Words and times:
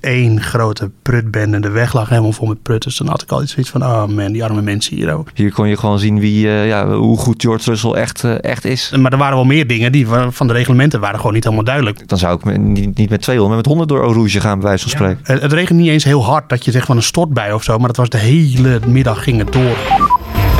Één 0.00 0.40
grote 0.40 0.90
prutbende. 1.02 1.60
De 1.60 1.70
weg 1.70 1.92
lag 1.92 2.08
helemaal 2.08 2.32
vol 2.32 2.48
met 2.48 2.62
prutters. 2.62 2.96
Dan 2.96 3.08
had 3.08 3.22
ik 3.22 3.30
altijd 3.30 3.50
zoiets 3.50 3.70
van, 3.70 3.82
oh 3.82 4.06
man, 4.06 4.32
die 4.32 4.44
arme 4.44 4.62
mensen 4.62 4.96
hier 4.96 5.12
ook. 5.12 5.28
Hier 5.34 5.52
kon 5.52 5.68
je 5.68 5.76
gewoon 5.76 5.98
zien 5.98 6.20
wie, 6.20 6.46
uh, 6.46 6.66
ja, 6.66 6.88
hoe 6.88 7.18
goed 7.18 7.42
George 7.42 7.70
Russell 7.70 7.90
echt, 7.90 8.24
uh, 8.24 8.44
echt 8.44 8.64
is. 8.64 8.92
Maar 8.98 9.12
er 9.12 9.18
waren 9.18 9.34
wel 9.34 9.44
meer 9.44 9.66
dingen 9.66 9.92
die 9.92 10.06
van 10.30 10.46
de 10.46 10.52
reglementen 10.52 11.00
waren 11.00 11.16
gewoon 11.16 11.34
niet 11.34 11.44
helemaal 11.44 11.64
duidelijk. 11.64 12.08
Dan 12.08 12.18
zou 12.18 12.38
ik 12.38 12.58
niet, 12.58 12.96
niet 12.96 13.10
met 13.10 13.22
200, 13.22 13.48
maar 13.48 13.56
met 13.56 13.66
100 13.66 13.88
door 13.88 14.00
Eau 14.00 14.14
Rouge 14.14 14.40
gaan, 14.40 14.58
bij 14.58 14.68
wijze 14.68 14.82
van 14.82 14.90
spreken. 14.90 15.20
Ja, 15.24 15.32
het, 15.32 15.42
het 15.42 15.52
regent 15.52 15.78
niet 15.78 15.88
eens 15.88 16.04
heel 16.04 16.24
hard 16.24 16.48
dat 16.48 16.64
je 16.64 16.70
zegt 16.70 16.86
van 16.86 16.96
een 16.96 17.02
stortbui 17.02 17.52
of 17.52 17.62
zo. 17.62 17.78
Maar 17.78 17.88
het 17.88 17.96
was 17.96 18.08
de 18.08 18.18
hele 18.18 18.80
middag 18.86 19.22
ging 19.22 19.38
het 19.38 19.52
door. 19.52 19.76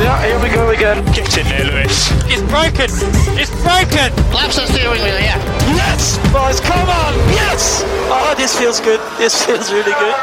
Yeah, 0.00 0.16
here 0.16 0.38
we 0.38 0.48
go 0.48 0.72
again. 0.72 1.04
Get 1.12 1.36
in 1.36 1.44
there, 1.44 1.64
Lewis. 1.64 2.10
It's 2.26 2.42
broken. 2.42 2.88
It's 3.36 3.50
broken. 3.62 4.32
Laps 4.32 4.54
the 4.54 4.66
steering 4.66 5.02
wheel, 5.02 5.18
yeah. 5.18 5.36
Yes, 5.76 6.18
boys, 6.32 6.60
come 6.60 6.88
on. 6.88 7.14
Yes. 7.28 7.84
Oh, 8.10 8.30
this 8.36 8.50
feels 8.52 8.80
good. 8.80 9.00
This 9.18 9.34
feels 9.34 9.68
really 9.70 9.92
good. 9.92 10.14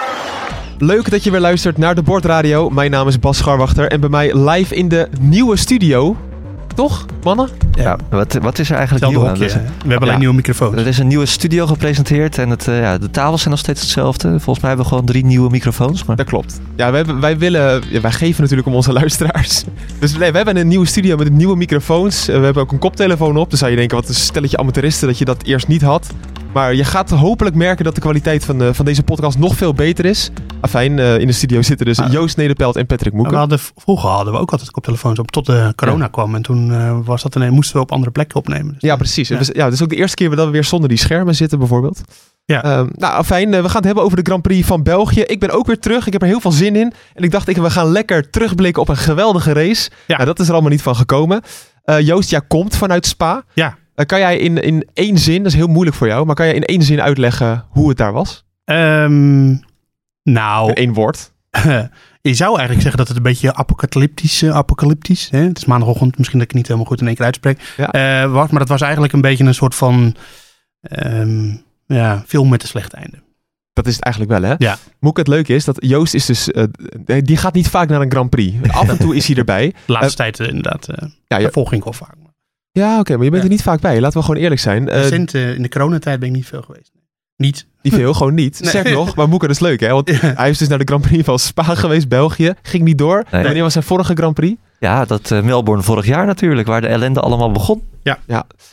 Leuk 0.77 1.09
dat 1.11 1.23
je 1.23 1.31
weer 1.31 1.39
luistert 1.39 1.77
naar 1.77 1.95
de 1.95 2.01
Bordradio. 2.01 2.69
Mijn 2.69 2.91
naam 2.91 3.07
is 3.07 3.19
Bas 3.19 3.37
Scharwachter 3.37 3.87
en 3.91 3.99
bij 3.99 4.09
mij 4.09 4.35
live 4.49 4.75
in 4.75 4.87
de 4.87 5.07
nieuwe 5.19 5.55
studio. 5.57 6.15
Toch, 6.75 7.05
mannen? 7.23 7.49
Ja, 7.71 7.97
wat, 8.09 8.37
wat 8.41 8.59
is 8.59 8.69
er 8.69 8.75
eigenlijk 8.75 9.07
nieuw 9.07 9.19
hokje, 9.19 9.53
aan? 9.53 9.61
We 9.61 9.71
hebben 9.79 9.99
alleen 9.99 10.11
Ja. 10.11 10.17
nieuwe 10.17 10.33
microfoons. 10.35 10.75
Er 10.75 10.87
is 10.87 10.97
een 10.97 11.07
nieuwe 11.07 11.25
studio 11.25 11.65
gepresenteerd 11.67 12.37
en 12.37 12.49
het, 12.49 12.67
eh, 12.67 12.79
ja, 12.81 12.97
de 12.97 13.09
tafels 13.11 13.39
zijn 13.41 13.51
nog 13.53 13.59
steeds 13.59 13.81
hetzelfde. 13.81 14.27
Volgens 14.29 14.59
mij 14.59 14.67
hebben 14.67 14.85
we 14.85 14.91
gewoon 14.91 15.05
drie 15.05 15.25
nieuwe 15.25 15.49
microfoons. 15.49 16.03
Maar... 16.05 16.15
Dat 16.15 16.25
klopt. 16.25 16.59
Ja, 16.75 16.87
wij, 16.91 16.97
hebben- 16.97 17.19
wij 17.21 17.37
willen... 17.37 17.83
ja, 17.89 18.01
wij 18.01 18.11
geven 18.11 18.41
natuurlijk 18.41 18.67
om 18.67 18.75
onze 18.75 18.93
luisteraars. 18.93 19.63
Dus 19.99 20.17
nee, 20.17 20.31
we 20.31 20.37
hebben 20.37 20.57
een 20.57 20.67
nieuwe 20.67 20.85
studio 20.85 21.17
met 21.17 21.29
nieuwe 21.31 21.55
microfoons. 21.55 22.27
Eh, 22.27 22.37
We 22.39 22.43
hebben 22.45 22.63
ook 22.63 22.71
een 22.71 22.79
koptelefoon 22.79 23.37
op. 23.37 23.49
Dan 23.49 23.57
zou 23.57 23.71
je 23.71 23.77
denken, 23.77 23.97
wat 23.97 24.07
een 24.07 24.15
stelletje 24.15 24.57
amateuristen 24.57 25.07
dat 25.07 25.17
je 25.17 25.25
dat 25.25 25.43
eerst 25.43 25.67
niet 25.67 25.81
had. 25.81 26.07
Maar 26.53 26.73
je 26.75 26.83
gaat 26.83 27.09
hopelijk 27.09 27.55
merken 27.55 27.85
dat 27.85 27.95
de 27.95 28.01
kwaliteit 28.01 28.45
van, 28.45 28.61
eh, 28.61 28.69
van 28.73 28.85
deze 28.85 29.03
podcast 29.03 29.37
nog 29.37 29.55
veel 29.55 29.73
beter 29.73 30.05
is. 30.05 30.29
Afijn, 30.61 30.99
eh, 30.99 31.19
in 31.19 31.27
de 31.27 31.33
studio 31.33 31.61
zitten 31.61 31.85
dus 31.85 31.99
Ah. 31.99 32.11
Joost 32.11 32.37
Nederpelt 32.37 32.75
en 32.75 32.85
Patrick 32.85 33.13
Maar 33.13 33.21
we 33.23 33.29
Moeken. 33.29 33.37
hadden, 33.37 33.59
vroeger 33.75 34.09
hadden 34.09 34.33
we 34.33 34.39
ook 34.39 34.51
altijd 34.51 34.71
koptelefoons 34.71 35.19
op 35.19 35.31
tot 35.31 35.45
de 35.45 35.73
corona 35.75 36.07
kwam. 36.07 36.35
En 36.35 36.41
toen 36.41 36.71
eh, 36.73 36.97
was 37.03 37.21
dat 37.21 37.35
ineens, 37.35 37.53
moesten 37.53 37.75
we 37.75 37.81
op 37.81 37.91
andere 37.91 38.11
plekken 38.11 38.37
opnemen. 38.37 38.73
Dus, 38.73 38.81
Ja, 38.81 38.95
precies. 38.95 39.27
Ja. 39.27 39.37
Ja. 39.39 39.45
ja, 39.53 39.67
is 39.67 39.83
ook 39.83 39.89
de 39.89 39.95
eerste 39.95 40.15
keer 40.15 40.35
dat 40.35 40.45
we 40.45 40.51
weer 40.51 40.63
zonder 40.63 40.89
die 40.89 40.97
schermen 40.97 41.35
zitten, 41.35 41.59
bijvoorbeeld. 41.59 42.01
Ja. 42.45 42.63
Ehm, 42.63 42.87
nou, 42.91 43.23
fijn. 43.23 43.49
we 43.49 43.55
gaan 43.63 43.75
het 43.75 43.85
hebben 43.85 44.03
over 44.03 44.17
de 44.17 44.23
Grand 44.29 44.41
Prix 44.41 44.67
van 44.67 44.83
België. 44.83 45.21
Ik 45.21 45.39
ben 45.39 45.49
ook 45.51 45.67
weer 45.67 45.79
terug. 45.79 46.07
Ik 46.07 46.13
heb 46.13 46.21
er 46.21 46.27
heel 46.27 46.39
veel 46.41 46.51
zin 46.51 46.75
in. 46.75 46.93
En 47.13 47.23
ik 47.23 47.31
dacht, 47.31 47.47
ik, 47.47 47.57
we 47.57 47.69
gaan 47.69 47.87
lekker 47.91 48.29
terugblikken 48.29 48.81
op 48.81 48.89
een 48.89 48.97
geweldige 48.97 49.53
race. 49.53 49.89
Ja. 50.07 50.15
Nou, 50.15 50.25
dat 50.27 50.39
is 50.39 50.47
er 50.47 50.53
allemaal 50.53 50.71
niet 50.71 50.81
van 50.81 50.95
gekomen. 50.95 51.41
Joost, 52.01 52.29
jij 52.29 52.41
komt 52.47 52.75
vanuit 52.75 53.05
Spa. 53.05 53.43
Ja. 53.53 53.77
Kan 54.05 54.19
jij 54.19 54.37
in, 54.37 54.57
in 54.63 54.87
één 54.93 55.17
zin, 55.17 55.37
dat 55.43 55.51
is 55.51 55.57
heel 55.57 55.67
moeilijk 55.67 55.95
voor 55.97 56.07
jou, 56.07 56.25
maar 56.25 56.35
kan 56.35 56.45
jij 56.45 56.55
in 56.55 56.63
één 56.65 56.81
zin 56.81 57.01
uitleggen 57.01 57.65
hoe 57.69 57.89
het 57.89 57.97
daar 57.97 58.13
was? 58.13 58.45
Ehm, 58.63 59.55
nou, 60.23 60.69
In 60.69 60.75
één 60.75 60.93
woord. 60.93 61.31
je 62.21 62.33
zou 62.33 62.49
eigenlijk 62.49 62.81
zeggen 62.81 62.97
dat 62.97 63.07
het 63.07 63.17
een 63.17 63.23
beetje 63.23 63.53
apocalyptisch, 63.55 64.41
eh, 64.41 64.49
apocalyptisch 64.55 65.29
hè? 65.29 65.39
het 65.39 65.57
is 65.57 65.65
maandagochtend, 65.65 66.17
misschien 66.17 66.39
dat 66.39 66.47
ik 66.49 66.53
het 66.53 66.57
niet 66.57 66.67
helemaal 66.67 66.89
goed 66.89 67.01
in 67.01 67.07
één 67.07 67.15
keer 67.15 67.25
uitspreek, 67.25 67.73
Ja. 67.77 67.91
eh, 67.91 68.31
was. 68.31 68.49
Maar 68.49 68.59
dat 68.59 68.69
was 68.69 68.81
eigenlijk 68.81 69.13
een 69.13 69.21
beetje 69.21 69.43
een 69.43 69.53
soort 69.53 69.75
van 69.75 70.15
ehm, 70.81 71.49
ja, 71.85 72.23
film 72.27 72.49
met 72.49 72.61
een 72.61 72.67
slecht 72.67 72.93
einde. 72.93 73.17
Dat 73.73 73.87
is 73.87 73.95
het 73.95 74.03
eigenlijk 74.03 74.39
wel, 74.39 74.49
hè? 74.49 74.55
Ja. 74.57 74.77
Moek, 74.99 75.17
het 75.17 75.27
leuke 75.27 75.53
is 75.53 75.65
dat 75.65 75.77
Joost 75.79 76.13
is 76.13 76.25
dus... 76.25 76.51
eh, 76.51 76.63
die 77.23 77.37
gaat 77.37 77.53
niet 77.53 77.67
vaak 77.69 77.89
naar 77.89 78.01
een 78.01 78.11
Grand 78.11 78.29
Prix. 78.29 78.69
Af 78.71 78.89
en 78.89 78.97
toe 78.97 79.15
is 79.15 79.27
hij 79.27 79.35
erbij. 79.45 79.73
De 79.85 79.91
laatste 79.91 80.15
tijd 80.15 80.39
inderdaad, 80.39 80.87
Ja, 81.27 81.37
je- 81.37 81.43
daarvoor 81.43 81.67
ging 81.67 81.77
ik 81.77 81.83
wel 81.83 81.93
vaak. 82.07 82.15
Ja 82.77 82.99
oké, 82.99 83.15
maar 83.15 83.23
je 83.23 83.29
bent 83.31 83.43
Ja. 83.43 83.49
er 83.49 83.55
niet 83.55 83.63
vaak 83.63 83.79
bij. 83.79 83.99
Laten 83.99 84.19
we 84.19 84.25
gewoon 84.25 84.41
eerlijk 84.41 84.61
zijn. 84.61 84.89
Eh, 84.89 85.01
recent, 85.01 85.33
eh, 85.33 85.55
in 85.55 85.61
de 85.61 85.69
coronatijd 85.69 86.19
ben 86.19 86.29
ik 86.29 86.35
niet 86.35 86.45
veel 86.45 86.61
geweest. 86.61 86.91
Niet. 87.37 87.67
Niet 87.81 87.93
veel, 87.93 88.13
gewoon 88.13 88.33
niet. 88.33 88.59
Nee. 88.61 88.71
Zeg 88.71 88.91
nog, 88.93 89.15
maar 89.15 89.27
Moeke, 89.29 89.47
dat 89.47 89.55
is 89.55 89.61
leuk 89.61 89.79
hè. 89.79 89.89
Want 89.89 90.09
Ja. 90.09 90.33
hij 90.35 90.49
is 90.49 90.57
dus 90.57 90.67
naar 90.67 90.77
de 90.77 90.83
Grand 90.85 91.01
Prix 91.01 91.23
van 91.25 91.39
Spa 91.39 91.63
geweest, 91.63 92.07
België. 92.07 92.53
Ging 92.61 92.83
niet 92.83 92.97
door. 92.97 93.23
Nee. 93.31 93.43
Wanneer 93.43 93.61
was 93.61 93.73
zijn 93.73 93.83
vorige 93.83 94.13
Grand 94.15 94.33
Prix? 94.33 94.61
Ja, 94.79 95.05
dat 95.05 95.31
eh, 95.31 95.41
Melbourne 95.41 95.83
vorig 95.83 96.05
jaar 96.05 96.25
natuurlijk, 96.25 96.67
waar 96.67 96.81
de 96.81 96.87
ellende 96.87 97.19
allemaal 97.19 97.51
begon. 97.51 97.81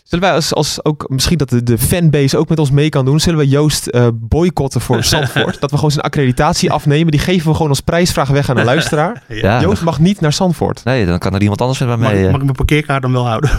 Zullen 0.05 0.25
wij 0.25 0.35
als, 0.35 0.55
als 0.55 0.85
ook, 0.85 1.05
misschien 1.09 1.39
dat 1.39 1.49
de, 1.51 1.63
de 1.63 1.79
fanbase 1.79 2.39
ook 2.39 2.49
met 2.49 2.59
ons 2.59 2.71
mee 2.71 2.89
kan 2.89 3.05
doen, 3.05 3.21
zullen 3.21 3.39
we 3.39 3.49
Joost 3.49 3.87
eh, 3.87 4.07
boycotten 4.15 4.81
voor 4.81 5.05
Zandvoort? 5.15 5.61
dat 5.61 5.71
we 5.71 5.77
gewoon 5.77 5.91
zijn 5.91 6.05
accreditatie 6.05 6.71
afnemen. 6.73 7.11
Die 7.11 7.21
geven 7.21 7.49
we 7.49 7.55
gewoon 7.55 7.69
als 7.69 7.81
prijsvraag 7.81 8.29
weg 8.29 8.51
aan 8.51 8.57
de 8.57 8.65
luisteraar. 8.65 9.23
Ja, 9.29 9.61
Joost 9.61 9.83
mag 9.83 9.99
niet 9.99 10.21
naar 10.21 10.33
Zandvoort. 10.33 10.85
Nee, 10.85 11.07
dan 11.07 11.19
kan 11.19 11.35
er 11.35 11.41
iemand 11.43 11.61
anders 11.61 11.79
Mag, 11.79 11.89
mij 11.99 11.99
mag 11.99 12.13
eh 12.13 12.31
ik 12.31 12.43
mijn 12.43 12.53
parkeerkaart 12.53 13.03
dan 13.03 13.13
wel 13.13 13.27
houden? 13.27 13.51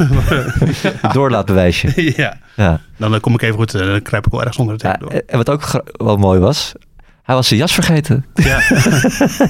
doorlaatbewijsje. 1.13 2.13
ja. 2.17 2.37
Ja. 2.55 2.79
Dan 2.97 3.19
kom 3.19 3.33
ik 3.33 3.41
even 3.41 3.55
goed, 3.55 3.73
eh, 3.73 3.85
dan 3.87 4.01
kruip 4.01 4.25
ik 4.25 4.31
wel 4.31 4.39
ergens 4.41 4.57
onder 4.57 4.73
het 4.73 4.83
Ja, 4.83 4.93
door. 4.93 5.09
en 5.09 5.37
wat 5.37 5.49
ook 5.49 5.83
wel 5.91 6.17
mooi 6.17 6.39
was, 6.39 6.73
hij 7.25 7.35
was 7.35 7.47
zijn 7.47 7.59
jas 7.59 7.73
vergeten. 7.73 8.25
Ja. 8.33 8.59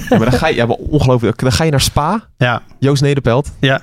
Ja, 0.08 0.18
maar 0.18 0.30
dan 0.30 0.32
ga 0.38 0.48
je, 0.48 0.54
ja, 0.54 0.66
maar 0.66 0.76
ongelooflijk. 0.76 1.38
Dan 1.38 1.52
ga 1.52 1.64
je 1.64 1.70
naar 1.70 1.80
Spa, 1.80 2.28
ja. 2.36 2.62
Joost 2.78 3.02
Nederpeld. 3.02 3.52
Ja. 3.60 3.80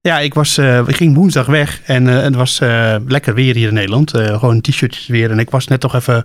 Ja, 0.00 0.18
ik, 0.18 0.34
was, 0.34 0.58
eh, 0.58 0.78
ik 0.88 0.96
ging 0.96 1.14
woensdag 1.14 1.46
weg 1.46 1.80
en 1.84 2.08
eh, 2.08 2.22
het 2.22 2.34
was 2.34 2.60
eh, 2.60 2.96
lekker 3.06 3.34
weer 3.34 3.54
hier 3.54 3.68
in 3.68 3.74
Nederland. 3.74 4.14
Eh, 4.14 4.38
gewoon 4.38 4.60
t-shirtjes 4.60 5.06
weer. 5.06 5.30
En 5.30 5.38
ik 5.38 5.50
was 5.50 5.66
net 5.66 5.80
toch 5.80 5.94
even 5.94 6.24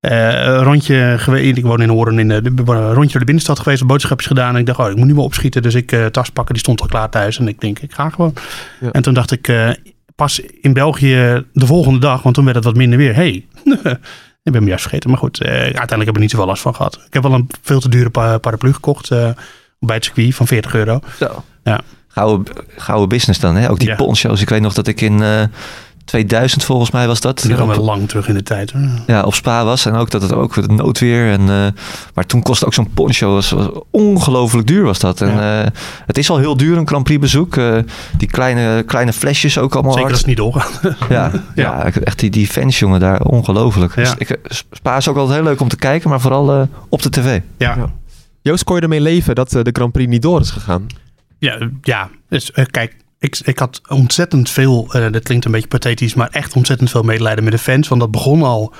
eh, 0.00 0.28
een 0.32 0.62
rondje 0.62 1.14
geweest. 1.18 1.56
Ik 1.56 1.64
woon 1.64 1.82
in 1.82 1.88
Hoorn, 1.88 2.18
in 2.18 2.28
de, 2.28 2.42
de- 2.42 2.62
een 2.66 2.92
rondje 2.92 3.10
door 3.10 3.18
de 3.20 3.24
binnenstad 3.24 3.58
geweest, 3.58 3.86
boodschapjes 3.86 4.26
gedaan. 4.26 4.54
En 4.54 4.60
ik 4.60 4.66
dacht, 4.66 4.78
oh, 4.78 4.90
ik 4.90 4.96
moet 4.96 5.06
nu 5.06 5.14
wel 5.14 5.24
opschieten. 5.24 5.62
Dus 5.62 5.74
ik 5.74 5.92
eh, 5.92 6.06
tas 6.06 6.30
pakken, 6.30 6.54
die 6.54 6.62
stond 6.62 6.80
al 6.80 6.86
klaar 6.86 7.08
thuis. 7.10 7.38
En 7.38 7.48
ik 7.48 7.60
denk, 7.60 7.78
ik 7.78 7.92
ga 7.92 8.08
gewoon. 8.10 8.34
Ja. 8.80 8.90
En 8.90 9.02
toen 9.02 9.14
dacht 9.14 9.30
ik, 9.30 9.48
eh, 9.48 9.70
pas 10.14 10.40
in 10.60 10.72
België 10.72 11.44
de 11.52 11.66
volgende 11.66 11.98
dag, 11.98 12.22
want 12.22 12.34
toen 12.34 12.44
werd 12.44 12.56
het 12.56 12.64
wat 12.64 12.76
minder 12.76 12.98
weer. 12.98 13.14
hey, 13.14 13.46
ik 14.48 14.52
ben 14.54 14.62
me 14.62 14.68
juist 14.68 14.82
vergeten. 14.82 15.10
Maar 15.10 15.18
goed, 15.18 15.40
eh, 15.42 15.50
uiteindelijk 15.50 15.98
heb 15.98 16.08
ik 16.08 16.14
er 16.14 16.20
niet 16.20 16.30
zoveel 16.30 16.46
last 16.46 16.62
van 16.62 16.74
gehad. 16.74 16.94
Ik 17.06 17.12
heb 17.14 17.22
wel 17.22 17.32
een 17.32 17.50
veel 17.62 17.80
te 17.80 17.88
dure 17.88 18.10
pa- 18.10 18.38
paraplu 18.38 18.72
gekocht 18.72 19.10
eh, 19.10 19.30
bij 19.80 19.94
het 19.94 20.04
circuit 20.04 20.34
van 20.34 20.46
40 20.46 20.74
euro. 20.74 21.00
Zo. 21.18 21.44
Ja. 21.64 21.80
Gouden, 22.08 22.54
gouden 22.76 23.08
business 23.08 23.40
dan, 23.40 23.54
hè? 23.56 23.70
Ook 23.70 23.78
die 23.78 23.88
Ja. 23.88 23.94
poncho's. 23.94 24.40
Ik 24.40 24.48
weet 24.48 24.60
nog 24.60 24.74
dat 24.74 24.86
ik 24.86 25.00
in 25.00 25.22
eh 25.22 25.42
2000 26.08 26.64
volgens 26.64 26.90
mij 26.90 27.06
was 27.06 27.20
dat. 27.20 27.38
Die 27.42 27.54
gaan 27.54 27.68
op- 27.68 27.74
wel 27.74 27.84
lang 27.84 28.08
terug 28.08 28.28
in 28.28 28.34
de 28.34 28.42
tijd. 28.42 28.70
Hoor. 28.72 28.82
ja, 29.06 29.22
op 29.22 29.34
Spa 29.34 29.64
was. 29.64 29.86
En 29.86 29.94
ook 29.94 30.10
dat 30.10 30.22
het 30.22 30.32
ook 30.32 30.54
het 30.56 30.70
noodweer. 30.70 31.30
En, 31.32 31.40
eh, 31.40 31.66
maar 32.14 32.26
toen 32.26 32.42
kostte 32.42 32.66
ook 32.66 32.74
zo'n 32.74 32.90
poncho. 32.94 33.32
Was, 33.32 33.50
was 33.50 33.68
ongelooflijk 33.90 34.66
duur 34.66 34.84
was 34.84 34.98
dat. 34.98 35.20
En 35.20 35.28
Ja. 35.30 35.64
eh, 35.64 35.70
het 36.06 36.18
is 36.18 36.30
al 36.30 36.38
heel 36.38 36.56
duur 36.56 36.76
een 36.76 36.86
Grand 36.86 37.04
Prix 37.04 37.20
bezoek. 37.20 37.56
Eh, 37.56 37.76
die 38.16 38.28
kleine, 38.28 38.82
kleine 38.82 39.12
flesjes 39.12 39.58
ook 39.58 39.74
allemaal 39.74 39.92
Zeker 39.92 40.10
als 40.10 40.22
hard. 40.24 40.26
het 40.26 40.38
niet 40.42 40.52
doorgaat. 40.52 40.80
Ja, 41.18 41.30
ja. 41.54 41.62
Ja. 41.84 41.90
echt 42.04 42.18
die, 42.18 42.30
die 42.30 42.46
fans 42.46 42.78
jongen 42.78 43.00
daar. 43.00 43.20
Ongelooflijk. 43.22 43.94
Ja. 43.96 44.02
Dus 44.02 44.14
ik, 44.18 44.38
Spa 44.70 44.96
is 44.96 45.08
ook 45.08 45.16
altijd 45.16 45.36
heel 45.38 45.46
leuk 45.48 45.60
om 45.60 45.68
te 45.68 45.76
kijken. 45.76 46.10
Maar 46.10 46.20
vooral 46.20 46.52
eh, 46.52 46.62
op 46.88 47.02
de 47.02 47.10
tv. 47.10 47.40
Ja, 47.58 47.74
Ja. 47.76 47.92
Joost, 48.42 48.64
kon 48.64 48.76
je 48.76 48.82
ermee 48.82 49.00
leven 49.00 49.34
dat 49.34 49.50
de 49.50 49.70
Grand 49.72 49.92
Prix 49.92 50.10
niet 50.10 50.22
door 50.22 50.40
is 50.40 50.50
gegaan? 50.50 50.86
ja, 51.38 51.58
ja. 51.82 52.08
Dus, 52.28 52.52
kijk, 52.70 52.96
ik, 53.18 53.38
ik 53.44 53.58
had 53.58 53.80
ontzettend 53.88 54.50
veel, 54.50 54.88
eh, 54.92 55.12
dat 55.12 55.22
klinkt 55.22 55.44
een 55.44 55.52
beetje 55.52 55.68
pathetisch, 55.68 56.14
maar 56.14 56.28
echt 56.30 56.56
ontzettend 56.56 56.90
veel 56.90 57.02
medelijden 57.02 57.44
met 57.44 57.52
de 57.52 57.58
fans. 57.58 57.88
Want 57.88 58.00
dat 58.00 58.10
begon 58.10 58.42
al 58.42 58.72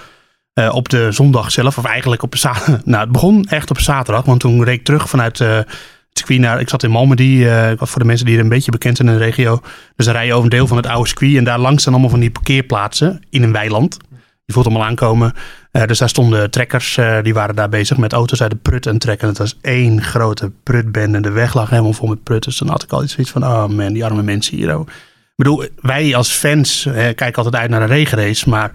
eh, 0.53 0.75
op 0.75 0.89
de 0.89 1.13
zondag 1.13 1.51
zelf, 1.51 1.79
of 1.79 1.85
eigenlijk 1.85 2.23
op 2.23 2.37
zaterdag. 2.37 2.85
Nou, 2.93 3.03
het 3.03 3.13
begon 3.13 3.45
echt 3.45 3.71
op 3.71 3.81
zaterdag, 3.81 4.25
want 4.25 4.41
toen 4.41 4.65
reed 4.65 4.79
ik 4.79 4.85
terug 4.85 5.09
vanuit 5.09 5.41
eh, 5.41 5.57
het 5.57 5.67
circuit 6.13 6.41
naar, 6.41 6.61
ik 6.61 6.69
zat 6.69 6.83
in 6.83 6.91
Malmedy, 6.91 7.47
voor 7.77 8.01
de 8.01 8.07
mensen 8.07 8.27
die 8.27 8.37
er 8.37 8.43
een 8.43 8.49
beetje 8.49 8.71
bekend 8.71 8.97
zijn 8.97 9.09
in 9.09 9.19
de 9.19 9.25
regio. 9.25 9.61
Dus 9.97 10.07
dan 10.07 10.15
rij 10.15 10.27
je 10.27 10.33
over 10.33 10.45
een 10.45 10.51
deel 10.51 10.67
van 10.67 10.77
het 10.77 10.87
oude 10.87 11.09
circuit 11.09 11.37
en 11.37 11.45
daar 11.45 11.59
langs 11.59 11.83
zijn 11.83 11.95
allemaal 11.95 12.13
van 12.13 12.21
die 12.21 12.31
parkeerplaatsen 12.31 13.23
in 13.31 13.43
een 13.43 13.53
weiland. 13.53 13.97
Je 14.45 14.53
voelt 14.53 14.67
allemaal 14.67 14.87
aankomen. 14.87 15.33
Eh, 15.79 15.87
dus 15.87 15.99
daar 15.99 16.09
stonden 16.09 16.51
trekkers, 16.51 16.97
eh, 16.97 17.19
die 17.23 17.35
waren 17.35 17.55
daar 17.55 17.69
bezig 17.69 17.97
met 17.97 18.13
auto's 18.13 18.43
uit 18.43 18.51
de 18.51 18.57
prut 18.57 18.87
en 18.87 18.99
trekken. 18.99 19.29
Het 19.29 19.39
was 19.39 19.59
één 19.61 20.03
grote 20.03 20.53
prutbende. 20.63 21.21
De 21.21 21.31
weg 21.31 21.55
lag 21.55 21.71
helemaal 21.71 21.93
vol 21.93 22.09
met 22.09 22.23
prut. 22.23 22.45
Dus 22.45 22.59
dan 22.59 22.69
had 22.69 22.83
ik 22.83 22.91
altijd 22.93 23.11
zoiets 23.11 23.33
van, 23.33 23.45
oh 23.45 23.67
man, 23.67 23.93
die 23.93 24.05
arme 24.05 24.23
mensen 24.23 24.57
hier. 24.57 24.75
ook. 24.75 24.89
Ik 24.89 25.45
bedoel, 25.45 25.65
wij 25.81 26.15
als 26.15 26.31
fans 26.31 26.89
kijken 26.93 27.35
altijd 27.35 27.57
uit 27.57 27.71
naar 27.71 27.83
een 27.83 27.89
regenrace, 27.89 28.49
maar 28.49 28.73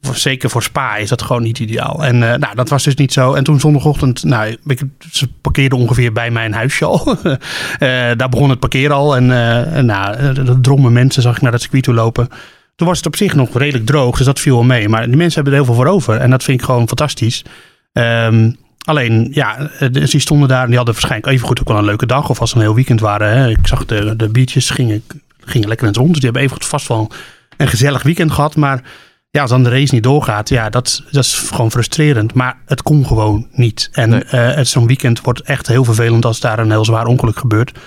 voor, 0.00 0.16
zeker 0.16 0.50
voor 0.50 0.62
Spa 0.62 0.96
is 0.96 1.08
dat 1.08 1.22
gewoon 1.22 1.42
niet 1.42 1.58
ideaal. 1.58 2.04
En 2.04 2.32
eh, 2.32 2.38
nou, 2.38 2.54
dat 2.54 2.68
was 2.68 2.84
dus 2.84 2.94
niet 2.94 3.12
zo. 3.12 3.34
En 3.34 3.44
toen 3.44 3.60
zondagochtend, 3.60 4.24
nou, 4.24 4.56
ik, 4.66 4.82
ze 5.10 5.28
parkeerden 5.40 5.78
ongeveer 5.78 6.12
bij 6.12 6.30
mijn 6.30 6.52
huisje 6.52 6.84
al. 6.84 7.16
Daar 8.16 8.28
begon 8.28 8.50
het 8.50 8.58
parkeren 8.58 8.96
al. 8.96 9.16
En 9.16 9.30
en, 9.72 9.86
nou, 9.86 10.32
de 10.32 10.60
drommen 10.60 10.92
mensen 10.92 11.22
zag 11.22 11.36
ik 11.36 11.42
naar 11.42 11.52
het 11.52 11.60
circuit 11.60 11.82
toe 11.82 11.94
lopen. 11.94 12.28
Toen 12.76 12.86
was 12.86 12.96
het 12.96 13.06
op 13.06 13.16
zich 13.16 13.34
nog 13.34 13.58
redelijk 13.58 13.86
droog, 13.86 14.16
dus 14.16 14.26
dat 14.26 14.40
viel 14.40 14.54
wel 14.54 14.64
mee. 14.64 14.88
Maar 14.88 15.06
die 15.06 15.16
mensen 15.16 15.34
hebben 15.34 15.52
er 15.52 15.58
heel 15.64 15.74
veel 15.74 15.84
voor 15.84 15.92
over. 15.92 16.16
En 16.16 16.30
dat 16.30 16.42
vind 16.42 16.60
ik 16.60 16.66
gewoon 16.66 16.86
fantastisch. 16.88 17.44
Ehm, 17.92 18.50
alleen, 18.84 19.28
ja, 19.30 19.58
eh, 19.78 19.88
dus 19.92 20.10
die 20.10 20.20
stonden 20.20 20.48
daar 20.48 20.60
en 20.62 20.66
die 20.66 20.76
hadden 20.76 20.94
waarschijnlijk 20.94 21.32
even 21.32 21.46
goed 21.46 21.60
ook 21.60 21.68
wel 21.68 21.78
een 21.78 21.84
leuke 21.84 22.06
dag. 22.06 22.28
Of 22.28 22.40
als 22.40 22.50
ze 22.50 22.56
een 22.56 22.62
heel 22.62 22.74
weekend 22.74 23.00
waren. 23.00 23.28
Hè. 23.36 23.48
Ik 23.48 23.66
zag 23.66 23.84
de, 23.84 24.16
de 24.16 24.28
beaches 24.28 24.70
gingen, 24.70 25.02
gingen 25.40 25.68
lekker 25.68 25.86
in 25.86 25.92
het 25.92 26.00
rond. 26.00 26.10
Dus 26.12 26.20
die 26.20 26.30
hebben 26.30 26.42
even 26.42 26.56
goed 26.56 26.66
vast 26.66 26.88
wel 26.88 27.10
een 27.56 27.68
gezellig 27.68 28.02
weekend 28.02 28.32
gehad. 28.32 28.56
Maar 28.56 28.82
ja, 29.30 29.40
als 29.40 29.50
dan 29.50 29.62
de 29.62 29.70
race 29.70 29.94
niet 29.94 30.02
doorgaat, 30.02 30.48
ja, 30.48 30.70
dat, 30.70 31.02
dat 31.10 31.24
is 31.24 31.34
gewoon 31.34 31.70
frustrerend. 31.70 32.34
Maar 32.34 32.58
het 32.66 32.82
kon 32.82 33.06
gewoon 33.06 33.48
niet. 33.52 33.88
En 33.92 34.08
Nee. 34.10 34.22
eh, 34.24 34.64
zo'n 34.64 34.86
weekend 34.86 35.20
wordt 35.20 35.40
echt 35.40 35.66
heel 35.66 35.84
vervelend 35.84 36.24
als 36.24 36.40
daar 36.40 36.58
een 36.58 36.70
heel 36.70 36.84
zwaar 36.84 37.06
ongeluk 37.06 37.38
gebeurt. 37.38 37.78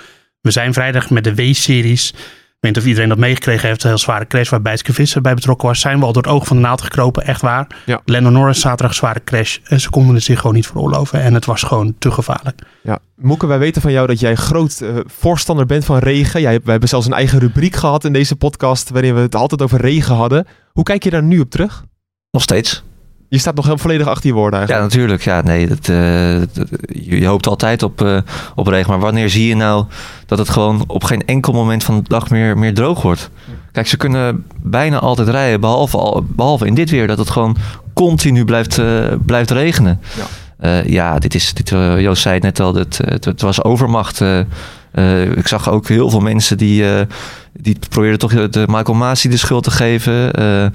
We 0.41 0.51
zijn 0.51 0.73
vrijdag 0.73 1.09
met 1.09 1.23
de 1.23 1.35
W-series. 1.35 2.13
Ik 2.65 2.73
weet 2.73 2.83
niet 2.83 2.93
of 2.93 2.99
iedereen 2.99 3.17
dat 3.17 3.27
meegekregen 3.27 3.67
heeft. 3.67 3.83
Een 3.83 3.89
heel 3.89 3.97
zware 3.97 4.27
crash 4.27 4.49
waar 4.49 4.61
Bijtske 4.61 4.93
Visser 4.93 5.21
bij 5.21 5.33
betrokken 5.33 5.67
was. 5.67 5.79
Zijn 5.79 5.99
we 5.99 6.05
al 6.05 6.13
door 6.13 6.23
het 6.23 6.31
oog 6.31 6.47
van 6.47 6.55
de 6.55 6.61
naald 6.61 6.81
gekropen. 6.81 7.25
Echt 7.25 7.41
waar. 7.41 7.67
Ja. 7.85 8.01
Lennon 8.05 8.33
Norris 8.33 8.59
zaterdag 8.59 8.95
zware 8.95 9.23
crash. 9.23 9.57
En 9.63 9.79
ze 9.79 9.89
konden 9.89 10.15
het 10.15 10.23
zich 10.23 10.39
gewoon 10.39 10.55
niet 10.55 10.67
veroorloven. 10.67 11.21
En 11.21 11.33
het 11.33 11.45
was 11.45 11.63
gewoon 11.63 11.95
te 11.99 12.11
gevaarlijk. 12.11 12.61
Ja. 12.83 12.99
Moeke, 13.15 13.45
wij 13.45 13.59
weten 13.59 13.81
van 13.81 13.91
jou 13.91 14.07
dat 14.07 14.19
jij 14.19 14.35
groot 14.35 14.81
eh, 14.81 14.89
voorstander 15.05 15.65
bent 15.65 15.85
van 15.85 15.97
regen. 15.97 16.41
Jij, 16.41 16.59
we 16.63 16.71
hebben 16.71 16.89
zelfs 16.89 17.05
een 17.05 17.13
eigen 17.13 17.39
rubriek 17.39 17.75
gehad 17.75 18.03
in 18.03 18.13
deze 18.13 18.35
podcast 18.35 18.89
waarin 18.89 19.15
we 19.15 19.21
het 19.21 19.35
altijd 19.35 19.61
over 19.61 19.81
regen 19.81 20.15
hadden. 20.15 20.47
Hoe 20.71 20.83
kijk 20.83 21.03
je 21.03 21.09
daar 21.09 21.23
nu 21.23 21.39
op 21.39 21.49
terug? 21.49 21.83
Nog 22.31 22.41
steeds. 22.41 22.83
Je 23.29 23.37
staat 23.37 23.55
nog 23.55 23.65
heel 23.65 23.77
volledig 23.77 24.07
achter 24.07 24.27
je 24.27 24.33
woorden 24.33 24.59
Ja, 24.59 24.65
eigenlijk. 24.67 24.93
natuurlijk. 24.93 25.23
Ja, 25.23 25.41
nee, 25.41 25.67
dat, 25.67 25.89
eh, 25.89 26.39
dat- 26.53 26.67
je, 27.03 27.25
hoopt 27.25 27.47
altijd 27.47 27.83
op, 27.83 28.01
eh, 28.01 28.17
op 28.55 28.67
regen. 28.67 28.89
Maar 28.89 28.99
wanneer 28.99 29.29
zie 29.29 29.47
je 29.47 29.55
nou 29.55 29.85
dat 30.25 30.37
het 30.37 30.49
gewoon 30.49 30.83
op 30.87 31.03
geen 31.03 31.25
enkel 31.25 31.53
moment 31.53 31.83
van 31.83 31.95
de 31.95 32.09
dag 32.09 32.29
meer, 32.29 32.57
meer 32.57 32.73
droog 32.73 33.01
wordt? 33.01 33.29
Kijk, 33.71 33.87
ze 33.87 33.97
kunnen 33.97 34.45
bijna 34.61 34.99
altijd 34.99 35.27
rijden, 35.27 35.59
behalve, 35.59 35.97
al, 35.97 36.25
behalve 36.27 36.65
in 36.65 36.73
dit 36.73 36.89
weer, 36.89 37.07
dat 37.07 37.17
het 37.17 37.29
gewoon 37.29 37.57
continu 37.93 38.45
blijft, 38.45 38.77
eh, 38.77 39.05
blijft 39.25 39.51
regenen. 39.51 39.99
Ja. 40.17 40.25
Eh, 40.57 40.85
ja, 40.89 41.19
dit 41.19 41.35
is, 41.35 41.53
dit, 41.53 41.69
Joost 41.69 42.21
zei 42.21 42.33
het 42.33 42.43
net 42.43 42.59
al, 42.59 42.75
het, 42.75 42.99
het, 43.05 43.25
het 43.25 43.41
was 43.41 43.63
overmacht. 43.63 44.21
ik 45.35 45.47
zag 45.47 45.69
ook 45.69 45.87
heel 45.87 46.09
veel 46.09 46.19
mensen 46.19 46.57
die, 46.57 46.89
eh, 46.95 47.01
die 47.53 47.77
probeerden 47.89 48.19
toch 48.19 48.49
de 48.49 48.63
Michael 48.67 48.97
Masi 48.97 49.29
de 49.29 49.37
schuld 49.37 49.63
te 49.63 49.71
geven. 49.71 50.33
Eh, 50.33 50.65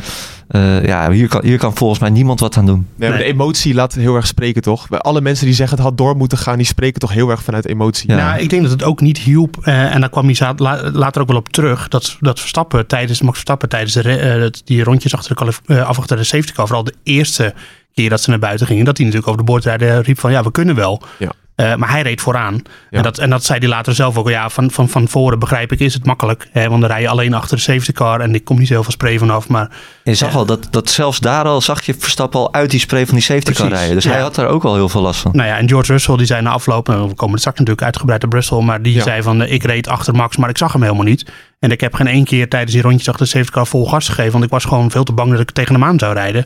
eh, 0.51 0.85
ja, 0.87 1.11
hier 1.11 1.29
kan, 1.29 1.45
hier 1.45 1.59
kan 1.59 1.75
volgens 1.77 2.01
mij 2.01 2.11
niemand 2.11 2.41
wat 2.41 2.57
aan 2.57 2.67
doen. 2.67 2.87
Nee, 2.97 3.09
maar 3.09 3.19
de 3.19 3.25
emotie 3.25 3.75
laat 3.75 3.95
heel 3.95 4.15
erg 4.17 4.27
spreken, 4.27 4.63
toch? 4.63 4.89
Bij 4.89 4.99
alle 4.99 5.21
mensen 5.21 5.47
die 5.47 5.55
zeggen 5.55 5.77
het 5.77 5.87
had 5.87 5.97
door 5.99 6.17
moeten 6.17 6.39
gaan, 6.39 6.57
die 6.57 6.67
spreken 6.67 7.01
toch 7.01 7.13
heel 7.13 7.31
erg 7.31 7.43
vanuit 7.43 7.67
emotie. 7.67 8.11
Ja. 8.11 8.17
Nou, 8.17 8.41
ik 8.41 8.51
denk 8.51 8.63
dat 8.63 8.71
het 8.71 8.83
ook 8.83 9.01
niet 9.01 9.19
hielp. 9.19 9.57
eh, 9.63 9.95
en 9.95 10.01
daar 10.01 10.11
kwam 10.11 10.25
hij 10.25 10.35
za- 10.35 10.53
la- 10.57 10.91
later 10.93 11.23
ook 11.23 11.29
wel 11.29 11.37
op 11.37 11.49
terug. 11.49 11.89
Dat, 11.89 12.17
dat 12.21 12.41
Verstappen 12.41 12.87
tijdens, 12.87 13.21
Max 13.21 13.33
Verstappen 13.33 13.69
tijdens 13.69 13.93
de, 13.93 14.01
re- 14.01 14.45
eh, 14.45 14.51
die 14.65 14.85
rondjes 14.85 15.15
achter 15.15 15.37
de, 15.67 15.85
af 15.85 15.99
achter 15.99 16.17
de 16.17 16.25
safety 16.25 16.53
car. 16.53 16.67
Vooral 16.67 16.85
de 16.85 16.95
eerste 17.03 17.55
keer 17.95 18.09
dat 18.11 18.21
ze 18.21 18.31
naar 18.31 18.39
buiten 18.39 18.67
gingen. 18.67 18.85
Dat 18.85 18.97
hij 18.97 19.07
natuurlijk 19.07 19.33
over 19.33 19.45
de 19.47 19.51
boordrijden 19.53 20.03
riep 20.03 20.19
van 20.21 20.31
ja, 20.31 20.43
we 20.43 20.51
kunnen 20.51 20.75
wel. 20.75 21.03
Ja. 21.19 21.33
Eh, 21.61 21.75
maar 21.75 21.91
hij 21.91 22.03
reed 22.03 22.21
vooraan. 22.21 22.55
Ja. 22.55 22.63
En, 22.91 23.03
dat, 23.03 23.19
en 23.19 23.31
dat 23.31 23.45
zei 23.45 23.59
hij 23.59 23.69
later 23.69 23.95
zelf 23.95 24.17
ook. 24.17 24.29
Ja, 24.29 24.49
van, 24.49 24.71
van, 24.71 24.89
van 24.89 25.09
voren 25.09 25.39
begrijp 25.39 25.73
ik 25.73 25.81
is 25.81 25.95
het 25.95 26.05
makkelijk. 26.07 26.49
Hè, 26.53 26.69
want 26.69 26.81
dan 26.81 26.91
rij 26.91 27.01
je 27.01 27.09
alleen 27.09 27.35
achter 27.35 27.57
de 27.57 27.63
safety 27.63 27.93
car. 27.93 28.21
En 28.21 28.35
ik 28.35 28.45
kom 28.45 28.59
niet 28.59 28.67
zo 28.67 28.73
heel 28.73 28.83
veel 28.83 28.93
spray 28.93 29.19
vanaf. 29.19 29.49
Maar 29.49 29.71
Je 30.05 30.15
zag 30.15 30.31
Ja. 30.33 30.37
al 30.39 30.47
dat, 30.47 30.67
dat 30.71 30.91
zelfs 30.91 31.21
daar 31.21 31.45
al 31.45 31.61
zag 31.61 31.83
je 31.83 31.95
Verstappen 31.99 32.41
al 32.41 32.53
uit 32.55 32.71
die 32.71 32.81
spray 32.81 33.07
van 33.07 33.15
die 33.15 33.25
safety 33.25 33.45
car 33.53 33.55
Precies, 33.55 33.77
rijden. 33.79 33.95
Dus 33.95 34.05
ja. 34.05 34.11
hij 34.11 34.21
had 34.21 34.35
daar 34.35 34.49
ook 34.49 34.65
al 34.65 34.75
heel 34.75 34.89
veel 34.89 35.01
last 35.03 35.21
van. 35.21 35.31
Nou 35.35 35.49
ja, 35.49 35.59
en 35.59 35.69
George 35.69 35.93
Russell 35.93 36.17
die 36.17 36.27
zei 36.27 36.43
na 36.43 36.51
afloop, 36.51 36.89
en 36.89 37.09
we 37.09 37.15
komen 37.15 37.39
straks 37.39 37.59
natuurlijk 37.59 37.87
uitgebreid 37.87 38.25
op 38.25 38.33
Russell, 38.33 38.61
maar 38.61 38.83
die 38.83 39.03
zei 39.03 39.23
van 39.23 39.43
eh, 39.43 39.53
ik 39.53 39.63
reed 39.63 39.89
achter 39.89 40.15
Max, 40.15 40.37
maar 40.37 40.49
ik 40.49 40.59
zag 40.59 40.73
hem 40.73 40.83
helemaal 40.83 41.05
niet. 41.05 41.25
En 41.61 41.71
ik 41.71 41.81
heb 41.81 41.95
geen 41.95 42.07
één 42.07 42.25
keer 42.25 42.49
tijdens 42.49 42.73
die 42.73 42.83
rondjes 42.83 43.09
achter 43.09 43.25
de 43.25 43.31
safety 43.31 43.51
car 43.53 43.67
vol 43.67 43.87
gas 43.87 44.09
gegeven, 44.09 44.33
want 44.33 44.45
ik 44.45 44.51
was 44.51 44.65
gewoon 44.65 44.91
veel 44.91 45.05
te 45.05 45.13
bang 45.13 45.31
dat 45.31 45.41
ik 45.41 45.51
tegen 45.51 45.75
hem 45.75 45.85
aan 45.85 45.99
zou 45.99 46.15
rijden. 46.15 46.45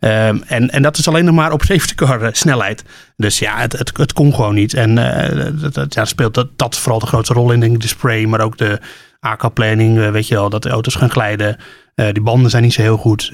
Ehm, 0.00 0.38
en, 0.46 0.70
en 0.70 0.82
dat 0.82 0.98
is 0.98 1.08
alleen 1.08 1.24
nog 1.24 1.34
maar 1.34 1.52
op 1.52 1.62
safety 1.68 1.94
car 1.94 2.22
eh, 2.22 2.28
snelheid. 2.32 2.84
Dus 3.16 3.38
ja, 3.38 3.58
het, 3.58 3.72
het, 3.78 3.96
het 3.96 4.12
kon 4.12 4.34
gewoon 4.34 4.54
niet. 4.54 4.74
En 4.74 4.98
eh, 4.98 5.52
dat, 5.60 5.74
dat- 5.74 5.94
ja, 5.94 6.04
speelt 6.04 6.34
dat, 6.34 6.48
dat 6.56 6.76
vooral 6.78 6.98
de 6.98 7.06
grootste 7.06 7.34
rol 7.34 7.52
in, 7.52 7.60
denk 7.60 7.74
ik, 7.74 7.80
de 7.80 7.88
spray, 7.88 8.24
maar 8.24 8.40
ook 8.40 8.58
de 8.58 8.80
AK-planning, 9.20 9.98
eh, 10.00 10.10
weet 10.10 10.28
je 10.28 10.34
wel, 10.34 10.50
dat 10.50 10.62
de 10.62 10.68
auto's 10.70 10.94
gaan 10.94 11.10
glijden. 11.10 11.56
Die 12.12 12.22
banden 12.22 12.50
zijn 12.50 12.62
niet 12.62 12.72
zo 12.72 12.82
heel 12.82 12.96
goed, 12.96 13.32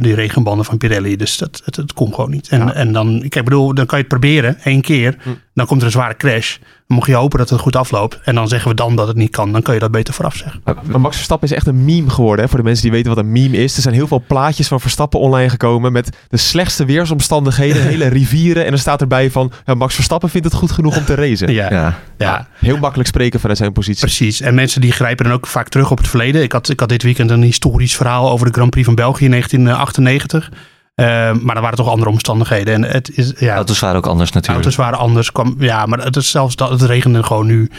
die 0.00 0.14
regenbanden 0.14 0.64
van 0.64 0.78
Pirelli. 0.78 1.16
Dus 1.16 1.36
dat, 1.36 1.62
het, 1.64 1.76
het 1.76 1.92
kon 1.92 2.14
gewoon 2.14 2.30
niet. 2.30 2.48
En, 2.48 2.58
Ja. 2.58 2.72
en 2.74 2.92
dan, 2.92 3.22
ik 3.22 3.30
bedoel, 3.44 3.74
dan 3.74 3.86
kan 3.86 3.98
je 3.98 4.04
het 4.04 4.12
proberen, 4.12 4.58
één 4.64 4.80
keer. 4.80 5.16
Hm. 5.22 5.28
Dan 5.54 5.66
komt 5.66 5.80
er 5.80 5.86
een 5.86 5.92
zware 5.92 6.16
crash. 6.16 6.56
Dan 6.88 6.96
mocht 6.96 7.08
je 7.08 7.16
hopen 7.16 7.38
dat 7.38 7.50
het 7.50 7.60
goed 7.60 7.76
afloopt. 7.76 8.18
En 8.24 8.34
dan 8.34 8.48
zeggen 8.48 8.70
we 8.70 8.76
dan 8.76 8.96
dat 8.96 9.06
het 9.08 9.16
niet 9.16 9.30
kan. 9.30 9.52
Dan 9.52 9.62
kan 9.62 9.74
je 9.74 9.80
dat 9.80 9.90
beter 9.90 10.14
vooraf 10.14 10.36
zeggen. 10.36 10.60
Maar, 10.64 10.74
maar 10.82 11.00
Max 11.00 11.14
Verstappen 11.16 11.48
is 11.48 11.54
echt 11.54 11.66
een 11.66 11.84
meme 11.84 12.10
geworden. 12.10 12.44
Hè? 12.44 12.50
Voor 12.50 12.58
de 12.58 12.64
mensen 12.64 12.82
die 12.82 12.92
weten 12.92 13.14
wat 13.14 13.24
een 13.24 13.32
meme 13.32 13.56
is. 13.56 13.76
Er 13.76 13.82
zijn 13.82 13.94
heel 13.94 14.06
veel 14.06 14.22
plaatjes 14.26 14.68
van 14.68 14.80
Verstappen 14.80 15.20
online 15.20 15.48
gekomen. 15.48 15.92
Met 15.92 16.16
de 16.28 16.36
slechtste 16.36 16.84
weersomstandigheden. 16.84 17.82
hele 17.92 18.06
rivieren. 18.06 18.64
En 18.66 18.72
er 18.72 18.78
staat 18.78 19.00
erbij 19.00 19.30
van. 19.30 19.52
Ja, 19.66 19.74
Max 19.74 19.94
Verstappen 19.94 20.30
vindt 20.30 20.46
het 20.46 20.56
goed 20.56 20.70
genoeg 20.70 20.96
om 20.96 21.04
te 21.04 21.14
racen. 21.14 21.52
Ja, 21.58 21.70
ja. 21.70 21.98
Ja. 22.18 22.48
Heel 22.58 22.76
makkelijk 22.76 23.08
spreken 23.08 23.40
vanuit 23.40 23.58
zijn 23.58 23.72
positie. 23.72 24.00
precies. 24.00 24.40
En 24.40 24.54
mensen 24.54 24.80
die 24.80 24.92
grijpen 24.92 25.24
dan 25.24 25.34
ook 25.34 25.46
vaak 25.46 25.68
terug 25.68 25.90
op 25.90 25.98
het 25.98 26.08
verleden. 26.08 26.42
Ik 26.42 26.52
had, 26.52 26.68
ik 26.68 26.80
had 26.80 26.88
dit 26.88 27.02
weekend 27.02 27.30
een 27.30 27.42
historisch 27.42 27.96
verhaal 27.96 28.30
over 28.30 28.46
de 28.46 28.52
Grand 28.52 28.70
Prix 28.70 28.86
van 28.86 28.94
België 28.94 29.24
in 29.24 29.30
1998. 29.30 30.50
Eh, 30.98 31.32
maar 31.32 31.56
er 31.56 31.62
waren 31.62 31.76
toch 31.76 31.88
andere 31.88 32.10
omstandigheden. 32.10 32.74
En 32.74 32.82
het 32.92 33.16
is, 33.16 33.32
ja, 33.36 33.54
Auto's 33.54 33.78
waren 33.78 33.96
ook 33.96 34.06
anders 34.06 34.32
natuurlijk. 34.32 34.64
auto's 34.64 34.76
waren 34.76 34.98
anders. 34.98 35.32
Kwam, 35.32 35.54
ja, 35.58 35.86
maar 35.86 35.98
het 35.98 36.16
is 36.16 36.30
zelfs 36.30 36.56
dat 36.56 36.70
het 36.70 36.82
regende 36.82 37.22
gewoon 37.22 37.46
nu. 37.46 37.70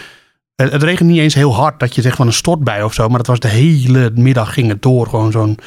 Het, 0.56 0.72
het 0.72 0.84
regent 0.84 1.10
niet 1.10 1.20
eens 1.20 1.34
heel 1.34 1.56
hard 1.56 1.80
dat 1.80 1.96
je 1.96 2.02
zegt 2.02 2.16
van 2.16 2.28
een 2.28 2.34
stortbui 2.34 2.84
of 2.84 2.94
zo. 2.94 3.08
Maar 3.08 3.18
het 3.18 3.28
was 3.28 3.40
de 3.40 3.48
hele 3.48 4.12
middag 4.16 4.54
ging 4.54 4.68
het 4.68 4.82
door. 4.82 5.08
Gewoon 5.08 5.32
zo'n. 5.32 5.58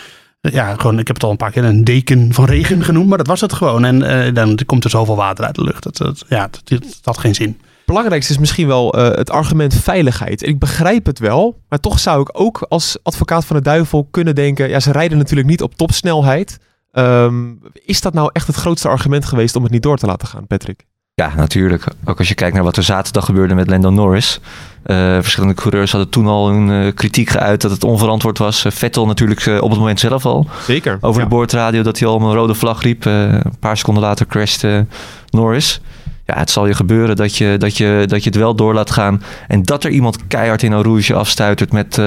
Ja, 0.41 0.75
gewoon, 0.75 0.99
ik 0.99 1.07
heb 1.07 1.17
het 1.17 1.25
al 1.25 1.31
een 1.31 1.37
paar 1.37 1.51
keer 1.51 1.65
een 1.65 1.85
deken 1.85 2.33
van 2.35 2.45
regen 2.45 2.85
genoemd. 2.89 3.09
Maar 3.09 3.19
dat 3.19 3.27
was 3.27 3.41
het 3.41 3.53
gewoon. 3.53 3.85
En 3.85 4.03
eh, 4.03 4.35
dan 4.35 4.59
komt 4.67 4.85
er 4.85 4.91
zoveel 4.91 5.17
water 5.17 5.45
uit 5.45 5.55
de 5.55 5.65
lucht. 5.65 5.83
Dat, 5.83 5.97
dat, 5.97 6.25
ja, 6.29 6.49
dat, 6.51 6.69
dat 6.69 6.99
had 7.03 7.19
geen 7.19 7.35
zin. 7.35 7.61
belangrijkste 7.87 8.33
is 8.33 8.39
misschien 8.39 8.67
wel 8.67 8.93
eh, 8.93 9.17
het 9.17 9.31
argument 9.31 9.75
veiligheid. 9.75 10.43
En 10.43 10.49
ik 10.49 10.59
begrijp 10.59 11.07
het 11.07 11.19
wel, 11.19 11.61
maar 11.69 11.81
toch 11.81 11.99
zou 11.99 12.21
ik 12.21 12.29
ook 12.33 12.67
als 12.69 12.99
advocaat 13.03 13.45
van 13.45 13.57
de 13.57 13.63
duivel 13.63 14.09
kunnen 14.11 14.35
denken: 14.35 14.69
ja, 14.69 14.81
ze 14.81 14.93
rijden 14.93 15.19
natuurlijk 15.19 15.49
niet 15.49 15.63
op 15.63 15.75
topsnelheid. 15.75 16.59
Ehm, 16.93 17.53
is 17.85 18.01
dat 18.01 18.15
nou 18.15 18.31
echt 18.33 18.47
het 18.47 18.57
grootste 18.57 18.89
argument 18.89 19.25
geweest 19.25 19.57
om 19.57 19.63
het 19.63 19.73
niet 19.73 19.83
door 19.83 19.97
te 19.97 20.07
laten 20.07 20.29
gaan, 20.29 20.47
Patrick? 20.47 20.87
Ja, 21.15 21.33
natuurlijk. 21.37 21.85
Ook 22.05 22.19
als 22.19 22.29
je 22.29 22.35
kijkt 22.35 22.55
naar 22.55 22.65
wat 22.65 22.77
er 22.77 22.83
zaterdag 22.83 23.25
gebeurde 23.25 23.55
met 23.55 23.71
Lando 23.71 23.91
Norris. 23.91 24.41
Eh, 24.83 24.97
verschillende 24.97 25.55
coureurs 25.55 25.91
hadden 25.91 26.11
toen 26.11 26.27
al 26.27 26.49
hun 26.49 26.71
eh, 26.71 26.95
kritiek 26.95 27.29
geuit 27.29 27.61
dat 27.61 27.71
het 27.71 27.85
onverantwoord 27.85 28.39
was. 28.39 28.65
Eh, 28.65 28.73
Vettel 28.73 29.07
natuurlijk 29.07 29.47
op 29.63 29.71
het 29.71 29.79
moment 29.79 30.01
zelf 30.01 30.27
al. 30.27 30.47
Zeker. 30.63 30.99
Over 31.01 31.21
ja. 31.23 31.29
de 31.29 31.35
boordradio 31.35 31.83
dat 31.83 31.99
hij 31.99 32.09
al 32.09 32.15
om 32.15 32.25
een 32.25 32.35
rode 32.35 32.55
vlag 32.55 32.83
riep. 32.83 33.05
Een 33.05 33.59
paar 33.61 33.77
seconden 33.77 34.03
later 34.03 34.27
crashte 34.27 34.87
Norris. 35.31 35.81
Ja, 36.27 36.39
het 36.39 36.51
zal 36.51 36.67
je 36.67 36.75
gebeuren 36.75 37.17
dat 37.17 37.37
je, 37.37 37.57
dat, 37.59 37.77
je, 37.77 38.05
dat 38.07 38.25
je 38.25 38.31
het 38.31 38.39
wel 38.39 38.55
door 38.55 38.75
laat 38.75 38.91
gaan. 38.91 39.23
En 39.49 39.63
dat 39.63 39.85
er 39.85 39.91
iemand 39.91 40.27
keihard 40.27 40.63
in 40.63 40.73
een 40.73 40.83
rouge 40.83 41.15
afstuitert 41.15 41.73
met, 41.73 42.01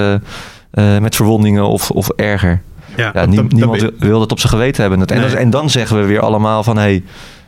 met 1.00 1.16
verwondingen 1.16 1.68
of, 1.68 1.90
of 1.90 2.08
erger. 2.08 2.62
Ja, 2.96 3.10
Ja, 3.14 3.26
nie- 3.26 3.36
dan- 3.36 3.48
dan 3.48 3.58
niemand 3.58 3.80
ben- 3.80 3.92
wil, 3.98 4.18
dat 4.18 4.32
op 4.32 4.38
zijn 4.40 4.52
geweten 4.52 4.80
hebben. 4.82 5.06
En, 5.06 5.16
Nee. 5.20 5.28
dat- 5.28 5.38
en 5.38 5.50
dan 5.50 5.70
zeggen 5.70 6.00
we 6.00 6.04
weer 6.06 6.20
allemaal 6.20 6.62
van... 6.62 6.76
Hey, 6.78 7.02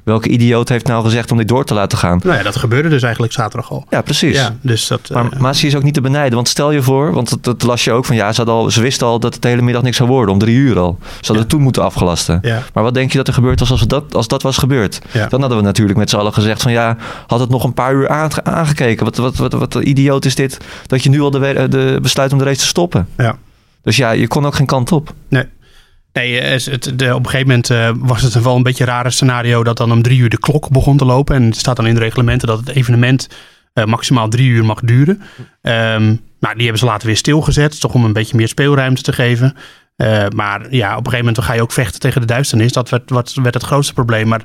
welke 0.04 0.28
idioot 0.28 0.68
heeft 0.68 0.87
nou 0.87 1.04
gezegd 1.04 1.30
om 1.30 1.37
dit 1.38 1.49
door 1.49 1.64
te 1.64 1.75
laten 1.75 1.99
gaan? 1.99 2.20
Nou 2.25 2.37
ja, 2.37 2.42
dat 2.42 2.56
gebeurde 2.56 2.88
dus 2.88 3.02
eigenlijk 3.02 3.32
zaterdag 3.32 3.70
al. 3.70 3.84
Ja, 3.90 4.00
precies. 4.02 4.34
Ja, 4.37 4.56
dus 4.61 4.87
dat. 4.87 5.11
Maar 5.12 5.28
Masi 5.38 5.66
is 5.66 5.76
ook 5.76 5.82
niet 5.82 5.94
te 5.94 6.00
benijden. 6.00 6.34
Want 6.34 6.49
stel 6.49 6.70
je 6.70 6.82
voor, 6.82 7.12
want 7.12 7.28
dat, 7.30 7.44
dat 7.44 7.62
las 7.62 7.84
je 7.84 7.92
ook 7.92 8.04
van... 8.04 8.16
Ja, 8.16 8.32
ze, 8.32 8.44
al, 8.44 8.70
ze 8.70 8.80
wisten 8.80 9.06
al 9.06 9.20
dat 9.20 9.32
het 9.34 9.42
de 9.42 9.49
hele 9.49 9.62
middag 9.62 9.82
niks 9.82 9.96
zou 9.96 10.08
worden. 10.08 10.32
Om 10.32 10.38
drie 10.38 10.56
uur 10.56 10.78
al. 10.78 10.99
Ze 11.00 11.06
hadden 11.14 11.34
Ja. 11.37 11.40
het 11.40 11.49
toen 11.49 11.61
moeten 11.61 11.82
afgelasten. 11.82 12.38
ja, 12.42 12.62
Maar 12.75 12.82
wat 12.82 12.94
denk 12.94 13.11
je 13.12 13.16
dat 13.18 13.26
er 13.28 13.34
gebeurd 13.34 13.61
was 13.61 13.70
als 13.70 13.80
dat, 13.87 14.14
als 14.14 14.28
dat 14.28 14.42
was 14.42 14.56
gebeurd? 14.56 14.99
Ja. 15.12 15.26
Dan 15.26 15.40
hadden 15.40 15.58
we 15.58 15.64
natuurlijk 15.64 15.99
met 15.99 16.11
z'n 16.11 16.16
allen 16.16 16.32
gezegd 16.32 16.62
van... 16.62 16.73
Ja, 16.73 16.96
had 17.26 17.40
het 17.40 17.49
nog 17.50 17.64
een 17.64 17.75
paar 17.75 17.94
uur 17.94 18.08
aange- 18.08 18.44
aangekeken. 18.44 19.04
Wat, 19.04 19.16
wat, 19.16 19.37
wat, 19.37 19.52
wat 19.52 19.75
idioot 19.75 20.25
is 20.25 20.34
dit 20.34 20.58
dat 20.87 21.02
je 21.02 21.11
nu 21.11 21.20
al 21.20 21.30
de, 21.30 21.66
de 21.70 21.99
besluit 22.02 22.32
om 22.32 22.38
de 22.38 22.44
race 22.44 22.61
te 22.61 22.66
stoppen. 22.66 23.08
Ja. 23.16 23.37
Dus 23.88 23.97
ja, 23.97 24.11
je 24.11 24.28
kon 24.28 24.47
ook 24.47 24.54
geen 24.54 24.66
kant 24.66 24.92
op. 24.92 25.14
Nee, 26.12 26.40
eh, 26.40 26.64
het, 26.64 26.92
de, 26.99 27.14
op 27.14 27.25
een 27.25 27.30
gegeven 27.30 27.47
moment 27.47 27.71
eh, 27.71 27.90
was 27.97 28.23
het 28.23 28.42
wel 28.42 28.57
een 28.57 28.62
beetje 28.62 28.85
een 28.85 28.90
rare 28.90 29.11
scenario 29.11 29.64
dat 29.64 29.76
dan 29.76 29.92
om 29.92 30.02
drie 30.02 30.18
uur 30.18 30.28
de 30.28 30.38
klok 30.38 30.71
begon 30.71 30.97
te 30.97 31.04
lopen. 31.04 31.37
En 31.37 31.42
het 31.42 31.57
staat 31.57 31.76
dan 31.76 31.87
in 31.87 31.95
de 31.95 32.00
reglementen 32.00 32.49
dat 32.49 32.59
het 32.59 32.68
evenement 32.68 33.28
eh, 33.73 33.85
maximaal 33.85 34.28
drie 34.28 34.49
uur 34.49 34.64
mag 34.64 34.80
duren. 34.80 35.23
Ehm, 35.62 36.04
nou, 36.40 36.54
die 36.54 36.62
hebben 36.62 36.78
ze 36.78 36.85
later 36.85 37.07
weer 37.07 37.16
stilgezet, 37.16 37.80
toch 37.80 37.95
om 37.95 38.04
een 38.04 38.12
beetje 38.12 38.37
meer 38.37 38.49
speelruimte 38.49 39.02
te 39.02 39.12
geven. 39.12 39.57
Maar 40.35 40.75
ja, 40.75 40.90
op 40.90 41.07
een 41.07 41.11
gegeven 41.11 41.26
moment 41.26 41.45
ga 41.45 41.52
je 41.52 41.62
ook 41.62 41.73
vechten 41.73 42.00
tegen 42.00 42.21
de 42.21 42.26
duisternis. 42.26 42.73
Dat 42.73 42.88
werd, 42.88 43.11
wat, 43.11 43.35
werd 43.42 43.54
het 43.54 43.62
grootste 43.62 43.92
probleem. 43.92 44.28
Maar 44.28 44.42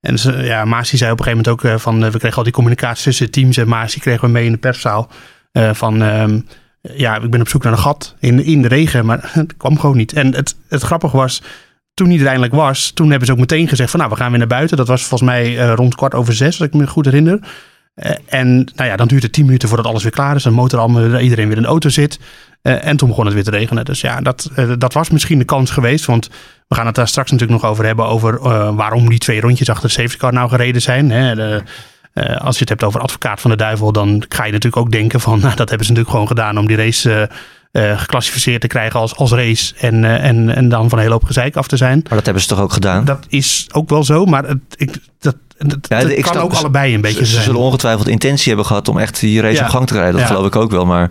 en 0.00 0.44
ja, 0.44 0.64
Masi 0.64 0.96
zei 0.96 1.12
op 1.12 1.18
een 1.18 1.24
gegeven 1.24 1.44
moment 1.44 1.74
ook 1.74 1.80
van... 1.80 2.10
we 2.10 2.18
kregen 2.18 2.36
al 2.36 2.42
die 2.42 2.52
communicatie 2.52 3.04
tussen 3.04 3.30
teams 3.30 3.56
en 3.56 3.68
Masi 3.68 4.00
kregen 4.00 4.26
we 4.26 4.32
mee 4.32 4.44
in 4.44 4.52
de 4.52 4.58
perszaal. 4.58 5.10
van 5.52 6.02
ehm, 6.02 6.40
ja, 6.82 7.16
ik 7.20 7.30
ben 7.30 7.40
op 7.40 7.48
zoek 7.48 7.62
naar 7.62 7.72
een 7.72 7.78
gat 7.78 8.16
in, 8.20 8.44
in 8.44 8.62
de 8.62 8.68
regen, 8.68 9.06
maar 9.06 9.20
het 9.32 9.56
kwam 9.56 9.78
gewoon 9.78 9.96
niet. 9.96 10.12
En 10.12 10.34
het, 10.34 10.56
het 10.68 10.82
grappige 10.82 11.16
was, 11.16 11.42
toen 11.94 12.08
hij 12.08 12.18
er 12.18 12.26
eindelijk 12.26 12.54
was, 12.54 12.90
toen 12.90 13.08
hebben 13.08 13.26
ze 13.26 13.32
ook 13.32 13.38
meteen 13.38 13.68
gezegd 13.68 13.90
van 13.90 14.00
nou, 14.00 14.12
we 14.12 14.18
gaan 14.18 14.30
weer 14.30 14.38
naar 14.38 14.48
buiten. 14.48 14.76
Dat 14.76 14.88
was 14.88 15.04
volgens 15.04 15.30
mij 15.30 15.58
eh, 15.58 15.72
rond 15.74 15.94
kwart 15.94 16.14
over 16.14 16.34
zes, 16.34 16.60
als 16.60 16.68
ik 16.68 16.74
me 16.74 16.86
goed 16.86 17.04
herinner. 17.04 17.38
Eh, 17.94 18.10
en 18.26 18.54
nou 18.74 18.88
ja, 18.88 18.96
dan 18.96 19.06
duurt 19.06 19.22
het 19.22 19.32
tien 19.32 19.44
minuten 19.44 19.68
voordat 19.68 19.86
alles 19.86 20.02
weer 20.02 20.12
klaar 20.12 20.36
is. 20.36 20.42
De 20.42 20.50
motor 20.50 20.78
allemaal, 20.78 21.18
iedereen 21.18 21.48
weer 21.48 21.56
in 21.56 21.62
de 21.62 21.68
auto 21.68 21.88
zit. 21.88 22.18
Eh, 22.62 22.86
en 22.86 22.96
toen 22.96 23.08
begon 23.08 23.24
het 23.24 23.34
weer 23.34 23.44
te 23.44 23.50
regenen. 23.50 23.84
Dus 23.84 24.00
ja, 24.00 24.20
dat, 24.20 24.50
eh, 24.54 24.72
dat 24.78 24.92
was 24.92 25.10
misschien 25.10 25.38
de 25.38 25.44
kans 25.44 25.70
geweest. 25.70 26.04
Want 26.04 26.30
we 26.68 26.74
gaan 26.74 26.86
het 26.86 26.94
daar 26.94 27.08
straks 27.08 27.30
natuurlijk 27.30 27.62
nog 27.62 27.70
over 27.70 27.84
hebben. 27.84 28.06
Over 28.06 28.40
eh, 28.40 28.74
waarom 28.74 29.08
die 29.08 29.18
twee 29.18 29.40
rondjes 29.40 29.68
achter 29.68 29.88
de 29.88 29.94
safety 29.94 30.16
car 30.16 30.32
nou 30.32 30.48
gereden 30.48 30.82
zijn. 30.82 31.10
Hè. 31.10 31.34
De, 31.34 31.62
eh, 32.12 32.36
als 32.36 32.54
je 32.54 32.60
het 32.60 32.68
hebt 32.68 32.84
over 32.84 33.00
advocaat 33.00 33.40
van 33.40 33.50
de 33.50 33.56
duivel. 33.56 33.92
Dan 33.92 34.24
ga 34.28 34.44
je 34.44 34.52
natuurlijk 34.52 34.82
ook 34.82 34.92
denken 34.92 35.20
van... 35.20 35.40
Nou, 35.42 35.54
dat 35.56 35.68
hebben 35.68 35.86
ze 35.86 35.92
natuurlijk 35.92 36.10
gewoon 36.10 36.26
gedaan 36.26 36.58
om 36.58 36.66
die 36.66 36.76
race 36.76 37.30
eh, 37.72 37.98
geclassificeerd 38.00 38.60
te 38.60 38.66
krijgen 38.66 39.00
als, 39.00 39.16
als 39.16 39.30
race. 39.32 39.74
En, 39.78 40.04
eh, 40.04 40.24
en, 40.24 40.54
en 40.54 40.68
dan 40.68 40.88
van 40.88 40.98
een 40.98 41.04
hele 41.04 41.14
hoop 41.16 41.24
gezeik 41.24 41.56
af 41.56 41.66
te 41.66 41.76
zijn. 41.76 42.00
Maar 42.08 42.14
dat 42.16 42.24
hebben 42.24 42.42
ze 42.42 42.48
toch 42.48 42.60
ook 42.60 42.72
gedaan? 42.72 43.04
Dat 43.04 43.26
is 43.28 43.68
ook 43.72 43.88
wel 43.88 44.04
zo, 44.04 44.24
maar 44.24 44.44
het, 44.44 44.58
ik, 44.76 44.96
dat, 45.20 45.36
Ja, 45.88 45.98
ik 45.98 46.22
kan 46.22 46.36
ook 46.36 46.52
allebei 46.52 46.94
een 46.94 47.00
beetje 47.00 47.18
Ze, 47.18 47.24
ze 47.26 47.32
zijn. 47.32 47.44
zullen 47.44 47.60
ongetwijfeld 47.60 48.08
intentie 48.08 48.48
hebben 48.48 48.66
gehad 48.66 48.88
om 48.88 48.98
echt 48.98 49.20
die 49.20 49.40
race 49.40 49.54
Ja. 49.56 49.64
op 49.64 49.68
gang 49.70 49.86
te 49.86 49.94
rijden. 49.94 50.12
Dat 50.12 50.20
Ja. 50.20 50.26
geloof 50.26 50.46
ik 50.46 50.56
ook 50.56 50.70
wel. 50.70 50.86
Maar 50.86 51.10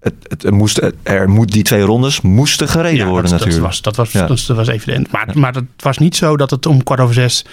het, 0.00 0.14
het, 0.22 0.42
het 0.42 0.52
moest, 0.52 0.80
er 1.02 1.28
moet, 1.30 1.52
die 1.52 1.62
twee 1.62 1.82
rondes 1.82 2.20
moesten 2.20 2.68
gereden 2.68 2.96
Ja, 2.98 3.04
worden 3.04 3.22
dat, 3.22 3.30
dat 3.30 3.38
natuurlijk. 3.38 3.66
was, 3.66 3.82
dat, 3.82 3.96
was, 3.96 4.12
Ja. 4.12 4.26
dat, 4.26 4.44
dat 4.46 4.56
was 4.56 4.68
evident. 4.68 5.10
Maar, 5.12 5.28
maar 5.34 5.54
het 5.54 5.64
was 5.82 5.98
niet 5.98 6.16
zo 6.16 6.36
dat 6.36 6.50
het 6.50 6.66
om 6.66 6.82
kwart 6.82 7.00
over 7.00 7.14
zes... 7.14 7.44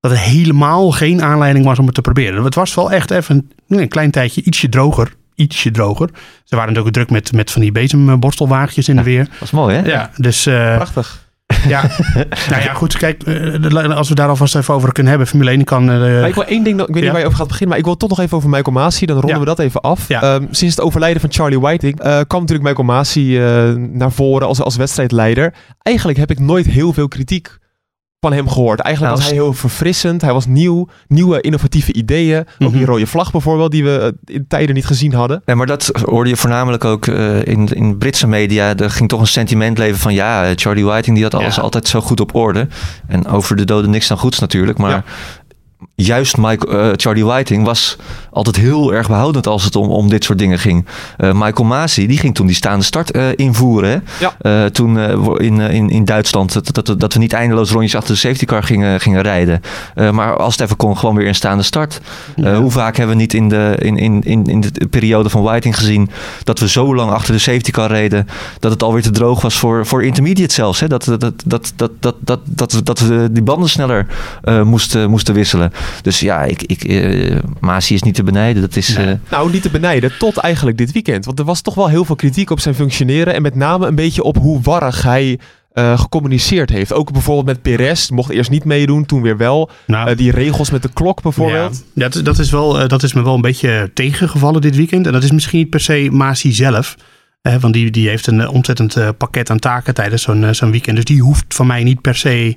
dat 0.00 0.10
er 0.10 0.18
helemaal 0.18 0.90
geen 0.90 1.22
aanleiding 1.22 1.64
was 1.64 1.78
om 1.78 1.86
het 1.86 1.94
te 1.94 2.00
proberen. 2.00 2.44
Het 2.44 2.54
was 2.54 2.74
wel 2.74 2.92
echt 2.92 3.10
even 3.10 3.50
een, 3.68 3.78
een 3.78 3.88
klein 3.88 4.10
tijdje 4.10 4.42
ietsje 4.42 4.68
droger. 4.68 5.14
Ietsje 5.34 5.70
droger. 5.70 6.08
Ze 6.44 6.54
waren 6.56 6.68
natuurlijk 6.68 6.94
druk 6.94 7.10
met, 7.10 7.32
met 7.32 7.50
van 7.50 7.60
die 7.60 7.72
bezemborstelwagentjes 7.72 8.88
in 8.88 8.96
de 8.96 9.02
weer. 9.02 9.24
Dat 9.24 9.42
is 9.42 9.50
mooi, 9.50 9.76
hè? 9.76 9.88
Ja, 9.90 10.10
dus 10.16 10.46
eh, 10.46 10.74
Prachtig. 10.76 11.26
ja. 11.66 11.82
nou 12.50 12.62
ja, 12.62 12.72
goed. 12.74 12.96
Kijk, 12.96 13.22
eh, 13.22 13.96
als 13.96 14.08
we 14.08 14.14
daar 14.14 14.28
alvast 14.28 14.56
even 14.56 14.74
over 14.74 14.92
kunnen 14.92 15.10
hebben. 15.12 15.28
Formule 15.28 15.50
1 15.50 15.64
kan... 15.64 15.90
eh, 15.90 15.98
Maar 15.98 16.28
ik 16.28 16.34
wil 16.34 16.44
één 16.44 16.62
ding, 16.64 16.80
ik 16.80 16.86
weet 16.86 16.96
Ja. 16.96 17.00
niet 17.02 17.10
waar 17.10 17.20
je 17.20 17.26
over 17.26 17.38
gaat 17.38 17.46
beginnen, 17.48 17.68
maar 17.68 17.78
ik 17.78 17.84
wil 17.84 17.96
toch 17.96 18.08
nog 18.08 18.20
even 18.20 18.36
over 18.36 18.48
Michael 18.48 18.72
Masi. 18.76 19.06
Dan 19.06 19.16
ronden 19.16 19.34
Ja. 19.34 19.40
we 19.40 19.46
dat 19.46 19.58
even 19.58 19.80
af. 19.80 20.08
Ja. 20.08 20.22
Ehm, 20.22 20.44
sinds 20.50 20.76
het 20.76 20.84
overlijden 20.84 21.20
van 21.20 21.32
Charlie 21.32 21.60
Whiting 21.60 21.96
kwam 21.98 22.40
natuurlijk 22.40 22.62
Michael 22.68 22.84
Masi 22.86 23.38
naar 23.92 24.12
voren 24.12 24.46
als, 24.46 24.60
als 24.60 24.76
wedstrijdleider. 24.76 25.54
Eigenlijk 25.82 26.18
heb 26.18 26.30
ik 26.30 26.38
nooit 26.38 26.66
heel 26.66 26.92
veel 26.92 27.08
kritiek 27.08 27.58
van 28.20 28.32
hem 28.32 28.48
gehoord. 28.48 28.80
Eigenlijk 28.80 29.14
Nou, 29.14 29.24
was 29.26 29.32
hij 29.34 29.42
heel 29.44 29.52
verfrissend. 29.54 30.20
Hij 30.22 30.32
was 30.32 30.46
nieuw, 30.46 30.88
nieuwe 31.08 31.40
innovatieve 31.40 31.92
ideeën. 31.92 32.38
Ook 32.40 32.46
Mhm. 32.58 32.76
die 32.76 32.84
rode 32.86 33.06
vlag 33.06 33.30
bijvoorbeeld, 33.32 33.70
die 33.70 33.84
we 33.84 33.98
eh, 34.26 34.34
in 34.34 34.44
tijden 34.48 34.74
niet 34.74 34.86
gezien 34.86 35.12
hadden. 35.12 35.42
Nee, 35.44 35.56
maar 35.56 35.66
dat 35.66 35.90
hoorde 36.04 36.30
je 36.30 36.36
voornamelijk 36.36 36.84
ook 36.84 37.06
eh, 37.06 37.44
in, 37.46 37.68
in 37.68 37.98
Britse 37.98 38.26
media. 38.26 38.76
Er 38.76 38.90
ging 38.90 39.08
toch 39.08 39.20
een 39.20 39.26
sentiment 39.26 39.78
leven 39.78 39.98
van 39.98 40.14
ja, 40.14 40.44
eh, 40.44 40.50
Charlie 40.54 40.84
Whiting 40.84 41.14
die 41.14 41.24
had 41.24 41.34
alles 41.34 41.56
Ja. 41.56 41.62
altijd 41.62 41.88
zo 41.88 42.00
goed 42.00 42.20
op 42.20 42.34
orde. 42.34 42.68
En 43.06 43.26
over 43.26 43.56
de 43.56 43.64
doden 43.64 43.90
niks 43.90 44.08
dan 44.08 44.18
goeds 44.18 44.38
natuurlijk. 44.38 44.78
Maar 44.78 44.90
Ja. 44.90 45.04
Juist 46.00 46.36
Mike, 46.36 46.66
eh, 46.68 46.88
Charlie 46.96 47.24
Whiting 47.24 47.64
was 47.64 47.96
altijd 48.30 48.56
heel 48.56 48.94
erg 48.94 49.08
behoudend 49.08 49.46
als 49.46 49.64
het 49.64 49.76
om, 49.76 49.88
om 49.88 50.08
dit 50.08 50.24
soort 50.24 50.38
dingen 50.38 50.58
ging. 50.58 50.86
Eh, 51.16 51.32
Michael 51.32 51.64
Masi 51.68 52.06
die 52.06 52.18
ging 52.18 52.34
toen 52.34 52.46
die 52.46 52.54
staande 52.56 52.84
start 52.84 53.10
eh, 53.10 53.22
invoeren. 53.34 53.90
Hè? 53.90 54.26
Ja. 54.48 54.70
Toen 54.70 54.98
in, 55.38 55.60
in, 55.60 55.90
in 55.90 56.04
Duitsland 56.04 56.52
dat, 56.52 56.86
dat, 56.86 57.00
dat 57.00 57.12
we 57.12 57.18
niet 57.18 57.32
eindeloos 57.32 57.70
rondjes 57.70 57.94
achter 57.94 58.12
de 58.14 58.20
safety 58.20 58.44
car 58.44 58.62
gingen, 58.62 59.00
gingen 59.00 59.22
rijden. 59.22 59.60
Maar 60.12 60.36
als 60.36 60.52
het 60.52 60.62
even 60.62 60.76
kon, 60.76 60.98
gewoon 60.98 61.14
weer 61.14 61.26
een 61.28 61.34
staande 61.34 61.62
start. 61.62 62.00
Hoe 62.36 62.70
vaak 62.70 62.96
hebben 62.96 63.16
we 63.16 63.22
niet 63.22 63.34
in 63.34 63.48
de, 63.48 63.76
in, 63.78 63.96
in, 63.96 64.22
in, 64.24 64.44
in 64.44 64.60
de 64.60 64.86
periode 64.90 65.28
van 65.28 65.42
Whiting 65.42 65.76
gezien 65.76 66.10
dat 66.44 66.58
we 66.58 66.68
zo 66.68 66.94
lang 66.94 67.10
achter 67.10 67.32
de 67.32 67.38
safety 67.40 67.70
car 67.70 67.90
reden 67.90 68.26
dat 68.58 68.70
het 68.70 68.82
alweer 68.82 69.02
te 69.02 69.10
droog 69.10 69.40
was 69.42 69.58
voor, 69.58 69.86
voor 69.86 70.04
intermediate 70.04 70.54
zelfs. 70.54 70.80
Hè? 70.80 70.86
Dat, 70.88 71.04
dat, 71.04 71.20
dat, 71.20 71.32
dat, 71.44 71.92
dat, 72.00 72.14
dat, 72.20 72.40
dat, 72.44 72.80
dat, 72.84 72.98
we- 73.00 73.28
die 73.32 73.42
banden 73.42 73.68
sneller 73.68 74.06
moesten, 74.64 75.10
moesten 75.10 75.34
wisselen. 75.34 75.72
Dus 76.02 76.20
ja, 76.20 76.42
ik, 76.42 76.62
ik, 76.62 76.84
eh, 76.84 77.36
Masi 77.60 77.94
is 77.94 78.02
niet 78.02 78.14
te 78.14 78.22
benijden. 78.22 78.62
Dat 78.62 78.76
is, 78.76 78.96
Nee. 78.96 79.06
eh, 79.06 79.12
Nou, 79.30 79.52
niet 79.52 79.62
te 79.62 79.70
benijden, 79.70 80.12
tot 80.18 80.36
eigenlijk 80.36 80.78
dit 80.78 80.92
weekend. 80.92 81.24
Want 81.24 81.38
er 81.38 81.44
was 81.44 81.60
toch 81.60 81.74
wel 81.74 81.88
heel 81.88 82.04
veel 82.04 82.16
kritiek 82.16 82.50
op 82.50 82.60
zijn 82.60 82.74
functioneren. 82.74 83.34
En 83.34 83.42
met 83.42 83.54
name 83.54 83.86
een 83.86 83.94
beetje 83.94 84.22
op 84.22 84.36
hoe 84.36 84.60
warrig 84.62 85.02
hij 85.02 85.38
eh, 85.72 85.98
gecommuniceerd 86.00 86.70
heeft. 86.70 86.92
Ook 86.92 87.12
bijvoorbeeld 87.12 87.46
met 87.46 87.62
Perez. 87.62 88.08
Mocht 88.08 88.30
eerst 88.30 88.50
niet 88.50 88.64
meedoen, 88.64 89.06
toen 89.06 89.22
weer 89.22 89.36
wel. 89.36 89.70
nou, 89.86 90.10
Eh, 90.10 90.16
die 90.16 90.30
regels 90.30 90.70
met 90.70 90.82
de 90.82 90.90
klok 90.92 91.22
bijvoorbeeld. 91.22 91.84
Ja, 91.94 92.08
dat, 92.08 92.24
dat, 92.24 92.38
is 92.38 92.50
wel, 92.50 92.80
eh, 92.80 92.88
dat 92.88 93.02
is 93.02 93.12
me 93.12 93.22
wel 93.22 93.34
een 93.34 93.40
beetje 93.40 93.90
tegengevallen 93.94 94.60
dit 94.60 94.76
weekend. 94.76 95.06
En 95.06 95.12
dat 95.12 95.22
is 95.22 95.30
misschien 95.30 95.58
niet 95.58 95.70
per 95.70 95.80
se 95.80 96.08
Masi 96.12 96.52
zelf. 96.52 96.94
Want 97.60 97.72
die, 97.74 97.90
die 97.90 98.08
heeft 98.08 98.26
een 98.26 98.48
ontzettend 98.48 98.96
eh, 98.96 99.08
pakket 99.18 99.50
aan 99.50 99.58
taken 99.58 99.94
tijdens 99.94 100.22
zo'n 100.22 100.54
zo'n 100.54 100.70
weekend. 100.70 100.96
Dus 100.96 101.04
die 101.04 101.22
hoeft 101.22 101.44
van 101.48 101.66
mij 101.66 101.82
niet 101.82 102.00
per 102.00 102.14
se 102.14 102.56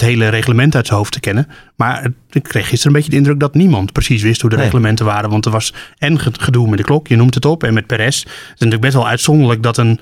het 0.00 0.08
hele 0.08 0.28
reglement 0.28 0.74
uit 0.74 0.86
zijn 0.86 0.98
hoofd 0.98 1.12
te 1.12 1.20
kennen. 1.20 1.48
Maar 1.76 2.06
ik 2.30 2.42
kreeg 2.42 2.68
gisteren 2.68 2.86
een 2.86 2.92
beetje 2.92 3.10
de 3.10 3.16
indruk 3.16 3.40
dat 3.40 3.54
niemand 3.54 3.92
precies 3.92 4.22
wist 4.22 4.40
hoe 4.40 4.50
de 4.50 4.56
Nee. 4.56 4.64
reglementen 4.64 5.04
waren. 5.04 5.30
Want 5.30 5.44
er 5.44 5.50
was 5.50 5.74
en 5.98 6.18
ge- 6.18 6.30
gedoe 6.40 6.68
met 6.68 6.78
de 6.78 6.84
klok, 6.84 7.08
je 7.08 7.16
noemt 7.16 7.34
het 7.34 7.44
op, 7.44 7.62
en 7.64 7.74
met 7.74 7.86
Perez. 7.86 8.18
Het 8.22 8.28
is 8.32 8.50
natuurlijk 8.50 8.80
best 8.82 8.94
wel 8.94 9.08
uitzonderlijk 9.08 9.62
dat 9.62 9.76
een 9.76 10.00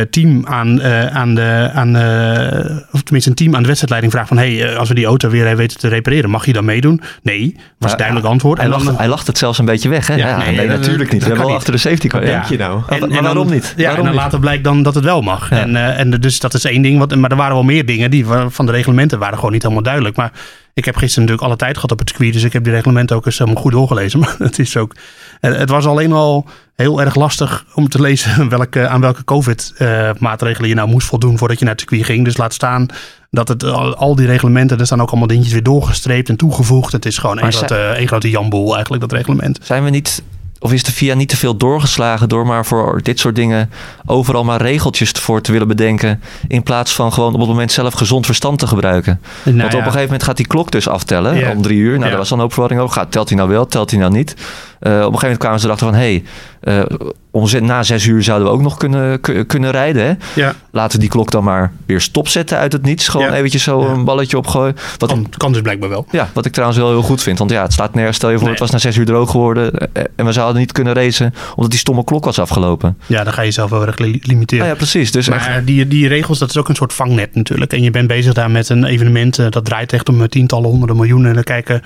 team 0.00 0.46
aan, 0.46 0.80
eh, 0.80 1.06
aan 1.06 1.34
de, 1.34 1.70
aan, 1.74 1.96
eh, 1.96 2.76
of 2.92 3.02
tenminste 3.02 3.30
een 3.30 3.36
team 3.36 3.54
aan 3.54 3.60
de 3.60 3.66
wedstrijdleiding 3.66 4.12
vraagt 4.12 4.28
van, 4.28 4.36
hey, 4.36 4.64
eh, 4.70 4.76
als 4.76 4.88
we 4.88 4.94
die 4.94 5.04
auto 5.06 5.28
weer 5.28 5.46
eh, 5.46 5.54
weten 5.54 5.78
te 5.78 5.88
repareren, 5.88 6.30
mag 6.30 6.46
je 6.46 6.52
dan 6.52 6.64
meedoen? 6.64 7.00
Nee, 7.22 7.56
was 7.78 7.90
het 7.90 7.98
duidelijk 7.98 8.28
antwoord. 8.28 8.58
hij, 8.58 8.66
En 8.66 8.72
dan, 8.72 8.84
lacht, 8.84 8.98
hij 8.98 9.08
lacht 9.08 9.26
het 9.26 9.38
zelfs 9.38 9.58
een 9.58 9.64
beetje 9.64 9.88
weg. 9.88 10.06
Hè? 10.06 10.14
Ja, 10.14 10.36
nee, 10.36 10.66
natuurlijk 10.66 11.12
niet. 11.12 11.22
We 11.22 11.28
hebben 11.28 11.46
wel 11.46 11.54
achter 11.56 11.72
de 11.72 11.78
safety 11.78 12.08
car. 12.08 12.20
Denk 12.20 12.44
je 12.44 12.56
nou? 12.56 12.80
En- 12.88 13.02
en 13.02 13.08
dan- 13.08 13.22
waarom 13.22 13.50
niet? 13.50 13.74
Ja, 13.76 13.82
Waarom 13.82 13.98
en 13.98 14.04
dan 14.04 14.12
niet? 14.12 14.22
later 14.22 14.40
blijkt 14.40 14.64
dan 14.64 14.82
dat 14.82 14.94
het 14.94 15.04
wel 15.04 15.20
mag. 15.20 15.50
En, 15.50 15.76
eh, 15.76 15.98
en 15.98 16.10
dus 16.10 16.40
dat 16.40 16.54
is 16.54 16.64
één 16.64 16.82
ding. 16.82 16.98
Wat, 16.98 17.14
maar 17.16 17.30
er 17.30 17.36
waren 17.36 17.54
wel 17.54 17.62
meer 17.64 17.86
dingen 17.86 18.10
die 18.10 18.24
van 18.48 18.66
de 18.66 18.72
reglementen 18.72 19.18
waren 19.18 19.36
gewoon 19.36 19.52
niet 19.52 19.62
helemaal 19.62 19.82
duidelijk. 19.82 20.16
Maar 20.16 20.32
ik 20.74 20.84
heb 20.84 20.96
gisteren 20.96 21.22
natuurlijk 21.24 21.48
alle 21.48 21.58
tijd 21.58 21.74
gehad 21.74 21.92
op 21.92 21.98
het 21.98 22.08
circuit. 22.08 22.32
Dus 22.32 22.42
ik 22.42 22.52
heb 22.52 22.64
die 22.64 22.72
reglementen 22.72 23.16
ook 23.16 23.26
eens 23.26 23.38
helemaal 23.38 23.62
goed 23.62 23.72
doorgelezen. 23.72 24.20
Maar 24.20 24.34
het 24.38 24.58
is 24.58 24.76
ook. 24.76 24.94
eh, 25.40 25.52
Het 25.58 25.70
was 25.70 25.86
alleen 25.86 26.12
al 26.12 26.46
heel 26.76 27.00
erg 27.00 27.14
lastig 27.14 27.64
om 27.74 27.88
te 27.88 28.00
lezen 28.00 28.48
welke, 28.58 28.88
aan 28.88 29.00
welke 29.00 29.24
COVID-maatregelen 29.24 30.68
je 30.68 30.74
nou 30.74 30.88
moest 30.88 31.06
voldoen 31.06 31.38
voordat 31.38 31.58
je 31.58 31.64
naar 31.64 31.74
het 31.74 31.82
circuit 31.82 32.04
ging. 32.04 32.24
Dus 32.24 32.36
laat 32.36 32.54
staan 32.54 32.86
dat 33.30 33.48
het 33.48 33.64
al, 33.64 33.94
al 33.94 34.14
die 34.14 34.26
reglementen, 34.26 34.78
er 34.78 34.86
staan 34.86 35.00
ook 35.02 35.08
allemaal 35.10 35.26
dingetjes 35.28 35.52
weer 35.52 35.62
doorgestreept 35.62 36.28
en 36.28 36.36
toegevoegd. 36.36 36.92
Het 36.92 37.06
is 37.06 37.18
gewoon 37.18 37.38
één 37.38 37.52
grote, 37.52 37.76
één 37.76 38.06
grote 38.08 38.30
jamboel 38.30 38.72
eigenlijk, 38.72 39.02
dat 39.02 39.12
reglement. 39.12 39.58
Zijn 39.62 39.84
we 39.84 39.90
niet, 39.90 40.22
of 40.62 40.72
is 40.72 40.82
de 40.82 40.92
VIA 40.92 41.14
niet 41.14 41.28
te 41.28 41.36
veel 41.36 41.56
doorgeslagen 41.56 42.28
door 42.28 42.46
maar 42.46 42.66
voor 42.66 43.00
dit 43.02 43.18
soort 43.20 43.34
dingen 43.34 43.70
overal 44.06 44.44
maar 44.44 44.62
regeltjes 44.62 45.10
voor 45.10 45.40
te 45.40 45.52
willen 45.52 45.68
bedenken. 45.68 46.22
In 46.48 46.62
plaats 46.62 46.92
van 46.94 47.12
gewoon 47.12 47.34
op 47.34 47.38
het 47.40 47.48
moment 47.48 47.72
zelf 47.72 47.94
gezond 47.94 48.26
verstand 48.26 48.58
te 48.58 48.66
gebruiken. 48.66 49.20
Nou 49.44 49.56
Want 49.56 49.66
op 49.66 49.70
ja. 49.72 49.76
een 49.78 49.82
gegeven 49.84 50.02
moment 50.04 50.22
gaat 50.22 50.36
die 50.36 50.46
klok 50.46 50.70
dus 50.70 50.88
aftellen 50.88 51.36
Ja. 51.38 51.50
om 51.50 51.62
drie 51.62 51.78
uur. 51.78 51.90
Nou, 51.92 52.02
Ja. 52.02 52.08
daar 52.08 52.18
was 52.18 52.28
dan 52.28 52.40
ook 52.40 52.52
verwarring 52.52 52.80
over. 52.80 52.94
Gaat, 52.94 53.10
telt 53.12 53.28
hij 53.28 53.38
nou 53.38 53.50
wel, 53.50 53.66
telt 53.66 53.90
hij 53.90 54.00
nou 54.00 54.12
niet? 54.12 54.34
Eh, 54.82 54.92
op 54.92 54.98
een 54.98 55.02
gegeven 55.04 55.20
moment 55.20 55.38
kwamen 55.38 55.60
ze 55.60 55.66
erachter 55.66 55.86
van... 55.86 55.96
hé, 55.96 56.22
hey, 56.60 56.78
eh, 56.78 56.96
om 57.30 57.46
na 57.66 57.82
zes 57.82 58.06
uur 58.06 58.22
zouden 58.22 58.48
we 58.48 58.54
ook 58.54 58.60
nog 58.62 58.76
kunnen, 58.76 59.20
ku- 59.20 59.42
kunnen 59.44 59.70
rijden. 59.70 60.04
Hè? 60.06 60.12
Ja, 60.40 60.54
Laten 60.70 60.92
we 60.92 60.98
die 60.98 61.08
klok 61.08 61.30
dan 61.30 61.44
maar 61.44 61.72
weer 61.86 62.00
stopzetten 62.00 62.58
uit 62.58 62.72
het 62.72 62.82
niets. 62.82 63.08
Gewoon 63.08 63.26
Ja. 63.26 63.34
eventjes 63.34 63.62
zo 63.62 63.80
Ja. 63.82 63.88
een 63.88 64.04
balletje 64.04 64.36
opgooien. 64.36 64.76
Wat, 64.98 65.08
kan, 65.10 65.26
kan 65.36 65.52
dus 65.52 65.62
blijkbaar 65.62 65.88
wel. 65.88 66.06
ja, 66.10 66.28
wat 66.34 66.44
ik 66.46 66.52
trouwens 66.52 66.78
wel 66.80 66.90
heel 66.90 67.02
goed 67.02 67.22
vind. 67.22 67.38
Want 67.38 67.50
ja, 67.50 67.62
het 67.62 67.72
staat 67.72 67.94
nergens. 67.94 68.16
Stel 68.16 68.28
je 68.30 68.34
voor, 68.36 68.42
Nee. 68.44 68.52
het 68.52 68.62
was 68.62 68.70
na 68.70 68.78
zes 68.78 68.96
uur 68.96 69.04
droog 69.04 69.30
geworden. 69.30 69.72
eh, 69.92 70.04
En 70.16 70.24
we 70.26 70.32
zouden 70.32 70.60
niet 70.60 70.72
kunnen 70.72 70.92
racen 70.94 71.34
omdat 71.54 71.70
die 71.70 71.80
stomme 71.80 72.04
klok 72.04 72.24
was 72.24 72.38
afgelopen. 72.38 72.98
Ja, 73.06 73.24
dan 73.24 73.32
ga 73.32 73.40
je 73.40 73.46
jezelf 73.46 73.70
wel 73.70 73.86
erg 73.86 73.98
li- 73.98 74.20
limiteren. 74.22 74.64
Nou 74.64 74.70
ja, 74.78 74.82
precies. 74.82 75.12
Dus 75.12 75.28
echt, 75.28 75.48
Maar 75.48 75.64
die, 75.64 75.88
die 75.88 76.08
regels, 76.08 76.38
dat 76.38 76.48
is 76.48 76.56
ook 76.56 76.68
een 76.68 76.74
soort 76.74 76.92
vangnet 76.92 77.34
natuurlijk. 77.34 77.72
En 77.72 77.82
je 77.82 77.90
bent 77.90 78.06
bezig 78.08 78.32
daar 78.32 78.50
met 78.50 78.68
een 78.68 78.84
evenement, 78.84 79.52
dat 79.52 79.64
draait 79.64 79.92
echt 79.92 80.08
om 80.08 80.28
tientallen, 80.28 80.68
honderden 80.70 80.96
miljoenen. 80.96 81.28
En 81.28 81.34
dan 81.34 81.44
kijken, 81.44 81.82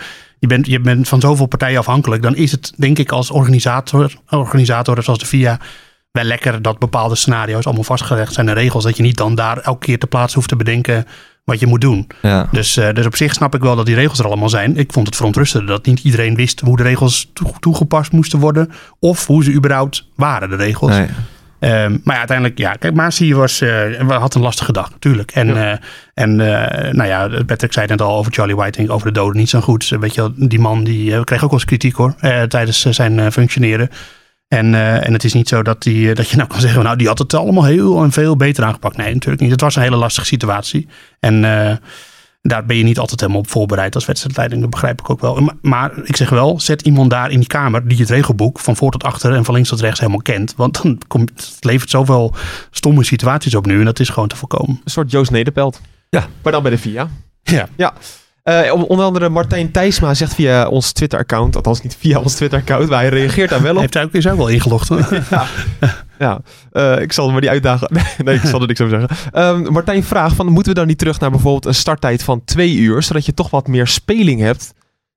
je 0.48 0.54
bent, 0.54 0.66
je 0.66 0.80
bent 0.80 1.08
van 1.08 1.20
zoveel 1.20 1.46
partijen 1.46 1.78
afhankelijk. 1.78 2.22
Dan 2.22 2.34
is 2.36 2.50
het, 2.52 2.72
denk 2.76 2.98
ik, 2.98 3.12
als 3.12 3.30
organisator, 3.30 4.12
organisator 4.30 5.02
zoals 5.02 5.18
de 5.18 5.26
VIA, 5.26 5.58
wel 6.12 6.24
lekker 6.24 6.62
dat 6.62 6.78
bepaalde 6.78 7.14
scenario's 7.14 7.64
allemaal 7.64 7.84
vastgelegd 7.84 8.32
zijn 8.34 8.48
en 8.48 8.54
regels. 8.54 8.84
Dat 8.84 8.96
je 8.96 9.02
niet 9.02 9.16
dan 9.16 9.34
daar 9.34 9.58
elke 9.58 9.86
keer 9.86 9.98
te 9.98 10.06
plaatsen 10.06 10.34
hoeft 10.34 10.48
te 10.48 10.56
bedenken 10.56 11.06
wat 11.44 11.60
je 11.60 11.66
moet 11.66 11.80
doen. 11.80 12.06
ja. 12.22 12.48
Dus, 12.52 12.76
eh, 12.76 12.92
dus 12.94 13.06
op 13.06 13.16
zich 13.16 13.32
snap 13.32 13.54
ik 13.54 13.60
wel 13.60 13.76
dat 13.76 13.86
die 13.86 13.94
regels 13.94 14.18
er 14.18 14.24
allemaal 14.26 14.48
zijn. 14.48 14.76
Ik 14.76 14.92
vond 14.92 15.06
het 15.06 15.16
verontrustend 15.16 15.68
dat 15.68 15.86
niet 15.86 16.00
iedereen 16.04 16.34
wist 16.34 16.60
hoe 16.60 16.76
de 16.76 16.82
regels 16.82 17.30
toe- 17.32 17.52
toegepast 17.60 18.12
moesten 18.12 18.38
worden. 18.38 18.70
Of 18.98 19.26
hoe 19.26 19.44
ze 19.44 19.52
überhaupt 19.52 20.06
waren, 20.16 20.48
de 20.48 20.56
regels. 20.56 20.90
Nee. 20.90 21.06
Ehm, 21.58 21.90
maar 22.04 22.14
ja, 22.14 22.18
uiteindelijk, 22.18 22.58
ja, 22.58 22.72
kijk, 22.72 22.94
Masi 22.94 23.34
was, 23.34 23.60
eh, 23.60 24.08
had 24.08 24.34
een 24.34 24.40
lastige 24.42 24.72
dag, 24.72 24.90
natuurlijk. 24.90 25.30
En, 25.30 25.46
Ja. 25.46 25.72
eh, 25.72 25.78
en 26.14 26.40
eh, 26.40 26.92
nou 26.92 27.08
ja, 27.08 27.28
Patrick 27.46 27.72
zei 27.72 27.86
het 27.86 27.98
net 27.98 28.08
al 28.08 28.16
over 28.16 28.32
Charlie 28.32 28.56
Whiting, 28.56 28.88
over 28.88 29.06
de 29.06 29.12
doden 29.12 29.36
niet 29.36 29.48
zo 29.48 29.60
goed. 29.60 29.88
Weet 29.88 30.14
je, 30.14 30.32
die 30.36 30.58
man 30.58 30.84
die 30.84 31.24
kreeg 31.24 31.42
ook 31.44 31.50
wel 31.50 31.58
eens 31.58 31.64
kritiek 31.68 31.94
hoor, 31.94 32.14
tijdens 32.48 32.82
zijn 32.82 33.32
functioneren. 33.32 33.88
En, 34.48 34.74
en 34.74 35.12
het 35.12 35.24
is 35.24 35.32
niet 35.32 35.48
zo 35.48 35.62
dat, 35.62 35.82
die, 35.82 36.14
dat 36.14 36.28
je 36.28 36.36
nou 36.36 36.48
kan 36.48 36.60
zeggen, 36.66 36.82
nou 36.82 36.96
die 36.96 37.06
had 37.06 37.18
het 37.18 37.34
allemaal 37.34 37.64
heel 37.64 38.02
en 38.02 38.12
veel 38.12 38.36
beter 38.36 38.64
aangepakt. 38.64 38.96
Nee, 38.96 39.14
natuurlijk 39.14 39.42
niet. 39.42 39.50
Het 39.50 39.60
was 39.60 39.76
een 39.76 39.82
hele 39.82 39.96
lastige 39.96 40.26
situatie. 40.26 40.88
En 41.20 41.44
daar 42.48 42.66
ben 42.66 42.76
je 42.76 42.82
niet 42.82 42.98
altijd 42.98 43.20
helemaal 43.20 43.40
op 43.40 43.50
voorbereid 43.50 43.94
als 43.94 44.06
wedstrijdleiding. 44.06 44.60
Dat 44.60 44.70
begrijp 44.70 45.00
ik 45.00 45.10
ook 45.10 45.20
wel. 45.20 45.40
Maar, 45.40 45.54
maar 45.60 45.92
ik 46.04 46.16
zeg 46.16 46.30
wel, 46.30 46.60
zet 46.60 46.82
iemand 46.82 47.10
daar 47.10 47.30
in 47.30 47.38
die 47.38 47.48
kamer 47.48 47.88
die 47.88 47.98
het 47.98 48.10
regelboek 48.10 48.60
van 48.60 48.76
voor 48.76 48.90
tot 48.90 49.04
achter 49.04 49.34
en 49.34 49.44
van 49.44 49.54
links 49.54 49.68
tot 49.68 49.80
rechts 49.80 50.00
helemaal 50.00 50.22
kent. 50.22 50.54
Want 50.56 50.82
dan 50.82 50.98
komt, 51.06 51.30
het 51.30 51.64
levert 51.64 51.90
zoveel 51.90 52.34
stomme 52.70 53.04
situaties 53.04 53.54
op 53.54 53.66
nu 53.66 53.78
en 53.78 53.84
dat 53.84 54.00
is 54.00 54.08
gewoon 54.08 54.28
te 54.28 54.36
voorkomen. 54.36 54.80
Een 54.84 54.90
soort 54.90 55.10
Joost 55.10 55.30
Nederpelt. 55.30 55.80
Ja. 56.10 56.26
Maar 56.42 56.52
dan 56.52 56.62
bij 56.62 56.70
de 56.70 56.78
VIA. 56.78 57.08
Ja. 57.42 57.68
Ja. 57.76 57.92
Eh, 58.46 58.72
onder 58.88 59.04
andere 59.06 59.28
Martijn 59.28 59.70
Thijsma 59.70 60.14
zegt 60.14 60.34
via 60.34 60.68
ons 60.68 60.92
Twitter-account, 60.92 61.56
althans 61.56 61.82
niet 61.82 61.96
via 62.00 62.18
ons 62.18 62.34
Twitter-account, 62.34 62.88
maar 62.88 62.98
hij 63.00 63.08
reageert 63.08 63.50
daar 63.50 63.62
wel 63.62 63.74
op. 63.74 63.80
Heeft 63.80 63.94
hij 63.94 64.02
ook, 64.04 64.10
ook 64.32 64.36
wel 64.36 64.48
ingelogd. 64.48 64.90
Ja, 66.18 66.40
eh, 66.72 67.00
ik 67.00 67.12
zal 67.12 67.24
hem 67.24 67.32
maar 67.32 67.40
die 67.40 67.50
uitdagen. 67.50 67.88
nee, 68.24 68.34
ik 68.34 68.40
zal 68.44 68.60
er 68.60 68.66
niks 68.66 68.80
over 68.80 68.98
zeggen. 69.00 69.30
Ehm, 69.32 69.72
Martijn 69.72 70.04
vraagt 70.04 70.34
van, 70.36 70.46
moeten 70.46 70.72
we 70.72 70.78
dan 70.78 70.86
niet 70.86 70.98
terug 70.98 71.20
naar 71.20 71.30
bijvoorbeeld 71.30 71.64
een 71.66 71.74
starttijd 71.74 72.22
van 72.22 72.44
twee 72.44 72.74
uur, 72.76 73.02
zodat 73.02 73.26
je 73.26 73.34
toch 73.34 73.50
wat 73.50 73.66
meer 73.66 73.86
speling 73.86 74.40
hebt 74.40 74.74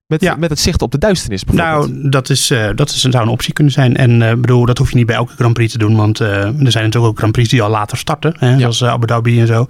Met, 0.07 0.21
Ja. 0.21 0.35
met 0.35 0.49
het 0.49 0.59
zicht 0.59 0.81
op 0.81 0.91
de 0.91 0.97
duisternis 0.97 1.43
bijvoorbeeld. 1.43 1.91
Nou, 1.93 2.09
dat, 2.09 2.29
is, 2.29 2.49
eh, 2.49 2.69
dat 2.75 2.89
is, 2.89 3.01
zou 3.01 3.23
een 3.23 3.29
optie 3.29 3.53
kunnen 3.53 3.73
zijn. 3.73 3.95
En 3.97 4.41
bedoel, 4.41 4.65
dat 4.65 4.77
hoef 4.77 4.89
je 4.89 4.95
niet 4.95 5.05
bij 5.05 5.15
elke 5.15 5.33
Grand 5.35 5.53
Prix 5.53 5.71
te 5.71 5.77
doen. 5.77 5.95
Want 5.95 6.19
er 6.19 6.53
zijn 6.53 6.83
natuurlijk 6.83 7.05
ook 7.11 7.17
Grand 7.17 7.31
Prix 7.31 7.49
die 7.49 7.61
al 7.61 7.69
later 7.69 7.97
starten. 7.97 8.35
Hè, 8.39 8.59
Zoals 8.59 8.83
Abu 8.83 9.05
Dhabi 9.07 9.39
en 9.39 9.47
zo. 9.47 9.67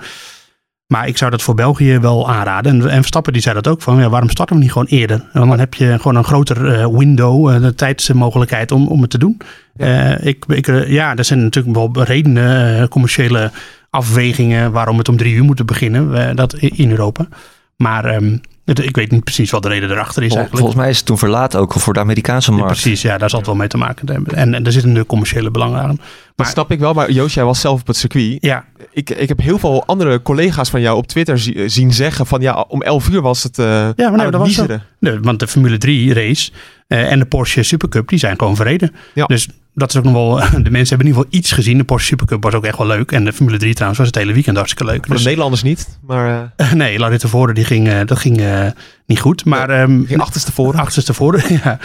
Maar 0.90 1.08
ik 1.08 1.18
zou 1.18 1.32
dat 1.32 1.42
voor 1.42 1.56
België 1.56 2.00
wel 2.00 2.30
aanraden. 2.30 2.72
En, 2.72 2.90
en 2.90 2.96
Verstappen 2.96 3.34
die 3.34 3.42
zei 3.42 3.56
dat 3.56 3.68
ook. 3.68 3.82
Van, 3.82 4.00
ja, 4.00 4.10
waarom 4.10 4.30
starten 4.30 4.56
we 4.56 4.62
niet 4.62 4.72
gewoon 4.72 4.88
eerder? 4.88 5.26
Want 5.34 5.50
dan 5.50 5.60
heb 5.60 5.74
je 5.74 5.96
gewoon 5.98 6.16
een 6.16 6.24
groter 6.24 6.74
eh, 6.74 6.88
window, 6.88 7.50
eh, 7.50 7.62
de 7.62 7.76
tijdsmogelijkheid 7.76 8.72
om, 8.72 8.88
om 8.88 9.02
het 9.02 9.10
te 9.10 9.18
doen. 9.18 9.42
Eh, 9.76 10.26
ik, 10.26 10.46
ik, 10.48 10.68
eh, 10.68 10.90
ja, 10.90 11.16
er 11.16 11.26
zijn 11.26 11.44
natuurlijk 11.44 11.76
wel 11.76 12.04
redenen, 12.04 12.80
eh, 12.80 12.88
commerciële 12.88 13.52
afwegingen... 13.90 14.72
waarom 14.72 14.98
het 14.98 15.10
om 15.10 15.18
drie 15.18 15.34
uur 15.34 15.44
moet 15.44 15.66
beginnen 15.66 16.28
eh, 16.30 16.36
dat, 16.36 16.54
in 16.54 16.92
Europa. 16.92 17.28
Maar 17.76 18.06
ehm, 18.06 18.38
het- 18.70 18.86
ik 18.86 18.96
weet 18.96 19.12
niet 19.12 19.24
precies 19.24 19.52
wat 19.52 19.62
de 19.64 19.68
reden 19.70 19.90
erachter 19.92 20.24
is 20.24 20.28
Vol- 20.30 20.38
eigenlijk. 20.38 20.58
volgens 20.66 20.76
mij 20.76 20.90
is 20.90 20.98
het 20.98 21.06
toen 21.06 21.18
verlaat 21.18 21.56
ook 21.56 21.74
voor 21.74 21.94
de 21.94 22.00
Amerikaanse 22.00 22.52
Ja, 22.52 22.58
markt. 22.58 22.72
precies, 22.72 23.02
ja, 23.02 23.18
daar 23.18 23.30
zal 23.30 23.40
het 23.40 23.48
wel 23.48 23.58
mee 23.58 23.68
te 23.68 23.78
maken 23.78 24.12
hebben. 24.12 24.36
En, 24.36 24.54
en 24.54 24.66
er 24.66 24.72
zitten 24.72 24.94
de 24.94 25.06
commerciële 25.06 25.52
belangen 25.52 25.82
aan. 25.82 25.88
dat 25.96 26.00
maar- 26.36 26.48
snap 26.48 26.72
ik 26.72 26.80
wel, 26.80 26.94
maar 26.94 27.12
Joost, 27.12 27.36
jij 27.36 27.44
was 27.44 27.60
zelf 27.62 27.82
op 27.82 27.88
het 27.88 27.98
circuit. 27.98 28.38
Ja, 28.40 28.66
Ik, 28.94 29.10
ik 29.10 29.28
heb 29.28 29.40
heel 29.40 29.60
veel 29.60 29.84
andere 29.86 30.22
collega's 30.22 30.70
van 30.70 30.82
jou 30.82 30.98
op 30.98 31.08
Twitter 31.08 31.40
zi- 31.40 31.68
zien 31.70 31.94
zeggen 31.94 32.26
van 32.26 32.42
ja, 32.42 32.66
om 32.68 32.82
11 32.82 33.10
uur 33.10 33.22
was 33.22 33.44
het 33.44 33.60
eh 33.60 33.66
maar 33.66 33.94
nee, 33.96 34.08
aan 34.08 34.20
het 34.20 34.32
dat 34.32 34.42
was 34.42 34.56
de, 35.00 35.20
want 35.22 35.40
de 35.40 35.48
Formule 35.48 35.78
3 35.78 36.14
race 36.14 36.52
eh, 36.88 37.12
en 37.12 37.20
de 37.20 37.26
Porsche 37.26 37.64
Supercup, 37.64 38.08
die 38.10 38.20
zijn 38.20 38.38
gewoon 38.40 38.56
verreden. 38.56 38.92
Ja. 39.14 39.26
Dus 39.26 39.48
dat 39.74 39.90
is 39.90 39.96
ook 39.96 40.04
nog 40.04 40.14
wel, 40.14 40.36
de 40.64 40.70
mensen 40.70 40.72
hebben 40.72 40.90
in 40.90 41.06
ieder 41.06 41.14
geval 41.14 41.28
iets 41.30 41.52
gezien. 41.52 41.78
De 41.78 41.84
Porsche 41.84 42.08
Supercup 42.08 42.44
was 42.44 42.54
ook 42.54 42.66
echt 42.66 42.78
wel 42.78 42.88
leuk. 42.88 43.12
En 43.12 43.26
de 43.26 43.34
Formule 43.34 43.58
3 43.58 43.74
trouwens 43.74 44.00
was 44.00 44.08
het 44.08 44.18
hele 44.18 44.34
weekend 44.34 44.58
hartstikke 44.58 44.92
leuk. 44.92 45.00
Voor 45.00 45.08
de 45.08 45.14
Dus, 45.14 45.24
Nederlanders 45.24 45.64
niet, 45.64 46.00
maar 46.02 46.52
eh 46.58 46.72
nee, 46.82 47.00
Larry 47.00 47.18
tevoren, 47.18 47.56
die 47.56 47.66
ging, 47.66 47.88
eh, 47.88 48.00
dat 48.06 48.20
ging 48.20 48.42
eh, 48.42 48.66
niet 49.06 49.20
goed. 49.20 49.46
Maar 49.46 49.70
ehm, 49.70 50.04
ging 50.06 50.22
achterstevoren. 50.22 50.80
Achterstevoren, 50.80 51.44
ja. 51.64 51.80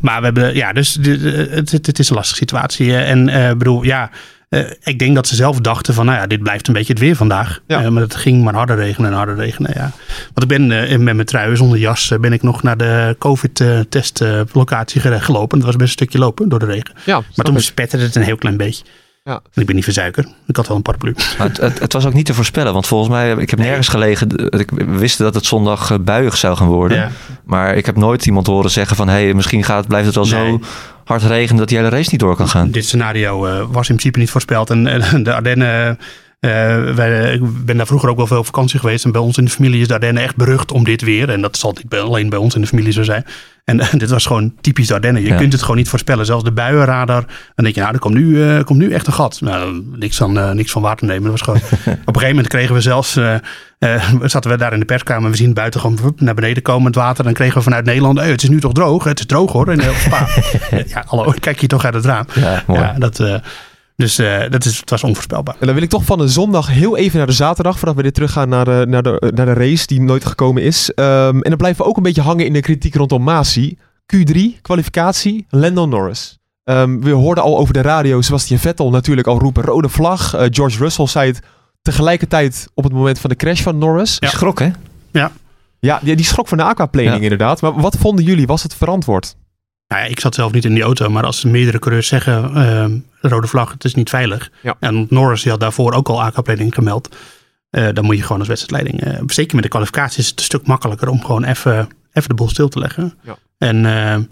Maar 0.00 0.18
we 0.18 0.24
hebben, 0.24 0.54
ja, 0.54 0.72
dus 0.72 0.98
het, 1.02 1.70
het, 1.70 1.86
het 1.86 1.98
is 1.98 2.08
een 2.08 2.16
lastige 2.16 2.38
situatie. 2.38 2.96
En 2.96 3.24
bedoel, 3.58 3.82
ja, 3.82 4.10
eh, 4.48 4.60
ik 4.82 4.98
denk 4.98 5.14
dat 5.14 5.26
ze 5.26 5.34
zelf 5.34 5.60
dachten 5.60 5.94
van, 5.94 6.06
nou 6.06 6.18
ja, 6.18 6.26
dit 6.26 6.42
blijft 6.42 6.68
een 6.68 6.74
beetje 6.74 6.92
het 6.92 7.02
weer 7.02 7.16
vandaag. 7.16 7.60
Ja. 7.66 7.82
Eh, 7.82 7.88
maar 7.88 8.02
het 8.02 8.14
ging 8.16 8.44
maar 8.44 8.54
harder 8.54 8.76
regenen 8.76 9.10
en 9.10 9.16
harder 9.16 9.36
regenen, 9.36 9.70
ja. 9.74 9.90
Want 10.34 10.42
ik 10.42 10.48
ben 10.48 10.72
eh, 10.88 10.98
met 10.98 11.14
mijn 11.14 11.26
trui 11.26 11.56
zonder 11.56 11.78
jas, 11.78 12.12
ben 12.20 12.32
ik 12.32 12.42
nog 12.42 12.62
naar 12.62 12.76
de 12.76 13.16
COVID-testlocatie 13.18 15.00
gelopen. 15.00 15.58
Dat 15.58 15.66
was 15.66 15.76
best 15.76 15.88
een 15.88 15.88
stukje 15.96 16.18
lopen 16.18 16.48
door 16.48 16.58
de 16.58 16.66
regen. 16.66 16.94
Ja, 17.04 17.22
Maar 17.36 17.46
toen 17.46 17.56
ik. 17.56 17.60
spetterde 17.62 18.04
het 18.04 18.14
een 18.14 18.22
heel 18.22 18.36
klein 18.36 18.56
beetje. 18.56 18.84
Ja. 19.24 19.40
En 19.52 19.60
ik 19.60 19.66
ben 19.66 19.74
niet 19.74 19.84
verzuiker. 19.84 20.26
Ik 20.46 20.56
had 20.56 20.66
wel 20.68 20.76
een 20.76 20.82
paraplu. 20.82 21.14
Maar 21.38 21.46
het, 21.46 21.56
het, 21.56 21.78
het 21.78 21.92
was 21.92 22.06
ook 22.06 22.12
niet 22.12 22.26
te 22.26 22.34
voorspellen. 22.34 22.72
Want 22.72 22.86
volgens 22.86 23.10
mij, 23.10 23.32
ik 23.32 23.50
heb 23.50 23.58
nergens 23.58 23.88
gelegen. 23.88 24.28
dat 24.28 24.60
Ik 24.60 24.70
we 24.70 24.84
wisten 24.98 25.24
dat 25.24 25.34
het 25.34 25.46
zondag 25.46 26.00
buiig 26.02 26.36
zou 26.36 26.56
gaan 26.56 26.66
worden. 26.66 26.96
Ja. 26.98 27.10
Maar 27.44 27.74
ik 27.76 27.86
heb 27.86 27.96
nooit 27.96 28.26
iemand 28.26 28.46
horen 28.46 28.70
zeggen 28.70 28.96
van... 28.96 29.08
hé, 29.08 29.14
hey, 29.24 29.34
misschien 29.34 29.64
gaat, 29.64 29.86
blijft 29.86 30.06
het 30.06 30.14
wel 30.14 30.40
Nee. 30.40 30.50
zo 30.50 30.60
hard 31.06 31.22
regenen... 31.22 31.56
dat 31.56 31.68
die 31.68 31.78
hele 31.78 31.90
race 31.90 32.08
niet 32.10 32.20
door 32.20 32.36
kan 32.36 32.48
gaan. 32.48 32.70
Dit 32.70 32.84
scenario 32.84 33.46
eh, 33.46 33.58
was 33.58 33.88
in 33.88 33.94
principe 33.94 34.18
niet 34.18 34.30
voorspeld. 34.30 34.70
En 34.70 34.86
eh, 34.86 35.14
de 35.24 35.34
Ardennen, 35.34 35.88
eh, 35.88 36.04
wij, 36.94 37.32
ik 37.34 37.64
ben 37.64 37.76
daar 37.76 37.86
vroeger 37.86 38.08
ook 38.08 38.16
wel 38.16 38.26
veel 38.26 38.38
op 38.38 38.44
vakantie 38.46 38.78
geweest. 38.80 39.04
En 39.04 39.12
bij 39.12 39.20
ons 39.20 39.36
in 39.38 39.44
de 39.44 39.50
familie 39.50 39.80
is 39.80 39.88
de 39.88 39.94
Ardennen 39.94 40.22
echt 40.22 40.36
berucht 40.36 40.72
om 40.72 40.84
dit 40.84 41.02
weer. 41.02 41.28
En 41.30 41.40
dat 41.40 41.56
zal 41.56 41.72
niet 41.76 41.88
bij- 41.88 42.00
alleen 42.00 42.28
bij 42.28 42.38
ons 42.38 42.54
in 42.54 42.60
de 42.60 42.66
familie 42.66 42.92
zo 42.92 43.02
zijn. 43.02 43.24
En 43.64 43.80
eh, 43.80 43.88
dit 44.02 44.10
was 44.10 44.26
gewoon 44.26 44.52
typisch 44.60 44.86
de 44.86 44.94
Ardennen. 44.94 45.22
Je 45.22 45.28
Ja. 45.28 45.36
kunt 45.36 45.52
het 45.52 45.62
gewoon 45.62 45.76
niet 45.76 45.88
voorspellen. 45.88 46.26
Zelfs 46.26 46.44
de 46.44 46.52
buienradar. 46.52 47.24
Dan 47.54 47.64
denk 47.64 47.74
je, 47.74 47.80
nou, 47.80 47.92
er 47.92 47.98
komt 48.00 48.14
nu, 48.14 48.42
eh, 48.48 48.64
komt 48.64 48.78
nu 48.78 48.92
echt 48.92 49.06
een 49.06 49.12
gat. 49.12 49.40
Nou, 49.40 49.82
niks 49.96 50.16
van, 50.16 50.38
eh, 50.38 50.50
niks 50.50 50.70
van 50.72 50.82
waar 50.82 50.96
te 50.96 51.04
nemen. 51.04 51.30
Dat 51.30 51.30
was 51.30 51.42
gewoon... 51.42 51.60
op 51.84 51.86
een 51.86 52.04
gegeven 52.14 52.28
moment 52.28 52.48
kregen 52.48 52.74
we 52.74 52.80
zelfs... 52.80 53.16
eh, 53.16 53.34
eh, 53.78 54.02
zaten 54.22 54.50
we 54.50 54.56
daar 54.56 54.72
in 54.72 54.78
de 54.78 54.84
perskamer. 54.84 55.30
We 55.30 55.36
zien 55.36 55.54
buiten 55.54 55.80
gewoon 55.80 56.14
naar 56.16 56.34
beneden 56.34 56.62
komen 56.62 56.86
het 56.86 56.94
water. 56.94 57.24
Dan 57.24 57.32
kregen 57.32 57.56
we 57.56 57.62
vanuit 57.62 57.84
Nederland... 57.84 58.18
Hey, 58.18 58.30
het 58.30 58.42
is 58.42 58.48
nu 58.48 58.60
toch 58.60 58.72
droog? 58.72 59.04
Het 59.04 59.18
is 59.18 59.26
droog 59.26 59.52
hoor. 59.52 59.72
In 59.72 59.80
eh, 59.80 59.98
Spa. 59.98 60.26
ja, 60.94 61.04
hallo, 61.06 61.32
kijk 61.40 61.60
je 61.60 61.66
toch 61.66 61.84
uit 61.84 61.94
het 61.94 62.04
raam. 62.04 62.24
Ja, 62.34 62.62
mooi. 62.66 62.80
Ja, 62.80 62.94
dat, 62.98 63.20
eh, 63.20 63.34
dus 63.96 64.18
eh, 64.18 64.50
dat 64.50 64.64
is, 64.64 64.78
het 64.80 64.90
was 64.90 65.04
onvoorspelbaar. 65.04 65.56
En 65.60 65.66
dan 65.66 65.74
wil 65.74 65.84
ik 65.84 65.90
toch 65.90 66.04
van 66.04 66.18
de 66.18 66.28
zondag 66.28 66.66
heel 66.68 66.96
even 66.96 67.18
naar 67.18 67.26
de 67.26 67.32
zaterdag, 67.32 67.78
voordat 67.78 67.96
we 67.96 68.02
weer 68.02 68.12
teruggaan 68.12 68.48
naar 68.48 68.64
de, 68.64 68.84
naar 68.88 69.02
de, 69.02 69.32
naar 69.34 69.46
de 69.46 69.52
race 69.52 69.86
die 69.86 70.00
nooit 70.00 70.24
gekomen 70.24 70.62
is. 70.62 70.90
Ehm, 70.94 71.40
en 71.40 71.48
dan 71.48 71.56
blijven 71.56 71.82
we 71.84 71.90
ook 71.90 71.96
een 71.96 72.02
beetje 72.02 72.22
hangen 72.22 72.46
in 72.46 72.52
de 72.52 72.60
kritiek 72.60 72.94
rondom 72.94 73.22
Masi. 73.22 73.78
Q3, 74.16 74.60
kwalificatie, 74.62 75.46
Lando 75.50 75.86
Norris. 75.86 76.38
Ehm, 76.64 77.00
we 77.00 77.10
hoorden 77.10 77.44
al 77.44 77.58
over 77.58 77.72
de 77.74 77.80
radio 77.80 78.20
Sebastian 78.20 78.58
Vettel 78.60 78.90
natuurlijk 78.90 79.26
al 79.26 79.38
roepen 79.38 79.62
rode 79.62 79.88
vlag. 79.88 80.34
Eh, 80.34 80.46
George 80.50 80.78
Russell 80.78 81.06
zei 81.06 81.28
het 81.30 81.40
tegelijkertijd 81.82 82.68
op 82.74 82.84
het 82.84 82.92
moment 82.92 83.18
van 83.18 83.30
de 83.30 83.36
crash 83.36 83.62
van 83.62 83.78
Norris. 83.78 84.16
Je 84.20 84.26
schrok, 84.26 84.58
hè? 84.58 84.70
Ja, 85.80 86.00
die, 86.02 86.16
die 86.16 86.24
schrok 86.24 86.48
van 86.48 86.58
de 86.58 86.64
aquaplaning 86.64 87.14
Ja. 87.16 87.22
inderdaad. 87.22 87.60
Maar 87.60 87.80
wat 87.80 87.96
vonden 87.98 88.24
jullie? 88.24 88.46
Was 88.46 88.62
het 88.62 88.74
verantwoord? 88.74 89.36
Nou 89.88 90.02
ja, 90.02 90.08
ik 90.08 90.20
zat 90.20 90.34
zelf 90.34 90.52
niet 90.52 90.64
in 90.64 90.74
die 90.74 90.82
auto, 90.82 91.08
maar 91.08 91.24
als 91.24 91.44
meerdere 91.44 91.78
coureurs 91.78 92.06
zeggen: 92.08 92.54
ehm, 92.54 92.96
rode 93.20 93.46
vlag, 93.46 93.72
het 93.72 93.84
is 93.84 93.94
niet 93.94 94.08
veilig. 94.10 94.50
Ja. 94.62 94.76
En 94.80 95.06
Norris 95.10 95.42
die 95.42 95.50
had 95.50 95.60
daarvoor 95.60 95.92
ook 95.92 96.08
al 96.08 96.22
aquaplaning 96.22 96.74
gemeld. 96.74 97.16
eh, 97.70 97.88
dan 97.92 98.04
moet 98.04 98.16
je 98.16 98.22
gewoon 98.22 98.38
als 98.38 98.48
wedstrijdleiding. 98.48 99.04
eh, 99.14 99.22
zeker 99.26 99.54
met 99.54 99.64
de 99.64 99.70
kwalificatie 99.70 100.20
is 100.22 100.28
het 100.28 100.38
een 100.38 100.44
stuk 100.44 100.66
makkelijker 100.66 101.08
om 101.08 101.24
gewoon 101.24 101.44
even, 101.44 101.88
even 102.12 102.28
de 102.28 102.34
boel 102.34 102.48
stil 102.48 102.68
te 102.68 102.78
leggen. 102.78 103.14
Ja. 103.22 103.36
En 103.58 103.86
ehm, 103.86 104.22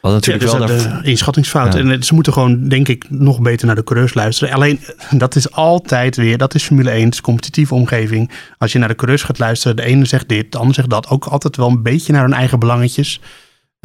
Wat 0.00 0.12
natuurlijk 0.12 0.44
ja, 0.50 0.58
wel 0.58 0.66
dus 0.66 0.82
daar- 0.84 1.02
de 1.02 1.08
inschattingsfout. 1.08 1.72
Ja. 1.72 1.78
En 1.78 1.90
eh, 1.90 2.00
ze 2.00 2.14
moeten 2.14 2.32
gewoon, 2.32 2.68
denk 2.68 2.88
ik, 2.88 3.10
nog 3.10 3.40
beter 3.40 3.66
naar 3.66 3.74
de 3.76 3.84
coureurs 3.84 4.14
luisteren. 4.14 4.54
Alleen, 4.54 4.80
dat 5.10 5.34
is 5.36 5.50
altijd 5.50 6.16
weer, 6.16 6.38
dat 6.38 6.54
is 6.54 6.64
Formule 6.64 6.90
1, 6.90 7.04
het 7.04 7.14
is 7.14 7.20
competitieve 7.20 7.74
omgeving. 7.74 8.30
Als 8.58 8.72
je 8.72 8.78
naar 8.78 8.88
de 8.88 8.94
coureurs 8.94 9.22
gaat 9.22 9.38
luisteren, 9.38 9.76
de 9.76 9.82
ene 9.84 10.04
zegt 10.04 10.28
dit, 10.28 10.52
de 10.52 10.58
ander 10.58 10.74
zegt 10.74 10.90
dat. 10.90 11.08
Ook 11.08 11.24
altijd 11.24 11.56
wel 11.56 11.68
een 11.68 11.82
beetje 11.82 12.12
naar 12.12 12.22
hun 12.22 12.32
eigen 12.34 12.58
belangetjes. 12.58 13.20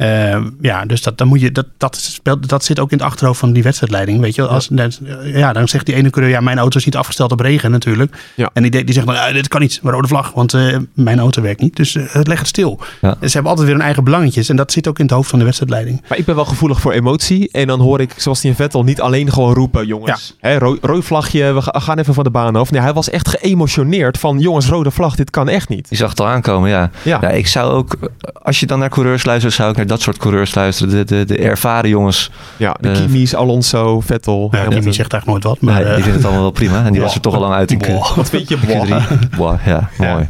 Eh, 0.00 0.40
ja, 0.60 0.84
dus 0.84 1.02
dat, 1.02 1.18
dan 1.18 1.28
moet 1.28 1.40
je, 1.40 1.52
dat, 1.52 1.66
dat, 1.76 1.96
speelt, 1.96 2.48
dat 2.48 2.64
zit 2.64 2.80
ook 2.80 2.90
in 2.90 2.96
het 2.96 3.06
achterhoofd 3.06 3.38
van 3.38 3.52
die 3.52 3.62
wedstrijdleiding. 3.62 4.20
Weet 4.20 4.34
je, 4.34 4.46
als, 4.46 4.68
dan, 4.70 4.92
ja, 5.24 5.52
dan 5.52 5.68
zegt 5.68 5.86
die 5.86 5.94
ene 5.94 6.10
coureur, 6.10 6.32
ja, 6.32 6.40
mijn 6.40 6.58
auto 6.58 6.78
is 6.78 6.84
niet 6.84 6.96
afgesteld 6.96 7.32
op 7.32 7.40
regen 7.40 7.70
natuurlijk. 7.70 8.16
Ja. 8.36 8.50
En 8.52 8.62
die, 8.62 8.84
die 8.84 8.94
zegt 8.94 9.06
dan, 9.06 9.16
ah, 9.16 9.32
dit 9.32 9.48
kan 9.48 9.60
niet, 9.60 9.78
maar 9.82 9.92
rode 9.92 10.08
vlag, 10.08 10.32
want 10.32 10.54
eh, 10.54 10.76
mijn 10.94 11.18
auto 11.18 11.42
werkt 11.42 11.60
niet. 11.60 11.76
Dus 11.76 11.94
eh, 11.96 12.04
leg 12.22 12.38
het 12.38 12.48
stil. 12.48 12.80
Ja. 13.00 13.16
Ze 13.20 13.28
hebben 13.30 13.50
altijd 13.50 13.66
weer 13.66 13.76
hun 13.76 13.84
eigen 13.84 14.04
belangetjes. 14.04 14.48
En 14.48 14.56
dat 14.56 14.72
zit 14.72 14.88
ook 14.88 14.98
in 14.98 15.04
het 15.04 15.14
hoofd 15.14 15.30
van 15.30 15.38
de 15.38 15.44
wedstrijdleiding. 15.44 16.02
Maar 16.08 16.18
ik 16.18 16.24
ben 16.24 16.34
wel 16.34 16.44
gevoelig 16.44 16.80
voor 16.80 16.92
emotie. 16.92 17.48
En 17.52 17.66
dan 17.66 17.80
hoor 17.80 18.00
ik 18.00 18.12
Sebastian 18.16 18.54
Vettel 18.54 18.84
niet 18.84 19.00
alleen 19.00 19.32
gewoon 19.32 19.54
roepen: 19.54 19.86
jongens, 19.86 20.36
hè, 20.40 20.58
ro 20.58 20.76
rood 20.80 21.04
vlagje, 21.04 21.52
we 21.52 21.62
ga- 21.62 21.80
gaan 21.80 21.98
even 21.98 22.14
van 22.14 22.24
de 22.24 22.30
baan 22.30 22.56
af. 22.56 22.70
Nee, 22.70 22.80
hij 22.80 22.92
was 22.92 23.10
echt 23.10 23.28
geëmotioneerd 23.28 24.18
van: 24.18 24.38
jongens, 24.38 24.66
rode 24.68 24.90
vlag, 24.90 25.14
dit 25.14 25.30
kan 25.30 25.48
echt 25.48 25.68
niet. 25.68 25.86
Je 25.90 25.96
zag 25.96 26.10
het 26.10 26.20
al 26.20 26.26
aankomen, 26.26 26.68
ja. 26.70 26.90
Ja. 27.02 27.18
ja. 27.20 27.28
Ik 27.28 27.46
zou 27.46 27.72
ook, 27.72 27.96
als 28.42 28.60
je 28.60 28.66
dan 28.66 28.78
naar 28.78 28.88
coureurs 28.90 29.24
luistert, 29.24 29.54
zou 29.54 29.70
ik 29.70 29.76
naar 29.76 29.86
dat 29.90 30.00
soort 30.00 30.16
coureurs 30.16 30.54
luisteren. 30.54 30.90
De, 30.94 31.04
de, 31.04 31.24
de 31.24 31.36
ervaren 31.38 31.90
jongens. 31.90 32.30
Ja, 32.56 32.76
de 32.80 32.88
Eh, 32.88 32.94
Kimi's, 32.96 33.34
Alonso, 33.34 34.00
Vettel. 34.00 34.48
Ja. 34.52 34.58
Kimi 34.64 34.92
zegt 34.92 35.12
eigenlijk 35.12 35.26
nooit 35.26 35.44
wat. 35.44 35.60
Maar, 35.60 35.74
Maar, 35.74 35.82
eh, 35.82 35.94
die 35.94 36.02
vinden 36.02 36.12
het 36.14 36.24
allemaal 36.24 36.42
wel 36.42 36.50
prima. 36.50 36.84
En 36.84 36.92
die 36.92 37.00
was 37.06 37.14
er 37.14 37.20
toch 37.20 37.34
al 37.34 37.40
lang 37.40 37.54
uit 37.54 37.70
in 37.70 37.78
Q- 37.78 37.86
Boah. 37.86 38.16
Wat 38.16 38.30
vind 38.30 38.48
je? 38.48 38.56
Q3. 38.58 39.36
Boah, 39.36 39.60
ja, 39.66 39.88
mooi. 39.98 40.28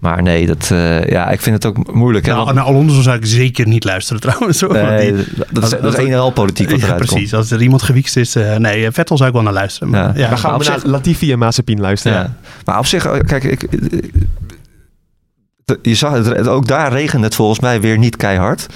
Maar 0.00 0.22
nee, 0.22 0.46
dat, 0.46 0.68
eh, 0.70 1.04
ja, 1.08 1.28
ik 1.30 1.40
vind 1.40 1.54
het 1.62 1.66
ook 1.66 1.92
moeilijk. 1.94 2.26
Hè, 2.26 2.32
Nou, 2.32 2.44
want- 2.44 2.56
naar 2.56 2.64
Alonso 2.66 3.00
zou 3.00 3.16
ik 3.16 3.26
zeker 3.26 3.66
niet 3.68 3.84
luisteren 3.84 4.20
trouwens. 4.26 4.60
hoor. 4.60 4.72
Nee, 4.72 5.14
die- 5.14 5.24
dat, 5.52 5.64
is, 5.64 5.70
dat 5.70 5.92
is 5.92 5.98
een 6.04 6.12
en 6.12 6.18
al 6.18 6.30
politiek 6.30 6.70
wat 6.70 6.80
ja, 6.80 6.86
eruit 6.86 7.06
precies. 7.06 7.34
Als 7.34 7.50
er 7.50 7.62
iemand 7.62 7.82
gewiekst 7.82 8.16
is. 8.16 8.34
eh, 8.36 8.56
nee, 8.56 8.90
Vettel 8.90 9.16
zou 9.16 9.28
ik 9.28 9.34
wel 9.34 9.44
naar 9.44 9.52
luisteren. 9.52 9.88
Maar, 9.88 10.00
Ja. 10.00 10.12
ja. 10.22 10.28
Dan 10.28 10.38
gaan 10.38 10.58
we 10.58 10.64
naar 10.64 10.78
zich- 10.80 10.90
Latifi 10.90 11.32
en 11.32 11.38
Mazepin 11.38 11.80
luisteren. 11.80 12.18
Ja. 12.18 12.32
Maar 12.64 12.78
op 12.78 12.86
zich, 12.86 13.04
eh, 13.06 13.12
kijk, 13.26 13.44
ik, 13.44 13.62
eh, 13.62 13.98
je 15.82 15.94
zag 15.94 16.12
het, 16.12 16.48
ook 16.48 16.66
daar 16.66 16.92
regende 16.92 17.24
het 17.26 17.34
volgens 17.34 17.60
mij 17.60 17.80
weer 17.80 17.98
niet 17.98 18.16
keihard. 18.16 18.66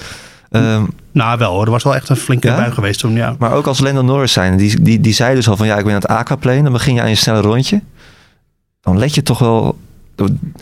Ehm, 0.51 0.85
Nou, 1.13 1.39
wel 1.39 1.53
hoor. 1.53 1.65
Er 1.65 1.71
was 1.71 1.83
wel 1.83 1.95
echt 1.95 2.09
een 2.09 2.17
flinke 2.17 2.47
Ja? 2.49 2.57
bui 2.57 2.71
geweest 2.73 3.01
toen. 3.01 3.13
Ja. 3.13 3.35
maar 3.39 3.53
ook 3.53 3.67
als 3.67 3.81
Lando 3.81 4.03
Norris 4.03 4.33
zijn, 4.33 4.57
die, 4.57 4.81
die, 4.83 5.01
die 5.01 5.15
zei 5.15 5.35
dus 5.35 5.49
al 5.49 5.57
van 5.57 5.67
ja, 5.67 5.77
ik 5.77 5.85
ben 5.85 5.95
aan 5.95 6.01
het 6.01 6.11
aquaplanen. 6.11 6.63
Dan 6.63 6.73
begin 6.73 6.95
je 6.95 7.01
aan 7.03 7.09
je 7.09 7.15
snelle 7.15 7.41
rondje. 7.41 7.81
Dan 8.81 8.99
let 8.99 9.15
je 9.15 9.23
toch 9.23 9.39
wel, 9.39 9.79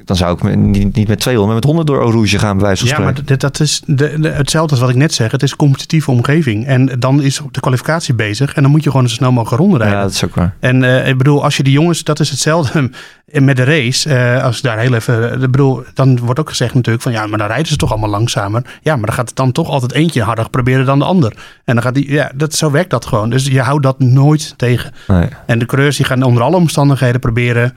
dan 0.05 0.17
zou 0.17 0.37
ik 0.49 0.57
niet, 0.57 0.95
niet 0.95 1.09
met 1.09 1.21
200, 1.21 1.47
maar 1.47 1.55
met 1.55 1.65
100 1.65 1.87
door 1.87 1.99
Eau 2.01 2.13
Rouge 2.13 2.39
gaan, 2.39 2.57
bij 2.57 2.67
wijze 2.67 2.87
van 2.87 2.99
Ja, 2.99 3.05
maar 3.05 3.25
dat, 3.25 3.41
dat 3.41 3.61
is 3.61 3.83
de, 3.87 4.21
de- 4.21 4.29
hetzelfde 4.29 4.71
als 4.71 4.81
wat 4.81 4.91
ik 4.91 4.97
net 4.97 5.15
zeg. 5.15 5.31
Het 5.31 5.43
is 5.43 5.51
een 5.51 5.57
competitieve 5.57 6.11
omgeving. 6.11 6.67
En 6.67 6.87
dan 6.99 7.23
is 7.23 7.41
de 7.51 7.61
kwalificatie 7.61 8.15
bezig. 8.15 8.55
En 8.55 8.63
dan 8.63 8.71
moet 8.71 8.85
je 8.85 8.91
gewoon 8.91 9.09
zo 9.09 9.15
snel 9.15 9.33
mogelijk 9.33 9.61
ronden 9.63 9.79
rijden. 9.79 9.97
ja, 9.99 10.03
dat 10.05 10.13
is 10.13 10.25
ook 10.25 10.35
waar. 10.35 10.55
En 10.61 10.85
eh, 10.85 11.09
ik 11.09 11.19
bedoel, 11.19 11.45
als 11.45 11.57
je 11.57 11.63
die 11.63 11.73
jongens, 11.73 12.05
dat 12.05 12.21
is 12.21 12.31
hetzelfde 12.31 12.91
met 13.33 13.57
de 13.57 13.65
race. 13.65 14.15
eh, 14.15 14.45
als 14.45 14.61
daar 14.61 14.79
heel 14.79 14.95
even, 14.95 15.33
ik 15.33 15.51
bedoel, 15.51 15.83
dan 15.95 16.19
wordt 16.19 16.41
ook 16.41 16.49
gezegd 16.49 16.75
natuurlijk 16.75 17.03
van 17.03 17.13
ja, 17.13 17.27
maar 17.27 17.39
dan 17.39 17.47
rijden 17.47 17.67
ze 17.67 17.77
toch 17.77 17.91
allemaal 17.91 18.11
langzamer. 18.11 18.63
Ja, 18.83 18.97
maar 18.97 19.07
dan 19.07 19.15
gaat 19.15 19.29
het 19.29 19.37
dan 19.37 19.53
toch 19.53 19.69
altijd 19.69 19.93
eentje 19.93 20.23
harder 20.23 20.51
proberen 20.51 20.87
dan 20.87 20.99
de 20.99 21.05
ander. 21.05 21.33
En 21.65 21.75
dan 21.75 21.83
gaat 21.83 21.95
die, 21.95 22.13
ja, 22.13 22.31
dat, 22.35 22.55
zo 22.55 22.71
werkt 22.71 22.91
dat 22.91 23.07
gewoon. 23.07 23.31
Dus 23.31 23.47
je 23.47 23.61
houdt 23.61 23.83
dat 23.83 23.99
nooit 23.99 24.55
tegen. 24.57 24.93
Nee. 25.09 25.29
En 25.47 25.59
de 25.59 25.67
coureurs 25.67 25.97
die 25.97 26.07
gaan 26.07 26.23
onder 26.23 26.43
alle 26.43 26.57
omstandigheden 26.57 27.21
proberen 27.21 27.75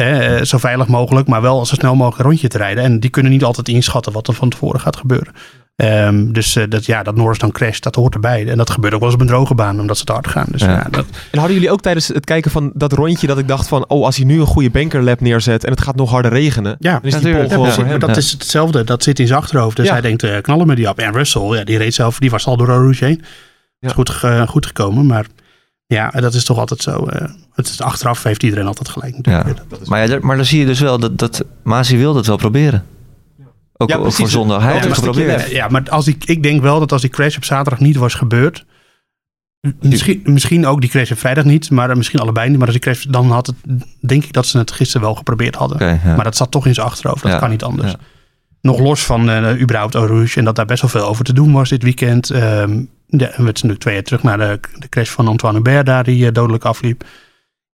eh, 0.00 0.42
zo 0.44 0.58
veilig 0.58 0.86
mogelijk, 0.86 1.28
maar 1.28 1.42
wel 1.42 1.66
zo 1.66 1.74
snel 1.74 1.94
mogelijk 1.94 2.18
een 2.18 2.24
rondje 2.24 2.48
te 2.48 2.58
rijden. 2.58 2.84
En 2.84 3.00
die 3.00 3.10
kunnen 3.10 3.32
niet 3.32 3.44
altijd 3.44 3.68
inschatten 3.68 4.12
wat 4.12 4.28
er 4.28 4.34
van 4.34 4.48
tevoren 4.48 4.80
gaat 4.80 4.96
gebeuren. 4.96 5.32
Ehm, 5.76 6.32
dus 6.32 6.56
eh, 6.56 6.64
dat, 6.68 6.86
ja, 6.86 7.02
dat 7.02 7.14
Norris 7.16 7.38
dan 7.38 7.52
crasht, 7.52 7.82
dat 7.82 7.94
hoort 7.94 8.14
erbij. 8.14 8.46
En 8.48 8.56
dat 8.56 8.70
gebeurt 8.70 8.92
ook 8.94 9.00
wel 9.00 9.08
eens 9.08 9.18
op 9.20 9.24
een 9.24 9.32
droge 9.34 9.54
baan, 9.54 9.80
omdat 9.80 9.98
ze 9.98 10.04
te 10.04 10.12
hard 10.12 10.26
gaan. 10.28 10.46
Dus 10.50 10.60
Ja. 10.60 10.70
ja, 10.70 10.86
dat, 10.90 11.04
En 11.30 11.38
hadden 11.38 11.54
jullie 11.56 11.70
ook 11.72 11.80
tijdens 11.80 12.08
het 12.08 12.24
kijken 12.24 12.50
van 12.50 12.70
dat 12.74 12.92
rondje 12.92 13.26
dat 13.26 13.38
ik 13.38 13.48
dacht 13.48 13.68
van... 13.68 13.84
oh, 13.88 14.04
als 14.04 14.16
hij 14.16 14.24
nu 14.24 14.40
een 14.40 14.46
goede 14.46 14.70
bankerlap 14.70 15.20
neerzet 15.20 15.64
en 15.64 15.70
het 15.70 15.80
gaat 15.80 15.96
nog 15.96 16.10
harder 16.10 16.32
regenen... 16.32 16.76
ja, 16.78 16.92
dan 16.92 17.02
is 17.02 17.12
die 17.14 17.22
natuurlijk. 17.22 17.42
pol 17.42 17.50
gewoon 17.52 17.66
Ja, 17.66 17.72
voor 17.74 17.82
maar 17.82 17.90
hem. 17.92 18.00
dat 18.00 18.16
is 18.16 18.30
hetzelfde. 18.32 18.84
Dat 18.84 19.02
zit 19.02 19.18
in 19.18 19.26
zijn 19.26 19.38
achterhoofd. 19.38 19.76
Dus 19.76 19.86
Ja. 19.86 19.92
hij 19.92 20.00
denkt, 20.00 20.22
eh, 20.22 20.40
knallen 20.40 20.66
me 20.66 20.74
die 20.74 20.88
op. 20.88 20.98
En 20.98 21.12
Russell, 21.12 21.42
ja, 21.56 21.64
die 21.64 21.78
reed 21.78 21.94
zelf, 21.94 22.18
die 22.18 22.30
was 22.30 22.46
al 22.46 22.56
door 22.56 22.66
Rouge 22.66 23.04
heen. 23.04 23.22
Ja. 23.78 23.88
Is 23.88 23.94
goed, 23.94 24.10
goed 24.46 24.66
gekomen, 24.66 25.06
maar 25.06 25.26
ja, 25.94 26.10
dat 26.10 26.34
is 26.34 26.44
toch 26.44 26.58
altijd 26.58 26.82
zo. 26.82 27.06
eh, 27.06 27.28
het 27.54 27.68
is, 27.68 27.80
achteraf 27.80 28.22
heeft 28.22 28.42
iedereen 28.42 28.66
altijd 28.66 28.88
gelijk. 28.88 29.16
natuurlijk. 29.16 29.46
Ja. 29.58 29.64
Dat- 29.68 29.86
Maar, 29.88 30.00
ja, 30.00 30.06
daar- 30.06 30.24
maar 30.26 30.36
dan 30.36 30.44
zie 30.44 30.58
je 30.60 30.66
dus 30.66 30.80
wel 30.80 30.98
dat, 30.98 31.18
dat 31.18 31.44
Masi 31.62 31.96
wil 31.96 32.12
dat 32.14 32.26
wel 32.26 32.36
proberen. 32.36 32.84
Ook, 33.76 33.88
Ja, 33.88 33.96
ook 33.96 34.12
voor 34.12 34.28
zondag. 34.28 34.58
Hij 34.62 34.66
Ja, 34.68 34.72
heeft 34.74 34.86
het 34.86 34.94
geprobeerd. 35.04 35.50
Ja, 35.50 35.68
maar 35.68 35.82
als 35.90 36.06
ik, 36.06 36.24
ik 36.24 36.42
denk 36.42 36.62
wel 36.62 36.78
dat 36.78 36.92
als 36.92 37.00
die 37.00 37.10
crash 37.10 37.36
op 37.36 37.44
zaterdag 37.44 37.80
niet 37.80 37.96
was 37.96 38.14
gebeurd. 38.14 38.64
Misschien, 39.80 40.20
misschien 40.24 40.66
ook 40.66 40.80
die 40.80 40.90
crash 40.90 41.10
op 41.10 41.18
vrijdag 41.18 41.44
niet, 41.44 41.70
maar 41.70 41.96
misschien 41.96 42.20
allebei 42.20 42.48
niet. 42.48 42.58
Maar 42.58 42.66
als 42.66 42.76
die 42.76 42.84
crash, 42.84 43.04
dan 43.04 43.30
had 43.30 43.46
het, 43.46 43.56
denk 44.00 44.24
ik 44.24 44.32
dat 44.32 44.46
ze 44.46 44.58
het 44.58 44.72
gisteren 44.72 45.06
wel 45.06 45.14
geprobeerd 45.14 45.54
hadden. 45.54 45.86
Ja. 46.04 46.14
Maar 46.14 46.24
dat 46.24 46.36
zat 46.36 46.50
toch 46.50 46.66
in 46.66 46.74
zijn 46.74 46.86
achterhoofd. 46.86 47.22
Dat 47.22 47.32
Ja, 47.32 47.38
kan 47.38 47.50
niet 47.50 47.62
anders. 47.62 47.90
ja. 47.90 47.98
Nog 48.60 48.78
los 48.78 49.04
van 49.04 49.30
eh 49.30 49.60
überhaupt 49.60 49.94
Rouge 49.94 50.38
en 50.38 50.44
dat 50.44 50.56
daar 50.56 50.66
best 50.66 50.80
wel 50.82 50.90
veel 50.90 51.06
over 51.06 51.24
te 51.24 51.32
doen 51.32 51.52
was 51.52 51.68
dit 51.68 51.82
weekend. 51.82 52.30
Ehm 52.30 52.82
de, 53.10 53.32
we 53.36 53.50
zijn 53.52 53.72
nu 53.72 53.78
twee 53.78 53.94
jaar 53.94 54.02
terug 54.02 54.22
naar 54.22 54.38
de, 54.38 54.60
de 54.78 54.88
crash 54.88 55.10
van 55.10 55.28
Antoine 55.28 55.58
Hubert 55.58 55.86
daar 55.86 56.04
die 56.04 56.26
eh, 56.26 56.32
dodelijk 56.32 56.64
afliep. 56.64 57.04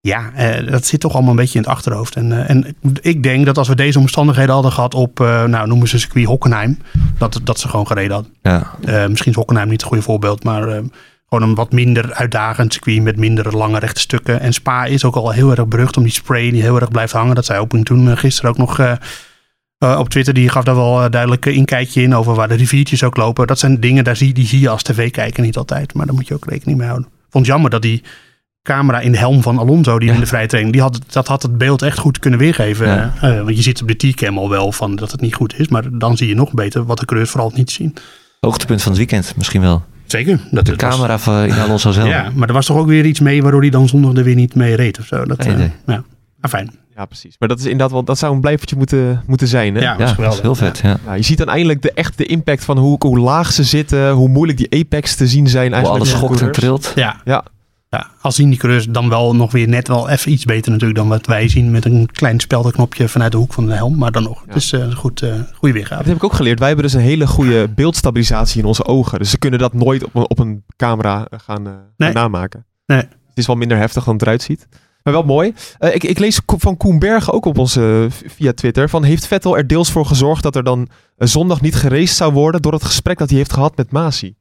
Ja, 0.01 0.33
eh, 0.35 0.71
dat 0.71 0.85
zit 0.85 1.01
toch 1.01 1.13
allemaal 1.13 1.31
een 1.31 1.37
beetje 1.37 1.59
in 1.59 1.65
het 1.65 1.73
achterhoofd. 1.73 2.17
En, 2.17 2.33
eh, 2.33 2.51
en 2.51 2.77
ik 3.01 3.23
denk 3.23 3.47
dat 3.47 3.59
als 3.59 3.69
we 3.69 3.75
deze 3.75 3.99
omstandigheden 3.99 4.55
hadden 4.55 4.73
gehad 4.73 4.95
op, 4.95 5.19
nou 5.19 5.67
noemen 5.67 5.89
ze 5.89 5.99
circuit 5.99 6.27
Hockenheim, 6.27 6.79
dat, 7.19 7.41
dat 7.45 7.59
ze 7.59 7.69
gewoon 7.69 7.87
gereden 7.87 8.13
hadden. 8.13 8.35
Ja. 8.43 9.09
Misschien 9.09 9.31
is 9.31 9.39
Hockenheim 9.39 9.69
niet 9.69 9.81
het 9.81 9.89
goede 9.89 10.03
voorbeeld, 10.03 10.45
maar 10.45 10.63
gewoon 11.29 11.49
een 11.49 11.55
wat 11.55 11.73
minder 11.73 12.15
uitdagend 12.15 12.73
circuit 12.73 13.03
met 13.03 13.17
minder 13.17 13.57
lange 13.57 13.79
rechte 13.79 14.01
stukken. 14.01 14.41
En 14.41 14.53
Spa 14.53 14.85
is 14.85 15.05
ook 15.05 15.17
al 15.17 15.31
heel 15.31 15.51
erg 15.51 15.67
berucht 15.67 15.97
om 15.97 16.03
die 16.03 16.13
spray 16.13 16.51
die 16.51 16.63
heel 16.63 16.81
erg 16.81 16.91
blijft 16.91 17.13
hangen. 17.13 17.35
Dat 17.35 17.45
zei 17.45 17.61
Opening 17.61 17.87
toen 17.87 18.17
gisteren 18.17 18.51
ook 18.51 18.59
nog 18.59 18.99
eh, 19.79 19.93
eh, 19.93 19.99
op 19.99 20.09
Twitter. 20.09 20.35
Die 20.35 20.49
gaf 20.49 20.65
daar 20.65 20.75
wel 20.75 21.03
eh, 21.05 21.11
duidelijk 21.11 21.47
een 21.47 21.55
inkijkje 21.55 22.03
in 22.03 22.15
over 22.15 22.35
waar 22.35 22.49
de 22.49 22.55
riviertjes 22.55 23.03
ook 23.03 23.17
lopen. 23.17 23.47
Dat 23.47 23.59
zijn 23.59 23.81
dingen, 23.81 24.05
daar 24.05 24.17
zie, 24.17 24.33
die 24.35 24.47
zie 24.47 24.61
je 24.61 24.69
als 24.69 24.83
tv-kijker 24.83 25.43
niet 25.43 25.57
altijd. 25.57 25.95
Maar 25.95 26.07
daar 26.07 26.15
moet 26.15 26.29
je 26.29 26.35
ook 26.35 26.49
rekening 26.49 26.79
mee 26.79 26.87
houden. 26.89 27.09
Ik 27.09 27.33
vond 27.33 27.45
het 27.47 27.55
jammer 27.55 27.71
dat 27.71 27.83
die 27.83 28.03
camera 28.63 29.01
in 29.01 29.13
de 29.13 29.19
helm 29.19 29.43
van 29.43 29.59
Alonso, 29.59 29.99
die 29.99 30.09
Ja. 30.09 30.15
in 30.15 30.21
de 30.21 30.27
vrije 30.27 30.47
training, 30.47 30.75
die 30.75 30.83
had, 30.83 30.99
dat 31.13 31.27
had 31.27 31.43
het 31.43 31.59
beeld 31.59 31.83
echt 31.83 31.99
goed 31.99 32.19
kunnen 32.19 32.39
weergeven. 32.39 32.87
Ja. 32.87 33.13
Eh, 33.21 33.43
want 33.43 33.57
je 33.57 33.63
ziet 33.63 33.83
op 33.83 33.89
de 33.89 33.95
T-cam 33.95 34.39
al 34.39 34.51
wel 34.51 34.73
van 34.73 34.97
dat 34.97 35.13
het 35.13 35.21
niet 35.21 35.35
goed 35.35 35.59
is. 35.59 35.69
Maar 35.69 35.85
dan 35.99 36.17
zie 36.17 36.29
je 36.29 36.35
nog 36.35 36.53
beter 36.53 36.85
wat 36.85 36.99
de 36.99 37.05
coureurs 37.05 37.31
vooral 37.33 37.53
niet 37.55 37.71
zien. 37.71 37.95
Hoogtepunt 38.41 38.81
van 38.83 38.91
het 38.91 38.99
weekend 39.01 39.37
misschien 39.37 39.61
wel. 39.61 39.85
Zeker. 40.07 40.41
Dat 40.51 40.65
De 40.67 40.75
was- 40.77 40.91
camera 40.91 41.19
van 41.19 41.45
in 41.45 41.53
Alonso 41.59 41.91
zelf. 41.91 42.09
Ja, 42.09 42.31
maar 42.35 42.49
er 42.49 42.55
was 42.55 42.67
toch 42.67 42.77
ook 42.77 42.87
weer 42.87 43.05
iets 43.05 43.21
mee 43.21 43.43
waardoor 43.43 43.61
hij 43.61 43.71
dan 43.71 43.89
zondag 43.89 44.15
er 44.15 44.25
weer 44.25 44.35
niet 44.35 44.55
mee 44.55 44.75
reed 44.75 44.99
of 44.99 45.07
zo. 45.07 45.25
Dat, 45.25 45.39
eh, 45.39 45.59
ja, 45.87 46.05
maar 46.41 46.51
fijn. 46.51 46.71
Ja, 46.97 47.05
precies. 47.05 47.37
Maar 47.39 47.49
dat 47.49 47.59
is 47.59 47.65
inderdaad 47.65 47.91
wel, 47.91 48.03
dat 48.05 48.19
zou 48.19 48.35
een 48.35 48.41
blijvertje 48.41 48.77
moeten, 48.77 49.23
moeten 49.27 49.49
zijn. 49.49 49.75
Hè? 49.75 49.81
Ja, 49.81 49.95
Ja, 49.99 50.13
dat 50.15 50.33
is 50.35 50.41
heel 50.41 50.55
vet. 50.55 50.79
Ja. 50.79 50.97
Nou, 51.05 51.17
je 51.17 51.23
ziet 51.23 51.39
dan 51.39 51.49
eindelijk 51.49 51.83
de, 51.83 51.93
echt 51.93 52.19
de 52.19 52.27
impact 52.27 52.65
van 52.65 52.79
hoe, 52.79 52.97
hoe 52.99 53.19
laag 53.19 53.53
ze 53.53 53.65
zitten, 53.65 54.11
hoe 54.11 54.29
moeilijk 54.29 54.59
die 54.59 54.85
apex 54.85 55.15
te 55.15 55.27
zien 55.27 55.49
zijn 55.49 55.67
Hoe 55.67 55.75
eigenlijk. 55.75 56.05
alles 56.05 56.19
voor 56.21 56.27
schokt 56.29 56.41
en 56.41 56.53
trilt. 56.53 56.93
Ja. 56.95 57.21
Ja. 57.25 57.45
ja. 57.91 58.07
Al 58.21 58.33
zien 58.33 58.49
die 58.49 58.59
coureurs 58.59 58.87
dan 58.87 59.09
wel 59.09 59.35
nog 59.37 59.53
weer 59.53 59.69
net 59.69 59.89
wel 59.89 60.09
even 60.09 60.33
iets 60.33 60.45
beter 60.45 60.71
natuurlijk 60.71 60.99
dan 60.99 61.09
wat 61.09 61.27
wij 61.27 61.49
zien 61.49 61.71
met 61.71 61.85
een 61.85 62.09
klein 62.13 62.41
speldenknopje 62.41 63.09
vanuit 63.09 63.33
de 63.33 63.39
hoek 63.39 63.53
van 63.53 63.67
de 63.67 63.73
helm. 63.75 63.99
Maar 63.99 64.13
dan 64.13 64.23
nog, 64.23 64.41
Ja. 64.41 64.47
het 64.47 64.57
is 64.57 64.73
eh, 64.73 64.95
goed, 64.95 65.23
eh 65.23 65.29
goede 65.31 65.45
Dat 65.61 65.73
weergave. 65.73 66.09
heb 66.09 66.17
ik 66.17 66.25
ook 66.25 66.33
geleerd. 66.33 66.59
Wij 66.59 66.69
hebben 66.69 66.85
dus 66.87 66.95
een 66.95 67.01
hele 67.01 67.27
goede 67.27 67.69
beeldstabilisatie 67.69 68.61
in 68.61 68.67
onze 68.67 68.85
ogen. 68.85 69.19
Dus 69.19 69.31
ze 69.31 69.39
kunnen 69.39 69.59
dat 69.61 69.73
nooit 69.75 70.05
op 70.05 70.15
een, 70.15 70.29
op 70.29 70.39
een 70.39 70.65
camera 70.77 71.27
eh, 71.31 71.39
gaan, 71.45 71.67
eh, 71.67 71.73
gaan 71.73 71.83
Nee. 71.97 72.13
namaken. 72.13 72.65
Nee. 72.87 72.99
Het 72.99 73.45
is 73.45 73.47
wel 73.47 73.57
minder 73.57 73.79
heftig 73.79 74.05
dan 74.05 74.13
het 74.15 74.23
eruit 74.23 74.43
ziet. 74.43 74.69
Maar 75.07 75.15
wel 75.15 75.25
mooi. 75.25 75.55
Eh, 75.79 75.95
ik, 75.95 76.05
ik 76.05 76.19
lees 76.19 76.41
van 76.47 76.77
Koen 76.77 76.99
Bergen 76.99 77.33
ook 77.33 77.45
op 77.45 77.59
onze 77.59 78.09
eh, 78.23 78.31
via 78.31 78.53
Twitter. 78.53 78.89
Van 78.89 79.05
heeft 79.05 79.27
Vettel 79.27 79.57
er 79.57 79.67
deels 79.67 79.91
voor 79.91 80.07
gezorgd 80.07 80.43
dat 80.43 80.57
er 80.57 80.65
dan 80.65 80.89
eh, 81.17 81.29
zondag 81.29 81.61
niet 81.61 81.75
geraced 81.75 82.17
zou 82.17 82.33
worden 82.33 82.63
door 82.63 82.73
het 82.73 82.85
gesprek 82.85 83.19
dat 83.19 83.29
hij 83.29 83.39
heeft 83.39 83.53
gehad 83.53 83.77
met 83.77 83.91
Masi? 83.93 84.35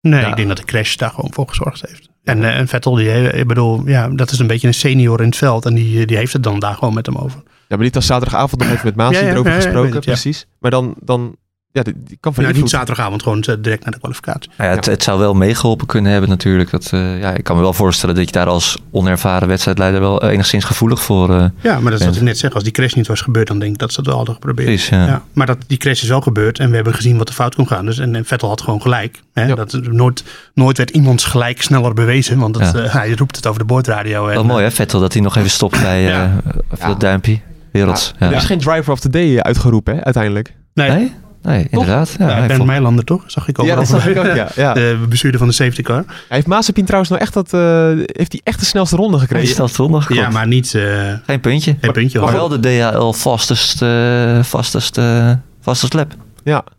Nee, 0.00 0.20
Ja. 0.20 0.28
ik 0.28 0.36
denk 0.36 0.48
dat 0.48 0.56
de 0.56 0.64
crash 0.64 0.96
daar 0.96 1.10
gewoon 1.10 1.32
voor 1.32 1.48
gezorgd 1.48 1.86
heeft. 1.86 2.08
En, 2.22 2.44
en 2.44 2.68
Vettel, 2.68 2.94
die, 2.94 3.08
ik 3.32 3.46
bedoel, 3.46 3.86
ja, 3.88 4.08
dat 4.08 4.30
is 4.30 4.38
een 4.38 4.46
beetje 4.46 4.66
een 4.66 4.74
senior 4.74 5.20
in 5.20 5.26
het 5.26 5.36
veld. 5.36 5.64
En 5.66 5.74
die, 5.74 6.06
die 6.06 6.16
heeft 6.16 6.32
het 6.32 6.42
dan 6.42 6.58
daar 6.58 6.74
gewoon 6.74 6.94
met 6.94 7.06
hem 7.06 7.16
over. 7.16 7.42
Ja, 7.44 7.76
maar 7.76 7.78
die 7.78 7.90
had 7.92 8.04
zaterdagavond 8.04 8.62
nog 8.62 8.70
even 8.70 8.92
met 8.96 9.12
Ja, 9.12 9.20
ja, 9.20 9.30
erover 9.32 9.52
gesproken. 9.52 10.00
precies. 10.00 10.46
Maar 10.58 10.70
dan, 10.70 10.94
dan 11.00 11.36
ja, 11.74 11.82
die, 11.82 11.94
die 11.96 12.16
kan 12.20 12.34
van 12.34 12.44
Nou, 12.44 12.56
niet 12.56 12.70
zaterdagavond, 12.70 13.22
gewoon 13.22 13.42
eh, 13.42 13.54
direct 13.60 13.82
naar 13.84 13.92
de 13.92 13.98
kwalificatie. 13.98 14.50
Nou 14.56 14.70
ja, 14.70 14.76
het, 14.76 14.86
het 14.86 15.02
zou 15.02 15.18
wel 15.18 15.34
meegeholpen 15.34 15.86
kunnen 15.86 16.12
hebben 16.12 16.30
natuurlijk. 16.30 16.70
Dat, 16.70 16.90
eh, 16.92 17.20
ja, 17.20 17.30
ik 17.34 17.44
kan 17.44 17.56
me 17.56 17.62
wel 17.62 17.72
voorstellen 17.72 18.14
dat 18.14 18.24
je 18.24 18.32
daar 18.32 18.46
als 18.46 18.78
onervaren 18.90 19.48
wedstrijdleider 19.48 20.00
wel 20.00 20.22
enigszins 20.22 20.64
gevoelig 20.64 21.02
voor 21.02 21.30
uh, 21.30 21.44
Ja, 21.60 21.80
maar 21.80 21.90
dat 21.90 21.92
is 21.92 21.98
bent. 21.98 22.04
wat 22.04 22.16
ik 22.16 22.22
net 22.22 22.38
zeg. 22.38 22.54
Als 22.54 22.62
die 22.62 22.72
crash 22.72 22.92
niet 22.92 23.06
was 23.06 23.20
gebeurd, 23.20 23.46
dan 23.48 23.58
denk 23.58 23.72
ik 23.72 23.78
dat 23.78 23.90
ze 23.92 23.96
het 23.96 24.06
wel 24.06 24.16
hadden 24.16 24.34
geprobeerd. 24.34 24.68
is. 24.68 24.88
Ja. 24.88 25.06
Ja, 25.06 25.22
maar 25.32 25.46
dat, 25.46 25.58
die 25.66 25.78
crash 25.78 26.02
is 26.02 26.08
wel 26.08 26.20
gebeurd 26.20 26.58
en 26.58 26.68
we 26.68 26.74
hebben 26.74 26.94
gezien 26.94 27.18
wat 27.18 27.28
er 27.28 27.34
fout 27.34 27.54
kon 27.54 27.66
gaan. 27.66 27.84
Dus, 27.86 27.98
en, 27.98 28.14
en 28.14 28.24
Vettel 28.24 28.48
had 28.48 28.60
gewoon 28.60 28.82
gelijk. 28.82 29.22
Hè? 29.32 29.46
Ja. 29.46 29.54
Dat, 29.54 29.72
nooit, 29.82 30.24
nooit 30.54 30.76
werd 30.76 30.90
iemands 30.90 31.24
gelijk 31.24 31.62
sneller 31.62 31.94
bewezen, 31.94 32.38
want 32.38 32.56
eh, 32.56 32.72
hij 32.98 33.12
roept 33.14 33.36
het 33.36 33.46
over 33.46 33.58
de 33.60 33.66
boordradio. 33.66 34.26
En, 34.28 34.34
Wel 34.34 34.44
mooi 34.44 34.64
hè, 34.64 34.70
Vettel, 34.70 35.00
dat 35.00 35.12
hij 35.12 35.22
nog 35.22 35.36
even 35.36 35.50
stopt 35.50 35.80
bij 35.82 36.04
eh 36.04 36.08
Ja. 36.08 36.24
even 36.44 36.52
Ja. 36.78 36.86
dat 36.88 37.00
duimpje. 37.00 37.40
Werelds. 37.72 38.14
Ja. 38.18 38.26
Er 38.30 38.36
is 38.36 38.44
geen 38.44 38.58
driver 38.58 38.92
of 38.92 39.00
the 39.00 39.10
day 39.10 39.38
uitgeroepen, 39.40 39.96
hè, 39.96 40.04
uiteindelijk. 40.04 40.54
Nee, 40.74 40.90
Nee? 40.90 41.12
Nee, 41.44 41.66
inderdaad. 41.70 42.14
Ja, 42.18 42.28
ja, 42.28 42.34
hij 42.38 42.46
Ben 42.46 42.66
Meilander 42.66 43.04
toch? 43.04 43.22
Zag 43.26 43.48
ik 43.48 43.58
ook 43.58 43.66
Ja, 43.66 43.74
dat 43.74 43.88
zag 43.88 44.06
ik 44.06 44.18
ook, 44.18 44.24
ja. 44.34 44.48
ja. 44.56 44.72
De 44.80 45.06
bestuurder 45.08 45.38
van 45.38 45.48
de 45.48 45.54
safety 45.54 45.82
car. 45.82 46.04
Heeft 46.28 46.46
Mazepin 46.46 46.84
trouwens 46.84 47.10
nou 47.10 47.22
echt 47.22 47.32
dat, 47.34 47.52
eh, 47.52 47.88
heeft 47.96 48.32
hij 48.32 48.40
echt 48.44 48.58
de 48.58 48.64
snelste 48.64 48.96
ronde 48.96 49.16
hij 49.16 49.26
gekregen? 49.26 49.48
is 49.48 49.54
snel 49.54 49.68
zondag 49.68 50.14
Ja, 50.14 50.30
maar 50.30 50.46
niet... 50.46 50.74
eh 50.74 51.12
Geen 51.26 51.40
puntje. 51.40 51.76
geen 51.80 51.92
puntje. 51.92 52.20
Maar 52.20 52.32
wel 52.32 52.48
de 52.48 52.60
DHL 52.60 53.12
fastest, 53.12 53.82
eh 53.82 54.42
fastest, 54.42 54.98
eh 54.98 55.32
fastest 55.60 55.92
lap. 55.92 56.12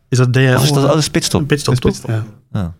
Is 0.09 0.17
dat 0.17 0.33
DHL? 0.33 0.55
Of 0.55 0.63
is 0.63 0.71
dat 0.71 0.91
oh, 0.91 0.97
is 0.97 1.09
pitstop? 1.09 1.41
een 1.41 1.47
pitstop, 1.47 1.75
toch? 1.75 1.97
Ja. 2.07 2.23
Ja. 2.51 2.73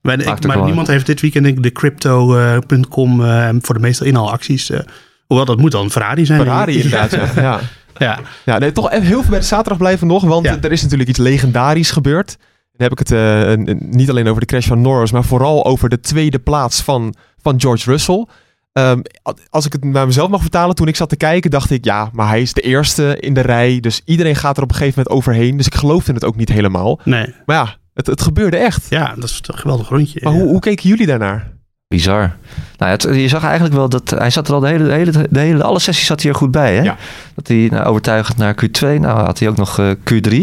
Maar, 0.00 0.20
ik- 0.20 0.64
niemand 0.64 0.86
heeft 0.86 1.06
dit 1.06 1.20
weekend 1.20 1.62
de 1.62 1.72
crypto.com 1.72 3.24
eh, 3.24 3.48
voor 3.60 3.74
de 3.74 3.80
meeste 3.80 4.04
inhaalacties. 4.04 4.70
eh 4.70 4.80
hoewel, 5.26 5.46
dat 5.46 5.58
moet 5.58 5.70
dan 5.70 5.84
een 5.84 5.90
Ferrari 5.90 6.26
zijn. 6.26 6.40
Ferrari 6.40 6.74
inderdaad, 6.82 7.34
ja. 7.34 7.60
ja. 7.98 8.18
Ja, 8.44 8.58
nee, 8.58 8.72
toch 8.72 8.90
even 8.90 9.06
heel 9.06 9.20
veel 9.20 9.30
bij 9.30 9.38
de 9.38 9.44
zaterdag 9.44 9.78
blijven 9.78 10.06
nog, 10.06 10.24
want 10.24 10.44
Ja. 10.46 10.58
er 10.60 10.72
is 10.72 10.82
natuurlijk 10.82 11.08
iets 11.08 11.18
legendarisch 11.18 11.90
gebeurd. 11.90 12.36
Dan 12.72 12.88
heb 12.88 12.92
ik 12.92 12.98
het 12.98 13.12
eh, 13.12 13.74
niet 13.78 14.10
alleen 14.10 14.28
over 14.28 14.40
de 14.40 14.46
crash 14.46 14.66
van 14.66 14.80
Norris, 14.80 15.12
maar 15.12 15.24
vooral 15.24 15.64
over 15.64 15.88
de 15.88 16.00
tweede 16.00 16.38
plaats 16.38 16.82
van, 16.82 17.14
van 17.42 17.60
George 17.60 17.90
Russell. 17.90 18.26
Ehm, 18.72 19.00
als 19.50 19.66
ik 19.66 19.72
het 19.72 19.84
naar 19.84 20.06
mezelf 20.06 20.28
mag 20.30 20.40
vertalen, 20.40 20.74
toen 20.74 20.88
ik 20.88 20.96
zat 20.96 21.08
te 21.08 21.16
kijken, 21.16 21.50
dacht 21.50 21.70
ik, 21.70 21.84
ja, 21.84 22.08
maar 22.12 22.28
hij 22.28 22.40
is 22.42 22.52
de 22.52 22.60
eerste 22.60 23.16
in 23.20 23.34
de 23.34 23.40
rij, 23.40 23.80
dus 23.80 24.02
iedereen 24.04 24.36
gaat 24.36 24.56
er 24.56 24.62
op 24.62 24.68
een 24.68 24.74
gegeven 24.76 25.02
moment 25.02 25.16
overheen. 25.16 25.56
Dus 25.56 25.66
ik 25.66 25.74
geloofde 25.74 26.12
het 26.12 26.24
ook 26.24 26.36
niet 26.36 26.48
helemaal. 26.48 27.00
nee. 27.04 27.34
Maar 27.46 27.56
ja, 27.56 27.76
het, 27.94 28.06
het 28.06 28.22
gebeurde 28.22 28.56
echt. 28.56 28.86
Ja, 28.90 29.12
dat 29.14 29.24
is 29.24 29.40
een 29.42 29.58
geweldig 29.58 29.88
rondje. 29.88 30.20
Maar 30.22 30.32
ja. 30.32 30.38
hoe, 30.38 30.48
hoe 30.48 30.60
keken 30.60 30.88
jullie 30.88 31.06
daarnaar? 31.06 31.52
Bizar. 31.88 32.36
Nou, 32.78 32.90
het, 32.90 33.02
je 33.02 33.28
zag 33.28 33.44
eigenlijk 33.44 33.74
wel 33.74 33.88
dat 33.88 34.10
hij 34.10 34.30
zat 34.30 34.48
er 34.48 34.54
al 34.54 34.60
de 34.60 34.66
hele, 34.66 34.84
de 34.84 34.92
hele, 34.92 35.26
de 35.30 35.38
hele 35.38 35.62
alle 35.62 35.78
sessies 35.78 36.06
zat 36.06 36.22
hij 36.22 36.30
er 36.30 36.36
goed 36.36 36.50
bij. 36.50 36.74
Hè? 36.76 36.82
Ja. 36.82 36.96
Dat 37.34 37.48
hij 37.48 37.68
nou, 37.70 37.84
overtuigend 37.84 38.36
naar 38.36 38.54
Q2. 38.54 39.00
Nou 39.00 39.20
had 39.20 39.38
hij 39.38 39.48
ook 39.48 39.56
nog 39.56 39.78
eh, 39.78 39.90
Q3. 39.90 40.34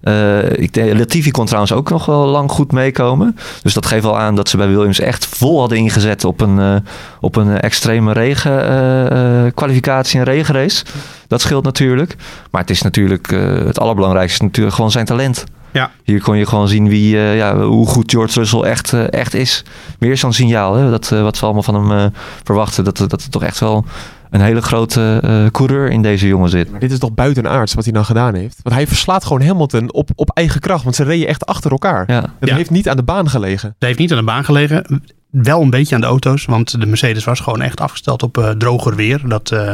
Eh, 0.00 0.52
ik 0.52 0.74
denk, 0.74 0.98
Latifi 0.98 1.30
kon 1.30 1.44
trouwens 1.44 1.72
ook 1.72 1.90
nog 1.90 2.06
wel 2.06 2.26
lang 2.26 2.50
goed 2.50 2.72
meekomen. 2.72 3.36
Dus 3.62 3.74
dat 3.74 3.86
geeft 3.86 4.02
wel 4.02 4.18
aan 4.18 4.36
dat 4.36 4.48
ze 4.48 4.56
bij 4.56 4.68
Williams 4.68 5.00
echt 5.00 5.26
vol 5.26 5.60
hadden 5.60 5.78
ingezet 5.78 6.24
op 6.24 6.40
een, 6.40 6.58
eh, 6.58 6.76
op 7.20 7.36
een 7.36 7.60
extreme 7.60 8.12
regen 8.12 8.64
eh, 8.68 9.46
eh, 9.46 9.52
kwalificatie 9.54 10.18
en 10.18 10.24
regenrace. 10.24 10.84
Dat 11.28 11.40
scheelt 11.40 11.64
natuurlijk. 11.64 12.16
Maar 12.50 12.60
het 12.60 12.70
is 12.70 12.82
natuurlijk 12.82 13.32
eh, 13.32 13.54
het 13.54 13.78
allerbelangrijkste 13.78 14.34
is 14.34 14.48
natuurlijk 14.48 14.74
gewoon 14.74 14.90
zijn 14.90 15.04
talent. 15.04 15.44
Ja. 15.72 15.90
Hier 16.04 16.22
kon 16.22 16.36
je 16.36 16.46
gewoon 16.46 16.68
zien 16.68 16.88
wie, 16.88 17.16
eh, 17.16 17.36
ja, 17.36 17.56
hoe 17.60 17.86
goed 17.86 18.10
George 18.10 18.38
Russell 18.38 18.60
echt, 18.60 18.92
eh, 18.92 19.12
echt 19.12 19.34
is. 19.34 19.64
Weer 19.98 20.16
zo'n 20.16 20.32
signaal, 20.32 20.74
hè, 20.74 20.90
dat, 20.90 21.12
eh, 21.12 21.22
wat 21.22 21.38
we 21.38 21.44
allemaal 21.44 21.62
van 21.62 21.74
hem 21.74 21.98
eh, 21.98 22.06
verwachten. 22.44 22.84
Dat, 22.84 22.96
dat 22.96 23.12
er 23.22 23.30
toch 23.30 23.42
echt 23.42 23.58
wel 23.60 23.84
een 24.30 24.40
hele 24.40 24.62
grote 24.62 25.18
eh, 25.22 25.46
coureur 25.50 25.90
in 25.90 26.02
deze 26.02 26.26
jongen 26.26 26.48
zit. 26.50 26.70
Maar 26.70 26.80
dit 26.80 26.92
is 26.92 26.98
toch 26.98 27.12
buitenaards 27.14 27.74
wat 27.74 27.84
hij 27.84 27.92
nou 27.92 28.04
gedaan 28.04 28.34
heeft? 28.34 28.58
Want 28.62 28.74
hij 28.74 28.86
verslaat 28.86 29.24
gewoon 29.24 29.42
Hamilton 29.42 29.92
op, 29.92 30.10
op 30.14 30.30
eigen 30.30 30.60
kracht, 30.60 30.84
want 30.84 30.96
ze 30.96 31.04
reden 31.04 31.28
echt 31.28 31.46
achter 31.46 31.70
elkaar. 31.70 32.04
Ja, 32.06 32.24
Ja. 32.40 32.54
heeft 32.54 32.70
niet 32.70 32.88
aan 32.88 32.96
de 32.96 33.02
baan 33.02 33.28
gelegen. 33.30 33.68
Het 33.78 33.86
heeft 33.88 33.98
niet 33.98 34.10
aan 34.10 34.18
de 34.18 34.24
baan 34.24 34.44
gelegen. 34.44 35.02
Wel 35.30 35.60
een 35.62 35.70
beetje 35.70 35.94
aan 35.94 36.00
de 36.00 36.06
auto's. 36.06 36.44
Want 36.44 36.80
de 36.80 36.86
Mercedes 36.86 37.24
was 37.24 37.40
gewoon 37.40 37.60
echt 37.62 37.80
afgesteld 37.80 38.22
op 38.22 38.38
eh, 38.38 38.50
droger 38.50 38.96
weer. 38.96 39.28
Dat, 39.28 39.50
eh, 39.50 39.72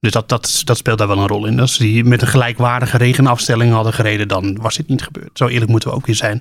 dus 0.00 0.12
dat, 0.12 0.28
dat, 0.28 0.62
dat 0.64 0.76
speelt 0.76 0.98
daar 0.98 1.08
wel 1.08 1.18
een 1.18 1.26
rol 1.26 1.46
in. 1.46 1.60
Als 1.60 1.76
die 1.76 2.04
met 2.04 2.22
een 2.22 2.28
gelijkwaardige 2.28 2.96
regenafstelling 2.96 3.72
hadden 3.72 3.92
gereden, 3.92 4.28
dan 4.28 4.58
was 4.60 4.76
dit 4.76 4.88
niet 4.88 5.02
gebeurd. 5.02 5.30
Zo 5.32 5.46
eerlijk 5.46 5.70
moeten 5.70 5.88
we 5.88 5.94
ook 5.94 6.06
weer 6.06 6.14
zijn. 6.14 6.40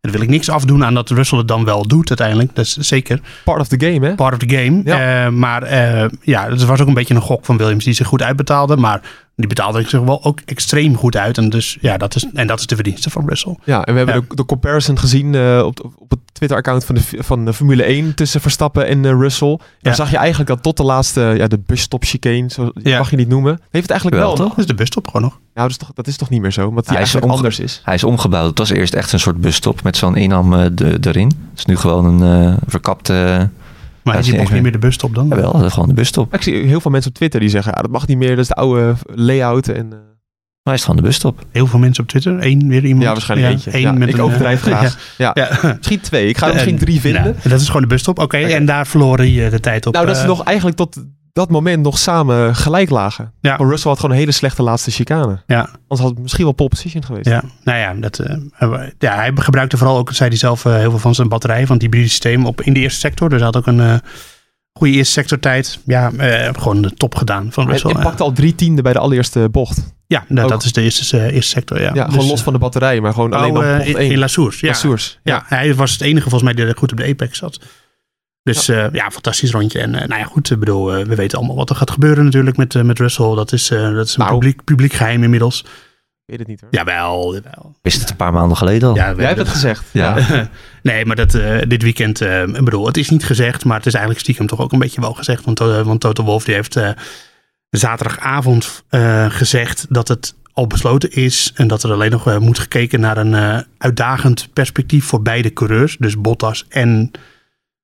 En 0.00 0.10
daar 0.10 0.12
wil 0.12 0.22
ik 0.22 0.28
niks 0.28 0.48
afdoen 0.48 0.84
aan 0.84 0.94
dat 0.94 1.10
Russell 1.10 1.38
het 1.38 1.48
dan 1.48 1.64
wel 1.64 1.86
doet 1.86 2.08
uiteindelijk. 2.08 2.54
Dat 2.54 2.64
is 2.64 2.76
zeker 2.76 3.20
Part 3.44 3.60
of 3.60 3.68
the 3.68 3.86
game, 3.86 4.06
hè? 4.06 4.14
part 4.14 4.32
of 4.32 4.38
the 4.38 4.56
game. 4.56 4.80
Ja. 4.84 5.24
Eh, 5.24 5.32
maar 5.32 5.62
eh, 5.62 6.10
ja, 6.22 6.50
het 6.50 6.64
was 6.64 6.80
ook 6.80 6.88
een 6.88 6.94
beetje 6.94 7.14
een 7.14 7.20
gok 7.20 7.44
van 7.44 7.56
Williams 7.56 7.84
die 7.84 7.94
zich 7.94 8.06
goed 8.06 8.22
uitbetaalde. 8.22 8.76
Maar 8.76 9.00
die 9.38 9.46
betaalde 9.48 9.82
zich 9.88 10.00
wel 10.00 10.24
ook 10.24 10.40
extreem 10.44 10.96
goed 10.96 11.16
uit. 11.16 11.38
En, 11.38 11.48
dus, 11.50 11.78
ja, 11.80 11.96
dat 11.96 12.14
is, 12.14 12.26
en 12.34 12.46
dat 12.46 12.58
is 12.58 12.66
de 12.66 12.74
verdienste 12.74 13.10
van 13.10 13.28
Russell. 13.28 13.56
Ja, 13.64 13.84
en 13.84 13.92
we 13.92 13.98
hebben 13.98 14.14
Ja. 14.16 14.24
de, 14.28 14.34
de 14.34 14.44
comparison 14.44 14.98
gezien 14.98 15.34
eh, 15.34 15.62
op, 15.64 15.90
op 15.98 16.10
het 16.10 16.18
Twitter-account 16.32 16.84
van 16.84 16.94
de, 16.94 17.02
van 17.18 17.44
de 17.44 17.52
Formule 17.52 17.82
1 17.82 18.14
tussen 18.14 18.40
Verstappen 18.40 18.86
en 18.86 19.04
eh, 19.04 19.10
Russell. 19.10 19.56
Daar 19.56 19.66
Ja. 19.80 19.94
zag 19.94 20.10
je 20.10 20.16
eigenlijk 20.16 20.48
dat 20.50 20.62
tot 20.62 20.76
de 20.76 20.82
laatste, 20.82 21.20
ja, 21.36 21.46
de 21.46 21.58
busstop 21.66 22.04
chicane, 22.04 22.44
zo 22.50 22.70
Ja. 22.74 22.98
mag 22.98 23.10
je 23.10 23.16
niet 23.16 23.28
noemen, 23.28 23.52
heeft 23.70 23.82
het 23.82 23.90
eigenlijk 23.90 24.20
Wel, 24.22 24.26
wel. 24.36 24.36
toch? 24.36 24.48
Dat 24.48 24.58
is 24.58 24.66
de 24.66 24.74
busstop 24.74 25.06
gewoon 25.06 25.22
nog. 25.22 25.38
Ja, 25.54 25.62
dat 25.62 25.70
is, 25.70 25.76
toch, 25.76 25.90
dat 25.94 26.06
is 26.06 26.16
toch 26.16 26.28
niet 26.30 26.40
meer 26.40 26.52
zo, 26.52 26.68
omdat 26.68 26.84
die 26.86 26.94
Hij 26.96 27.02
is 27.04 27.20
anders 27.20 27.58
is. 27.58 27.80
Hij 27.84 27.94
is 27.94 28.04
omgebouwd. 28.04 28.48
Het 28.48 28.58
was 28.58 28.70
eerst 28.70 28.94
echt 28.94 29.12
een 29.12 29.20
soort 29.20 29.40
busstop 29.40 29.82
met 29.82 29.96
zo'n 29.96 30.16
inham 30.16 30.52
eh, 30.54 30.66
de, 30.72 30.98
erin. 31.00 31.26
Het 31.50 31.58
is 31.58 31.64
nu 31.64 31.76
gewoon 31.76 32.04
een 32.22 32.46
eh, 32.52 32.56
verkapte... 32.66 33.50
Maar 34.08 34.16
Ja, 34.16 34.20
is 34.22 34.26
is 34.26 34.32
die 34.32 34.40
niet 34.40 34.50
nog 34.50 34.52
niet 34.62 34.62
meer 34.72 34.80
de 34.80 34.86
busstop 34.86 35.14
dan? 35.14 35.28
Jawel, 35.28 35.52
dat 35.52 35.64
is 35.64 35.72
gewoon 35.72 35.88
de 35.88 35.94
busstop. 35.94 36.34
Ik 36.34 36.42
zie 36.42 36.54
heel 36.54 36.80
veel 36.80 36.90
mensen 36.90 37.10
op 37.10 37.16
Twitter 37.16 37.40
die 37.40 37.48
zeggen, 37.48 37.72
ja, 37.76 37.82
dat 37.82 37.90
mag 37.90 38.06
niet 38.06 38.18
meer, 38.18 38.28
dat 38.28 38.38
is 38.38 38.46
de 38.48 38.54
oude 38.54 38.94
layout. 39.14 39.68
En, 39.68 39.84
eh, 39.84 39.90
Maar 39.90 39.98
hij 40.62 40.74
is 40.74 40.80
gewoon 40.80 40.96
de 40.96 41.02
busstop. 41.02 41.44
Heel 41.52 41.66
veel 41.66 41.78
mensen 41.78 42.02
op 42.02 42.08
Twitter. 42.08 42.36
Eén 42.46 42.68
weer 42.68 42.84
iemand. 42.84 43.02
ja, 43.04 43.12
waarschijnlijk 43.12 43.50
eentje. 43.52 43.80
Ja, 43.80 43.92
met 43.92 44.08
ik 44.08 44.14
een, 44.14 44.20
overdrijf 44.22 44.66
eh, 44.66 44.72
graag. 44.76 45.14
Ja. 45.18 45.30
Ja. 45.34 45.74
Misschien 45.76 46.00
twee. 46.00 46.28
Ik 46.28 46.38
ga 46.38 46.46
er 46.46 46.52
misschien 46.52 46.74
En- 46.74 46.80
drie 46.84 47.00
vinden. 47.00 47.22
Nou, 47.22 47.34
dat 47.48 47.60
is 47.60 47.66
gewoon 47.66 47.82
de 47.82 47.88
busstop. 47.88 48.18
Oké, 48.18 48.36
Oké. 48.36 48.46
en 48.46 48.64
daar 48.66 48.86
verloren 48.86 49.32
je 49.32 49.50
de 49.50 49.60
tijd 49.60 49.86
op. 49.86 49.92
nou, 49.94 50.06
dat 50.06 50.16
ze 50.16 50.22
eh, 50.22 50.28
nog 50.28 50.42
eigenlijk 50.44 50.76
tot 50.76 50.96
dat 51.32 51.50
moment 51.50 51.82
nog 51.82 51.98
samen 51.98 52.56
gelijk 52.56 52.90
lagen. 52.90 53.32
Ja. 53.40 53.56
Maar 53.56 53.68
Russell 53.68 53.90
had 53.90 54.00
gewoon 54.00 54.14
een 54.14 54.20
hele 54.20 54.32
slechte 54.32 54.62
laatste 54.62 54.90
chicane. 54.90 55.42
Ja, 55.46 55.60
Anders 55.60 56.00
had 56.00 56.10
het 56.10 56.18
misschien 56.18 56.44
wel 56.44 56.52
pole 56.52 56.68
position 56.68 57.04
geweest. 57.04 57.26
ja, 57.26 57.42
nou 57.64 57.78
ja, 57.78 57.94
dat, 57.94 58.18
eh, 58.18 58.80
ja, 58.98 59.14
hij 59.14 59.32
gebruikte 59.34 59.76
vooral 59.76 59.98
ook, 59.98 60.12
zei 60.12 60.28
hij 60.28 60.38
zelf, 60.38 60.64
eh, 60.64 60.74
heel 60.74 60.90
veel 60.90 60.98
van 60.98 61.14
zijn 61.14 61.28
batterij, 61.28 61.66
van 61.66 61.74
het 61.74 61.82
hybride 61.82 62.08
systeem 62.08 62.46
op, 62.46 62.60
in 62.60 62.72
de 62.72 62.80
eerste 62.80 62.98
sector. 63.00 63.28
Dus 63.28 63.38
hij 63.38 63.46
had 63.46 63.56
ook 63.56 63.66
een 63.66 63.80
eh, 63.80 63.94
goede 64.78 64.92
eerste 64.94 65.12
sectortijd. 65.12 65.78
Ja, 65.86 66.12
eh, 66.12 66.54
gewoon 66.58 66.82
de 66.82 66.94
top 66.94 67.14
gedaan 67.14 67.52
van 67.52 67.68
Russell. 67.68 67.90
hij 67.92 68.02
pakte 68.02 68.22
al 68.22 68.32
drie 68.32 68.54
tiende 68.54 68.82
bij 68.82 68.92
de 68.92 68.98
allereerste 68.98 69.48
bocht. 69.50 69.94
ja, 70.06 70.24
nou, 70.28 70.48
dat 70.48 70.64
is 70.64 70.72
de 70.72 70.82
eerste, 70.82 71.32
eerste 71.32 71.50
sector. 71.50 71.80
Ja, 71.80 71.90
Ja, 71.94 72.04
Dus, 72.04 72.12
gewoon 72.12 72.28
los 72.28 72.38
eh, 72.38 72.44
van 72.44 72.52
de 72.52 72.58
batterij, 72.58 73.00
maar 73.00 73.12
gewoon 73.12 73.32
alleen 73.32 73.56
op 73.56 73.62
bocht 73.62 73.86
in, 73.86 73.96
1. 73.96 74.10
in 74.10 74.18
La 74.18 74.26
Source. 74.26 74.66
Ja, 74.66 74.72
Source. 74.72 75.16
ja, 75.22 75.42
hij 75.46 75.74
was 75.74 75.92
het 75.92 76.00
enige 76.00 76.30
volgens 76.30 76.42
mij 76.42 76.52
die 76.52 76.64
er 76.64 76.78
goed 76.78 76.90
op 76.90 76.96
de 76.98 77.06
apex 77.06 77.38
zat. 77.38 77.60
Dus 78.54 78.66
ja, 78.66 78.88
ja 78.92 79.10
fantastisch 79.10 79.50
rondje. 79.50 79.78
En 79.80 79.94
eh, 79.94 80.08
nou 80.08 80.20
ja, 80.20 80.26
goed, 80.26 80.50
ik 80.50 80.58
bedoel, 80.58 80.94
eh, 80.94 81.04
we 81.06 81.14
weten 81.14 81.38
allemaal 81.38 81.56
wat 81.56 81.70
er 81.70 81.76
gaat 81.76 81.90
gebeuren 81.90 82.24
natuurlijk 82.24 82.56
met, 82.56 82.74
eh, 82.74 82.82
met 82.82 82.98
Russell. 82.98 83.34
Dat 83.34 83.52
is, 83.52 83.70
eh, 83.70 83.94
dat 83.94 84.06
is 84.06 84.12
een 84.16 84.20
Nou. 84.20 84.32
publiek, 84.32 84.64
publiek 84.64 84.92
geheim 84.92 85.22
inmiddels. 85.22 85.60
Ik 85.60 86.36
weet 86.36 86.38
het 86.38 86.48
niet 86.48 86.60
hoor. 86.60 86.70
Jawel, 86.72 87.34
jawel. 87.34 87.76
Wist 87.82 88.00
het 88.00 88.10
een 88.10 88.16
paar 88.16 88.32
maanden 88.32 88.56
geleden 88.56 88.88
al. 88.88 88.94
Ja, 88.94 89.00
Jij 89.00 89.06
hebt 89.08 89.20
hebben 89.20 89.44
het 89.44 89.54
gezegd. 89.54 89.84
Ja. 89.92 90.16
nee, 90.82 91.06
maar 91.06 91.16
dat, 91.16 91.34
eh, 91.34 91.56
dit 91.68 91.82
weekend, 91.82 92.20
eh, 92.20 92.42
ik 92.42 92.64
bedoel, 92.64 92.86
het 92.86 92.96
is 92.96 93.10
niet 93.10 93.24
gezegd, 93.24 93.64
maar 93.64 93.76
het 93.76 93.86
is 93.86 93.92
eigenlijk 93.92 94.22
stiekem 94.24 94.46
toch 94.46 94.60
ook 94.60 94.72
een 94.72 94.78
beetje 94.78 95.00
wel 95.00 95.14
gezegd. 95.14 95.44
Want, 95.44 95.60
eh, 95.60 95.82
want 95.82 96.00
Toto 96.00 96.24
Wolf 96.24 96.44
die 96.44 96.54
heeft 96.54 96.76
eh, 96.76 96.90
zaterdagavond 97.70 98.84
eh, 98.88 99.26
gezegd 99.30 99.86
dat 99.88 100.08
het 100.08 100.34
al 100.52 100.66
besloten 100.66 101.10
is 101.12 101.52
en 101.54 101.68
dat 101.68 101.82
er 101.82 101.92
alleen 101.92 102.10
nog 102.10 102.26
eh, 102.26 102.38
moet 102.38 102.58
gekeken 102.58 103.00
naar 103.00 103.16
een 103.16 103.34
eh, 103.34 103.58
uitdagend 103.78 104.48
perspectief 104.52 105.04
voor 105.04 105.22
beide 105.22 105.52
coureurs. 105.52 105.96
Dus 105.98 106.20
Bottas 106.20 106.66
en 106.68 107.10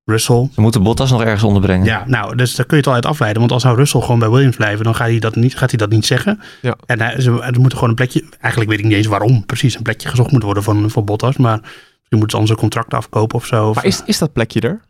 Russell. 0.04 0.48
Ze 0.54 0.60
moeten 0.60 0.82
Bottas 0.82 1.10
nog 1.10 1.22
ergens 1.22 1.42
onderbrengen. 1.42 1.86
Ja, 1.86 2.04
nou, 2.06 2.36
dus 2.36 2.54
daar 2.54 2.66
kun 2.66 2.76
je 2.76 2.82
het 2.82 2.90
al 2.90 2.94
uit 2.96 3.06
afleiden. 3.06 3.40
Want 3.40 3.52
als 3.52 3.62
zou 3.62 3.76
Russell 3.76 4.00
gewoon 4.00 4.18
bij 4.18 4.30
Williams 4.30 4.56
blijven, 4.56 4.84
dan 4.84 4.94
gaat 4.94 5.08
hij 5.08 5.18
dat 5.18 5.34
niet, 5.36 5.56
gaat 5.56 5.70
hij 5.70 5.78
dat 5.78 5.90
niet 5.90 6.06
zeggen. 6.06 6.40
Ja. 6.62 6.76
En 6.86 7.00
hij, 7.00 7.20
ze, 7.20 7.42
er 7.42 7.60
moet 7.60 7.74
gewoon 7.74 7.88
een 7.88 7.94
plekje, 7.94 8.24
eigenlijk 8.40 8.70
weet 8.70 8.80
ik 8.80 8.86
niet 8.86 8.96
eens 8.96 9.06
waarom 9.06 9.46
precies 9.46 9.76
een 9.76 9.82
plekje 9.82 10.08
gezocht 10.08 10.30
moet 10.30 10.42
worden 10.42 10.62
van, 10.62 10.90
voor 10.90 11.04
Bottas. 11.04 11.36
Maar 11.36 11.58
misschien 11.60 12.18
moeten 12.18 12.30
ze 12.30 12.36
anders 12.36 12.50
een 12.50 12.56
contract 12.60 12.94
afkopen 12.94 13.36
of 13.36 13.46
zo. 13.46 13.68
Of, 13.68 13.74
Maar 13.74 13.84
is, 13.84 14.02
is 14.06 14.18
dat 14.18 14.32
plekje 14.32 14.60
er? 14.60 14.80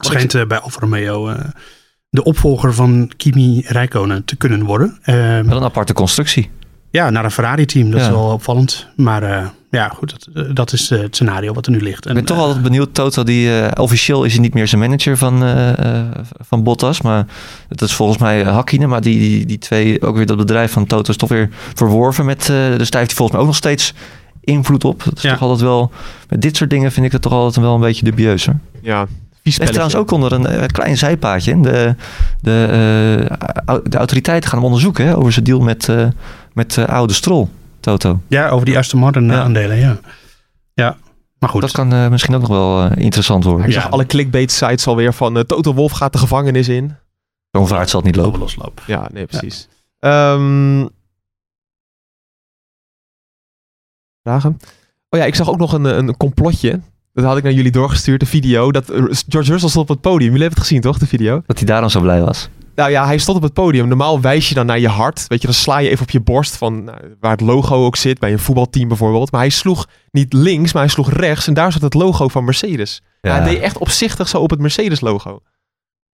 schijnt 0.00 0.34
eh, 0.34 0.46
bij 0.46 0.58
Alfa 0.58 0.80
Romeo 0.80 1.28
eh, 1.28 1.44
de 2.10 2.22
opvolger 2.22 2.74
van 2.74 3.12
Kimi 3.16 3.62
Räikkönen 3.66 4.24
te 4.24 4.36
kunnen 4.36 4.64
worden. 4.64 4.98
Ehm, 5.02 5.46
Wel 5.46 5.56
een 5.56 5.62
aparte 5.62 5.92
constructie. 5.92 6.50
Ja, 6.90 7.10
naar 7.10 7.24
een 7.24 7.30
Ferrari-team. 7.30 7.90
Dat 7.90 8.00
is 8.00 8.08
wel 8.08 8.30
opvallend. 8.32 8.86
Maar 8.96 9.22
eh, 9.22 9.46
ja, 9.70 9.88
goed, 9.88 10.10
dat, 10.34 10.44
eh, 10.46 10.54
dat 10.54 10.72
is 10.72 10.90
eh, 10.90 11.00
het 11.00 11.14
scenario 11.14 11.52
wat 11.52 11.66
er 11.66 11.72
nu 11.72 11.80
ligt. 11.80 12.08
Ik 12.08 12.14
ben 12.14 12.24
toch 12.24 12.38
altijd 12.38 12.62
benieuwd. 12.62 12.94
Toto, 12.94 13.22
die, 13.22 13.60
eh, 13.60 13.82
officieel 13.82 14.24
is 14.24 14.32
hij 14.32 14.40
niet 14.42 14.54
meer 14.54 14.68
zijn 14.68 14.80
manager 14.80 15.16
van, 15.16 15.42
eh, 15.44 15.68
eh, 15.98 16.04
van 16.40 16.62
Bottas. 16.62 17.00
Maar 17.00 17.26
dat 17.68 17.82
is 17.88 17.94
volgens 17.94 18.18
mij 18.18 18.42
Hakkinen. 18.44 18.88
Maar 18.88 19.00
die, 19.00 19.18
die, 19.18 19.46
die 19.46 19.58
twee, 19.58 20.02
ook 20.02 20.16
weer 20.16 20.26
dat 20.26 20.36
bedrijf 20.36 20.72
van 20.72 20.86
Toto 20.86 21.10
is 21.10 21.16
toch 21.16 21.28
weer 21.28 21.48
verworven. 21.74 22.24
Met, 22.24 22.40
eh, 22.40 22.46
dus 22.48 22.66
daar 22.66 22.76
heeft 22.76 22.90
hij 22.92 23.04
volgens 23.04 23.30
mij 23.30 23.40
ook 23.40 23.46
nog 23.46 23.56
steeds 23.56 23.94
invloed 24.40 24.84
op. 24.84 25.04
Dat 25.04 25.16
is 25.16 25.22
Ja. 25.22 25.32
toch 25.32 25.40
altijd 25.42 25.60
wel... 25.60 25.90
Met 26.28 26.42
dit 26.42 26.56
soort 26.56 26.70
dingen 26.70 26.92
vind 26.92 27.06
ik 27.06 27.12
het 27.12 27.22
toch 27.22 27.32
altijd 27.32 27.64
wel 27.64 27.74
een 27.74 27.80
beetje 27.80 28.04
dubieus. 28.04 28.46
Hoor. 28.46 28.56
Ja, 28.82 29.00
Er 29.00 29.08
is 29.42 29.54
trouwens 29.70 29.94
ook 29.96 30.10
onder 30.10 30.32
een 30.32 30.70
klein 30.70 30.96
zijpaadje. 30.96 31.60
De, 31.60 31.94
de, 32.40 32.64
eh, 33.66 33.74
de 33.84 33.96
autoriteiten 33.96 34.48
gaan 34.48 34.58
hem 34.58 34.66
onderzoeken 34.66 35.06
hè, 35.06 35.16
over 35.16 35.32
zijn 35.32 35.44
deal 35.44 35.60
met, 35.60 35.88
eh, 35.88 36.06
met 36.58 36.76
eh, 36.78 36.84
oude 36.84 37.12
Strol, 37.12 37.48
Toto. 37.80 38.20
Ja, 38.28 38.48
over 38.48 38.66
die 38.66 38.78
Aston 38.78 39.00
Martin 39.00 39.30
eh, 39.30 39.36
Ja. 39.36 39.42
aandelen, 39.42 39.76
ja. 39.76 39.98
Ja, 40.74 40.96
maar 41.38 41.48
goed. 41.50 41.60
Dat 41.60 41.70
kan 41.70 41.92
eh, 41.92 42.08
misschien 42.08 42.34
ook 42.34 42.40
nog 42.40 42.50
wel 42.50 42.82
eh, 42.90 43.02
interessant 43.04 43.44
worden. 43.44 43.66
Ik 43.66 43.72
Ja. 43.72 43.80
zag 43.80 43.90
alle 43.90 44.06
clickbait 44.06 44.50
sites 44.52 44.86
alweer 44.86 45.12
van 45.14 45.36
eh, 45.36 45.42
Toto 45.42 45.74
Wolf 45.74 45.92
gaat 45.92 46.12
de 46.12 46.18
gevangenis 46.18 46.68
in. 46.68 46.96
Zo'n 47.50 47.66
vaart 47.68 47.90
zal 47.90 48.00
het 48.00 48.08
niet 48.08 48.24
lopen. 48.24 48.40
loslopen. 48.40 48.84
Ja, 48.86 49.08
nee, 49.12 49.26
precies. 49.26 49.68
Ehm, 49.98 50.86
vragen? 54.22 54.56
Oh 55.10 55.20
ja, 55.20 55.26
ik 55.26 55.34
zag 55.34 55.48
ook 55.48 55.58
nog 55.58 55.72
een, 55.72 55.84
een 55.84 56.16
complotje. 56.16 56.80
Dat 57.12 57.24
had 57.24 57.36
ik 57.36 57.42
naar 57.42 57.52
jullie 57.52 57.70
doorgestuurd, 57.72 58.20
de 58.20 58.26
video. 58.26 58.72
Dat 58.72 58.84
George 59.28 59.50
Russell 59.50 59.68
stond 59.68 59.76
op 59.76 59.88
het 59.88 60.00
podium. 60.00 60.20
Jullie 60.30 60.40
hebben 60.40 60.58
het 60.58 60.66
gezien, 60.68 60.80
toch, 60.80 60.98
de 60.98 61.06
video? 61.06 61.42
Dat 61.46 61.58
hij 61.58 61.66
daarom 61.66 61.88
zo 61.88 62.00
blij 62.00 62.20
was. 62.20 62.48
Nou 62.78 62.90
ja, 62.90 63.06
hij 63.06 63.18
stond 63.18 63.36
op 63.36 63.42
het 63.42 63.52
podium. 63.52 63.88
Normaal 63.88 64.20
wijs 64.20 64.48
je 64.48 64.54
dan 64.54 64.66
naar 64.66 64.78
je 64.78 64.88
hart. 64.88 65.26
Weet 65.26 65.40
je, 65.40 65.46
dan 65.46 65.56
sla 65.56 65.78
je 65.78 65.88
even 65.88 66.02
op 66.02 66.10
je 66.10 66.20
borst 66.20 66.56
van 66.56 66.84
nou, 66.84 66.98
waar 67.20 67.30
het 67.30 67.40
logo 67.40 67.84
ook 67.84 67.96
zit. 67.96 68.18
Bij 68.18 68.32
een 68.32 68.38
voetbalteam 68.38 68.88
bijvoorbeeld. 68.88 69.30
Maar 69.32 69.40
hij 69.40 69.50
sloeg 69.50 69.86
niet 70.10 70.32
links, 70.32 70.72
maar 70.72 70.82
hij 70.82 70.90
sloeg 70.90 71.12
rechts. 71.12 71.46
En 71.46 71.54
daar 71.54 71.72
zat 71.72 71.82
het 71.82 71.94
logo 71.94 72.28
van 72.28 72.44
Mercedes. 72.44 73.02
Ja, 73.20 73.34
Hij 73.40 73.50
deed 73.50 73.60
echt 73.60 73.78
opzichtig 73.78 74.28
zo 74.28 74.38
op 74.38 74.50
het 74.50 74.60
Mercedes 74.60 75.00
logo. 75.00 75.40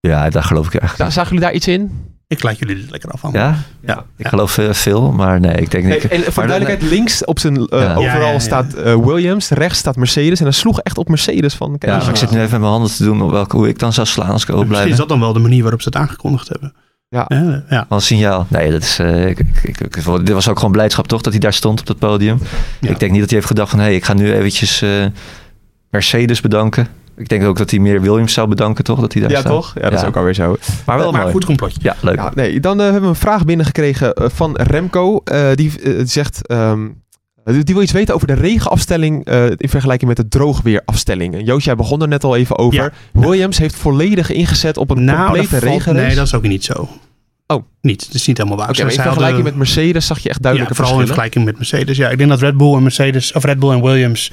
ja 0.01 0.31
daar 0.31 0.43
geloof 0.43 0.67
ik 0.67 0.75
echt. 0.75 0.97
Zagen 0.97 1.25
jullie 1.25 1.41
daar 1.41 1.53
iets 1.53 1.69
in? 1.69 2.14
Ik 2.37 2.43
laat 2.43 2.59
jullie 2.59 2.77
dit 2.77 2.91
lekker 2.91 3.11
af 3.11 3.21
van. 3.21 3.31
Ja? 3.33 3.57
Ja. 3.87 4.05
Ik 4.17 4.29
geloof 4.29 4.59
eh, 4.59 4.73
veel, 4.73 5.13
maar 5.13 5.41
nee, 5.41 5.55
ik 5.55 5.71
denk 5.71 5.85
Nee, 5.85 5.93
niet. 6.03 6.09
en 6.09 6.09
voor 6.23 6.23
Maar 6.25 6.25
de 6.25 6.33
dan- 6.35 6.47
duidelijkheid, 6.47 6.91
links 6.93 7.25
op 7.25 7.39
zijn 7.39 7.57
eh, 7.57 7.81
Ja. 7.81 7.95
overal 7.95 8.03
Ja, 8.03 8.27
ja, 8.27 8.33
ja. 8.33 8.39
staat 8.39 8.75
eh, 8.75 8.95
Williams, 8.97 9.49
rechts 9.49 9.79
staat 9.79 9.97
Mercedes. 9.97 10.39
En 10.39 10.45
hij 10.45 10.55
sloeg 10.55 10.81
echt 10.81 10.99
op 10.99 11.09
Mercedes 11.09 11.55
van. 11.55 11.79
Kijk, 11.79 11.93
Ja, 11.93 11.99
maar 11.99 12.09
ik 12.09 12.17
zit 12.17 12.31
nu 12.31 12.37
even 12.39 12.51
met 12.51 12.61
mijn 12.61 12.73
handen 12.73 12.91
te 12.91 13.05
doen 13.05 13.23
op 13.23 13.31
welke, 13.31 13.57
hoe 13.57 13.69
ik 13.69 13.79
dan 13.79 13.93
zou 13.93 14.07
slaan 14.07 14.31
als 14.31 14.45
ik 14.45 14.67
blijf. 14.69 14.89
is 14.91 14.97
dat 14.97 15.09
dan 15.09 15.21
wel 15.21 15.33
de 15.33 15.39
manier 15.39 15.63
waarop 15.63 15.83
ze 15.83 15.89
het 15.89 15.99
aangekondigd 15.99 16.49
hebben. 16.49 16.75
Ja. 17.09 17.27
Eh, 17.29 17.55
ja. 17.69 17.87
Als 17.89 18.07
signaal. 18.07 18.47
Nee, 18.49 18.71
dat 18.71 18.83
is, 18.83 18.99
eh, 18.99 19.27
ik, 19.29 19.39
ik, 19.39 19.49
ik, 19.63 19.81
ik- 19.81 20.05
dit 20.27 20.29
was 20.35 20.49
ook 20.49 20.57
gewoon 20.57 20.73
blijdschap 20.73 21.07
toch, 21.09 21.21
dat 21.21 21.33
hij 21.33 21.41
daar 21.41 21.53
stond 21.53 21.81
op 21.81 21.89
het 21.89 21.99
podium. 21.99 22.39
Ja. 22.81 22.91
Ik 22.91 22.99
denk 22.99 23.11
niet 23.13 23.21
dat 23.21 23.29
hij 23.31 23.39
heeft 23.39 23.51
gedacht 23.51 23.71
van, 23.71 23.79
hé, 23.79 23.85
hey, 23.85 23.95
ik 23.95 24.05
ga 24.05 24.15
nu 24.15 24.33
eventjes 24.33 24.83
eh, 24.83 24.91
Mercedes 25.91 26.41
bedanken. 26.41 26.89
Ik 27.17 27.29
denk 27.29 27.45
ook 27.45 27.57
dat 27.59 27.71
hij 27.71 27.79
meer 27.81 28.01
Williams 28.01 28.33
zou 28.33 28.49
bedanken, 28.49 28.85
toch? 28.85 29.01
Dat 29.01 29.13
hij 29.13 29.23
daar 29.23 29.31
ja, 29.31 29.39
staat. 29.41 29.53
toch? 29.53 29.73
Ja, 29.75 29.81
dat 29.83 29.93
is 29.93 30.01
Ja. 30.01 30.07
ook 30.07 30.17
alweer 30.17 30.35
zo. 30.35 30.57
Maar 30.87 30.99
wel 30.99 31.13
maar 31.13 31.21
mooi. 31.21 31.33
goed 31.33 31.45
complotje. 31.45 31.79
Ja, 31.83 31.97
leuk. 32.01 32.17
Ja, 32.17 32.33
nee, 32.35 32.61
dan 32.61 32.77
eh, 32.79 32.85
hebben 32.85 33.03
we 33.03 33.09
een 33.09 33.15
vraag 33.15 33.45
binnengekregen 33.45 34.15
eh, 34.15 34.29
van 34.29 34.57
Remco. 34.57 35.21
Eh, 35.25 35.49
die 35.55 35.73
zegt, 36.05 36.47
ehm, 36.47 36.89
die 37.45 37.75
wil 37.75 37.83
iets 37.83 37.93
weten 37.93 38.15
over 38.15 38.27
de 38.27 38.33
regenafstelling 38.33 39.25
eh, 39.25 39.45
in 39.57 39.69
vergelijking 39.69 40.09
met 40.09 40.17
de 40.17 40.29
droogweerafstelling. 40.29 41.35
En 41.35 41.45
Joost, 41.45 41.65
jij 41.65 41.75
begon 41.77 42.03
er 42.03 42.09
net 42.09 42.25
al 42.25 42.37
even 42.37 42.59
over. 42.59 42.83
Ja. 42.83 42.91
Williams 43.13 43.59
heeft 43.59 43.75
volledig 43.77 44.31
ingezet 44.31 44.77
op 44.77 44.91
een 44.91 45.05
Nou, 45.05 45.19
dat 45.19 45.27
complete 45.27 45.59
regenrace. 45.59 46.07
Nee, 46.07 46.15
dat 46.17 46.27
is 46.27 46.35
ook 46.35 46.43
niet 46.43 46.65
zo. 46.65 46.89
Oh. 47.47 47.63
Niet, 47.81 48.05
het 48.05 48.15
is 48.15 48.27
niet 48.27 48.37
helemaal 48.39 48.59
waar. 48.59 48.67
Maar 48.69 48.79
in 48.79 48.85
vergelijking 48.91 49.23
hadden- 49.25 49.45
met 49.45 49.55
Mercedes 49.57 50.07
zag 50.07 50.19
je 50.19 50.29
echt 50.29 50.37
ja, 50.37 50.43
duidelijke 50.43 50.75
vooral 50.75 51.01
in 51.01 51.07
verschillen. 51.07 51.27
vergelijking 51.29 51.45
met 51.45 51.71
Mercedes. 51.71 51.97
Ja, 51.97 52.11
ik 52.11 52.19
denk 52.19 52.31
dat 52.31 52.41
Red 52.41 52.57
Bull 52.57 52.75
en 52.75 52.83
Mercedes, 52.83 53.33
of 53.33 53.45
Red 53.45 53.59
Bull 53.59 53.71
en 53.71 53.83
Williams 53.83 54.33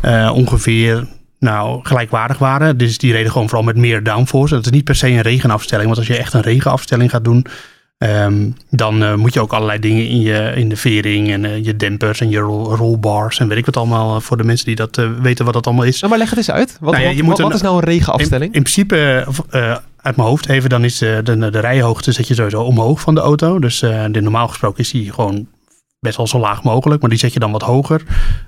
eh, 0.00 0.30
ongeveer 0.34 1.06
nou, 1.40 1.80
gelijkwaardig 1.82 2.38
waren. 2.38 2.76
Dus 2.78 2.98
die 2.98 3.12
reden 3.12 3.32
gewoon 3.32 3.48
vooral 3.48 3.66
met 3.66 3.76
meer 3.76 4.02
downforce. 4.02 4.54
Dat 4.54 4.64
is 4.64 4.70
niet 4.72 4.84
per 4.84 4.94
se 4.94 5.08
een 5.08 5.20
regenafstelling. 5.20 5.86
Want 5.86 5.98
als 5.98 6.06
je 6.06 6.16
echt 6.16 6.32
een 6.34 6.40
regenafstelling 6.40 7.10
gaat 7.10 7.24
doen, 7.24 7.46
ehm, 7.98 8.50
dan 8.70 9.02
eh, 9.02 9.14
moet 9.14 9.34
je 9.34 9.40
ook 9.40 9.52
allerlei 9.52 9.78
dingen 9.78 10.08
in, 10.08 10.20
je, 10.20 10.52
in 10.54 10.68
de 10.68 10.76
vering 10.76 11.30
en 11.30 11.44
eh, 11.44 11.64
je 11.64 11.76
dempers 11.76 12.20
en 12.20 12.30
je 12.30 12.38
roll, 12.38 12.74
rollbars 12.76 13.38
en 13.38 13.48
weet 13.48 13.58
ik 13.58 13.66
wat 13.66 13.76
allemaal 13.76 14.16
eh, 14.16 14.20
voor 14.22 14.36
de 14.36 14.44
mensen 14.44 14.66
die 14.66 14.76
dat 14.76 15.00
weten 15.22 15.44
wat 15.44 15.54
dat 15.54 15.66
allemaal 15.66 15.84
is. 15.84 15.98
Nou, 16.00 16.10
maar 16.10 16.18
leg 16.20 16.28
het 16.28 16.38
eens 16.38 16.50
uit. 16.50 16.76
Wat, 16.80 16.90
Nou 16.92 17.02
ja, 17.02 17.08
wat- 17.08 17.16
je 17.18 17.22
moet 17.22 17.32
wat- 17.32 17.40
wat 17.40 17.50
een- 17.50 17.56
is 17.56 17.62
nou 17.62 17.76
een 17.76 17.84
regenafstelling? 17.84 18.50
In, 18.50 18.56
in 18.56 18.62
principe, 18.62 19.26
uit 20.02 20.16
mijn 20.16 20.28
hoofd 20.28 20.48
even, 20.48 20.70
dan 20.70 20.84
is 20.84 20.98
de, 20.98 21.20
de, 21.24 21.50
de 21.50 21.60
rijhoogte 21.60 22.12
zet 22.12 22.28
je 22.28 22.34
sowieso 22.34 22.62
omhoog 22.62 23.00
van 23.00 23.14
de 23.14 23.20
auto. 23.20 23.58
Dus 23.58 23.80
normaal 24.10 24.48
gesproken 24.48 24.78
is 24.78 24.90
die 24.90 25.12
gewoon 25.12 25.46
best 26.00 26.16
wel 26.16 26.26
zo 26.26 26.38
laag 26.38 26.62
mogelijk, 26.62 27.00
maar 27.00 27.10
die 27.10 27.18
zet 27.18 27.32
je 27.32 27.38
dan 27.38 27.52
wat 27.52 27.62
hoger. 27.62 28.02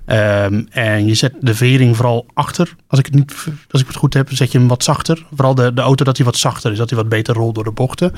Ehm, 0.06 0.62
en 0.70 1.06
je 1.06 1.14
zet 1.14 1.34
de 1.40 1.54
vering 1.54 1.96
vooral 1.96 2.26
achter. 2.34 2.74
Als 2.86 2.98
ik 2.98 3.06
het, 3.06 3.14
niet, 3.14 3.34
als 3.70 3.80
ik 3.80 3.86
het 3.86 3.96
goed 3.96 4.14
heb, 4.14 4.28
zet 4.30 4.52
je 4.52 4.58
hem 4.58 4.68
wat 4.68 4.84
zachter. 4.84 5.26
Vooral 5.34 5.54
de, 5.54 5.74
de 5.74 5.80
auto 5.80 6.04
dat 6.04 6.16
hij 6.16 6.26
wat 6.26 6.36
zachter 6.36 6.72
is, 6.72 6.78
dat 6.78 6.90
hij 6.90 6.98
wat 6.98 7.08
beter 7.08 7.34
rolt 7.34 7.54
door 7.54 7.64
de 7.64 7.70
bochten. 7.70 8.12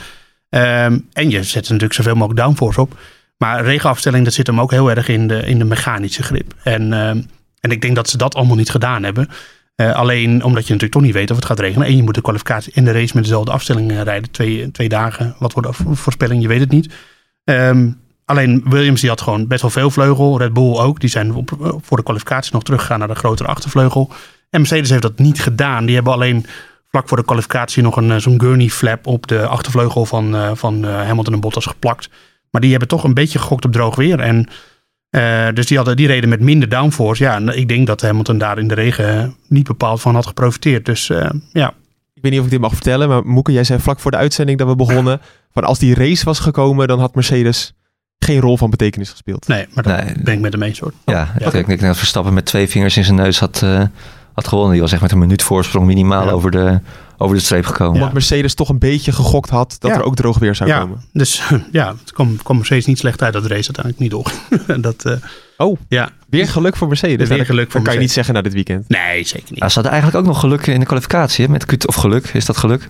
Ehm, 0.49 0.99
en 1.13 1.31
je 1.31 1.43
zet 1.43 1.65
er 1.65 1.73
natuurlijk 1.73 1.93
zoveel 1.95 2.15
mogelijk 2.15 2.41
downforce 2.41 2.81
op. 2.81 2.99
Maar 3.39 3.65
regenafstelling, 3.65 4.25
dat 4.25 4.35
zit 4.35 4.47
hem 4.47 4.61
ook 4.61 4.71
heel 4.71 4.91
erg 4.91 5.09
in 5.09 5.29
de, 5.29 5.47
in 5.47 5.59
de 5.59 5.65
mechanische 5.65 6.23
grip. 6.23 6.55
En, 6.63 6.93
ehm, 6.93 7.23
En 7.61 7.71
ik 7.71 7.81
denk 7.81 7.95
dat 7.95 8.09
ze 8.09 8.17
dat 8.17 8.35
allemaal 8.35 8.57
niet 8.57 8.71
gedaan 8.71 9.03
hebben. 9.03 9.29
Eh, 9.75 9.95
alleen 9.95 10.45
omdat 10.45 10.67
je 10.67 10.73
natuurlijk 10.73 10.93
toch 10.93 11.03
niet 11.03 11.13
weet 11.13 11.31
of 11.31 11.37
het 11.37 11.45
gaat 11.45 11.61
regenen. 11.61 11.87
En 11.87 11.97
je 11.97 12.03
moet 12.03 12.15
de 12.15 12.21
kwalificatie 12.21 12.73
en 12.73 12.85
de 12.85 12.93
race 12.93 13.15
met 13.15 13.23
dezelfde 13.23 13.51
afstelling 13.51 13.91
eh, 13.91 14.03
rijden. 14.03 14.31
Twee, 14.31 14.71
twee 14.71 14.89
dagen. 14.89 15.35
Wat 15.39 15.53
wordt 15.53 15.69
de 15.69 15.95
voorspelling? 15.95 16.43
Je 16.43 16.49
weet 16.49 16.61
het 16.61 16.71
niet. 16.71 16.95
Ehm, 17.45 17.91
alleen 18.25 18.63
Williams 18.65 19.01
die 19.01 19.11
had 19.11 19.21
gewoon 19.21 19.47
best 19.47 19.63
wel 19.63 19.71
veel 19.71 19.91
vleugel. 19.91 20.39
Red 20.39 20.53
Bull 20.53 20.79
ook. 20.79 21.01
Die 21.01 21.11
zijn 21.11 21.35
op, 21.35 21.79
voor 21.83 21.97
de 21.97 22.03
kwalificatie 22.03 22.53
nog 22.53 22.63
teruggegaan 22.63 22.99
naar 22.99 23.09
de 23.09 23.15
grotere 23.15 23.49
achtervleugel. 23.49 24.11
En 24.51 24.61
Mercedes 24.61 24.91
heeft 24.91 25.03
dat 25.03 25.19
niet 25.19 25.43
gedaan. 25.43 25.87
Die 25.87 25.95
hebben 25.95 26.13
alleen 26.13 26.47
vlak 26.89 27.09
voor 27.09 27.17
de 27.17 27.25
kwalificatie 27.25 27.83
nog 27.83 27.97
een 27.97 28.21
zo'n 28.21 28.41
gurney 28.41 28.69
flap 28.69 29.07
op 29.07 29.27
de 29.27 29.47
achtervleugel 29.47 30.07
van, 30.07 30.57
van 30.57 30.85
Hamilton 30.85 31.35
en 31.35 31.41
Bottas 31.41 31.67
geplakt. 31.67 32.09
Maar 32.51 32.61
die 32.61 32.71
hebben 32.71 32.89
toch 32.89 33.05
een 33.05 33.15
beetje 33.15 33.39
gegokt 33.39 33.65
op 33.65 33.73
droog 33.73 33.97
weer. 33.97 34.21
En 34.21 34.49
uh, 35.15 35.49
dus 35.55 35.67
die, 35.67 35.77
hadden, 35.77 35.97
die 35.97 36.07
reden 36.07 36.29
met 36.29 36.41
minder 36.41 36.69
downforce. 36.69 37.23
Ja, 37.23 37.39
ik 37.39 37.69
denk 37.69 37.87
dat 37.87 38.01
Hamilton 38.01 38.39
daar 38.39 38.59
in 38.59 38.69
de 38.69 38.75
regen 38.75 39.37
niet 39.49 39.67
bepaald 39.67 40.01
van 40.01 40.15
had 40.15 40.27
geprofiteerd. 40.27 40.87
Dus 40.87 41.09
uh, 41.09 41.31
ja. 41.53 41.75
Ik 42.15 42.23
weet 42.23 42.31
niet 42.31 42.41
of 42.41 42.45
ik 42.45 42.51
dit 42.51 42.61
mag 42.61 42.73
vertellen, 42.73 43.09
maar 43.09 43.27
Moeke, 43.27 43.53
jij 43.53 43.65
zei 43.65 43.81
vlak 43.81 44.01
voor 44.01 44.11
de 44.11 44.17
uitzending 44.17 44.59
dat 44.59 44.69
we 44.69 44.77
begonnen. 44.77 45.21
van 45.55 45.65
als 45.65 45.79
die 45.79 45.95
race 45.95 46.25
was 46.25 46.39
gekomen, 46.39 46.89
dan 46.89 46.99
had 46.99 47.15
Mercedes 47.15 47.75
geen 48.25 48.41
rol 48.41 48.57
van 48.57 48.71
betekenis 48.71 49.11
gespeeld. 49.11 49.49
Nee, 49.49 49.67
maar 49.75 49.85
dat 49.85 50.05
nee. 50.05 50.15
ben 50.23 50.35
ik 50.35 50.41
met 50.41 50.53
de 50.53 50.65
eens 50.65 50.79
hoor. 50.79 50.93
Ja, 51.05 51.35
ja. 51.39 51.53
Ik, 51.53 51.67
denk, 51.67 51.81
dat 51.81 51.97
Verstappen 51.97 52.35
met 52.35 52.45
twee 52.45 52.69
vingers 52.69 52.97
in 52.97 53.05
zijn 53.05 53.17
neus 53.17 53.39
had, 53.39 53.61
uh, 53.65 53.83
had 54.33 54.49
gewonnen. 54.49 54.73
Die 54.73 54.81
was 54.81 54.93
echt 54.93 55.03
met 55.03 55.13
een 55.13 55.19
minuut 55.19 55.43
voorsprong 55.43 55.87
minimaal 55.87 56.31
over 56.31 56.51
de 56.51 56.81
over 57.19 57.37
de 57.37 57.43
streep 57.43 57.67
gekomen. 57.67 57.95
Omdat 57.95 58.13
Mercedes 58.13 58.55
toch 58.55 58.69
een 58.69 58.79
beetje 58.79 59.13
gegokt 59.13 59.51
had 59.51 59.77
dat 59.79 59.91
er 59.91 60.03
ook 60.03 60.17
droog 60.17 60.39
weer 60.39 60.55
zou 60.55 60.71
ja. 60.71 60.81
komen. 60.81 61.03
Dus 61.13 61.43
ja, 61.73 61.95
het 62.01 62.13
kwam, 62.13 62.37
kwam 62.43 62.57
Mercedes 62.57 62.87
niet 62.87 62.99
slecht 62.99 63.23
uit 63.23 63.33
dat 63.33 63.47
race 63.47 63.73
uiteindelijk 63.75 63.99
niet 63.99 64.11
door. 64.11 64.33
dat, 64.81 65.05
uh, 65.07 65.13
oh, 65.57 65.79
ja. 65.89 66.11
weer 66.29 66.49
geluk 66.49 66.77
voor 66.77 66.89
Mercedes. 66.89 67.29
Weer 67.29 67.45
geluk 67.45 67.71
voor 67.71 67.81
dat 67.81 67.83
kan 67.83 67.95
je 67.95 68.01
niet 68.01 68.13
zeggen 68.13 68.35
na 68.35 68.43
dit 68.43 68.53
weekend. 68.53 68.89
Nee, 68.89 69.25
zeker 69.25 69.49
niet. 69.51 69.59
Ja, 69.59 69.69
ze 69.69 69.75
hadden 69.75 69.93
eigenlijk 69.93 70.23
ook 70.23 70.33
nog 70.33 70.41
geluk 70.41 70.67
in 70.67 70.81
de 70.81 70.87
kwalificatie. 70.87 71.45
Hè, 71.45 71.51
met 71.51 71.65
Q 71.65 71.73
of 71.87 71.95
geluk, 71.95 72.27
is 72.27 72.45
dat 72.45 72.57
geluk? 72.57 72.89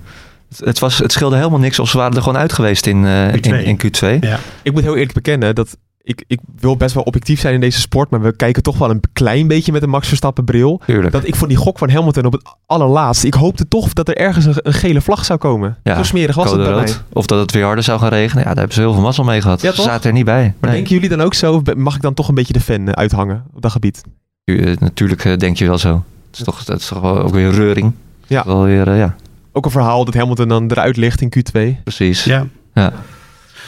Het, 0.59 0.79
was, 0.79 0.99
het 0.99 1.13
scheelde 1.13 1.37
helemaal 1.37 1.59
niks 1.59 1.79
of 1.79 1.89
ze 1.89 1.97
waren 1.97 2.17
er 2.17 2.23
gewoon 2.23 2.39
uit 2.39 2.53
geweest 2.53 2.87
in, 2.87 3.05
uh, 3.05 3.29
Q2. 3.29 3.41
In, 3.41 3.65
in, 3.65 3.79
Q2. 3.85 4.19
Ja. 4.21 4.39
Ik 4.63 4.73
moet 4.73 4.83
heel 4.83 4.95
eerlijk 4.95 5.13
bekennen 5.13 5.55
dat 5.55 5.77
ik, 6.05 6.25
ik 6.27 6.41
wil 6.57 6.77
best 6.77 6.95
wel 6.95 7.03
objectief 7.03 7.41
zijn 7.41 7.55
in 7.55 7.61
deze 7.61 7.81
sport, 7.81 8.11
maar 8.11 8.21
we 8.21 8.37
kijken 8.37 8.63
toch 8.63 8.79
wel 8.79 8.91
een 8.91 9.01
klein 9.13 9.49
beetje 9.49 9.73
met 9.73 9.83
een 9.83 9.89
Max 9.89 10.09
Verstappen 10.09 10.45
bril. 10.45 10.81
Tuurlijk. 10.87 11.13
Dat 11.13 11.27
ik 11.27 11.35
voor 11.35 11.49
die 11.49 11.57
gok 11.57 11.79
van 11.79 11.91
Hamilton 11.91 12.25
op 12.25 12.33
het 12.33 12.43
allerlaatste, 12.67 13.27
ik 13.27 13.35
hoopte 13.35 13.69
toch 13.69 13.93
dat 13.93 14.09
er 14.09 14.17
ergens 14.17 14.45
een, 14.45 14.55
een 14.57 14.73
gele 14.73 15.01
vlag 15.01 15.25
zou 15.25 15.39
komen. 15.39 15.77
Ja, 15.83 15.97
Zo 15.97 16.03
smerig 16.03 16.37
was 16.37 16.51
het 16.51 16.63
bij 16.63 16.75
mij. 16.75 16.93
Of 17.13 17.27
dat 17.27 17.41
het 17.41 17.53
weer 17.53 17.65
harder 17.65 17.85
zou 17.85 17.99
gaan 17.99 18.09
regenen. 18.09 18.43
Ja, 18.43 18.49
daar 18.49 18.57
hebben 18.57 18.75
ze 18.75 18.81
heel 18.81 18.93
veel 18.93 19.03
mazzel 19.03 19.25
mee 19.25 19.41
gehad. 19.41 19.61
Ja, 19.61 19.73
ze 19.73 19.83
zaten 19.83 20.09
er 20.09 20.17
niet 20.17 20.25
bij. 20.25 20.43
Maar 20.43 20.71
nee. 20.71 20.73
denken 20.73 20.95
jullie 20.95 21.09
dan 21.09 21.21
ook 21.21 21.35
zo, 21.35 21.55
of 21.55 21.75
mag 21.75 21.95
ik 21.95 22.03
dan 22.03 22.15
toch 22.15 22.29
een 22.29 22.35
beetje 22.35 22.53
de 22.53 22.61
fan 22.61 22.89
eh, 22.89 22.93
uithangen 22.93 23.45
op 23.55 23.63
dat 23.63 23.73
gebied? 23.73 24.01
Uh, 24.45 24.77
natuurlijk 24.79 25.25
uh, 25.25 25.37
denk 25.37 25.57
je 25.57 25.67
wel 25.67 25.79
zo. 25.79 26.05
Het 26.27 26.39
is 26.39 26.45
toch, 26.45 26.65
dat 26.65 26.81
is 26.81 26.87
toch 26.87 27.01
wel 27.01 27.19
ook 27.19 27.33
weer 27.33 27.51
reuring. 27.51 27.93
Ja. 28.27 28.43
Wel 28.47 28.63
weer, 28.63 28.89
uh, 28.89 28.99
ja. 28.99 29.15
Ook 29.57 29.65
een 29.65 29.71
verhaal 29.71 30.05
dat 30.05 30.15
Hamilton 30.15 30.49
dan 30.49 30.71
eruit 30.71 30.97
ligt 30.97 31.21
in 31.21 31.33
Q2. 31.37 31.83
Precies. 31.85 32.25
Ja. 32.25 32.47
ja. 32.75 32.93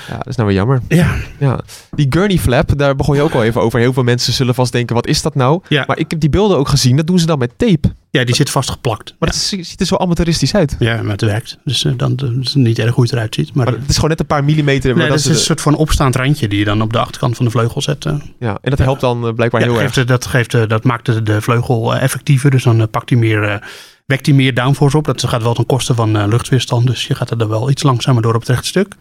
Ja, 0.08 0.16
dat 0.16 0.26
is 0.26 0.36
nou 0.36 0.48
weer 0.48 0.56
jammer. 0.56 0.80
Ja. 0.88 1.14
ja. 1.38 1.60
Die 1.90 2.06
gurney 2.10 2.38
flap, 2.38 2.78
daar 2.78 2.96
begon 2.96 3.16
je 3.16 3.22
ook 3.22 3.32
al 3.32 3.44
even 3.44 3.60
over. 3.60 3.78
Heel 3.78 3.92
veel 3.92 4.02
mensen 4.02 4.32
zullen 4.32 4.54
vast 4.54 4.72
denken, 4.72 4.94
wat 4.94 5.06
is 5.06 5.22
dat 5.22 5.34
nou? 5.34 5.60
Ja. 5.68 5.84
Maar 5.86 5.98
ik 5.98 6.10
heb 6.10 6.20
die 6.20 6.30
beelden 6.30 6.58
ook 6.58 6.68
gezien, 6.68 6.96
dat 6.96 7.06
doen 7.06 7.18
ze 7.18 7.26
dan 7.26 7.38
met 7.38 7.52
tape. 7.56 7.92
Ja, 8.10 8.24
die 8.24 8.34
zit 8.34 8.50
vastgeplakt. 8.50 9.14
Maar 9.18 9.28
ja. 9.28 9.34
dat 9.34 9.66
ziet 9.66 9.80
er 9.80 9.86
zo 9.86 9.96
amateuristisch 9.96 10.54
uit. 10.54 10.76
Ja, 10.78 11.02
maar 11.02 11.12
het 11.12 11.20
werkt. 11.20 11.58
Dus 11.64 11.84
uh, 11.84 11.92
dan 11.96 12.18
uh, 12.24 12.40
is 12.40 12.48
het 12.48 12.62
niet 12.62 12.78
erg 12.78 12.94
hoe 12.94 13.04
het 13.04 13.12
eruit 13.12 13.34
ziet. 13.34 13.54
Maar, 13.54 13.64
maar 13.64 13.74
het 13.74 13.88
is 13.88 13.94
gewoon 13.94 14.10
net 14.10 14.20
een 14.20 14.26
paar 14.26 14.44
millimeter. 14.44 14.96
Nee, 14.96 15.08
dat, 15.08 15.18
is 15.18 15.24
een 15.24 15.32
de... 15.32 15.38
soort 15.38 15.60
van 15.60 15.74
opstaand 15.74 16.16
randje 16.16 16.48
die 16.48 16.58
je 16.58 16.64
dan 16.64 16.82
op 16.82 16.92
de 16.92 16.98
achterkant 16.98 17.36
van 17.36 17.44
de 17.44 17.50
vleugel 17.50 17.82
zet. 17.82 18.04
Uh. 18.04 18.14
Ja, 18.38 18.58
en 18.62 18.70
dat 18.70 18.78
helpt 18.78 19.00
dan 19.00 19.34
blijkbaar 19.34 19.60
ja, 19.60 19.66
heel 19.66 19.76
geeft, 19.76 19.96
erg. 19.96 20.06
Dat, 20.06 20.26
geeft, 20.26 20.68
dat 20.68 20.84
maakt 20.84 21.06
de, 21.06 21.22
de 21.22 21.40
vleugel 21.40 21.96
effectiever. 21.96 22.50
Dus 22.50 22.62
dan 22.62 22.90
pakt 22.90 23.10
hij 23.10 23.18
meer... 23.18 23.62
Wekt 24.06 24.26
hij 24.26 24.34
meer 24.34 24.54
downforce 24.54 24.96
op. 24.96 25.04
Dat 25.04 25.24
gaat 25.24 25.42
wel 25.42 25.54
ten 25.54 25.66
koste 25.66 25.94
van 25.94 26.28
luchtweerstand. 26.28 26.86
Dus 26.86 27.06
je 27.06 27.14
gaat 27.14 27.30
er 27.30 27.38
dan 27.38 27.48
wel 27.48 27.70
iets 27.70 27.82
langzamer 27.82 28.22
door 28.22 28.34
op 28.34 28.40
het 28.40 28.48
rechte 28.48 28.66
stuk. 28.66 28.94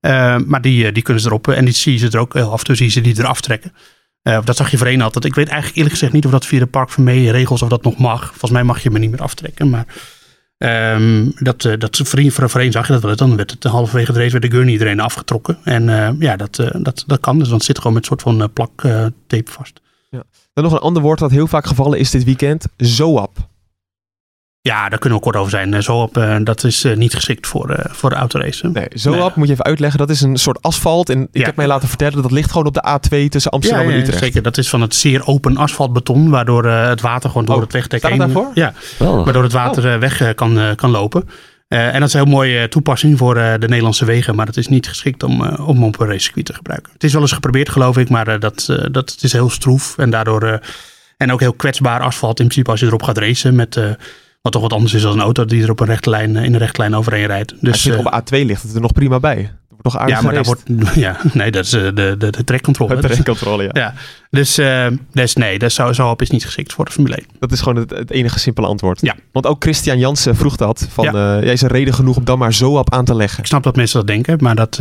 Uh, 0.00 0.36
maar 0.46 0.60
die, 0.60 0.92
die 0.92 1.02
kunnen 1.02 1.22
ze 1.22 1.28
erop 1.28 1.48
en 1.48 1.64
die 1.64 1.74
zie 1.74 1.92
je 1.92 1.98
ze 1.98 2.10
er 2.10 2.18
ook 2.18 2.36
af 2.36 2.64
toe 2.64 2.74
zie 2.74 2.86
je 2.86 2.92
ze 2.92 3.00
die 3.00 3.18
eraf 3.18 3.40
trekken. 3.40 3.72
Uh, 4.22 4.38
dat 4.44 4.56
zag 4.56 4.70
je 4.70 4.76
voorheen 4.76 5.02
altijd. 5.02 5.24
Ik 5.24 5.34
weet 5.34 5.46
eigenlijk 5.48 5.76
eerlijk 5.76 5.94
gezegd 5.94 6.12
niet 6.12 6.24
of 6.24 6.30
dat 6.30 6.46
via 6.46 6.58
de 6.58 6.66
Park 6.66 6.90
Vermee 6.90 7.30
regels 7.30 7.62
of 7.62 7.68
dat 7.68 7.82
nog 7.82 7.98
mag. 7.98 8.26
Volgens 8.26 8.50
mij 8.50 8.64
mag 8.64 8.82
je 8.82 8.90
me 8.90 8.98
niet 8.98 9.10
meer 9.10 9.22
aftrekken. 9.22 9.70
Maar 9.70 9.86
um, 10.94 11.32
dat, 11.36 11.64
uh, 11.64 11.78
dat 11.78 11.96
voorheen, 11.96 12.32
voorheen 12.32 12.72
zag 12.72 12.86
je 12.86 12.92
dat 12.92 13.02
wel. 13.02 13.16
Dan 13.16 13.36
werd 13.36 13.50
het 13.50 13.64
halverwege 13.64 14.12
de 14.12 14.18
race 14.18 14.30
werd 14.30 14.44
de 14.44 14.50
gurney 14.50 14.72
iedereen 14.72 15.00
afgetrokken. 15.00 15.58
En 15.64 16.16
ja, 16.18 16.36
dat, 16.36 16.56
dat, 16.72 17.04
dat 17.06 17.20
kan. 17.20 17.38
Dus 17.38 17.48
dan 17.48 17.60
zit 17.60 17.78
gewoon 17.78 17.92
met 17.92 18.02
een 18.02 18.08
soort 18.08 18.22
van 18.22 18.52
plak 18.52 18.80
tape 19.26 19.50
vast. 19.50 19.80
Ja. 20.10 20.22
Dan 20.52 20.64
nog 20.64 20.72
een 20.72 20.78
ander 20.78 21.02
woord 21.02 21.18
dat 21.18 21.30
heel 21.30 21.46
vaak 21.46 21.66
gevallen 21.66 21.98
is 21.98 22.10
dit 22.10 22.24
weekend. 22.24 22.66
ZOAP. 22.76 23.48
Ja, 24.62 24.88
daar 24.88 24.98
kunnen 24.98 25.18
we 25.18 25.24
kort 25.24 25.36
over 25.36 25.50
zijn. 25.50 25.82
Zoap, 25.82 26.18
uh, 26.18 26.36
dat 26.42 26.64
is 26.64 26.84
uh, 26.84 26.96
niet 26.96 27.14
geschikt 27.14 27.46
voor, 27.46 27.70
uh, 27.70 27.76
voor 27.88 28.12
autoracen. 28.12 28.72
Nee, 28.72 28.86
Zoap 28.94 29.18
nee. 29.18 29.30
moet 29.34 29.46
je 29.46 29.52
even 29.52 29.64
uitleggen. 29.64 29.98
Dat 29.98 30.10
is 30.10 30.20
een 30.20 30.36
soort 30.36 30.62
asfalt. 30.62 31.08
En 31.08 31.22
ik 31.22 31.28
ja. 31.32 31.44
heb 31.44 31.56
mij 31.56 31.66
laten 31.66 31.88
vertellen 31.88 32.22
dat 32.22 32.30
ligt 32.30 32.50
gewoon 32.50 32.66
op 32.66 32.74
de 32.74 32.98
A2 32.98 33.28
tussen 33.28 33.50
Amsterdam 33.50 33.88
ja, 33.88 33.92
en 33.92 34.00
Utrecht. 34.00 34.18
Zeker, 34.18 34.42
dat 34.42 34.58
is 34.58 34.68
van 34.68 34.80
het 34.80 34.94
zeer 34.94 35.26
open 35.26 35.56
asfaltbeton. 35.56 36.30
Waardoor 36.30 36.64
het 36.64 37.00
water 37.00 37.30
gewoon 37.30 37.44
door 37.44 37.54
oh, 37.54 37.62
het 37.62 37.72
wegdek 37.72 38.08
heen... 38.08 38.18
daarvoor? 38.18 38.50
Ja, 38.54 38.72
oh. 38.98 39.24
waardoor 39.24 39.42
het 39.42 39.52
water 39.52 39.94
oh. 39.94 40.00
weg 40.00 40.34
kan, 40.34 40.74
kan 40.74 40.90
lopen. 40.90 41.28
en 41.68 42.00
dat 42.00 42.08
is 42.08 42.14
een 42.14 42.22
heel 42.22 42.32
mooie 42.32 42.68
toepassing 42.68 43.18
voor 43.18 43.34
de 43.34 43.66
Nederlandse 43.68 44.04
wegen. 44.04 44.34
Maar 44.34 44.46
het 44.46 44.56
is 44.56 44.68
niet 44.68 44.88
geschikt 44.88 45.22
om, 45.22 45.42
om 45.46 45.84
op 45.84 46.00
een 46.00 46.06
racecircuit 46.06 46.46
te 46.46 46.54
gebruiken. 46.54 46.92
Het 46.92 47.04
is 47.04 47.12
wel 47.12 47.22
eens 47.22 47.32
geprobeerd 47.32 47.68
geloof 47.68 47.98
ik. 47.98 48.08
Maar 48.08 48.40
dat, 48.40 48.66
dat 48.90 49.10
het 49.10 49.22
is 49.22 49.32
heel 49.32 49.50
stroef. 49.50 49.98
En 49.98 50.10
daardoor... 50.10 50.60
en 51.16 51.32
ook 51.32 51.40
heel 51.40 51.52
kwetsbaar 51.52 52.00
asfalt 52.00 52.40
in 52.40 52.44
principe 52.46 52.70
als 52.70 52.80
je 52.80 52.86
erop 52.86 53.02
gaat 53.02 53.18
racen 53.18 53.54
met... 53.54 53.80
Wat 54.42 54.52
toch 54.52 54.62
wat 54.62 54.72
anders 54.72 54.94
is 54.94 55.02
dan 55.02 55.12
een 55.12 55.20
auto 55.20 55.44
die 55.44 55.62
er 55.62 55.70
op 55.70 55.80
een 55.80 55.86
rechte 55.86 56.10
lijn, 56.10 56.36
in 56.36 56.52
een 56.52 56.58
rechte 56.58 56.80
lijn 56.80 56.94
overheen 56.94 57.26
rijdt. 57.26 57.54
Dus, 57.60 57.86
uh, 57.86 57.98
op 57.98 58.22
A2 58.22 58.44
ligt 58.44 58.62
het 58.62 58.74
er 58.74 58.80
nog 58.80 58.92
prima 58.92 59.20
bij. 59.20 59.52
Dat 59.68 59.78
wordt 59.82 59.98
aardig 59.98 60.16
Ja, 60.16 60.22
maar 60.22 60.34
daar 60.34 60.44
wordt, 60.44 60.62
ja, 61.06 61.20
nee, 61.32 61.50
dat 61.50 61.64
is 61.64 61.74
uh, 61.74 61.82
de, 61.82 62.14
de, 62.18 62.30
de 62.30 62.44
trekcontrole. 62.44 62.96
De 63.00 63.08
trekcontrole, 63.08 63.62
ja. 63.62 63.70
ja. 63.72 63.94
Dus, 64.30 64.58
uh, 64.58 64.86
dus 65.12 65.34
nee, 65.34 65.58
dat 65.58 65.72
zo, 65.72 65.92
zo 65.92 66.10
op 66.10 66.22
is 66.22 66.30
niet 66.30 66.44
geschikt 66.44 66.72
voor 66.72 66.84
de 66.84 66.90
Formule 66.90 67.16
1. 67.16 67.26
Dat 67.38 67.52
is 67.52 67.60
gewoon 67.60 67.76
het, 67.76 67.90
het 67.90 68.10
enige 68.10 68.38
simpele 68.38 68.66
antwoord. 68.66 69.00
Ja. 69.00 69.14
Want 69.32 69.46
ook 69.46 69.62
Christian 69.62 69.98
Jansen 69.98 70.36
vroeg 70.36 70.56
dat. 70.56 70.86
Van, 70.90 71.04
ja. 71.04 71.40
jij 71.40 71.52
is 71.52 71.62
er 71.62 71.72
reden 71.72 71.94
genoeg 71.94 72.16
om 72.16 72.24
dan 72.24 72.38
maar 72.38 72.54
zo 72.54 72.78
op 72.78 72.92
aan 72.92 73.04
te 73.04 73.14
leggen. 73.14 73.38
Ik 73.38 73.46
snap 73.46 73.62
dat 73.62 73.76
mensen 73.76 73.98
dat 73.98 74.06
denken, 74.06 74.38
maar 74.40 74.54
dat, 74.54 74.74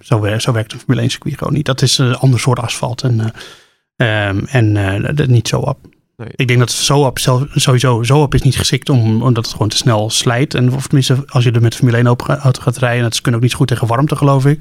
zo, 0.00 0.36
zo 0.38 0.52
werkt 0.52 0.72
een 0.72 0.78
Formule 0.78 1.00
1 1.00 1.10
circuit 1.10 1.38
gewoon 1.38 1.52
niet. 1.52 1.66
Dat 1.66 1.82
is 1.82 1.98
een 1.98 2.14
ander 2.14 2.40
soort 2.40 2.58
asfalt 2.58 3.02
en, 3.02 3.20
um, 3.96 4.46
en 4.46 5.14
niet 5.26 5.48
zo 5.48 5.58
op. 5.58 5.78
Nee. 6.16 6.28
Ik 6.34 6.48
denk 6.48 6.58
dat 6.58 6.70
Zoap 6.70 7.18
sowieso 7.54 8.02
Zoap 8.02 8.34
is 8.34 8.42
niet 8.42 8.56
geschikt 8.56 8.88
om, 8.88 9.22
omdat 9.22 9.44
het 9.44 9.52
gewoon 9.52 9.68
te 9.68 9.76
snel 9.76 10.10
slijt. 10.10 10.54
En 10.54 10.72
of 10.72 10.86
tenminste, 10.86 11.22
als 11.26 11.44
je 11.44 11.50
er 11.50 11.60
met 11.60 11.74
Formule 11.74 11.96
1 11.96 12.06
auto 12.06 12.62
gaat 12.62 12.76
rijden, 12.76 13.02
dat 13.02 13.20
kunnen 13.20 13.40
ook 13.40 13.46
niet 13.46 13.54
goed 13.54 13.68
tegen 13.68 13.86
warmte, 13.86 14.16
geloof 14.16 14.46
ik. 14.46 14.60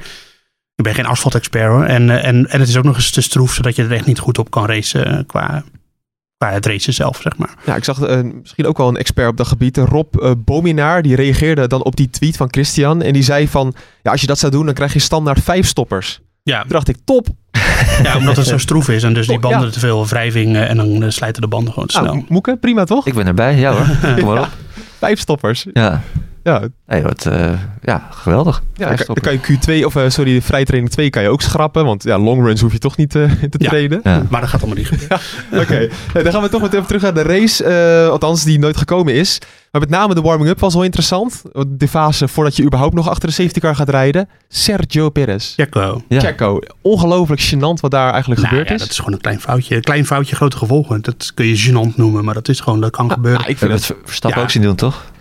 Ik 0.75 0.83
ben 0.83 0.95
geen 0.95 1.05
asfalt-expert 1.05 1.67
hoor. 1.67 1.83
En, 1.83 2.09
en, 2.09 2.49
en 2.49 2.59
het 2.59 2.69
is 2.69 2.77
ook 2.77 2.83
nog 2.83 2.95
eens 2.95 3.11
te 3.11 3.21
stroef, 3.21 3.53
zodat 3.53 3.75
je 3.75 3.83
er 3.83 3.91
echt 3.91 4.05
niet 4.05 4.19
goed 4.19 4.37
op 4.37 4.49
kan 4.49 4.65
racen 4.65 5.25
qua, 5.25 5.63
qua 6.37 6.51
het 6.51 6.65
racen 6.65 6.93
zelf, 6.93 7.21
zeg 7.21 7.37
maar. 7.37 7.55
Ja, 7.65 7.75
ik 7.75 7.83
zag 7.83 8.09
uh, 8.09 8.21
misschien 8.21 8.65
ook 8.65 8.77
wel 8.77 8.87
een 8.87 8.97
expert 8.97 9.29
op 9.29 9.37
dat 9.37 9.47
gebied. 9.47 9.77
Rob 9.77 10.15
uh, 10.15 10.31
Bominaar, 10.37 11.01
die 11.01 11.15
reageerde 11.15 11.67
dan 11.67 11.83
op 11.83 11.95
die 11.95 12.09
tweet 12.09 12.37
van 12.37 12.47
Christian. 12.51 13.01
En 13.01 13.13
die 13.13 13.23
zei 13.23 13.47
van, 13.47 13.73
ja, 14.01 14.11
als 14.11 14.21
je 14.21 14.27
dat 14.27 14.39
zou 14.39 14.51
doen, 14.51 14.65
dan 14.65 14.73
krijg 14.73 14.93
je 14.93 14.99
standaard 14.99 15.43
vijf 15.43 15.67
stoppers. 15.67 16.21
Ja. 16.49 16.61
Toen 16.61 16.69
dacht 16.69 16.87
ik, 16.87 16.97
top. 17.03 17.27
Ja, 18.03 18.17
omdat 18.17 18.35
het 18.35 18.45
zo 18.45 18.57
stroef 18.57 18.89
is 18.89 19.03
en 19.03 19.13
dus 19.13 19.27
die 19.27 19.39
banden 19.39 19.65
ja. 19.65 19.69
te 19.69 19.79
veel 19.79 20.07
wrijving 20.07 20.57
en 20.57 20.77
dan 20.77 21.03
uh, 21.03 21.09
slijten 21.09 21.41
de 21.41 21.47
banden 21.47 21.73
gewoon 21.73 21.87
te 21.87 21.95
snel. 21.95 22.13
Nou, 22.13 22.25
Moeke, 22.27 22.57
prima 22.57 22.83
toch? 22.83 23.07
Ik 23.07 23.13
ben 23.13 23.27
erbij, 23.27 23.55
ja 23.55 23.71
hoor. 23.71 24.15
Kom 24.15 24.25
maar 24.25 24.41
op. 24.45 24.49
Vijf 24.97 25.19
stoppers. 25.19 25.65
Ja. 25.73 26.01
Ja. 26.45 26.61
Hey, 26.85 27.03
wat, 27.03 27.25
uh, 27.25 27.51
ja, 27.81 28.07
geweldig. 28.11 28.63
Ja, 28.73 28.87
dan, 28.87 29.05
dan 29.05 29.15
kan 29.15 29.33
je 29.33 29.39
Q2 29.39 29.85
of 29.85 29.95
uh, 29.95 30.09
sorry, 30.09 30.41
vrijtraining 30.41 30.91
2 30.91 31.09
kan 31.09 31.23
je 31.23 31.29
ook 31.29 31.41
schrappen, 31.41 31.85
want 31.85 32.03
ja, 32.03 32.19
longruns 32.19 32.61
hoef 32.61 32.71
je 32.71 32.77
toch 32.79 32.97
niet 32.97 33.15
uh, 33.15 33.31
te 33.31 33.57
ja. 33.57 33.69
trainen. 33.69 33.99
Ja. 34.03 34.23
Maar 34.29 34.41
dat 34.41 34.49
gaat 34.49 34.61
allemaal 34.61 34.77
niet 34.77 34.87
gebeuren. 34.87 35.19
Oké, 35.61 35.89
okay. 36.11 36.23
dan 36.23 36.31
gaan 36.31 36.41
we 36.41 36.49
toch 36.49 36.61
meteen 36.61 36.85
terug 36.85 37.01
naar 37.01 37.13
de 37.13 37.21
race, 37.21 37.65
althans 38.09 38.43
die 38.43 38.59
nooit 38.59 38.77
gekomen 38.77 39.13
is. 39.13 39.39
Maar 39.71 39.81
met 39.81 39.89
name 39.89 40.13
de 40.13 40.21
warming-up 40.21 40.59
was 40.59 40.73
wel 40.73 40.83
interessant. 40.83 41.41
De 41.67 41.87
fase 41.87 42.27
voordat 42.27 42.55
je 42.55 42.63
überhaupt 42.63 42.93
nog 42.93 43.09
achter 43.09 43.27
de 43.27 43.33
safety 43.33 43.59
car 43.59 43.75
gaat 43.75 43.89
rijden. 43.89 44.29
Sergio 44.47 45.09
Perez. 45.09 45.53
Checo. 45.55 46.01
Ja. 46.09 46.19
Checo. 46.19 46.59
Ongelooflijk 46.81 47.41
gênant 47.41 47.79
wat 47.79 47.91
daar 47.91 48.11
eigenlijk 48.11 48.41
nou, 48.41 48.47
gebeurd 48.47 48.67
ja, 48.67 48.75
is. 48.75 48.81
Dat 48.81 48.89
is 48.89 48.97
gewoon 48.97 49.13
een 49.13 49.21
klein 49.21 49.41
foutje. 49.41 49.75
Een 49.75 49.81
klein 49.81 50.05
foutje, 50.05 50.35
grote 50.35 50.57
gevolgen. 50.57 51.01
Dat 51.01 51.31
kun 51.33 51.45
je 51.45 51.57
gênant 51.57 51.95
noemen, 51.95 52.25
maar 52.25 52.33
dat 52.33 52.47
is 52.47 52.59
gewoon, 52.59 52.81
dat 52.81 52.91
kan 52.91 53.07
ah, 53.07 53.13
gebeuren. 53.13 53.43
Ah, 53.43 53.49
ik 53.49 53.57
vind 53.57 53.71
het 53.71 53.95
Verstappen 54.03 54.41
ook 54.41 54.49
zien 54.49 54.61
doen, 54.61 54.75
toch? 54.75 55.13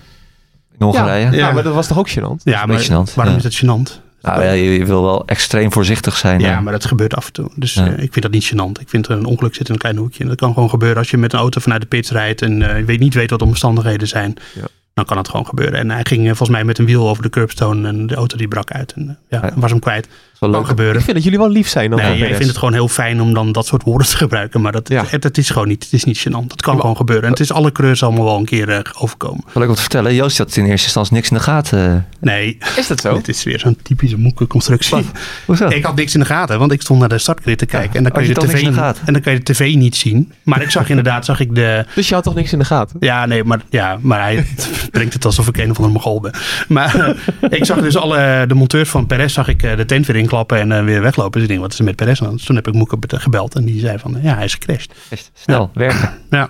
In 0.78 0.86
Hongarije. 0.86 1.24
Ja, 1.30 1.32
ja, 1.32 1.52
maar 1.52 1.62
dat 1.62 1.74
was 1.74 1.86
toch 1.86 1.98
ook 1.98 2.10
gênant? 2.10 2.42
Ja, 2.44 2.66
maar 2.66 2.82
gênant, 2.84 3.14
waarom 3.14 3.34
ja. 3.34 3.38
is 3.38 3.44
het 3.44 3.56
gênant? 3.64 4.02
Nou, 4.22 4.42
ja, 4.42 4.50
je 4.50 4.84
wil 4.84 5.02
wel 5.02 5.26
extreem 5.26 5.72
voorzichtig 5.72 6.16
zijn. 6.16 6.40
Ja, 6.40 6.54
hè? 6.54 6.60
maar 6.60 6.72
dat 6.72 6.84
gebeurt 6.84 7.14
af 7.16 7.26
en 7.26 7.32
toe. 7.32 7.50
Dus 7.56 7.74
Ja. 7.74 7.86
uh, 7.86 7.92
ik 7.92 8.12
vind 8.12 8.22
dat 8.22 8.30
niet 8.30 8.52
gênant. 8.52 8.80
Ik 8.80 8.88
vind 8.88 9.08
een 9.08 9.24
ongeluk 9.24 9.54
zit 9.54 9.66
in 9.68 9.74
een 9.74 9.80
klein 9.80 9.96
hoekje. 9.96 10.22
En 10.22 10.28
dat 10.28 10.38
kan 10.38 10.52
gewoon 10.54 10.70
gebeuren 10.70 10.98
als 10.98 11.10
je 11.10 11.16
met 11.16 11.32
een 11.32 11.38
auto 11.38 11.60
vanuit 11.60 11.80
de 11.80 11.86
pits 11.86 12.10
rijdt 12.10 12.42
en 12.42 12.60
uh, 12.60 12.76
je 12.78 12.84
weet, 12.84 13.00
niet 13.00 13.14
weet 13.14 13.30
wat 13.30 13.38
de 13.38 13.44
omstandigheden 13.44 14.08
zijn. 14.08 14.34
Ja. 14.54 14.62
dan 14.94 15.04
kan 15.04 15.16
het 15.16 15.28
gewoon 15.28 15.46
gebeuren. 15.46 15.78
En 15.78 15.90
hij 15.90 16.04
ging 16.04 16.20
eh, 16.20 16.26
volgens 16.26 16.48
mij 16.48 16.64
met 16.64 16.78
een 16.78 16.86
wiel 16.86 17.08
over 17.08 17.22
de 17.22 17.30
curbstone 17.30 17.88
en 17.88 18.06
de 18.06 18.14
auto 18.14 18.36
die 18.36 18.48
brak 18.48 18.70
uit. 18.70 18.92
En 18.92 19.08
eh, 19.08 19.40
ja, 19.40 19.46
Ja. 19.46 19.52
was 19.56 19.70
hem 19.70 19.80
kwijt. 19.80 20.08
Wel 20.50 20.60
leuk. 20.60 20.68
gebeuren. 20.68 20.96
Ik 20.96 21.02
vind 21.02 21.14
dat 21.16 21.24
jullie 21.24 21.38
wel 21.38 21.50
lief 21.50 21.68
zijn 21.68 21.90
dan 21.90 21.98
Nee, 21.98 22.28
ik 22.28 22.34
vind 22.34 22.48
het 22.48 22.56
gewoon 22.56 22.74
heel 22.74 22.88
fijn 22.88 23.20
om 23.20 23.34
dan 23.34 23.52
dat 23.52 23.66
soort 23.66 23.82
woorden 23.82 24.06
te 24.08 24.16
gebruiken. 24.16 24.60
Maar 24.60 24.72
dat, 24.72 24.88
Ja. 24.88 25.04
het, 25.08 25.24
het 25.24 25.38
is 25.38 25.50
gewoon 25.50 25.68
niet, 25.68 25.82
het 25.84 25.92
is 25.92 26.04
niet 26.04 26.18
gênant. 26.28 26.46
Het 26.48 26.62
kan 26.62 26.80
gewoon 26.80 26.96
gebeuren. 26.96 27.24
En 27.24 27.30
het 27.30 27.40
is 27.40 27.52
alle 27.52 27.72
creurs 27.72 28.02
allemaal 28.02 28.24
wel 28.24 28.36
een 28.36 28.44
keer 28.44 28.68
eh, 28.68 28.78
overkomen. 28.98 29.44
Zal 29.52 29.62
ik 29.62 29.68
wat 29.68 29.80
vertellen? 29.80 30.14
Joost 30.14 30.38
had 30.38 30.56
in 30.56 30.64
eerste 30.64 30.84
instantie 30.84 31.14
niks 31.14 31.30
in 31.30 31.36
de 31.36 31.42
gaten. 31.42 32.06
Nee, 32.20 32.58
Is 32.76 32.86
dat 32.86 33.00
zo? 33.00 33.14
dit 33.24 33.28
is 33.28 33.42
weer 33.42 33.58
zo'n 33.58 33.76
typische 33.82 34.18
moeke 34.18 34.46
constructie. 34.46 34.94
Wat? 34.94 35.04
Hoezo? 35.44 35.66
Ik 35.68 35.84
had 35.84 35.96
niks 35.96 36.14
in 36.14 36.20
de 36.20 36.26
gaten, 36.26 36.58
want 36.58 36.72
ik 36.72 36.80
stond 36.80 37.00
naar 37.00 37.08
de 37.08 37.18
startgrid 37.18 37.58
te 37.58 37.66
kijken. 37.66 37.96
en, 37.96 38.02
dan 38.02 38.12
kan 38.12 38.22
je 38.22 38.28
je 38.28 38.34
de 38.34 38.40
tv, 38.46 38.62
en 39.04 39.12
dan 39.12 39.20
kan 39.20 39.32
je 39.32 39.38
de 39.38 39.52
tv 39.52 39.74
niet 39.74 39.96
zien. 39.96 40.32
Maar 40.42 40.62
ik 40.62 40.70
zag 40.70 40.88
inderdaad, 40.94 41.24
zag 41.24 41.40
ik 41.40 41.54
de... 41.54 41.84
Dus 41.94 42.08
je 42.08 42.14
had 42.14 42.24
toch 42.24 42.34
niks 42.34 42.52
in 42.52 42.58
de 42.58 42.64
gaten? 42.64 42.96
Ja, 43.00 43.26
nee, 43.26 43.44
maar, 43.44 43.60
ja, 43.70 43.98
maar 44.00 44.20
hij 44.20 44.46
brengt 44.90 45.12
het 45.12 45.24
alsof 45.24 45.48
ik 45.48 45.56
een 45.56 45.70
of 45.70 45.76
andere 45.76 45.94
mogol 45.94 46.20
ben. 46.20 46.32
Maar 46.68 46.94
eh, 47.40 47.50
ik 47.50 47.64
zag 47.64 47.80
dus 47.80 47.96
alle, 47.96 48.44
de 48.48 48.54
monteurs 48.54 48.88
van 48.88 49.06
Perez, 49.06 49.34
zag 49.34 49.48
ik 49.48 49.62
eh, 49.62 49.76
de 49.76 49.84
tent 49.84 50.06
weer 50.06 50.16
en 50.42 50.72
eh, 50.72 50.84
weer 50.84 51.02
weglopen. 51.02 51.32
Dus 51.32 51.42
ik 51.42 51.48
denk, 51.48 51.60
wat 51.60 51.72
is 51.72 51.78
er 51.78 51.84
met 51.84 51.96
Perez 51.96 52.22
aan? 52.22 52.32
Dus 52.32 52.44
toen 52.44 52.56
heb 52.56 52.66
ik 52.68 52.74
Moeke 52.74 52.96
gebeld 53.08 53.54
en 53.54 53.64
die 53.64 53.80
zei 53.80 53.98
van, 53.98 54.18
ja, 54.22 54.34
hij 54.34 54.44
is 54.44 54.52
gecrashed. 54.54 54.92
Snel, 55.34 55.70
werken. 55.74 56.10
Ja, 56.30 56.48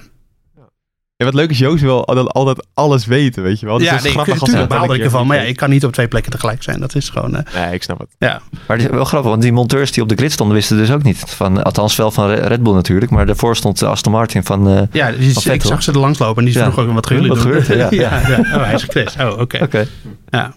En 1.16 1.24
wat 1.26 1.34
leuk 1.34 1.50
is, 1.50 1.58
Joost 1.58 1.82
wil 1.82 2.06
altijd, 2.06 2.28
altijd 2.28 2.66
alles 2.74 3.06
weten, 3.06 3.42
weet 3.42 3.60
je 3.60 3.66
wel. 3.66 3.78
Dus 3.78 3.86
ja 3.86 3.90
dat 3.90 3.98
is 3.98 4.04
nee, 4.04 4.12
grappig 4.12 4.40
als 4.40 4.50
ik 4.50 4.68
dan 4.68 4.90
een 4.90 5.00
ervan. 5.00 5.26
Maar 5.26 5.36
ja, 5.36 5.42
ik 5.42 5.56
kan 5.56 5.70
niet 5.70 5.84
op 5.84 5.92
twee 5.92 6.08
plekken 6.08 6.32
tegelijk 6.32 6.62
zijn. 6.62 6.80
Dat 6.80 6.94
is 6.94 7.08
gewoon, 7.08 7.36
eh, 7.36 7.54
Nee, 7.64 7.74
ik 7.74 7.82
snap 7.82 7.98
het. 7.98 8.08
ja. 8.18 8.40
Maar 8.66 8.76
het 8.76 8.86
is 8.86 8.92
wel 8.92 9.04
grappig, 9.04 9.30
want 9.30 9.42
die 9.42 9.52
monteurs 9.52 9.92
die 9.92 10.02
op 10.02 10.08
de 10.08 10.14
grid 10.14 10.32
stonden 10.32 10.56
wisten 10.56 10.76
dus 10.76 10.90
ook 10.90 11.02
niet. 11.02 11.18
Van, 11.18 11.62
althans 11.62 11.96
wel 11.96 12.10
van 12.10 12.30
Red 12.30 12.62
Bull 12.62 12.74
natuurlijk, 12.74 13.10
maar 13.10 13.26
daarvoor 13.26 13.56
stond 13.56 13.82
Aston 13.82 14.12
Martin 14.12 14.44
van... 14.44 14.68
eh, 14.68 14.82
Ja, 14.92 15.10
dus 15.10 15.32
Van 15.32 15.42
ik 15.42 15.48
Vettel. 15.48 15.68
zag 15.68 15.82
ze 15.82 15.92
er 15.92 15.98
langslopen 15.98 16.44
en 16.44 16.50
die 16.50 16.58
Ja. 16.58 16.72
vroeg 16.72 16.86
ook, 16.86 16.92
wat 16.94 17.06
gaan 17.06 17.16
jullie 17.16 17.32
Wat 17.32 17.42
doen? 17.42 17.46
gebeurt 17.62 17.68
er? 17.68 17.76
Ja. 18.00 18.20
ja, 18.20 18.28
ja. 18.28 18.38
Oh, 18.58 18.64
hij 18.64 18.74
is 18.74 18.82
gecrashed. 18.82 19.20
Oh, 19.32 19.40
oké. 19.40 19.62
Oké. 19.62 19.86
Ja. 20.30 20.52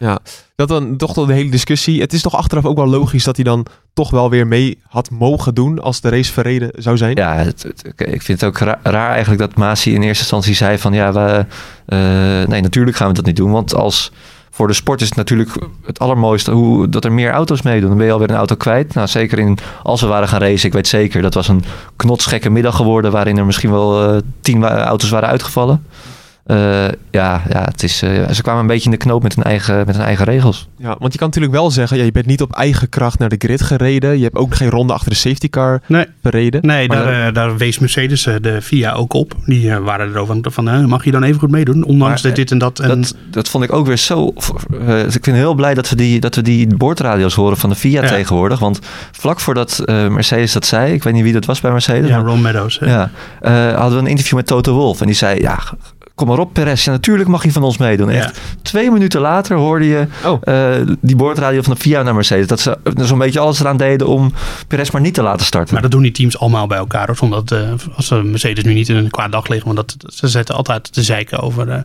Dat 0.57 0.67
dan 0.67 0.97
toch 0.97 1.13
de 1.13 1.33
hele 1.33 1.49
discussie. 1.49 2.01
Het 2.01 2.13
is 2.13 2.21
toch 2.21 2.35
achteraf 2.35 2.65
ook 2.65 2.77
wel 2.77 2.87
logisch 2.87 3.23
dat 3.23 3.35
hij 3.35 3.45
dan 3.45 3.65
toch 3.93 4.09
wel 4.09 4.29
weer 4.29 4.47
mee 4.47 4.79
had 4.87 5.09
mogen 5.09 5.55
doen 5.55 5.79
als 5.79 6.01
de 6.01 6.09
race 6.09 6.33
verreden 6.33 6.69
zou 6.75 6.97
zijn. 6.97 7.15
Ja, 7.15 7.45
ik 7.95 8.21
vind 8.21 8.41
het 8.41 8.43
ook 8.43 8.57
ra- 8.57 8.79
raar 8.83 9.09
eigenlijk 9.09 9.39
dat 9.39 9.55
Masi 9.55 9.93
in 9.93 10.01
eerste 10.01 10.21
instantie 10.21 10.55
zei 10.55 10.77
van 10.77 10.93
ja, 10.93 11.11
we, 11.13 11.45
eh, 11.85 12.47
nee, 12.47 12.61
natuurlijk 12.61 12.97
gaan 12.97 13.07
we 13.07 13.13
dat 13.13 13.25
niet 13.25 13.35
doen. 13.35 13.51
Want 13.51 13.75
als 13.75 14.11
voor 14.49 14.67
de 14.67 14.73
sport 14.73 15.01
is 15.01 15.07
het 15.07 15.17
natuurlijk 15.17 15.49
het 15.85 15.99
allermooiste 15.99 16.51
hoe, 16.51 16.89
dat 16.89 17.05
er 17.05 17.11
meer 17.11 17.31
auto's 17.31 17.61
meedoen. 17.61 17.89
Dan 17.89 17.97
ben 17.97 18.07
je 18.07 18.13
alweer 18.13 18.29
een 18.29 18.35
auto 18.35 18.55
kwijt. 18.55 18.93
Nou, 18.93 19.07
zeker 19.07 19.39
in, 19.39 19.57
als 19.83 20.01
we 20.01 20.07
waren 20.07 20.27
gaan 20.27 20.41
racen, 20.41 20.67
ik 20.67 20.73
weet 20.73 20.87
zeker, 20.87 21.21
dat 21.21 21.33
was 21.33 21.47
een 21.47 21.63
knotsgekke 21.95 22.49
middag 22.49 22.75
geworden 22.75 23.11
waarin 23.11 23.37
er 23.37 23.45
misschien 23.45 23.71
wel 23.71 24.09
eh, 24.13 24.21
tien 24.41 24.63
auto's 24.65 25.09
waren 25.09 25.29
uitgevallen. 25.29 25.85
Eh, 26.47 26.85
ja, 27.11 27.41
ja 27.49 27.63
het 27.63 27.83
is, 27.83 28.01
eh, 28.01 28.29
ze 28.31 28.41
kwamen 28.41 28.61
een 28.61 28.67
beetje 28.67 28.85
in 28.85 28.91
de 28.91 28.97
knoop 28.97 29.23
met 29.23 29.35
hun 29.35 29.43
eigen, 29.43 29.77
met 29.85 29.95
hun 29.95 30.05
eigen 30.05 30.25
regels. 30.25 30.67
Ja, 30.77 30.95
want 30.99 31.13
je 31.13 31.19
kan 31.19 31.27
natuurlijk 31.27 31.53
wel 31.53 31.71
zeggen, 31.71 31.97
ja, 31.97 32.03
je 32.03 32.11
bent 32.11 32.25
niet 32.25 32.41
op 32.41 32.51
eigen 32.51 32.89
kracht 32.89 33.19
naar 33.19 33.29
de 33.29 33.35
grid 33.39 33.61
gereden. 33.61 34.17
Je 34.17 34.23
hebt 34.23 34.35
ook 34.35 34.55
geen 34.55 34.69
ronde 34.69 34.93
achter 34.93 35.09
de 35.09 35.15
safety 35.15 35.49
car 35.49 35.81
Nee, 35.87 36.05
verreden. 36.21 36.65
nee 36.65 36.87
Maar 36.87 36.97
daar, 37.03 37.27
eh, 37.27 37.33
daar 37.33 37.57
wees 37.57 37.79
Mercedes 37.79 38.25
eh, 38.25 38.35
de 38.41 38.61
FIA 38.61 38.93
ook 38.93 39.13
op. 39.13 39.33
Die 39.45 39.73
waren 39.79 40.07
erover 40.09 40.37
van, 40.41 40.69
eh, 40.69 40.85
mag 40.85 41.03
je 41.05 41.11
dan 41.11 41.23
even 41.23 41.39
goed 41.39 41.51
meedoen? 41.51 41.83
Ondanks 41.83 42.23
Maar, 42.23 42.31
dit, 42.33 42.35
dit 42.35 42.51
en 42.51 42.57
dat. 42.57 42.79
En, 42.79 42.87
Dat, 43.01 43.15
dat 43.31 43.49
vond 43.49 43.63
ik 43.63 43.73
ook 43.73 43.85
weer 43.87 43.97
zo. 43.97 44.33
eh, 44.79 44.87
dus 44.87 45.15
ik 45.15 45.21
ben 45.21 45.33
heel 45.33 45.53
blij 45.53 45.73
dat 45.73 45.89
we 45.89 45.95
die, 45.95 46.19
dat 46.19 46.35
we 46.35 46.41
die 46.41 46.75
boordradio's 46.77 47.33
horen 47.33 47.57
van 47.57 47.69
de 47.69 47.75
FIA 47.75 48.01
Ja. 48.01 48.07
tegenwoordig. 48.07 48.59
Want 48.59 48.79
vlak 49.11 49.39
voordat 49.39 49.79
eh, 49.79 50.07
Mercedes 50.07 50.53
dat 50.53 50.65
zei, 50.65 50.93
ik 50.93 51.03
weet 51.03 51.13
niet 51.13 51.23
wie 51.23 51.33
dat 51.33 51.45
was 51.45 51.61
bij 51.61 51.71
Mercedes. 51.71 52.09
ja, 52.09 52.17
maar, 52.21 52.25
Ron 52.31 52.41
Meadows. 52.41 52.79
hè. 52.79 52.85
ja, 52.85 53.11
eh, 53.41 53.73
hadden 53.75 53.97
we 53.97 54.03
een 54.03 54.09
interview 54.09 54.35
met 54.35 54.47
Toto 54.47 54.73
Wolff. 54.73 55.01
En 55.01 55.07
die 55.07 55.15
zei: 55.15 55.39
Ja, 55.41 55.59
kom 56.17 56.27
maar 56.27 56.39
op, 56.39 56.53
Perez. 56.53 56.85
Ja, 56.85 56.91
natuurlijk 56.91 57.29
mag 57.29 57.43
je 57.43 57.51
van 57.51 57.63
ons 57.63 57.77
meedoen. 57.77 58.11
Ja. 58.11 58.17
Echt, 58.17 58.39
twee 58.61 58.91
minuten 58.91 59.21
later 59.21 59.57
hoorde 59.57 59.85
je 59.85 60.07
Oh. 60.25 60.41
eh, 60.43 60.87
die 61.01 61.15
boordradio 61.15 61.61
van 61.61 61.73
de 61.73 61.79
FIA 61.79 62.01
naar 62.03 62.15
Mercedes. 62.15 62.47
Dat 62.47 62.59
ze 62.59 62.77
er 62.97 63.07
zo'n 63.07 63.17
beetje 63.17 63.39
alles 63.39 63.59
eraan 63.59 63.77
deden 63.77 64.07
om 64.07 64.33
Perez 64.67 64.89
maar 64.89 65.01
niet 65.01 65.13
te 65.13 65.21
laten 65.21 65.45
starten. 65.45 65.73
Maar 65.73 65.81
dat 65.81 65.91
doen 65.91 66.01
die 66.01 66.11
teams 66.11 66.39
allemaal 66.39 66.67
bij 66.67 66.77
elkaar. 66.77 67.05
Hoor. 67.07 67.15
Zonder 67.15 67.45
dat, 67.45 67.59
eh, 67.59 67.95
als 67.95 68.11
eh, 68.11 68.21
Mercedes 68.21 68.63
nu 68.63 68.73
niet 68.73 68.89
in 68.89 68.95
een 68.95 69.09
kwaad 69.09 69.31
dag 69.31 69.47
liggen. 69.47 69.73
Want 69.75 69.77
dat, 69.97 70.13
ze 70.13 70.27
zetten 70.27 70.55
altijd 70.55 70.93
te 70.93 71.03
zeiken 71.03 71.39
over 71.39 71.69
eh, 71.69 71.79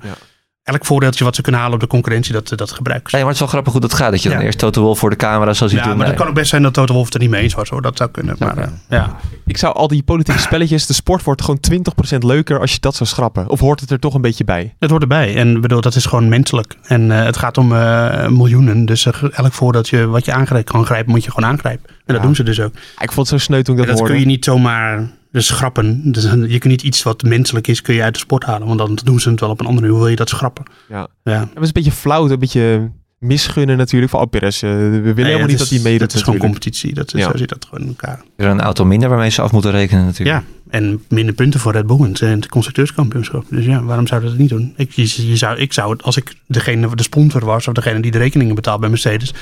elk 0.62 0.84
voordeeltje 0.84 1.24
wat 1.24 1.34
ze 1.34 1.42
kunnen 1.42 1.60
halen 1.60 1.76
op 1.76 1.80
de 1.82 1.86
concurrentie. 1.86 2.32
Dat, 2.32 2.52
dat 2.56 2.70
gebruiken 2.72 3.10
ze. 3.10 3.16
Nee, 3.16 3.24
maar 3.24 3.34
het 3.34 3.42
is 3.42 3.48
wel 3.48 3.48
grappig 3.48 3.72
hoe 3.72 3.80
dat 3.80 3.94
gaat. 3.94 4.10
Dat 4.10 4.22
je 4.22 4.28
dan 4.28 4.38
Ja. 4.38 4.44
eerst 4.44 4.58
Toto 4.58 4.82
Wolff 4.82 5.00
voor 5.00 5.10
de 5.10 5.16
camera 5.16 5.52
zo 5.52 5.66
ziet 5.66 5.78
Ja, 5.78 5.84
doen. 5.84 5.96
maar 5.96 5.98
dat 5.98 6.06
Nee. 6.08 6.16
kan 6.16 6.26
ook 6.28 6.34
best 6.34 6.50
zijn 6.50 6.62
dat 6.62 6.72
Toto 6.74 6.92
Wolff 6.92 7.06
het 7.06 7.14
er 7.14 7.20
niet 7.20 7.30
mee 7.30 7.42
eens 7.42 7.54
was. 7.54 7.68
Hoor. 7.68 7.82
Dat 7.82 7.96
zou 7.96 8.10
kunnen. 8.10 8.36
Zou 8.36 8.54
Maar, 8.54 8.64
eh, 8.64 8.70
kunnen. 8.88 9.06
ja. 9.06 9.16
Ik 9.46 9.56
zou 9.56 9.74
al 9.74 9.88
die 9.88 10.02
politieke 10.02 10.40
spelletjes, 10.48 10.86
de 10.86 10.92
sport 10.92 11.22
wordt 11.24 11.40
gewoon 11.42 11.60
20% 11.60 12.22
leuker 12.24 12.60
als 12.60 12.72
je 12.72 12.80
dat 12.80 12.94
zou 12.94 13.08
schrappen. 13.08 13.48
Of 13.48 13.60
hoort 13.60 13.80
het 13.80 13.90
er 13.90 13.98
toch 13.98 14.14
een 14.14 14.20
beetje 14.20 14.44
bij? 14.44 14.74
Het 14.78 14.90
hoort 14.90 15.02
erbij. 15.02 15.36
En 15.36 15.54
ik 15.56 15.60
bedoel, 15.60 15.80
dat 15.80 15.94
is 15.94 16.06
gewoon 16.06 16.28
menselijk. 16.28 16.76
En 16.82 17.10
eh, 17.10 17.24
het 17.24 17.36
gaat 17.36 17.58
om 17.58 17.72
eh, 17.76 18.28
miljoenen. 18.28 18.84
Dus 18.86 19.06
eh, 19.06 19.12
elk 19.32 19.52
voordat 19.52 19.88
je 19.88 20.06
wat 20.06 20.24
je 20.24 20.32
aangrijpt 20.32 20.70
kan 20.70 20.84
grijpen, 20.86 21.10
moet 21.12 21.24
je 21.24 21.30
gewoon 21.30 21.50
aangrijpen. 21.50 21.88
En 21.88 21.96
dat 22.06 22.16
Ja. 22.16 22.22
doen 22.22 22.34
ze 22.34 22.42
dus 22.42 22.60
ook. 22.60 22.72
Ik 22.98 23.12
vond 23.12 23.16
het 23.16 23.40
zo 23.40 23.44
sneu 23.44 23.62
toen 23.62 23.74
ik 23.74 23.80
dat, 23.80 23.88
dat 23.90 23.98
hoorde. 23.98 24.12
kun 24.12 24.22
je 24.22 24.28
niet 24.28 24.44
zomaar 24.44 25.10
dus 25.32 25.46
schrappen. 25.46 26.12
Dus, 26.12 26.22
je 26.24 26.58
kunt 26.58 26.64
niet 26.64 26.82
iets 26.82 27.02
wat 27.02 27.22
menselijk 27.22 27.66
is, 27.66 27.82
kun 27.82 27.94
je 27.94 28.02
uit 28.02 28.14
de 28.14 28.20
sport 28.20 28.44
halen. 28.44 28.66
Want 28.66 28.78
dan 28.78 28.98
doen 29.04 29.20
ze 29.20 29.30
het 29.30 29.40
wel 29.40 29.50
op 29.50 29.60
een 29.60 29.66
andere 29.66 29.80
manier. 29.86 29.90
Hoe 29.96 30.00
wil 30.04 30.10
je 30.10 30.16
dat 30.24 30.28
schrappen? 30.28 30.64
Ja. 30.88 31.08
Ja. 31.24 31.40
Het 31.40 31.48
was 31.54 31.66
een 31.66 31.72
beetje 31.72 31.92
flauw, 31.92 32.28
een 32.30 32.38
beetje 32.38 32.90
misgunnen 33.18 33.76
natuurlijk. 33.76 34.10
Van 34.10 34.20
oh, 34.20 34.30
Perez, 34.30 34.62
eh, 34.62 34.70
we 34.70 34.76
willen 34.76 35.02
Nee, 35.02 35.14
helemaal 35.24 35.46
niet 35.46 35.54
is- 35.54 35.58
dat 35.58 35.68
hij 35.68 35.78
meedoet 35.78 36.00
Dat 36.00 36.14
is 36.14 36.22
gewoon 36.22 36.38
competitie. 36.38 36.94
Dat 36.94 37.14
is, 37.14 37.20
Ja. 37.20 37.30
Zo 37.30 37.36
zit 37.36 37.48
dat 37.48 37.64
gewoon 37.64 37.80
in 37.80 37.88
elkaar. 37.88 38.22
Er 38.36 38.46
is 38.46 38.52
een 38.52 38.60
auto 38.60 38.84
minder 38.84 39.08
waarmee 39.08 39.30
ze 39.30 39.42
af 39.42 39.52
moeten 39.52 39.70
rekenen 39.70 40.04
natuurlijk. 40.04 40.38
Ja, 40.38 40.44
en 40.70 41.02
minder 41.08 41.34
punten 41.34 41.60
voor 41.60 41.72
Red 41.72 41.86
Bull 41.86 42.00
het- 42.08 42.20
in 42.20 42.28
het 42.28 42.48
constructeurskampioenschap. 42.48 43.44
Dus 43.50 43.64
ja, 43.64 43.82
waarom 43.82 44.06
zouden 44.06 44.30
ze 44.30 44.36
dat 44.36 44.44
niet 44.48 44.58
doen? 44.58 44.72
Ik, 44.76 44.92
je, 44.92 45.28
je 45.28 45.36
zou, 45.36 45.58
ik 45.58 45.72
zou 45.72 45.92
het, 45.92 46.02
als 46.02 46.16
ik 46.16 46.34
degene, 46.46 46.94
de 46.94 47.02
sponsor 47.02 47.44
was 47.44 47.68
of 47.68 47.74
degene 47.74 48.00
die 48.00 48.10
de 48.10 48.18
rekeningen 48.18 48.54
betaalt 48.54 48.80
bij 48.80 48.88
Mercedes, 48.88 49.34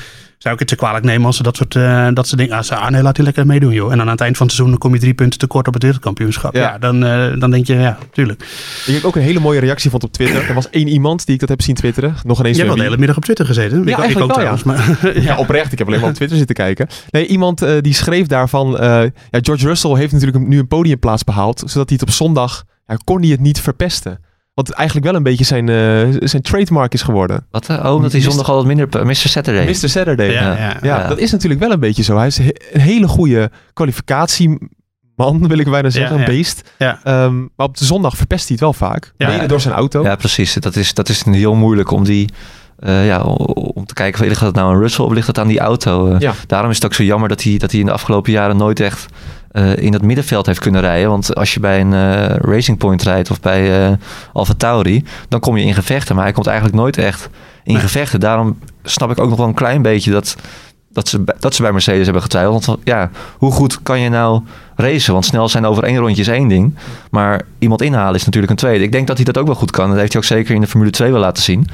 zou 0.42 0.54
ik 0.54 0.60
het 0.60 0.68
te 0.68 0.76
kwalijk 0.76 1.04
nemen 1.04 1.26
als 1.26 1.36
ze 1.36 1.42
dat 1.42 1.56
soort 1.56 1.76
eh, 1.76 2.08
dat 2.12 2.28
ze 2.28 2.36
denken, 2.36 2.56
ah, 2.56 2.62
ze- 2.62 2.74
ah, 2.74 2.90
nee, 2.90 3.02
laat 3.02 3.18
lekker 3.18 3.46
meedoen 3.46 3.72
joh. 3.72 3.90
En 3.92 3.96
dan 3.96 4.06
aan 4.06 4.12
het 4.12 4.20
eind 4.20 4.36
van 4.36 4.46
het 4.46 4.54
seizoen 4.54 4.78
dan 4.78 4.88
kom 4.88 4.94
je 4.94 5.00
drie 5.00 5.14
punten 5.14 5.38
tekort 5.38 5.66
op 5.66 5.74
het 5.74 5.82
wereldkampioenschap. 5.82 6.54
Ja. 6.54 6.60
Ja, 6.60 6.78
dan, 6.78 7.04
eh, 7.04 7.40
dan 7.40 7.50
denk 7.50 7.66
je, 7.66 7.74
ja, 7.74 7.98
tuurlijk. 8.12 8.42
Ik 8.86 8.94
heb 8.94 9.04
ook 9.04 9.16
een 9.16 9.22
hele 9.22 9.40
mooie 9.40 9.60
reactie 9.60 9.90
vond 9.90 10.02
op 10.04 10.12
Twitter. 10.12 10.48
Er 10.48 10.54
was 10.54 10.70
één 10.70 10.88
iemand 10.88 11.24
die 11.26 11.34
ik 11.34 11.40
dat 11.40 11.48
heb 11.48 11.62
zien 11.62 11.74
twitteren. 11.74 12.14
Nog 12.24 12.38
ineens 12.38 12.56
Je 12.56 12.62
hebt 12.62 12.74
wel 12.74 12.76
de 12.84 12.88
hele 12.88 12.98
middag 12.98 13.16
op 13.16 13.24
Twitter 13.24 13.46
gezeten. 13.46 13.82
Ik, 13.82 13.88
ik 13.88 13.98
eigenlijk 13.98 14.30
ook 14.30 14.36
wel, 14.36 14.46
ja. 14.46 14.56
trouwens. 14.56 14.98
Maar, 15.02 15.22
Ja, 15.28 15.36
oprecht. 15.36 15.72
Ik 15.72 15.78
heb 15.78 15.86
alleen 15.86 16.00
maar 16.00 16.08
op 16.08 16.14
Twitter 16.20 16.36
zitten 16.36 16.56
kijken. 16.56 16.86
Nee, 17.10 17.26
iemand 17.26 17.62
eh, 17.62 17.72
die 17.80 17.94
schreef 17.94 18.26
daarvan... 18.26 18.70
ja, 18.80 19.10
George 19.30 19.66
Russell 19.66 19.94
heeft 19.96 20.12
natuurlijk 20.12 20.46
nu 20.46 20.58
een 20.58 20.68
podiumplaats 20.68 21.24
behaald... 21.24 21.58
zodat 21.66 21.88
hij 21.88 21.98
het 22.00 22.02
op 22.08 22.14
zondag... 22.14 22.64
Ja, 22.86 22.96
kon 23.04 23.20
hij 23.20 23.30
het 23.30 23.40
niet 23.40 23.60
verpesten. 23.60 24.18
Wat 24.66 24.70
eigenlijk 24.70 25.06
wel 25.06 25.16
een 25.16 25.22
beetje 25.22 25.44
zijn, 25.44 25.68
eh, 25.68 26.16
zijn 26.28 26.42
trademark 26.42 26.94
is 26.94 27.02
geworden. 27.02 27.46
Wat? 27.50 27.68
eh, 27.68 27.84
Oh, 27.84 27.94
omdat 27.94 28.12
hij 28.12 28.20
zondag 28.20 28.48
altijd 28.48 28.66
minder... 28.76 29.06
Mr. 29.06 29.14
Saturday. 29.14 29.66
Mr. 29.66 29.88
Saturday. 29.88 30.30
Ja, 30.30 30.40
ja, 30.40 30.56
Ja. 30.56 30.76
ja, 30.82 30.98
Ja. 31.00 31.08
dat 31.08 31.18
is 31.18 31.30
natuurlijk 31.30 31.60
wel 31.60 31.70
een 31.72 31.80
beetje 31.80 32.02
zo. 32.02 32.16
Hij 32.16 32.26
is 32.26 32.38
he- 32.38 32.48
een 32.72 32.80
hele 32.80 33.08
goede 33.08 33.50
kwalificatieman, 33.72 35.48
wil 35.48 35.58
ik 35.58 35.70
bijna 35.70 35.90
zeggen. 35.90 36.12
Ja, 36.16 36.22
Een 36.22 36.28
ja. 36.30 36.36
beest. 36.36 36.70
Ja. 36.78 37.00
Ehm, 37.04 37.38
maar 37.38 37.66
op 37.66 37.76
de 37.76 37.84
zondag 37.84 38.16
verpest 38.16 38.42
hij 38.48 38.50
het 38.52 38.60
wel 38.60 38.72
vaak. 38.72 39.12
Ja. 39.16 39.28
Mede 39.28 39.46
door 39.46 39.60
zijn 39.60 39.74
auto. 39.74 40.02
Ja, 40.02 40.16
precies. 40.16 40.54
Dat 40.54 40.76
is, 40.76 40.94
dat 40.94 41.08
is 41.08 41.24
heel 41.24 41.54
moeilijk 41.54 41.90
om 41.90 42.04
die... 42.04 42.28
eh, 42.78 43.06
ja, 43.06 43.22
om 43.22 43.86
te 43.86 43.94
kijken, 43.94 44.26
ligt 44.28 44.40
dat 44.40 44.54
nou 44.54 44.74
aan 44.74 44.80
Russell 44.80 45.04
of 45.04 45.12
ligt 45.12 45.26
dat 45.26 45.38
aan 45.38 45.48
die 45.48 45.60
auto? 45.60 46.12
Eh, 46.12 46.20
Ja. 46.20 46.32
Daarom 46.46 46.70
is 46.70 46.76
het 46.76 46.84
ook 46.84 46.94
zo 46.94 47.02
jammer 47.02 47.28
dat 47.28 47.42
hij, 47.42 47.56
dat 47.58 47.70
hij 47.70 47.80
in 47.80 47.86
de 47.86 47.92
afgelopen 47.92 48.32
jaren 48.32 48.56
nooit 48.56 48.80
echt 48.80 49.06
eh, 49.50 49.76
in 49.76 49.92
dat 49.92 50.02
middenveld 50.02 50.46
heeft 50.46 50.58
kunnen 50.60 50.80
rijden. 50.80 51.08
Want 51.10 51.34
als 51.34 51.54
je 51.54 51.60
bij 51.60 51.80
een 51.80 51.92
eh, 51.92 52.36
Racing 52.36 52.78
Point 52.78 53.02
rijdt 53.02 53.30
of 53.30 53.40
bij 53.40 53.86
eh 53.88 53.92
Alfa 54.32 54.54
Tauri, 54.56 55.04
dan 55.28 55.40
kom 55.40 55.56
je 55.56 55.64
in 55.64 55.74
gevechten. 55.74 56.14
Maar 56.14 56.24
hij 56.24 56.32
komt 56.32 56.46
eigenlijk 56.46 56.76
nooit 56.76 56.96
echt 56.98 57.28
in 57.64 57.72
Nee. 57.72 57.82
gevechten. 57.82 58.20
Daarom 58.20 58.58
snap 58.82 59.10
ik 59.10 59.20
ook 59.20 59.28
nog 59.28 59.38
wel 59.38 59.46
een 59.46 59.54
klein 59.54 59.82
beetje 59.82 60.10
dat, 60.10 60.36
dat, 60.92 61.08
ze, 61.08 61.20
bij- 61.20 61.34
dat 61.38 61.54
ze 61.54 61.62
bij 61.62 61.72
Mercedes 61.72 62.04
hebben 62.04 62.22
getwijfeld. 62.22 62.64
Want 62.64 62.78
ja, 62.84 63.10
hoe 63.38 63.52
goed 63.52 63.82
kan 63.82 64.00
je 64.00 64.08
nou 64.08 64.42
racen? 64.76 65.12
Want 65.12 65.24
snel 65.24 65.48
zijn 65.48 65.64
over 65.66 65.84
één 65.84 65.96
rondje 65.98 66.22
is 66.22 66.28
één 66.28 66.48
ding. 66.48 66.74
Maar 67.10 67.42
iemand 67.58 67.82
inhalen 67.82 68.14
is 68.14 68.24
natuurlijk 68.24 68.52
een 68.52 68.58
tweede. 68.58 68.84
Ik 68.84 68.92
denk 68.92 69.06
dat 69.06 69.16
hij 69.16 69.24
dat 69.24 69.38
ook 69.38 69.46
wel 69.46 69.54
goed 69.56 69.70
kan. 69.70 69.88
Dat 69.88 69.98
heeft 69.98 70.12
hij 70.12 70.20
ook 70.22 70.28
zeker 70.28 70.54
in 70.54 70.60
de 70.60 70.66
Formule 70.66 70.90
2 70.90 71.10
wel 71.12 71.20
laten 71.20 71.42
zien. 71.42 71.66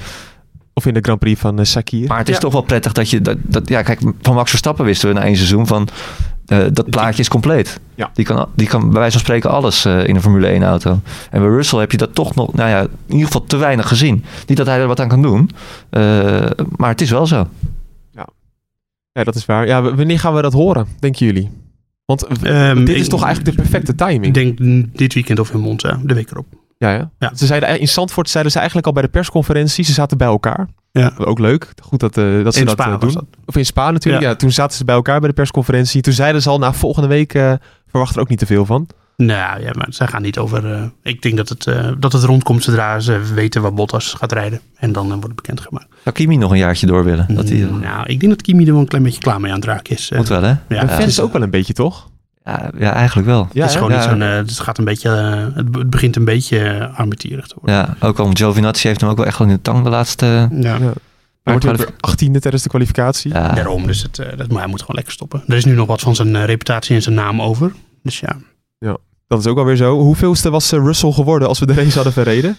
Of 0.74 0.86
in 0.86 0.94
de 0.94 1.00
Grand 1.02 1.18
Prix 1.18 1.40
van 1.40 1.58
eh, 1.58 1.64
Sakir. 1.64 2.08
Maar 2.08 2.18
het 2.18 2.28
is 2.28 2.34
Ja. 2.34 2.40
toch 2.40 2.52
wel 2.52 2.62
prettig 2.62 2.92
dat 2.92 3.10
je... 3.10 3.20
Dat, 3.20 3.36
dat, 3.42 3.68
ja, 3.68 3.82
kijk, 3.82 4.00
van 4.22 4.34
Max 4.34 4.50
Verstappen 4.50 4.84
wisten 4.84 5.08
we 5.08 5.14
na 5.14 5.24
één 5.24 5.36
seizoen 5.36 5.66
van... 5.66 5.88
eh, 6.46 6.58
dat 6.72 6.90
plaatje 6.90 7.20
is 7.22 7.28
compleet. 7.28 7.80
Ja. 7.94 8.10
Die, 8.14 8.24
kan, 8.24 8.48
die 8.54 8.66
kan 8.66 8.80
bij 8.90 8.98
wijze 8.98 9.10
van 9.12 9.20
spreken 9.20 9.50
alles 9.50 9.84
eh, 9.84 10.06
in 10.06 10.14
een 10.14 10.22
Formule 10.22 10.46
1 10.46 10.62
auto. 10.62 11.00
En 11.30 11.40
bij 11.40 11.48
Russell 11.50 11.78
heb 11.78 11.90
je 11.90 11.96
dat 11.96 12.14
toch 12.14 12.34
nog... 12.34 12.52
Nou 12.52 12.68
ja, 12.70 12.80
in 12.80 12.88
ieder 13.06 13.26
geval 13.26 13.44
te 13.44 13.56
weinig 13.56 13.88
gezien. 13.88 14.24
Niet 14.46 14.56
dat 14.56 14.66
hij 14.66 14.78
er 14.80 14.86
wat 14.86 15.00
aan 15.00 15.08
kan 15.08 15.22
doen. 15.22 15.50
eh, 15.90 16.46
maar 16.76 16.90
het 16.90 17.00
is 17.00 17.10
wel 17.10 17.26
zo. 17.26 17.46
Ja, 19.12 19.24
dat 19.24 19.34
is 19.34 19.46
waar. 19.46 19.66
Ja, 19.66 19.82
wanneer 19.94 20.18
gaan 20.20 20.34
we 20.34 20.42
dat 20.42 20.52
horen, 20.52 20.86
denken 20.98 21.26
jullie? 21.26 21.50
Want 22.04 22.26
eh, 22.26 22.68
Ehm, 22.70 22.84
dit 22.84 22.96
is 22.96 23.02
ik- 23.04 23.08
toch 23.10 23.24
eigenlijk 23.24 23.56
de 23.56 23.62
perfecte 23.62 23.94
timing. 23.94 24.24
Ik 24.24 24.34
denk 24.34 24.58
dit 24.98 25.14
weekend 25.14 25.38
of 25.38 25.50
in 25.50 25.60
Monza, 25.60 26.00
de 26.02 26.14
week 26.14 26.30
erop. 26.30 26.46
Ja, 26.78 26.92
ja. 26.92 27.10
Ja. 27.18 27.32
Ze 27.34 27.46
zeiden, 27.46 27.80
in 27.80 27.88
Zandvoort 27.88 28.28
zeiden 28.28 28.52
ze 28.52 28.58
eigenlijk 28.58 28.86
al 28.86 28.92
bij 28.92 29.02
de 29.02 29.08
persconferentie. 29.08 29.84
Ze 29.84 29.92
zaten 29.92 30.18
bij 30.18 30.26
elkaar. 30.26 30.68
Ja. 31.00 31.12
Ook 31.18 31.38
leuk. 31.38 31.72
Goed 31.82 32.00
dat, 32.00 32.16
eh, 32.16 32.44
dat 32.44 32.54
ze 32.54 32.60
In 32.60 32.66
dat 32.66 32.74
Spa 32.74 32.84
eh, 32.84 32.90
was 32.90 33.00
doen. 33.00 33.12
dat. 33.12 33.24
Of 33.46 33.56
in 33.56 33.66
Spa 33.66 33.90
natuurlijk. 33.90 34.24
Ja. 34.24 34.30
Ja. 34.30 34.36
toen 34.36 34.52
zaten 34.52 34.76
ze 34.76 34.84
bij 34.84 34.94
elkaar 34.94 35.18
bij 35.20 35.28
de 35.28 35.34
persconferentie. 35.34 36.00
Toen 36.02 36.12
zeiden 36.12 36.42
ze 36.42 36.48
al, 36.48 36.58
na 36.58 36.72
volgende 36.72 37.08
week 37.08 37.34
eh, 37.34 37.52
verwacht 37.90 38.14
er 38.14 38.20
ook 38.20 38.28
niet 38.28 38.38
te 38.38 38.46
veel 38.46 38.66
van. 38.66 38.86
Nou 39.16 39.60
ja, 39.62 39.70
maar 39.76 39.86
zij 39.90 40.06
gaan 40.06 40.22
niet 40.22 40.38
over. 40.38 40.72
eh, 40.72 40.82
ik 41.02 41.22
denk 41.22 41.36
dat 41.36 41.48
het, 41.48 41.66
eh, 41.66 41.88
dat 41.98 42.12
het 42.12 42.22
rondkomt 42.22 42.62
zodra 42.62 43.00
ze 43.00 43.20
weten 43.34 43.62
waar 43.62 43.74
Bottas 43.74 44.12
gaat 44.12 44.32
rijden. 44.32 44.60
En 44.76 44.92
dan 44.92 45.06
wordt 45.08 45.24
het 45.24 45.34
bekendgemaakt. 45.36 45.86
Zou 46.02 46.14
Kimi 46.14 46.36
nog 46.36 46.50
een 46.50 46.58
jaartje 46.58 46.86
door 46.86 47.04
willen? 47.04 47.26
Dat 47.34 47.48
hij, 47.48 47.58
Nou, 47.58 48.06
ik 48.06 48.20
denk 48.20 48.32
dat 48.32 48.42
Kimi 48.42 48.64
er 48.66 48.72
wel 48.72 48.80
een 48.80 48.88
klein 48.88 49.04
beetje 49.04 49.20
klaar 49.20 49.40
mee 49.40 49.50
aan 49.50 49.56
het 49.56 49.66
raken 49.68 49.94
is. 49.96 50.10
Moet 50.16 50.28
wel, 50.28 50.42
hè? 50.42 50.48
ja, 50.68 50.80
het 50.80 50.90
fans 50.90 51.04
is 51.06 51.20
ook 51.20 51.32
wel 51.32 51.42
een 51.42 51.50
beetje, 51.50 51.72
toch? 51.72 52.08
Ja, 52.46 52.70
ja 52.78 52.92
eigenlijk 52.92 53.26
wel. 53.28 53.48
Ja, 53.52 53.60
het 53.60 53.70
is 53.70 53.76
gewoon 53.76 53.90
Ja. 53.92 53.96
niet 53.98 54.08
zo'n. 54.08 54.22
eh, 54.22 54.30
het 54.36 54.60
gaat 54.60 54.78
een 54.78 54.84
beetje. 54.84 55.08
eh, 55.10 55.56
het 55.56 55.70
be- 55.70 55.78
het 55.78 55.90
begint 55.90 56.16
een 56.16 56.24
beetje 56.24 56.58
uh, 56.58 56.98
armetierig 56.98 57.46
te 57.46 57.54
worden. 57.60 57.74
Ja, 57.74 57.96
ook 58.06 58.18
al 58.18 58.30
Giovinazzi 58.32 58.86
heeft 58.88 59.00
hem 59.00 59.10
ook 59.10 59.16
wel 59.16 59.26
echt 59.26 59.38
wel 59.38 59.48
in 59.48 59.54
de 59.54 59.62
tang 59.62 59.84
de 59.84 59.90
laatste... 59.90 60.26
Ja. 60.26 60.76
Ja. 60.76 60.78
Dan 60.78 60.92
wordt 61.42 61.64
hij 61.64 61.76
weer 61.76 61.86
18e 62.36 62.40
tijdens 62.40 62.62
de 62.62 62.68
kwalificatie. 62.68 63.32
Ja, 63.32 63.52
Daarom, 63.54 63.86
dus 63.86 64.02
het, 64.02 64.18
eh, 64.18 64.36
dat, 64.38 64.48
maar 64.48 64.60
hij 64.60 64.70
moet 64.70 64.80
gewoon 64.80 64.96
lekker 64.96 65.12
stoppen. 65.14 65.42
Er 65.46 65.56
is 65.56 65.64
nu 65.64 65.72
nog 65.74 65.86
wat 65.86 66.00
van 66.00 66.14
zijn 66.14 66.36
eh, 66.36 66.44
reputatie 66.44 66.94
en 66.96 67.02
zijn 67.02 67.14
naam 67.14 67.42
over. 67.42 67.72
Dus 68.02 68.20
ja. 68.20 68.36
Dat 69.28 69.38
is 69.40 69.46
ook 69.46 69.58
alweer 69.58 69.76
zo. 69.76 69.98
Hoeveelste 69.98 70.50
was 70.50 70.72
eh, 70.72 70.78
Russell 70.78 71.12
geworden 71.12 71.48
als 71.48 71.58
we 71.58 71.66
de 71.66 71.74
race 71.74 71.94
hadden 71.94 72.12
verreden? 72.12 72.56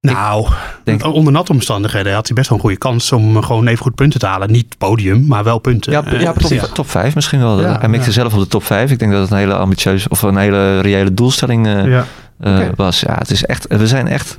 Nou, 0.00 0.46
denk- 0.84 1.04
onder 1.04 1.32
natte 1.32 1.52
omstandigheden 1.52 2.14
had 2.14 2.26
hij 2.26 2.34
best 2.36 2.48
wel 2.48 2.58
een 2.58 2.64
goede 2.64 2.78
kans 2.78 3.12
om 3.12 3.36
eh, 3.36 3.42
gewoon 3.42 3.66
even 3.66 3.82
goed 3.82 3.94
punten 3.94 4.20
te 4.20 4.26
halen. 4.26 4.50
Niet 4.52 4.78
podium, 4.78 5.26
maar 5.26 5.44
wel 5.44 5.58
punten. 5.58 5.92
Ja, 5.92 6.04
Eh, 6.04 6.20
ja, 6.20 6.32
top, 6.32 6.34
precies. 6.34 6.68
top 6.72 6.90
5 6.90 7.14
misschien 7.14 7.38
wel. 7.40 7.60
Ja, 7.60 7.78
hij 7.78 7.88
mikte 7.88 8.06
ja. 8.06 8.12
zelf 8.12 8.32
op 8.34 8.38
de 8.40 8.46
top 8.48 8.64
5. 8.64 8.90
Ik 8.90 8.98
denk 8.98 9.12
dat 9.12 9.20
het 9.20 9.30
een 9.30 9.36
hele 9.36 9.54
ambitieuze 9.54 10.08
of 10.08 10.22
een 10.22 10.36
hele 10.36 10.80
reële 10.80 11.14
doelstelling 11.14 11.66
eh, 11.66 11.98
eh, 12.38 12.68
was. 12.76 13.00
Ja, 13.00 13.14
het 13.18 13.30
is 13.30 13.44
echt, 13.44 13.66
we 13.68 13.86
zijn 13.86 14.08
echt 14.08 14.38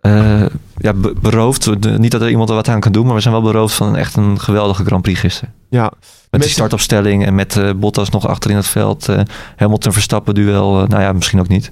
eh, 0.00 0.44
ja, 0.76 0.92
be- 0.92 1.14
beroofd. 1.20 1.70
Niet 1.98 2.10
dat 2.10 2.20
er 2.20 2.30
iemand 2.30 2.48
er 2.48 2.54
wat 2.54 2.68
aan 2.68 2.80
kan 2.80 2.92
doen, 2.92 3.06
maar 3.06 3.14
we 3.14 3.20
zijn 3.20 3.34
wel 3.34 3.42
beroofd 3.42 3.74
van 3.74 3.88
een, 3.88 3.96
echt 3.96 4.16
een 4.16 4.40
geweldige 4.40 4.84
Grand 4.84 5.02
Prix 5.02 5.20
gisteren. 5.20 5.52
Ja. 5.70 5.92
Met 6.30 6.40
die 6.42 6.50
startopstelling 6.50 7.26
en 7.26 7.34
met 7.34 7.56
eh, 7.56 7.70
Bottas 7.76 8.10
nog 8.10 8.28
achter 8.28 8.50
in 8.50 8.56
het 8.56 8.66
veld. 8.66 9.08
eh 9.08 9.20
Hamilton 9.56 9.92
Verstappen 9.92 10.34
duel. 10.34 10.82
eh, 10.82 10.88
nou 10.88 11.02
ja, 11.02 11.12
misschien 11.12 11.40
ook 11.40 11.48
niet. 11.48 11.70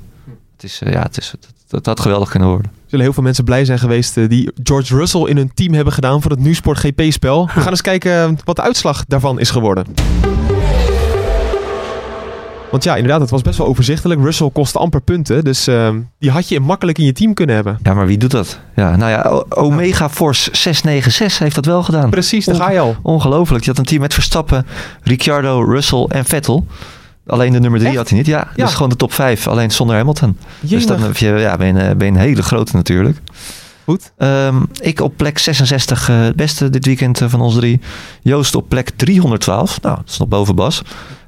Het, 0.65 0.73
is, 0.73 0.81
eh, 0.83 0.93
ja, 0.93 1.03
het, 1.03 1.19
is, 1.19 1.35
het, 1.69 1.87
had 1.87 2.01
geweldig 2.01 2.31
kunnen 2.31 2.49
worden. 2.49 2.71
zullen 2.87 3.05
heel 3.05 3.15
veel 3.15 3.23
mensen 3.23 3.45
blij 3.45 3.65
zijn 3.65 3.79
geweest 3.79 4.17
eh, 4.17 4.29
die 4.29 4.51
George 4.63 4.97
Russell 4.97 5.25
in 5.25 5.37
hun 5.37 5.51
team 5.55 5.75
hebben 5.75 5.93
gedaan 5.93 6.23
voor 6.23 6.31
het 6.31 6.41
NuSport 6.41 6.79
GP-spel. 6.79 7.51
We 7.55 7.61
gaan 7.61 7.71
eens 7.71 7.81
kijken 7.81 8.13
eh, 8.13 8.33
wat 8.45 8.57
de 8.57 8.63
uitslag 8.63 9.05
daarvan 9.09 9.39
is 9.41 9.51
geworden. 9.51 9.87
Want 12.71 12.85
ja, 12.85 12.95
inderdaad, 12.95 13.21
het 13.21 13.31
was 13.31 13.43
best 13.43 13.59
wel 13.59 13.67
overzichtelijk. 13.67 14.21
Russell 14.21 14.51
kostte 14.53 14.79
amper 14.79 15.01
punten, 15.01 15.45
dus 15.45 15.69
die 16.19 16.31
had 16.31 16.49
je 16.49 16.61
makkelijk 16.61 16.99
in 16.99 17.05
je 17.05 17.13
team 17.13 17.35
kunnen 17.35 17.55
hebben. 17.55 17.79
Ja, 17.83 17.95
maar 17.95 18.07
wie 18.07 18.19
doet 18.19 18.31
dat? 18.31 18.61
Ja, 18.77 18.97
nou 18.97 19.11
ja, 19.11 19.23
O- 19.23 19.45
Omega 19.49 20.11
Force 20.11 20.51
696 20.53 21.39
heeft 21.39 21.55
dat 21.55 21.65
wel 21.67 21.83
gedaan. 21.83 22.11
Precies, 22.11 22.45
daar 22.45 22.55
ga 22.55 22.71
je 22.71 22.79
al. 22.79 22.97
Ongelooflijk. 23.03 23.65
Je 23.65 23.71
had 23.71 23.79
een 23.79 23.85
team 23.85 24.01
met 24.01 24.15
Verstappen, 24.15 24.67
Ricciardo, 25.03 25.61
Russell 25.63 26.05
en 26.09 26.25
Vettel. 26.25 26.67
Alleen 27.27 27.53
de 27.53 27.61
nummer 27.61 27.79
drie 27.79 27.91
Echt? 27.91 27.99
had 28.01 28.09
hij 28.09 28.19
niet. 28.19 28.27
Ja, 28.27 28.49
Ja. 28.57 28.65
dus 28.65 28.75
gewoon 28.75 28.89
de 28.89 28.97
top 28.97 29.13
vijf. 29.13 29.47
Alleen 29.47 29.71
zonder 29.71 29.97
Hamilton. 29.97 30.39
Dus 30.61 30.87
dan 30.87 31.03
heb 31.03 31.17
je, 31.17 31.27
ja, 31.27 31.57
ben, 31.57 31.67
je, 31.77 31.83
een- 31.83 31.99
ben 31.99 32.07
je 32.07 32.13
een 32.13 32.19
hele 32.19 32.43
grote 32.43 32.77
natuurlijk. 32.77 33.19
Goed. 33.85 34.13
Ehm, 34.17 34.63
ik 34.81 35.01
op 35.01 35.17
plek 35.17 35.39
66, 35.39 36.09
eh, 36.09 36.21
het 36.21 36.37
beste 36.37 36.71
dit 36.71 36.87
weekend 36.87 37.21
eh, 37.21 37.29
van 37.29 37.41
ons 37.41 37.55
drie. 37.55 37.81
Joost 38.23 38.55
op 38.55 38.69
plek 38.69 38.91
312. 38.97 39.81
Nou, 39.83 39.97
dat 39.97 40.09
is 40.09 40.19
nog 40.19 40.29
boven 40.29 40.55
Bas. 40.55 40.83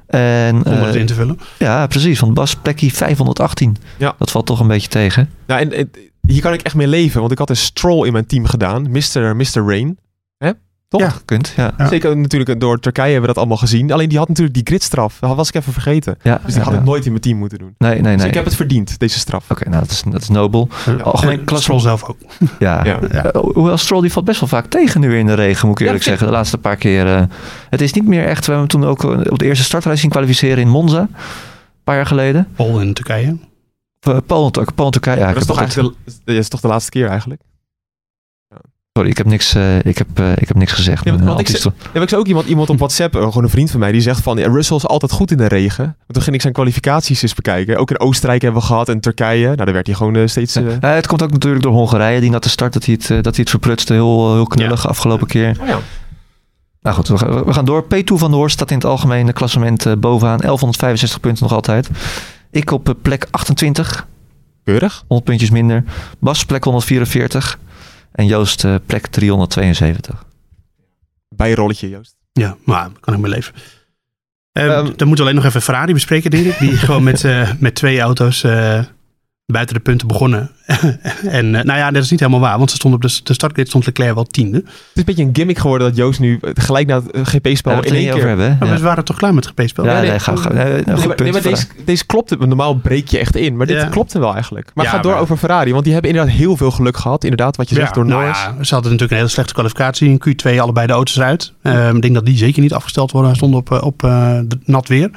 En, 0.07 0.55
Om 0.65 0.73
eh, 0.73 0.81
het 0.85 0.95
in 0.95 1.05
te 1.05 1.13
vullen. 1.13 1.39
ja, 1.57 1.87
precies. 1.87 2.19
Want 2.19 2.33
Bas 2.33 2.55
plekje 2.55 2.91
518. 2.91 3.77
Ja. 3.97 4.15
Dat 4.19 4.31
valt 4.31 4.45
toch 4.45 4.59
een 4.59 4.67
beetje 4.67 4.87
tegen. 4.87 5.29
Nou, 5.47 5.61
en, 5.61 5.73
en 5.73 5.91
hier 6.27 6.41
kan 6.41 6.53
ik 6.53 6.61
echt 6.61 6.75
mee 6.75 6.87
leven, 6.87 7.19
want 7.19 7.31
ik 7.31 7.37
had 7.37 7.49
een 7.49 7.55
Stroll 7.57 8.05
in 8.05 8.11
mijn 8.13 8.25
team 8.25 8.45
gedaan. 8.45 8.81
Mr. 8.91 9.35
Mr. 9.35 9.65
Rain. 9.65 9.97
Toch? 10.89 11.01
Ja, 11.01 11.11
kunt. 11.25 11.53
Ja. 11.55 11.71
Ja. 11.77 11.87
Zeker 11.87 12.17
natuurlijk 12.17 12.59
door 12.59 12.79
Turkije 12.79 13.05
hebben 13.11 13.21
we 13.21 13.27
dat 13.27 13.37
allemaal 13.37 13.57
gezien. 13.57 13.91
Alleen 13.91 14.09
die 14.09 14.17
had 14.17 14.27
natuurlijk 14.27 14.55
die 14.55 14.65
gridstraf. 14.65 15.17
Dat 15.19 15.35
was 15.35 15.47
ik 15.47 15.55
even 15.55 15.73
vergeten. 15.73 16.17
Ja, 16.21 16.39
Dus 16.45 16.53
die 16.53 16.63
had 16.63 16.73
ja. 16.73 16.79
ik 16.79 16.85
nooit 16.85 17.03
in 17.05 17.09
mijn 17.11 17.21
team 17.23 17.37
moeten 17.37 17.57
doen. 17.57 17.75
Nee, 17.77 17.91
nee, 17.91 18.01
nee. 18.01 18.15
Dus 18.17 18.25
ik 18.25 18.33
heb 18.33 18.45
het 18.45 18.55
verdiend, 18.55 18.99
deze 18.99 19.19
straf. 19.19 19.51
Oké, 19.51 19.69
nou, 19.69 19.81
dat 19.81 19.91
is, 19.91 20.03
dat 20.09 20.21
is 20.21 20.29
nobel. 20.29 20.69
Algemeen 21.03 21.39
En 21.39 21.45
klas- 21.45 21.61
Stroll 21.61 21.79
zelf 21.79 22.03
ook. 22.03 22.17
Ja. 22.59 22.83
Ja. 22.85 22.99
Eh, 23.01 23.41
hoewel 23.41 23.77
Stroll 23.77 24.01
die 24.01 24.11
valt 24.11 24.25
best 24.25 24.39
wel 24.39 24.49
vaak 24.49 24.65
tegen 24.65 24.99
nu 25.01 25.17
in 25.17 25.25
de 25.25 25.33
regen, 25.33 25.67
moet 25.67 25.79
ik 25.79 25.85
eerlijk 25.85 26.03
zeggen. 26.03 26.27
De 26.27 26.33
laatste 26.33 26.57
paar 26.57 26.75
keer. 26.75 27.15
eh, 27.15 27.21
het 27.69 27.81
is 27.81 27.93
niet 27.93 28.07
meer 28.07 28.25
echt. 28.25 28.45
We 28.45 28.51
hebben 28.53 28.69
hem 28.71 28.81
toen 28.81 28.89
ook 28.89 29.03
eh, 29.25 29.31
op 29.31 29.39
de 29.39 29.45
eerste 29.45 29.63
startreis 29.63 29.99
zien 30.01 30.09
kwalificeren 30.09 30.57
in 30.57 30.69
Monza. 30.69 30.99
Een 30.99 31.09
paar 31.83 31.95
jaar 31.95 32.05
geleden. 32.05 32.47
Pol 32.55 32.79
in 32.81 32.93
Turkije. 32.93 33.37
Polen, 33.99 34.23
Polen, 34.75 34.91
Turkije. 34.91 35.17
Ja, 35.19 35.27
dat, 35.27 35.37
is 35.37 35.45
toch 35.45 35.73
de, 35.73 35.93
dat 36.25 36.35
is 36.35 36.47
toch 36.49 36.59
de 36.61 36.67
laatste 36.67 36.91
keer 36.91 37.07
eigenlijk? 37.07 37.41
Sorry, 38.97 39.11
ik 39.11 39.17
heb 39.17 39.27
niks, 39.27 39.53
eh, 39.55 39.77
ik 39.85 39.97
heb, 39.97 40.07
eh, 40.13 40.31
ik 40.35 40.47
heb 40.47 40.57
niks 40.57 40.71
gezegd. 40.71 41.03
Ja, 41.03 41.11
Mijn, 41.13 41.25
want 41.25 41.39
eh, 41.93 42.01
ik 42.01 42.09
zag 42.09 42.19
ook 42.19 42.27
iemand, 42.27 42.47
iemand 42.47 42.69
op 42.69 42.77
WhatsApp, 42.77 43.15
eh, 43.15 43.21
gewoon 43.23 43.43
een 43.43 43.49
vriend 43.49 43.71
van 43.71 43.79
mij, 43.79 43.91
die 43.91 44.01
zegt 44.01 44.21
van 44.21 44.37
ja, 44.37 44.47
Russell 44.47 44.75
is 44.77 44.87
altijd 44.87 45.11
goed 45.11 45.31
in 45.31 45.37
de 45.37 45.47
regen. 45.47 45.85
Maar 45.85 45.95
toen 46.07 46.21
ging 46.21 46.35
ik 46.35 46.41
zijn 46.41 46.53
kwalificaties 46.53 47.21
eens 47.21 47.33
bekijken. 47.33 47.77
Ook 47.77 47.89
in 47.89 47.99
Oostenrijk 47.99 48.41
hebben 48.41 48.61
we 48.61 48.67
gehad 48.67 48.89
en 48.89 48.99
Turkije. 48.99 49.45
Nou, 49.45 49.55
daar 49.55 49.73
werd 49.73 49.85
hij 49.87 49.95
gewoon 49.95 50.15
eh, 50.15 50.27
steeds... 50.27 50.55
eh, 50.55 50.65
Eh, 50.81 50.93
het 50.95 51.07
komt 51.07 51.21
ook 51.23 51.31
natuurlijk 51.31 51.63
door 51.63 51.71
Hongarije, 51.73 52.19
die 52.19 52.29
na 52.29 52.39
de 52.39 52.49
start 52.49 52.73
dat 52.73 52.85
hij 52.85 52.93
het, 52.93 53.03
eh, 53.09 53.15
dat 53.15 53.25
hij 53.25 53.33
het 53.37 53.49
verprutste. 53.49 53.93
Heel, 53.93 54.33
heel 54.33 54.47
knullig 54.47 54.87
afgelopen 54.87 55.27
keer. 55.27 55.57
Oh 55.61 55.67
ja. 55.67 55.79
Nou 56.81 56.95
goed, 56.95 57.07
we 57.07 57.17
gaan, 57.17 57.43
we 57.43 57.53
gaan 57.53 57.65
door. 57.65 57.83
P2 57.83 58.03
van 58.03 58.29
der 58.29 58.39
Horst 58.39 58.55
staat 58.55 58.69
in 58.71 58.77
het 58.77 58.85
algemene 58.85 59.33
klassement 59.33 59.85
eh, 59.85 59.93
bovenaan. 59.93 60.37
1165 60.37 61.19
punten 61.19 61.43
nog 61.43 61.53
altijd. 61.53 61.89
Ik 62.51 62.71
op 62.71 62.89
eh, 62.89 62.95
plek 63.01 63.27
28. 63.31 64.07
Keurig. 64.63 65.03
100 65.07 65.29
puntjes 65.29 65.49
minder. 65.49 65.83
Bas 66.19 66.45
plek 66.45 66.63
144. 66.63 67.59
En 68.17 68.25
Joost 68.25 68.63
eh, 68.63 68.75
plek 68.85 69.07
372. 69.07 70.25
Bijrolletje, 71.29 71.89
Joost. 71.89 72.15
Ja, 72.33 72.57
maar 72.63 72.89
kan 72.99 73.13
ik 73.13 73.19
mee 73.19 73.31
leven. 73.31 73.53
Ehm. 74.51 74.67
dan 74.67 74.85
moeten 74.85 75.15
we 75.15 75.21
alleen 75.21 75.35
nog 75.35 75.45
even 75.45 75.61
Ferrari 75.61 75.93
bespreken, 75.93 76.31
denk 76.31 76.45
ik. 76.45 76.59
Die 76.59 76.77
gewoon 76.77 77.03
met, 77.03 77.23
eh, 77.23 77.51
met 77.59 77.75
twee 77.75 77.99
auto's 77.99 78.43
eh, 78.43 78.79
buiten 79.51 79.75
de 79.75 79.81
punten 79.81 80.07
begonnen. 80.07 80.49
en 81.39 81.55
eh, 81.55 81.63
nou 81.63 81.79
ja, 81.79 81.91
dat 81.91 82.03
is 82.03 82.09
niet 82.11 82.19
helemaal 82.19 82.39
waar. 82.41 82.57
Want 82.57 82.69
ze 82.69 82.75
stonden 82.75 82.99
op 83.03 83.09
de, 83.09 83.19
de 83.23 83.33
startgrid 83.33 83.67
stond 83.67 83.85
Leclerc 83.85 84.13
wel 84.13 84.23
tiende. 84.23 84.57
Het 84.57 84.65
is 84.67 84.73
een 84.93 85.03
beetje 85.05 85.23
een 85.23 85.29
gimmick 85.33 85.57
geworden 85.57 85.87
dat 85.87 85.97
Joost 85.97 86.19
nu 86.19 86.39
eh, 86.41 86.51
gelijk 86.53 86.87
na 86.87 86.95
het 86.95 87.11
eh, 87.11 87.21
GP-spel 87.25 87.75
we 87.79 87.85
in 87.85 87.91
er 87.91 87.97
één 87.97 88.05
keer... 88.05 88.15
over 88.15 88.27
hebben. 88.27 88.55
Maar 88.59 88.67
Ja. 88.67 88.75
we 88.75 88.81
waren 88.81 89.03
toch 89.03 89.15
klaar 89.17 89.33
met 89.33 89.45
het 89.45 89.53
GP-spel? 89.59 89.85
Ja, 89.85 89.99
nee, 89.99 90.09
nee, 90.09 90.19
ga, 90.19 90.35
ga, 90.35 90.53
nee, 90.53 90.63
Nee, 90.85 90.95
goed 90.97 91.19
nee, 91.19 91.31
maar 91.31 91.41
deze, 91.41 91.65
deze 91.85 92.05
klopt. 92.05 92.29
het. 92.29 92.39
Normaal 92.39 92.75
breek 92.75 93.07
je 93.07 93.17
echt 93.17 93.35
in. 93.35 93.57
Maar 93.57 93.65
dit 93.67 93.77
Ja. 93.81 93.87
klopte 93.87 94.19
wel 94.19 94.33
eigenlijk. 94.33 94.71
Maar 94.73 94.85
Ja, 94.85 94.91
ga 94.91 94.99
door 94.99 95.11
maar- 95.11 95.21
over 95.21 95.37
Ferrari. 95.37 95.71
Want 95.71 95.83
die 95.83 95.93
hebben 95.93 96.11
inderdaad 96.11 96.35
heel 96.35 96.57
veel 96.57 96.71
geluk 96.71 96.97
gehad. 96.97 97.23
Inderdaad, 97.23 97.55
wat 97.55 97.69
je 97.69 97.75
zegt 97.75 97.93
door 97.93 98.05
nou 98.05 98.21
Norris. 98.21 98.39
ja, 98.41 98.63
ze 98.63 98.73
hadden 98.73 98.81
natuurlijk 98.91 99.11
een 99.11 99.17
hele 99.17 99.27
slechte 99.29 99.53
kwalificatie. 99.53 100.09
In 100.09 100.19
Q2 100.19 100.59
allebei 100.59 100.87
de 100.87 100.93
auto's 100.93 101.15
eruit. 101.17 101.53
Ehm, 101.61 101.95
ik 101.95 102.01
denk 102.01 102.13
dat 102.13 102.25
die 102.25 102.37
zeker 102.37 102.61
niet 102.61 102.73
afgesteld 102.73 103.11
worden. 103.11 103.29
Hij 103.29 103.39
stond 103.39 103.55
op, 103.55 103.83
op 103.83 104.03
eh, 104.03 104.39
nat 104.65 104.87
weer. 104.87 105.09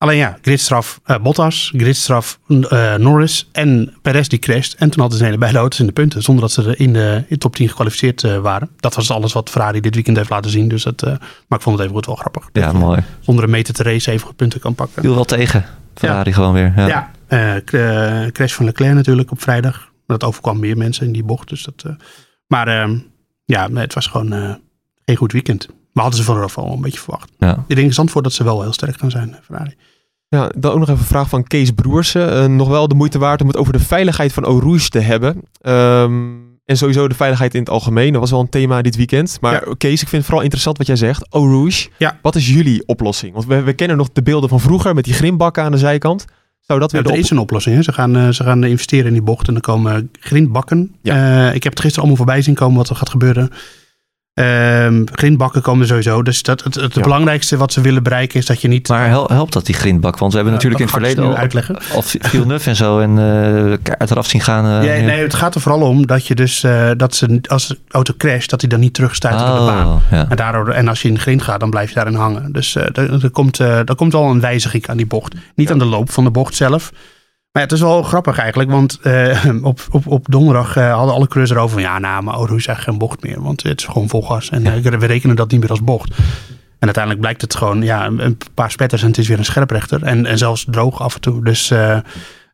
Alleen 0.00 0.16
ja, 0.16 0.38
gridstraf 0.42 1.00
eh, 1.04 1.18
Bottas, 1.22 1.72
gridstraf 1.76 2.38
eh, 2.48 2.94
Norris 2.94 3.48
en 3.52 3.94
Perez 4.02 4.28
die 4.28 4.38
crasht. 4.38 4.74
En 4.74 4.90
toen 4.90 5.00
hadden 5.00 5.18
ze 5.18 5.24
de 5.24 5.28
hele 5.28 5.40
beide 5.40 5.58
auto's 5.58 5.80
in 5.80 5.86
de 5.86 5.92
punten. 5.92 6.22
Zonder 6.22 6.42
dat 6.42 6.52
ze 6.52 6.62
er 6.62 6.80
in 6.80 6.92
de, 6.92 7.16
in 7.16 7.24
de 7.28 7.38
top 7.38 7.56
10 7.56 7.68
gekwalificeerd 7.68 8.24
eh, 8.24 8.38
waren. 8.38 8.70
Dat 8.76 8.94
was 8.94 9.10
alles 9.10 9.32
wat 9.32 9.50
Ferrari 9.50 9.80
dit 9.80 9.94
weekend 9.94 10.16
heeft 10.16 10.30
laten 10.30 10.50
zien. 10.50 10.68
Dus 10.68 10.82
dat, 10.82 11.02
maar 11.02 11.58
ik 11.58 11.60
vond 11.60 11.76
het 11.76 11.80
even 11.80 11.94
goed 11.94 12.06
wel 12.06 12.14
grappig. 12.14 12.48
Ja, 12.52 12.72
mooi. 12.72 13.02
Zonder 13.20 13.44
een 13.44 13.50
meter 13.50 13.74
te 13.74 13.82
race 13.82 14.10
even 14.10 14.26
goed 14.26 14.36
punten 14.36 14.60
kan 14.60 14.74
pakken. 14.74 15.02
Viel 15.02 15.14
wel 15.14 15.24
tegen. 15.24 15.64
Ferrari 15.94 16.32
gewoon 16.32 16.52
weer. 16.52 16.72
Ja. 16.76 17.10
Ja, 17.28 17.60
crash 18.30 18.52
van 18.52 18.64
Leclerc 18.64 18.94
natuurlijk 18.94 19.30
op 19.30 19.42
vrijdag. 19.42 19.78
Maar 20.06 20.18
dat 20.18 20.28
overkwam 20.28 20.60
meer 20.60 20.76
mensen 20.76 21.06
in 21.06 21.12
die 21.12 21.24
bocht. 21.24 21.48
Dus 21.48 21.62
dat, 21.62 21.84
maar 22.46 22.68
ehm, 22.68 22.98
ja, 23.44 23.70
het 23.72 23.94
was 23.94 24.06
gewoon 24.06 24.58
geen 25.04 25.16
goed 25.16 25.32
weekend. 25.32 25.68
Maar 25.92 26.04
hadden 26.04 26.24
ze 26.24 26.26
vooraf 26.26 26.58
al 26.58 26.72
een 26.72 26.80
beetje 26.80 27.00
verwacht. 27.00 27.30
Ja. 27.38 27.64
Ik 27.66 27.76
denk 27.76 27.92
Zandvoort 27.92 28.24
dat 28.24 28.32
ze 28.32 28.44
wel 28.44 28.62
heel 28.62 28.72
sterk 28.72 28.98
gaan 28.98 29.10
zijn, 29.10 29.36
Ferrari. 29.42 29.74
Ja, 30.36 30.50
dan 30.58 30.72
ook 30.72 30.78
nog 30.78 30.88
even 30.88 31.00
een 31.00 31.06
vraag 31.06 31.28
van 31.28 31.44
Kees 31.44 31.70
Broersen. 31.70 32.32
Eh, 32.32 32.46
nog 32.46 32.68
wel 32.68 32.88
de 32.88 32.94
moeite 32.94 33.18
waard 33.18 33.40
om 33.40 33.46
het 33.46 33.56
over 33.56 33.72
de 33.72 33.78
veiligheid 33.78 34.32
van 34.32 34.44
Rouge 34.44 34.88
te 34.88 34.98
hebben. 34.98 35.40
Ehm, 35.60 36.28
en 36.64 36.76
sowieso 36.76 37.08
de 37.08 37.14
veiligheid 37.14 37.54
in 37.54 37.60
het 37.60 37.70
algemeen. 37.70 38.12
Dat 38.12 38.20
was 38.20 38.30
wel 38.30 38.40
een 38.40 38.48
thema 38.48 38.82
dit 38.82 38.96
weekend. 38.96 39.38
Maar 39.40 39.76
Kees, 39.76 39.92
ik 39.92 39.98
vind 40.08 40.12
het 40.12 40.24
vooral 40.24 40.42
interessant 40.42 40.78
wat 40.78 40.86
jij 40.86 40.96
zegt. 40.96 41.26
Ja. 41.98 42.18
wat 42.22 42.34
is 42.36 42.48
jullie 42.48 42.82
oplossing? 42.86 43.32
Want 43.32 43.46
we, 43.46 43.62
we 43.62 43.72
kennen 43.72 43.96
nog 43.96 44.08
de 44.12 44.22
beelden 44.22 44.48
van 44.48 44.60
vroeger 44.60 44.94
met 44.94 45.04
die 45.04 45.14
grimbakken 45.14 45.62
aan 45.62 45.72
de 45.72 45.78
zijkant. 45.78 46.24
Zou 46.60 46.80
dat 46.80 46.92
weer 46.92 47.00
Ja, 47.02 47.06
er 47.06 47.12
op- 47.14 47.20
is 47.20 47.30
een 47.30 47.38
oplossing. 47.38 47.76
Hè. 47.76 47.82
Ze, 47.82 47.92
gaan, 47.92 48.16
eh, 48.16 48.28
ze 48.28 48.42
gaan 48.44 48.64
investeren 48.64 49.06
in 49.06 49.12
die 49.12 49.22
bocht 49.22 49.46
en 49.46 49.52
dan 49.52 49.62
komen 49.62 50.10
grindbakken. 50.20 50.94
Ja. 51.02 51.48
Eh, 51.48 51.54
ik 51.54 51.62
heb 51.62 51.72
het 51.72 51.80
gisteren 51.80 52.08
allemaal 52.08 52.24
voorbij 52.24 52.42
zien 52.42 52.54
komen 52.54 52.76
wat 52.76 52.88
er 52.88 52.96
gaat 52.96 53.10
gebeuren. 53.10 53.50
Ehm 54.34 55.02
grindbakken 55.12 55.62
komen 55.62 55.86
sowieso. 55.86 56.22
Dus 56.22 56.42
dat, 56.42 56.64
het, 56.64 56.74
het 56.74 56.94
Ja. 56.94 57.02
belangrijkste 57.02 57.56
wat 57.56 57.72
ze 57.72 57.80
willen 57.80 58.02
bereiken 58.02 58.38
is 58.38 58.46
dat 58.46 58.60
je 58.60 58.68
niet... 58.68 58.88
Maar 58.88 59.08
hel- 59.08 59.28
helpt 59.28 59.52
dat 59.52 59.66
die 59.66 59.74
grindbak? 59.74 60.18
Want 60.18 60.32
we 60.32 60.38
hebben 60.38 60.56
Ja, 60.58 60.62
natuurlijk 60.64 60.80
in 60.92 60.98
het 61.00 61.04
verleden 61.06 61.24
al, 61.32 61.40
uitleggen. 61.40 61.78
al 61.94 62.02
Villeneuve 62.02 62.68
en 62.68 62.76
zo 62.76 62.98
en 63.00 63.10
eh 63.18 63.76
kaart 63.82 64.10
eraf 64.10 64.26
zien 64.26 64.40
gaan. 64.40 64.64
eh, 64.82 64.98
Ja, 64.98 65.04
nee, 65.06 65.22
het 65.22 65.34
gaat 65.34 65.54
er 65.54 65.60
vooral 65.60 65.80
om 65.80 66.06
dat 66.06 66.26
je 66.26 66.34
dus, 66.34 66.62
eh, 66.62 66.90
dat 66.96 67.14
ze, 67.14 67.40
als 67.48 67.66
de 67.68 67.78
auto 67.88 68.14
crasht, 68.16 68.50
dat 68.50 68.60
hij 68.60 68.70
dan 68.70 68.80
niet 68.80 68.94
terugstuit 68.94 69.34
op 69.34 69.40
de 69.58 69.64
baan. 69.64 69.86
Oh, 69.86 69.96
ja. 70.10 70.26
En, 70.28 70.36
daardoor, 70.36 70.68
en 70.68 70.88
als 70.88 71.02
je 71.02 71.08
in 71.08 71.18
grind 71.18 71.42
gaat, 71.42 71.60
dan 71.60 71.70
blijf 71.70 71.88
je 71.88 71.94
daarin 71.94 72.14
hangen. 72.14 72.52
Dus 72.52 72.76
eh, 72.76 72.96
er, 73.22 73.30
komt, 73.30 73.60
eh, 73.60 73.78
er 73.78 73.94
komt 73.94 74.12
wel 74.12 74.24
een 74.30 74.40
wijziging 74.40 74.86
aan 74.88 74.96
die 74.96 75.06
bocht. 75.06 75.34
Niet 75.54 75.70
aan 75.70 75.78
de 75.78 75.84
loop 75.84 76.10
van 76.10 76.24
de 76.24 76.30
bocht 76.30 76.54
zelf. 76.54 76.92
Maar 77.52 77.62
ja, 77.62 77.68
het 77.68 77.72
is 77.72 77.80
wel 77.80 78.02
grappig 78.02 78.38
eigenlijk, 78.38 78.70
want 78.70 78.98
eh, 79.02 79.44
op, 79.62 79.80
op, 79.90 80.06
op 80.06 80.26
donderdag 80.28 80.76
eh, 80.76 80.94
hadden 80.94 81.14
alle 81.14 81.28
crews 81.28 81.50
erover 81.50 81.72
van 81.72 81.82
ja, 81.82 81.98
nou, 81.98 82.22
maar 82.22 82.38
Oro 82.38 82.56
is 82.56 82.66
eigenlijk 82.66 82.82
geen 82.82 82.98
bocht 82.98 83.22
meer, 83.22 83.42
want 83.42 83.62
het 83.62 83.80
is 83.80 83.86
gewoon 83.86 84.08
vol 84.08 84.22
gas 84.22 84.50
en 84.50 84.66
eh, 84.66 84.98
we 84.98 85.06
rekenen 85.06 85.36
dat 85.36 85.50
niet 85.50 85.60
meer 85.60 85.70
als 85.70 85.84
bocht. 85.84 86.14
En 86.80 86.86
uiteindelijk 86.86 87.22
blijkt 87.22 87.40
het 87.40 87.54
gewoon 87.54 87.82
ja, 87.82 88.06
een 88.06 88.38
paar 88.54 88.70
spetters 88.70 89.02
en 89.02 89.08
het 89.08 89.18
is 89.18 89.28
weer 89.28 89.38
een 89.38 89.44
scherprechter. 89.44 90.02
En, 90.02 90.26
en 90.26 90.38
zelfs 90.38 90.66
droog 90.70 91.00
af 91.00 91.14
en 91.14 91.20
toe. 91.20 91.44
Dus 91.44 91.70
eh, 91.70 91.98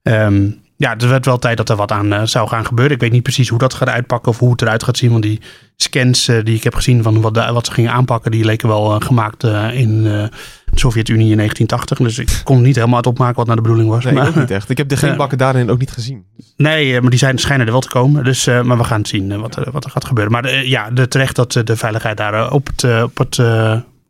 ehm, 0.03 0.51
ja, 0.77 0.91
het 0.91 1.09
werd 1.09 1.25
wel 1.27 1.39
tijd 1.39 1.57
dat 1.57 1.69
er 1.69 1.77
wat 1.77 1.93
aan 1.93 2.13
eh, 2.13 2.23
zou 2.25 2.49
gaan 2.49 2.67
gebeuren. 2.67 2.95
Ik 2.95 3.01
weet 3.01 3.13
niet 3.13 3.23
precies 3.23 3.49
hoe 3.49 3.59
dat 3.59 3.75
gaat 3.75 3.89
uitpakken 3.89 4.33
of 4.33 4.39
hoe 4.39 4.51
het 4.51 4.63
eruit 4.63 4.83
gaat 4.83 4.97
zien. 4.97 5.11
Want 5.11 5.23
die 5.23 5.41
scans 5.77 6.29
eh, 6.29 6.45
die 6.45 6.55
ik 6.57 6.65
heb 6.65 6.75
gezien 6.75 7.03
van 7.03 7.21
wat, 7.21 7.35
de- 7.35 7.53
wat 7.53 7.67
ze 7.67 7.73
gingen 7.73 7.93
aanpakken, 7.93 8.31
die 8.31 8.45
leken 8.45 8.69
wel 8.69 8.95
eh, 9.01 9.07
gemaakt 9.07 9.43
in 9.73 10.03
de 10.03 10.31
Sovjet-Unie 10.75 11.31
in 11.31 11.37
1980. 11.37 11.99
Dus 11.99 12.19
ik 12.19 12.41
kon 12.45 12.63
niet 12.63 12.75
helemaal 12.75 12.97
het 12.97 13.07
opmaken 13.07 13.37
wat 13.37 13.47
naar 13.47 13.57
de 13.57 13.63
bedoeling 13.63 13.89
was. 13.89 14.05
Nee, 14.05 14.13
maar, 14.15 14.29
ook 14.29 14.35
niet 14.35 14.51
echt. 14.51 14.71
Ik 14.71 14.77
heb 14.79 14.89
de 14.89 14.97
geen 14.97 15.11
Ja. 15.11 15.17
bakken 15.17 15.39
daarin 15.39 15.71
ook 15.71 15.79
niet 15.79 15.91
gezien. 15.91 16.25
Nee, 16.57 17.01
maar 17.01 17.11
die 17.11 17.19
zijn, 17.19 17.39
schijnen 17.39 17.67
er 17.67 17.73
wel 17.73 17.81
te 17.81 17.89
komen. 17.89 18.25
Dus, 18.25 18.45
maar 18.47 18.77
we 18.79 18.85
gaan 18.85 19.07
zien 19.07 19.41
wat, 19.41 19.57
er, 19.57 19.71
wat 19.71 19.85
er 19.85 19.91
gaat 19.91 20.05
gebeuren. 20.05 20.33
Maar 20.33 20.65
ja, 20.65 20.91
de, 20.91 21.09
terecht 21.09 21.37
dat 21.37 21.53
de 21.65 21.77
veiligheid 21.77 22.17
daar 22.17 22.51
op 22.51 22.67
het, 22.77 23.03
op 23.03 23.19
het, 23.19 23.37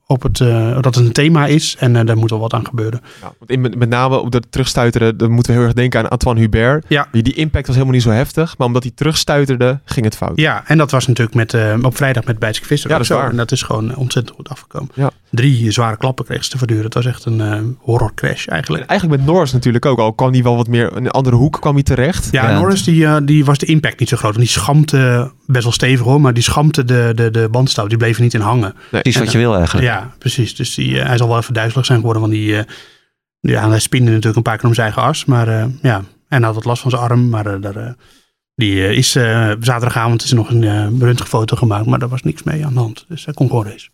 op 0.09 0.23
het, 0.23 0.41
eh, 0.41 0.73
dat 0.81 0.95
het 0.95 0.97
een 1.07 1.13
thema 1.13 1.47
is. 1.47 1.77
En 1.79 1.97
eh, 1.97 2.07
daar 2.07 2.17
moet 2.17 2.31
wel 2.31 2.39
wat 2.39 2.53
aan 2.53 2.67
gebeuren. 2.67 3.01
Ja, 3.23 3.33
want 3.39 3.51
in, 3.51 3.61
met, 3.61 3.75
met 3.77 3.89
name 3.89 4.19
op 4.19 4.31
dat 4.33 4.47
terugstuiteren, 4.51 5.17
dan 5.17 5.31
moeten 5.31 5.53
we 5.53 5.59
heel 5.59 5.67
erg 5.67 5.77
denken 5.77 6.01
aan 6.01 6.09
Antoine 6.09 6.41
Hubert. 6.41 6.85
Ja. 6.89 7.09
Die, 7.13 7.23
die 7.23 7.35
impact 7.35 7.67
was 7.67 7.75
helemaal 7.75 7.95
niet 7.97 8.05
zo 8.05 8.11
heftig, 8.11 8.59
maar 8.59 8.67
omdat 8.67 8.83
hij 8.83 8.93
terugstuiterde, 8.95 9.81
ging 9.85 10.05
het 10.05 10.17
fout. 10.17 10.41
Ja, 10.41 10.63
en 10.67 10.79
dat 10.79 10.91
was 10.91 11.07
natuurlijk 11.07 11.37
met, 11.37 11.55
eh, 11.55 11.75
op 11.83 11.97
vrijdag 11.97 12.25
met 12.25 12.39
Bijtske 12.39 12.67
Visser. 12.67 12.91
Ja, 12.91 12.97
dat 12.97 13.05
is 13.05 13.13
zo. 13.13 13.19
waar. 13.19 13.31
En 13.31 13.37
dat 13.37 13.53
is 13.53 13.63
gewoon 13.63 13.97
ontzettend 13.97 14.37
goed 14.37 14.49
afgekomen. 14.49 14.91
Ja. 14.95 15.11
Drie 15.31 15.71
zware 15.71 15.97
klappen 15.97 16.25
kreeg 16.25 16.45
ze 16.45 16.51
te 16.51 16.59
verduren. 16.59 16.85
Het 16.85 16.95
was 16.95 17.07
echt 17.07 17.25
een 17.25 17.41
eh 17.41 17.61
horror 17.79 18.15
crash 18.15 18.47
En 18.47 18.53
eigenlijk. 18.53 18.85
eigenlijk 18.87 19.21
met 19.21 19.31
Norris 19.31 19.53
natuurlijk 19.53 19.87
ook 19.87 19.99
al. 19.99 20.13
Kwam 20.13 20.33
hij 20.33 20.43
wel 20.43 20.57
wat 20.57 20.69
meer 20.69 20.97
een 20.97 21.11
andere 21.11 21.37
hoek 21.37 21.61
kwam 21.61 21.75
hij 21.75 21.83
terecht. 21.83 22.29
Ja, 22.31 22.51
Ja. 22.51 22.59
Norris 22.59 22.85
die, 22.85 23.25
die 23.25 23.45
was 23.45 23.59
de 23.59 23.67
impact 23.67 23.99
niet 23.99 24.09
zo 24.09 24.17
groot. 24.17 24.35
En 24.35 24.41
die 24.41 24.49
schampte 24.49 25.31
best 25.47 25.65
wel 25.65 25.73
stevig 25.73 26.05
hoor. 26.05 26.21
Maar 26.21 26.35
die 26.35 26.43
schampte 26.43 26.85
de, 26.85 27.13
de, 27.15 27.31
de 27.31 27.49
bandstouw. 27.51 27.87
Die 27.87 27.99
bleef 27.99 28.17
er 28.17 28.23
niet 28.23 28.35
in 28.35 28.41
hangen. 28.41 28.75
Precies 28.91 29.17
wat 29.17 29.33
je 29.33 29.39
wil 29.39 29.57
eigenlijk. 29.57 29.87
Ja, 29.87 30.15
precies. 30.19 30.57
Dus 30.57 30.75
die, 30.75 31.01
eh, 31.01 31.07
hij 31.07 31.17
zal 31.17 31.29
wel 31.29 31.39
even 31.39 31.55
duizelig 31.55 31.87
zijn 31.87 31.99
geworden. 31.99 32.23
Want 32.23 32.35
die, 32.35 32.57
eh, 32.57 32.65
ja, 33.41 33.69
hij 33.69 33.79
spinde 33.79 34.11
natuurlijk 34.11 34.37
een 34.37 34.43
paar 34.43 34.57
keer 34.57 34.69
om 34.69 34.75
zijn 34.75 34.87
eigen 34.87 35.09
as. 35.09 35.25
Maar 35.25 35.49
eh, 35.49 35.65
ja, 35.83 35.97
en 35.97 36.37
hij 36.39 36.47
had 36.47 36.55
wat 36.55 36.65
last 36.65 36.83
van 36.83 36.91
zijn 36.91 37.03
arm. 37.03 37.29
Maar 37.29 37.61
daar, 37.61 37.97
die 38.57 38.95
is 38.95 39.17
eh, 39.17 39.53
zaterdagavond 39.61 40.23
is 40.23 40.31
er 40.31 40.37
nog 40.37 40.51
een 40.51 40.63
uh, 40.63 40.87
röntgenfoto 40.99 41.57
gemaakt. 41.57 41.87
Maar 41.87 41.99
daar 41.99 42.09
was 42.09 42.23
niks 42.23 42.43
mee 42.43 42.67
aan 42.67 42.75
de 42.75 42.81
hand. 42.81 43.05
Dus 43.09 43.25
hij 43.25 43.35
kon 43.35 43.49
gewoon 43.49 43.67
race. 43.67 43.89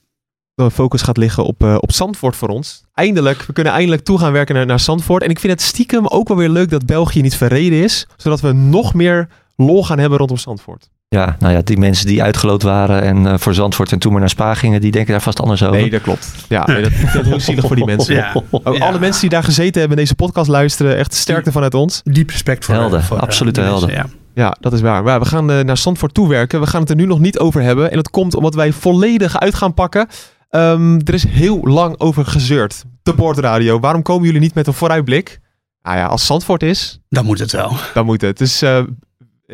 De 0.54 0.70
focus 0.70 1.02
gaat 1.02 1.16
liggen 1.16 1.44
op, 1.44 1.62
eh, 1.62 1.76
op 1.80 1.92
Zandvoort 1.92 2.36
voor 2.36 2.48
ons. 2.48 2.84
Eindelijk, 2.94 3.42
we 3.42 3.52
kunnen 3.52 3.72
eindelijk 3.72 4.04
toe 4.04 4.18
gaan 4.18 4.32
werken 4.32 4.54
naar, 4.54 4.66
naar 4.66 4.80
Zandvoort. 4.80 5.22
En 5.22 5.30
ik 5.30 5.38
vind 5.38 5.52
het 5.52 5.62
stiekem 5.62 6.06
ook 6.06 6.28
wel 6.28 6.36
weer 6.36 6.48
leuk 6.48 6.70
dat 6.70 6.86
België 6.86 7.20
niet 7.20 7.36
verreden 7.36 7.82
is. 7.82 8.06
Zodat 8.16 8.40
we 8.40 8.52
nog 8.52 8.94
meer 8.94 9.28
lol 9.56 9.84
gaan 9.84 9.98
hebben 9.98 10.18
rondom 10.18 10.36
Zandvoort. 10.36 10.90
Ja, 11.12 11.36
nou 11.38 11.52
ja, 11.52 11.60
die 11.64 11.78
mensen 11.78 12.06
die 12.06 12.22
uitgeloot 12.22 12.62
waren 12.62 13.02
en 13.02 13.26
eh, 13.26 13.38
voor 13.38 13.54
Zandvoort 13.54 13.92
en 13.92 13.98
toen 13.98 14.10
maar 14.12 14.20
naar 14.20 14.30
Spa 14.30 14.54
gingen, 14.54 14.80
die 14.80 14.90
denken 14.90 15.12
daar 15.12 15.22
vast 15.22 15.40
anders 15.40 15.62
over. 15.62 15.80
Nee, 15.80 15.90
dat 15.90 16.00
klopt. 16.00 16.32
Ja, 16.48 16.66
nee, 16.66 16.82
dat 16.82 16.90
het 16.96 17.26
heel 17.26 17.40
zielig 17.40 17.66
voor 17.66 17.76
die 17.76 17.84
mensen. 17.84 18.14
Ja. 18.14 18.32
Ook 18.50 18.76
Ja. 18.76 18.84
Alle 18.86 18.98
mensen 18.98 19.20
die 19.20 19.30
daar 19.30 19.44
gezeten 19.44 19.80
hebben 19.80 19.98
en 19.98 20.02
deze 20.04 20.14
podcast 20.14 20.48
luisteren, 20.48 20.96
echt 20.96 21.14
sterkte 21.14 21.52
vanuit 21.52 21.74
ons. 21.74 22.00
Diep 22.04 22.30
respect 22.30 22.64
voor 22.64 22.74
Helden, 22.74 23.02
voor, 23.02 23.16
eh, 23.16 23.22
absolute 23.22 23.60
mensen, 23.60 23.78
helden. 23.78 23.96
Ja. 23.96 24.20
Ja, 24.34 24.56
dat 24.60 24.72
is 24.72 24.80
waar. 24.80 25.02
Maar 25.02 25.20
we 25.20 25.26
gaan 25.26 25.50
eh, 25.50 25.64
naar 25.64 25.76
Zandvoort 25.76 26.14
toewerken. 26.14 26.60
We 26.60 26.66
gaan 26.66 26.80
het 26.80 26.90
er 26.90 26.96
nu 26.96 27.06
nog 27.06 27.18
niet 27.18 27.38
over 27.38 27.62
hebben. 27.62 27.90
En 27.90 27.96
dat 27.96 28.10
komt 28.10 28.34
omdat 28.34 28.54
wij 28.54 28.72
volledig 28.72 29.40
uit 29.40 29.54
gaan 29.54 29.74
pakken. 29.74 30.06
Ehm, 30.50 30.94
er 31.04 31.14
is 31.14 31.26
heel 31.28 31.60
lang 31.62 32.00
over 32.00 32.24
gezeurd. 32.26 32.84
De 33.02 33.14
boordradio. 33.14 33.80
Waarom 33.80 34.02
komen 34.02 34.24
jullie 34.24 34.40
niet 34.40 34.54
met 34.54 34.66
een 34.66 34.72
vooruitblik? 34.72 35.40
Nou 35.82 35.96
ja, 35.96 36.06
als 36.06 36.26
Zandvoort 36.26 36.62
is, 36.62 37.00
Dan 37.08 37.24
moet 37.24 37.38
het 37.38 37.52
wel. 37.52 37.76
dan 37.94 38.04
moet 38.04 38.20
het. 38.20 38.38
Dus 38.38 38.62
eh, 38.62 38.82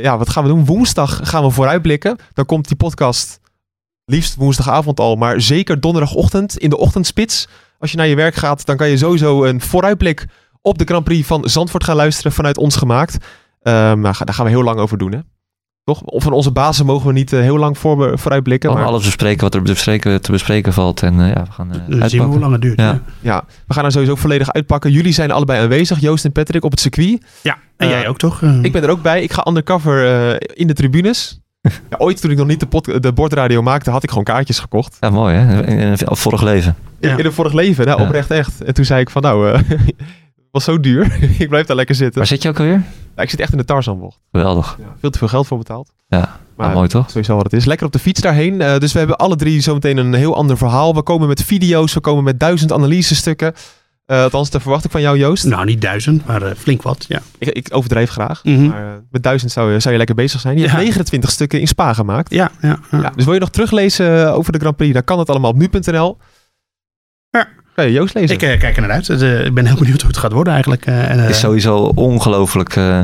ja, 0.03 0.19
wat 0.19 0.31
gaan 0.31 0.43
we 0.43 0.49
doen? 0.49 0.65
Woensdag 0.65 1.21
gaan 1.23 1.43
we 1.45 1.51
vooruitblikken. 1.51 2.17
Dan 2.33 2.47
komt 2.47 2.69
die 2.69 2.77
podcast 2.77 3.41
liefst 4.05 4.35
woensdagavond 4.35 5.01
al. 5.01 5.17
Maar 5.17 5.41
zeker 5.41 5.81
donderdagochtend 5.81 6.59
in 6.59 6.71
de 6.71 6.79
ochtendspits. 6.79 7.49
Als 7.79 7.91
je 7.91 7.97
naar 7.97 8.07
je 8.07 8.15
werk 8.15 8.35
gaat, 8.35 8.67
dan 8.67 8.77
kan 8.77 8.89
je 8.89 8.97
sowieso 8.97 9.45
een 9.45 9.61
vooruitblik 9.61 10.27
op 10.63 10.79
de 10.79 10.85
Grand 10.85 11.05
Prix 11.05 11.27
van 11.27 11.49
Zandvoort 11.49 11.85
gaan 11.85 11.97
luisteren. 11.97 12.33
Vanuit 12.33 12.59
ons 12.59 12.77
gemaakt. 12.77 13.17
Ga- 13.63 13.95
daar 14.25 14.35
gaan 14.35 14.45
we 14.45 14.51
heel 14.51 14.63
lang 14.63 14.79
over 14.81 14.99
doen, 14.99 15.13
hè? 15.13 15.19
Toch? 15.89 16.01
Of 16.03 16.23
van 16.23 16.33
onze 16.33 16.51
bazen 16.51 16.87
mogen 16.87 17.07
we 17.07 17.13
niet 17.13 17.33
eh, 17.33 17.41
heel 17.41 17.59
lang 17.59 17.79
voor, 17.79 18.19
vooruitblikken. 18.19 18.73
Maar 18.73 18.85
alles 18.85 19.05
bespreken 19.05 19.41
wat 19.41 19.55
er 19.55 19.63
te 19.63 19.73
bespreken, 19.73 20.21
te 20.23 20.31
bespreken 20.31 20.73
valt. 20.73 21.03
En 21.03 21.21
eh, 21.21 21.29
ja, 21.29 21.43
we 21.43 21.51
gaan 21.53 21.73
eh, 21.73 21.77
Dan 21.79 21.85
zien 21.89 22.01
uitpakken. 22.03 22.27
hoe 22.29 22.39
lang 22.39 22.53
het 22.53 22.63
duurt. 22.63 22.81
Ja. 22.81 22.87
Ja, 22.87 23.01
ja, 23.21 23.45
we 23.67 23.75
gaan 23.75 23.85
er 23.85 23.93
sowieso 23.93 24.15
volledig 24.15 24.53
uitpakken. 24.53 24.91
Jullie 24.93 25.13
zijn 25.13 25.31
allebei 25.31 25.63
aanwezig, 25.63 26.01
Joost 26.01 26.25
en 26.25 26.33
Patrick, 26.33 26.65
op 26.65 26.71
het 26.71 26.81
circuit. 26.81 27.25
ja. 27.43 27.57
en 27.77 27.87
Eh, 27.89 27.93
jij 27.93 28.09
ook 28.09 28.19
toch? 28.19 28.43
Eh, 28.43 28.63
Ik 28.63 28.73
ben 28.73 28.83
er 28.83 28.91
ook 28.91 29.03
bij. 29.03 29.23
Ik 29.23 29.33
ga 29.33 29.47
undercover 29.49 30.07
eh, 30.31 30.37
in 30.55 30.67
de 30.67 30.73
tribunes. 30.75 31.41
Ja, 31.91 31.97
ooit 31.99 32.21
toen 32.21 32.31
ik 32.31 32.37
nog 32.37 32.47
niet 32.47 32.61
de, 32.61 32.67
pod- 32.67 33.03
de 33.03 33.13
bordradio 33.13 33.63
maakte, 33.63 33.91
had 33.91 34.03
ik 34.03 34.09
gewoon 34.09 34.25
kaartjes 34.25 34.59
gekocht. 34.59 34.97
Ja, 35.01 35.11
mooi 35.11 35.35
hè. 35.37 35.67
In, 35.67 35.79
in, 35.79 35.89
in- 35.89 35.99
vorig 36.17 36.43
leven. 36.43 36.75
Ja. 37.01 37.11
In, 37.13 37.19
in 37.19 37.25
een 37.25 37.33
vorig 37.33 37.53
leven, 37.53 37.87
nou, 37.87 37.99
Ja. 38.01 38.05
oprecht 38.07 38.31
echt. 38.31 38.63
En 38.65 38.75
toen 38.75 38.85
zei 38.85 39.01
ik 39.01 39.11
van 39.11 39.23
nou, 39.23 39.51
eh, 39.53 39.59
het 39.69 39.95
was 40.51 40.65
zo 40.65 40.81
duur. 40.81 41.19
ik 41.39 41.49
blijf 41.49 41.67
daar 41.67 41.77
lekker 41.77 41.95
zitten. 41.95 42.19
Waar 42.19 42.27
zit 42.27 42.43
je 42.43 42.49
ook 42.49 42.59
alweer? 42.59 42.83
Ja, 43.17 43.23
ik 43.23 43.31
zit 43.31 43.41
echt 43.41 43.53
in 43.53 43.59
de 43.59 43.65
Tarzanbocht. 43.65 44.19
Geweldig. 44.33 44.79
Veel 45.01 45.11
te 45.11 45.19
veel 45.19 45.29
geld 45.29 45.47
voor 45.47 45.59
betaald. 45.59 45.93
Ja, 46.09 46.19
Maar 46.19 46.67
nou, 46.67 46.73
mooi 46.75 46.89
toch? 46.89 47.07
sowieso 47.11 47.35
wat 47.35 47.45
het 47.45 47.53
is. 47.53 47.65
Lekker 47.65 47.87
op 47.87 47.93
de 47.93 47.99
fiets 47.99 48.21
daarheen. 48.21 48.61
Eh, 48.61 48.79
dus 48.79 48.93
we 48.93 48.99
hebben 48.99 49.17
alle 49.17 49.37
drie 49.37 49.61
zometeen 49.61 49.97
een 49.97 50.15
heel 50.15 50.37
ander 50.37 50.57
verhaal. 50.57 50.95
We 50.95 51.03
komen 51.03 51.29
met 51.29 51.43
video's, 51.45 51.95
we 51.95 52.01
komen 52.01 52.25
met 52.25 52.41
duizend 52.41 52.73
analysestukken. 52.73 53.55
Eh 54.07 54.23
althans, 54.23 54.51
dat 54.51 54.63
verwacht 54.63 54.85
ik 54.85 54.91
van 54.91 55.01
jou, 55.01 55.19
Joost. 55.19 55.45
Nou, 55.45 55.65
niet 55.65 55.81
duizend, 55.81 56.27
maar 56.27 56.43
eh, 56.43 56.55
flink 56.57 56.83
wat. 56.83 57.05
Ja. 57.09 57.21
Ik, 57.39 57.49
ik 57.49 57.69
overdrijf 57.71 58.11
graag. 58.11 58.45
Mhm. 58.45 58.67
Maar 58.67 59.03
met 59.11 59.23
duizend 59.23 59.53
zou 59.53 59.73
je, 59.73 59.81
zou 59.81 59.91
je 59.93 59.99
lekker 59.99 60.17
bezig 60.17 60.41
zijn. 60.41 60.55
Je 60.57 60.63
Ja. 60.63 60.69
hebt 60.69 60.79
29 60.83 61.31
stukken 61.31 61.61
in 61.61 61.67
Spa 61.67 61.93
gemaakt. 61.93 62.31
Ja, 62.35 62.51
ja, 62.61 62.79
ja. 62.91 62.99
Ja, 63.01 63.11
dus 63.11 63.25
wil 63.25 63.35
je 63.35 63.41
nog 63.41 63.51
teruglezen 63.51 64.33
over 64.35 64.53
de 64.53 64.59
Grand 64.59 64.77
Prix? 64.77 64.93
Dan 64.93 65.05
kan 65.05 65.19
het 65.19 65.31
allemaal 65.31 65.51
op 65.51 65.57
nu.nl. 65.57 66.17
Ja. 67.31 67.49
Kan 67.79 67.87
je 67.87 67.93
Joost 67.93 68.15
lezen? 68.15 68.35
Ik 68.37 68.43
eh, 68.43 68.59
kijk 68.61 68.77
er 68.77 68.83
naar 68.83 68.91
uit. 68.91 69.09
Eh, 69.09 69.45
ik 69.45 69.55
ben 69.55 69.67
heel 69.67 69.77
benieuwd 69.77 70.01
hoe 70.01 70.11
het 70.11 70.19
gaat 70.19 70.33
worden 70.33 70.53
eigenlijk. 70.53 70.87
eh, 70.87 71.11
en, 71.11 71.17
eh, 71.17 71.21
Het 71.21 71.31
is 71.31 71.39
sowieso 71.39 71.77
ongelooflijk 71.95 72.77
eh, 72.77 73.01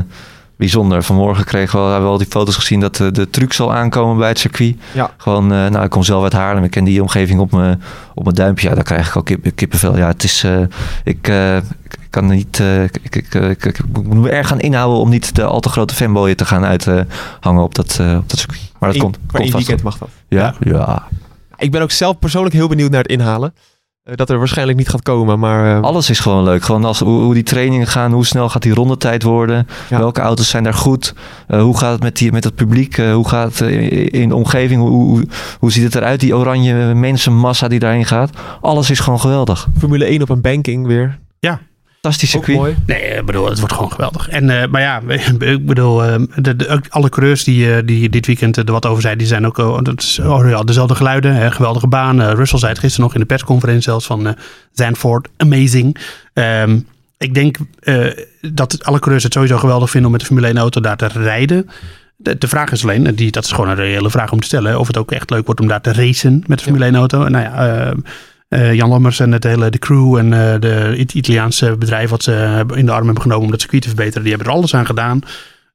bijzonder. 0.55 1.03
Vanmorgen 1.03 1.45
kregen 1.45 1.79
we, 1.79 1.85
hebben 1.85 2.03
we 2.05 2.11
al 2.11 2.17
die 2.17 2.27
foto's 2.29 2.55
gezien 2.55 2.79
dat 2.79 2.99
eh, 2.99 3.07
de 3.11 3.29
truc 3.29 3.53
zal 3.53 3.73
aankomen 3.73 4.17
bij 4.17 4.27
het 4.29 4.39
circuit. 4.39 4.75
Ja. 4.91 5.11
Gewoon, 5.17 5.43
eh, 5.51 5.67
nou, 5.67 5.83
ik 5.83 5.89
kom 5.89 6.03
zelf 6.03 6.23
uit 6.23 6.33
Haarlem. 6.33 6.63
Ik 6.63 6.71
ken 6.71 6.83
die 6.83 7.01
omgeving 7.01 7.39
op 7.39 7.51
mijn 7.51 7.81
op 8.13 8.23
mijn 8.23 8.35
duimpje. 8.35 8.69
Ja, 8.69 8.75
daar 8.75 8.83
krijg 8.83 9.07
ik 9.07 9.15
al 9.15 9.23
kip, 9.23 9.45
kippenvel. 9.55 9.97
Ja, 9.97 10.07
het 10.07 10.23
is, 10.23 10.43
eh, 10.43 10.59
ik, 11.03 11.27
eh, 11.27 11.55
ik 11.57 11.97
kan 12.09 12.25
niet, 12.27 12.59
eh, 12.59 12.83
ik, 12.83 12.97
ik, 13.01 13.15
ik, 13.15 13.33
ik, 13.33 13.65
ik 13.65 13.79
moet 13.93 14.21
me 14.21 14.29
erg 14.29 14.47
gaan 14.47 14.59
inhouden 14.59 14.99
om 14.99 15.09
niet 15.09 15.35
de 15.35 15.43
al 15.43 15.59
te 15.59 15.69
grote 15.69 15.93
fanboyen 15.93 16.35
te 16.37 16.45
gaan 16.45 16.65
uithangen 16.65 17.63
op, 17.63 17.75
dat, 17.75 17.97
eh, 18.01 18.15
op 18.17 18.29
dat 18.29 18.39
circuit. 18.39 18.71
Maar 18.79 18.91
dat 18.91 19.01
komt, 19.01 19.17
komt 19.31 19.51
vast 19.51 19.53
weekend 19.53 19.83
mag 19.83 19.97
dat. 19.97 20.09
Ja, 20.27 20.53
ja. 20.59 21.03
Ik 21.57 21.71
ben 21.71 21.81
ook 21.81 21.91
zelf 21.91 22.19
persoonlijk 22.19 22.55
heel 22.55 22.67
benieuwd 22.67 22.91
naar 22.91 23.01
het 23.01 23.11
inhalen. 23.11 23.53
Eh, 24.05 24.15
dat 24.15 24.29
er 24.29 24.37
waarschijnlijk 24.37 24.77
niet 24.77 24.89
gaat 24.89 25.01
komen, 25.01 25.39
maar... 25.39 25.75
eh, 25.77 25.81
Alles 25.81 26.09
is 26.09 26.19
gewoon 26.19 26.43
leuk. 26.43 26.63
Gewoon 26.63 26.85
als, 26.85 26.99
hoe, 26.99 27.21
hoe 27.21 27.33
die 27.33 27.43
trainingen 27.43 27.87
gaan, 27.87 28.11
hoe 28.11 28.25
snel 28.25 28.49
gaat 28.49 28.61
die 28.61 28.73
rondetijd 28.73 29.23
worden. 29.23 29.67
Ja. 29.89 29.97
Welke 29.97 30.21
auto's 30.21 30.49
zijn 30.49 30.63
daar 30.63 30.73
goed? 30.73 31.13
Eh, 31.47 31.61
hoe 31.61 31.77
gaat 31.77 31.91
het 31.91 32.01
met, 32.03 32.17
die, 32.17 32.31
met 32.31 32.43
het 32.43 32.55
publiek? 32.55 32.97
Eh, 32.97 33.13
hoe 33.13 33.27
gaat 33.27 33.59
het 33.59 33.69
in 34.11 34.29
de 34.29 34.35
omgeving? 34.35 34.81
Hoe, 34.81 34.89
hoe, 34.89 35.27
hoe 35.59 35.71
ziet 35.71 35.83
het 35.83 35.95
eruit, 35.95 36.19
die 36.19 36.35
oranje 36.35 36.93
mensenmassa 36.93 37.67
die 37.67 37.79
daarheen 37.79 38.05
gaat? 38.05 38.29
Alles 38.61 38.89
is 38.89 38.99
gewoon 38.99 39.19
geweldig. 39.19 39.67
Formule 39.77 40.05
1 40.05 40.21
op 40.21 40.29
een 40.29 40.41
banking 40.41 40.87
weer. 40.87 41.19
Fantastisch 42.05 42.35
Ook 42.35 42.45
circuit. 42.45 42.75
mooi. 42.87 42.99
Nee, 42.99 43.17
ik 43.17 43.25
bedoel, 43.25 43.49
het 43.49 43.59
wordt 43.59 43.73
gewoon 43.73 43.91
geweldig. 43.91 44.29
En, 44.29 44.49
eh, 44.49 44.67
maar 44.67 44.81
ja, 44.81 45.01
ik 45.39 45.65
bedoel, 45.65 46.03
eh, 46.03 46.15
de, 46.35 46.81
alle 46.89 47.09
coureurs 47.09 47.43
die, 47.43 47.75
eh, 47.75 47.85
die 47.85 48.09
dit 48.09 48.25
weekend 48.25 48.57
er 48.57 48.71
wat 48.71 48.85
over 48.85 49.01
zeiden, 49.01 49.23
die 49.23 49.33
zijn 49.33 49.45
ook 49.45 49.57
oh, 49.57 49.81
dat 49.81 50.01
is, 50.01 50.19
oh, 50.19 50.49
ja, 50.49 50.63
dezelfde 50.63 50.95
geluiden. 50.95 51.35
Hè, 51.35 51.51
geweldige 51.51 51.87
baan. 51.87 52.21
Russell 52.21 52.59
zei 52.59 52.71
het 52.71 52.81
gisteren 52.81 53.05
nog 53.05 53.13
in 53.13 53.19
de 53.19 53.25
persconferentie 53.25 53.83
zelfs 53.83 54.05
van 54.05 54.27
eh 54.27 54.33
Zandvoort, 54.71 55.27
amazing. 55.37 55.97
Ehm, 56.33 56.79
ik 57.17 57.33
denk 57.33 57.57
eh, 57.79 58.07
dat 58.41 58.83
alle 58.83 58.99
coureurs 58.99 59.23
het 59.23 59.33
sowieso 59.33 59.57
geweldig 59.57 59.89
vinden 59.89 60.05
om 60.05 60.11
met 60.11 60.21
de 60.21 60.27
Formule 60.27 60.47
1 60.47 60.57
auto 60.57 60.81
daar 60.81 60.97
te 60.97 61.07
rijden. 61.07 61.69
De, 62.15 62.37
de 62.37 62.47
vraag 62.47 62.71
is 62.71 62.83
alleen, 62.83 63.07
en 63.07 63.15
die, 63.15 63.31
dat 63.31 63.43
is 63.43 63.51
gewoon 63.51 63.69
een 63.69 63.75
reële 63.75 64.09
vraag 64.09 64.31
om 64.31 64.39
te 64.39 64.47
stellen, 64.47 64.79
of 64.79 64.87
het 64.87 64.97
ook 64.97 65.11
echt 65.11 65.29
leuk 65.29 65.45
wordt 65.45 65.61
om 65.61 65.67
daar 65.67 65.81
te 65.81 65.93
racen 65.93 66.43
met 66.47 66.57
de 66.57 66.63
Formule 66.63 66.85
1 66.85 66.95
auto. 66.95 67.23
En 67.23 67.31
nou 67.31 67.43
ja, 67.43 67.93
eh, 68.47 68.73
Jan 68.73 68.89
Lammers 68.89 69.19
en 69.19 69.31
het 69.31 69.43
hele, 69.43 69.69
de 69.69 69.77
crew 69.79 70.15
en 70.17 70.33
eh, 70.33 70.59
de 70.59 70.93
It- 70.97 71.13
Italiaanse 71.13 71.77
bedrijf 71.77 72.09
wat 72.09 72.23
ze 72.23 72.65
in 72.73 72.85
de 72.85 72.91
arm 72.91 73.05
hebben 73.05 73.21
genomen 73.23 73.45
om 73.45 73.51
dat 73.51 73.61
circuit 73.61 73.81
te 73.81 73.87
verbeteren, 73.87 74.21
die 74.23 74.31
hebben 74.33 74.51
er 74.51 74.57
alles 74.57 74.75
aan 74.75 74.85
gedaan. 74.85 75.21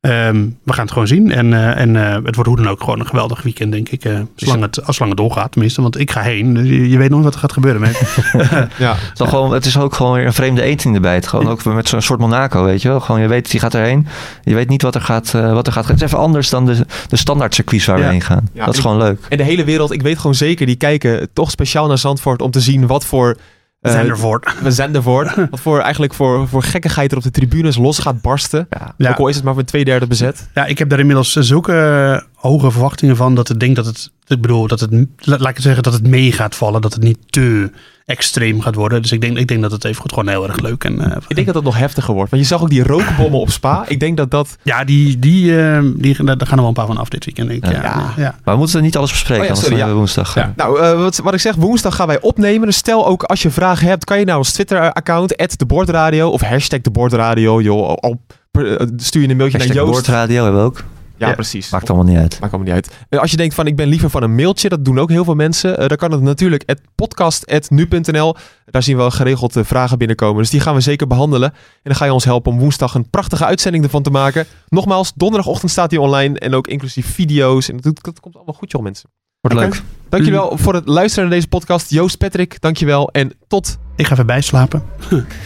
Ehm, 0.01 0.46
we 0.64 0.72
gaan 0.72 0.82
het 0.84 0.92
gewoon 0.92 1.07
zien. 1.09 1.32
En, 1.32 1.53
eh, 1.55 1.80
en 1.80 1.96
eh, 1.96 2.12
het 2.24 2.34
wordt 2.34 2.48
hoe 2.48 2.57
dan 2.57 2.68
ook 2.68 2.80
gewoon 2.80 3.01
een 3.01 3.07
geweldig 3.07 3.42
weekend, 3.42 3.72
denk 3.72 3.88
ik. 3.88 4.05
eh, 4.05 4.18
zolang, 4.34 4.62
het, 4.62 4.86
als 4.86 4.98
lang 4.98 5.11
het 5.11 5.20
doorgaat, 5.20 5.53
tenminste. 5.53 5.82
Want 5.82 5.98
ik 5.98 6.11
ga 6.11 6.20
heen. 6.20 6.55
Dus 6.55 6.68
je, 6.68 6.88
je 6.88 6.98
weet 6.98 7.11
nooit 7.11 7.24
wat 7.24 7.34
er 7.34 7.40
gaat 7.40 7.53
gebeuren. 7.53 7.80
Met. 7.80 8.01
Ja. 8.78 8.94
Het 8.96 9.20
is, 9.20 9.28
gewoon, 9.28 9.53
het 9.53 9.64
is 9.66 9.78
ook 9.78 9.94
gewoon 9.94 10.12
weer 10.14 10.26
een 10.26 10.32
vreemde 10.32 10.62
eten 10.62 10.94
erbij. 10.94 11.14
Het 11.14 11.26
gewoon 11.26 11.48
ook 11.48 11.64
met 11.64 11.88
zo'n 11.88 12.01
soort 12.01 12.20
Monaco, 12.20 12.64
weet 12.64 12.82
je 12.82 12.88
wel. 12.88 13.01
Gewoon, 13.01 13.20
je 13.20 13.28
weet, 13.28 13.51
die 13.51 13.61
gaat 13.61 13.74
erheen. 13.74 14.07
Je 14.44 14.55
weet 14.55 14.68
niet 14.68 14.82
wat 14.82 14.94
er 14.94 15.01
gaat, 15.01 15.34
eh, 15.34 15.53
wat 15.53 15.66
er 15.66 15.72
gaat. 15.72 15.86
Het 15.86 15.96
is 15.96 16.03
even 16.03 16.18
anders 16.18 16.48
dan 16.51 16.66
de, 16.66 16.86
de 17.09 17.16
standaard 17.16 17.55
circuits 17.55 17.86
waar 17.86 17.98
Ja. 17.98 18.05
we 18.05 18.11
heen 18.11 18.20
gaan. 18.20 18.48
Ja, 18.53 18.64
dat 18.64 18.74
is 18.74 18.80
ik- 18.80 18.86
gewoon 18.86 18.98
leuk. 19.03 19.20
En 19.28 19.36
de 19.36 19.42
hele 19.44 19.64
wereld, 19.64 19.92
ik 19.92 20.03
weet 20.03 20.16
gewoon 20.18 20.34
zeker, 20.34 20.66
die 20.66 20.76
kijken 20.76 21.28
toch 21.32 21.51
speciaal 21.51 21.86
naar 21.86 21.98
Zandvoort 21.98 22.42
om 22.42 22.51
te 22.51 22.61
zien 22.61 22.86
wat 22.86 23.05
voor 23.05 23.36
eh, 23.81 23.93
Zendervoort. 23.93 24.55
we 24.62 24.70
zenden 24.70 25.03
voor. 25.03 25.47
Wat 25.51 25.61
voor 25.61 25.81
eigenlijk 25.81 26.14
voor, 26.14 26.49
voor 26.49 26.62
gekkigheid 26.62 27.11
er 27.11 27.16
op 27.16 27.22
de 27.22 27.31
tribunes 27.31 27.76
los 27.76 27.99
gaat 27.99 28.20
barsten. 28.22 28.66
Ja. 28.97 29.11
Ook 29.11 29.18
al 29.18 29.28
is 29.28 29.35
het 29.35 29.45
maar 29.45 29.55
voor 29.55 29.64
twee 29.64 29.85
derde 29.85 30.07
bezet. 30.07 30.49
Ja, 30.55 30.66
ik 30.66 30.78
heb 30.78 30.89
daar 30.89 30.99
inmiddels 30.99 31.33
zulke 31.33 31.72
eh, 31.72 32.28
hoge 32.35 32.70
verwachtingen 32.70 33.16
van 33.16 33.35
dat 33.35 33.51
ik 33.51 33.61
denk 33.61 33.76
dat 33.76 33.87
het, 33.87 34.11
ik 34.26 34.41
bedoel, 34.41 34.66
dat 34.66 34.81
het, 34.81 34.91
la- 34.93 35.07
laat 35.39 35.49
ik 35.49 35.55
het 35.55 35.62
zeggen, 35.62 35.83
dat 35.83 35.93
het 35.93 36.07
mee 36.07 36.33
gaat 36.33 36.55
vallen. 36.55 36.81
Dat 36.81 36.93
het 36.93 37.03
niet 37.03 37.18
te 37.26 37.70
extreem 38.11 38.61
gaat 38.61 38.74
worden. 38.74 39.02
Dus 39.02 39.12
ik 39.12 39.20
denk, 39.20 39.38
ik 39.38 39.48
denk 39.48 39.62
dat 39.62 39.72
het 39.72 39.84
even 39.84 40.00
goed 40.00 40.12
gewoon 40.12 40.28
heel 40.28 40.48
erg 40.48 40.61
leuk 40.61 40.84
en 40.84 41.00
eh, 41.00 41.16
Ik 41.28 41.34
denk 41.34 41.46
dat 41.46 41.54
het 41.56 41.64
nog 41.64 41.78
heftiger 41.78 42.14
wordt. 42.14 42.30
Want 42.30 42.42
je 42.42 42.48
zag 42.48 42.62
ook 42.62 42.70
die 42.70 42.82
rookbommen 42.82 43.40
op 43.40 43.50
Spa. 43.50 43.84
Ik 43.88 44.00
denk 44.00 44.16
dat 44.16 44.30
dat... 44.30 44.56
ja, 44.62 44.84
die, 44.84 45.18
die, 45.18 45.61
eh, 45.62 45.82
die, 45.96 46.24
daar 46.24 46.36
gaan 46.38 46.50
er 46.50 46.56
wel 46.56 46.66
een 46.66 46.72
paar 46.72 46.86
van 46.86 46.96
af 46.96 47.08
dit 47.08 47.24
weekend. 47.24 47.48
Denk 47.48 47.64
ik. 47.64 47.72
Ja. 47.72 47.82
Ja, 47.82 48.12
ja. 48.16 48.34
Maar 48.44 48.54
we 48.54 48.61
moeten 48.61 48.82
niet 48.82 48.96
alles 48.96 49.11
bespreken, 49.11 49.42
Oh 49.42 49.48
ja, 49.48 49.54
sorry, 49.54 49.78
dan 49.78 49.88
ja. 49.88 49.94
woensdag. 49.94 50.34
Ja. 50.34 50.52
Nou, 50.56 50.80
eh, 50.80 50.98
wat, 50.98 51.16
wat 51.16 51.34
ik 51.34 51.40
zeg, 51.40 51.54
woensdag 51.54 51.94
gaan 51.96 52.06
wij 52.06 52.20
opnemen. 52.20 52.66
Dus 52.66 52.76
stel 52.76 53.06
ook 53.06 53.22
als 53.22 53.42
je 53.42 53.50
vragen 53.50 53.86
hebt, 53.88 54.04
kan 54.04 54.18
je 54.18 54.24
naar 54.24 54.36
ons 54.36 54.52
Twitter-account, 54.52 55.58
@debordradio 55.58 56.28
of 56.28 56.40
hashtag 56.40 56.80
debordradio. 56.80 57.61
Joh, 57.61 57.96
eh, 58.02 58.86
stuur 58.96 59.22
je 59.22 59.28
een 59.28 59.36
mailtje 59.36 59.58
Hashtag 59.58 59.76
naar 59.76 59.86
Joost. 59.86 60.06
boordradio 60.06 60.42
hebben 60.42 60.61
we 60.61 60.66
ook. 60.66 60.84
Ja, 61.20 61.28
Ja. 61.28 61.34
precies. 61.34 61.70
Maakt 61.70 61.88
allemaal 61.90 62.06
niet 62.06 62.16
uit. 62.18 62.40
Maakt 62.40 62.52
allemaal 62.52 62.74
niet 62.74 62.84
uit. 62.86 62.96
Eh, 63.08 63.20
Als 63.20 63.30
je 63.30 63.36
denkt 63.36 63.54
van 63.54 63.66
ik 63.66 63.76
ben 63.76 63.86
liever 63.88 64.10
van 64.10 64.22
een 64.22 64.34
mailtje, 64.34 64.68
dat 64.68 64.84
doen 64.84 64.98
ook 64.98 65.08
heel 65.10 65.24
veel 65.24 65.34
mensen. 65.34 65.78
eh, 65.78 65.88
dan 65.88 65.96
kan 65.96 66.12
het 66.12 66.20
natuurlijk 66.22 66.62
at 66.66 66.78
podcast.nu.nl. 66.94 68.34
Daar 68.66 68.82
zien 68.82 68.96
we 68.96 69.10
geregeld 69.10 69.56
eh, 69.56 69.64
vragen 69.64 69.98
binnenkomen. 69.98 70.36
Dus 70.42 70.50
die 70.50 70.60
gaan 70.60 70.74
we 70.74 70.80
zeker 70.80 71.06
behandelen. 71.06 71.50
En 71.52 71.56
dan 71.82 71.94
ga 71.94 72.04
je 72.04 72.12
ons 72.12 72.24
helpen 72.24 72.52
om 72.52 72.58
woensdag 72.58 72.94
een 72.94 73.10
prachtige 73.10 73.44
uitzending 73.44 73.84
ervan 73.84 74.02
te 74.02 74.10
maken. 74.10 74.46
Nogmaals, 74.68 75.12
donderdagochtend 75.14 75.70
staat 75.70 75.90
die 75.90 76.00
online. 76.00 76.38
En 76.38 76.54
ook 76.54 76.66
inclusief 76.66 77.14
video's. 77.14 77.68
En 77.68 77.74
dat, 77.74 77.82
doet- 77.84 78.04
dat 78.04 78.20
komt 78.20 78.34
allemaal 78.36 78.54
goed 78.54 78.70
joh 78.70 78.82
mensen. 78.82 79.10
Wordt 79.40 79.58
leuk. 79.58 79.82
Dankjewel 80.08 80.58
voor 80.58 80.74
het 80.74 80.88
luisteren 80.88 81.24
naar 81.28 81.34
deze 81.36 81.48
podcast. 81.48 81.90
Joost 81.90 82.18
Patrick, 82.18 82.60
dankjewel. 82.60 83.08
En 83.10 83.32
tot... 83.48 83.78
Ik 83.96 84.06
ga 84.06 84.12
even 84.12 84.26
bijslapen. 84.26 84.82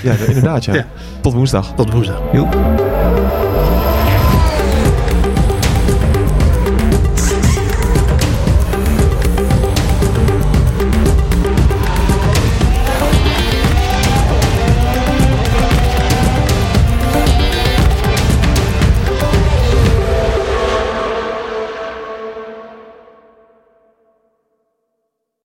Ja, 0.02 0.12
inderdaad 0.14 0.64
ja. 0.64 0.74
Ja. 0.84 0.86
Tot 1.20 1.32
woensdag. 1.32 1.72
Tot 1.76 1.92
woensdag. 1.92 2.20
Joep. 2.32 2.56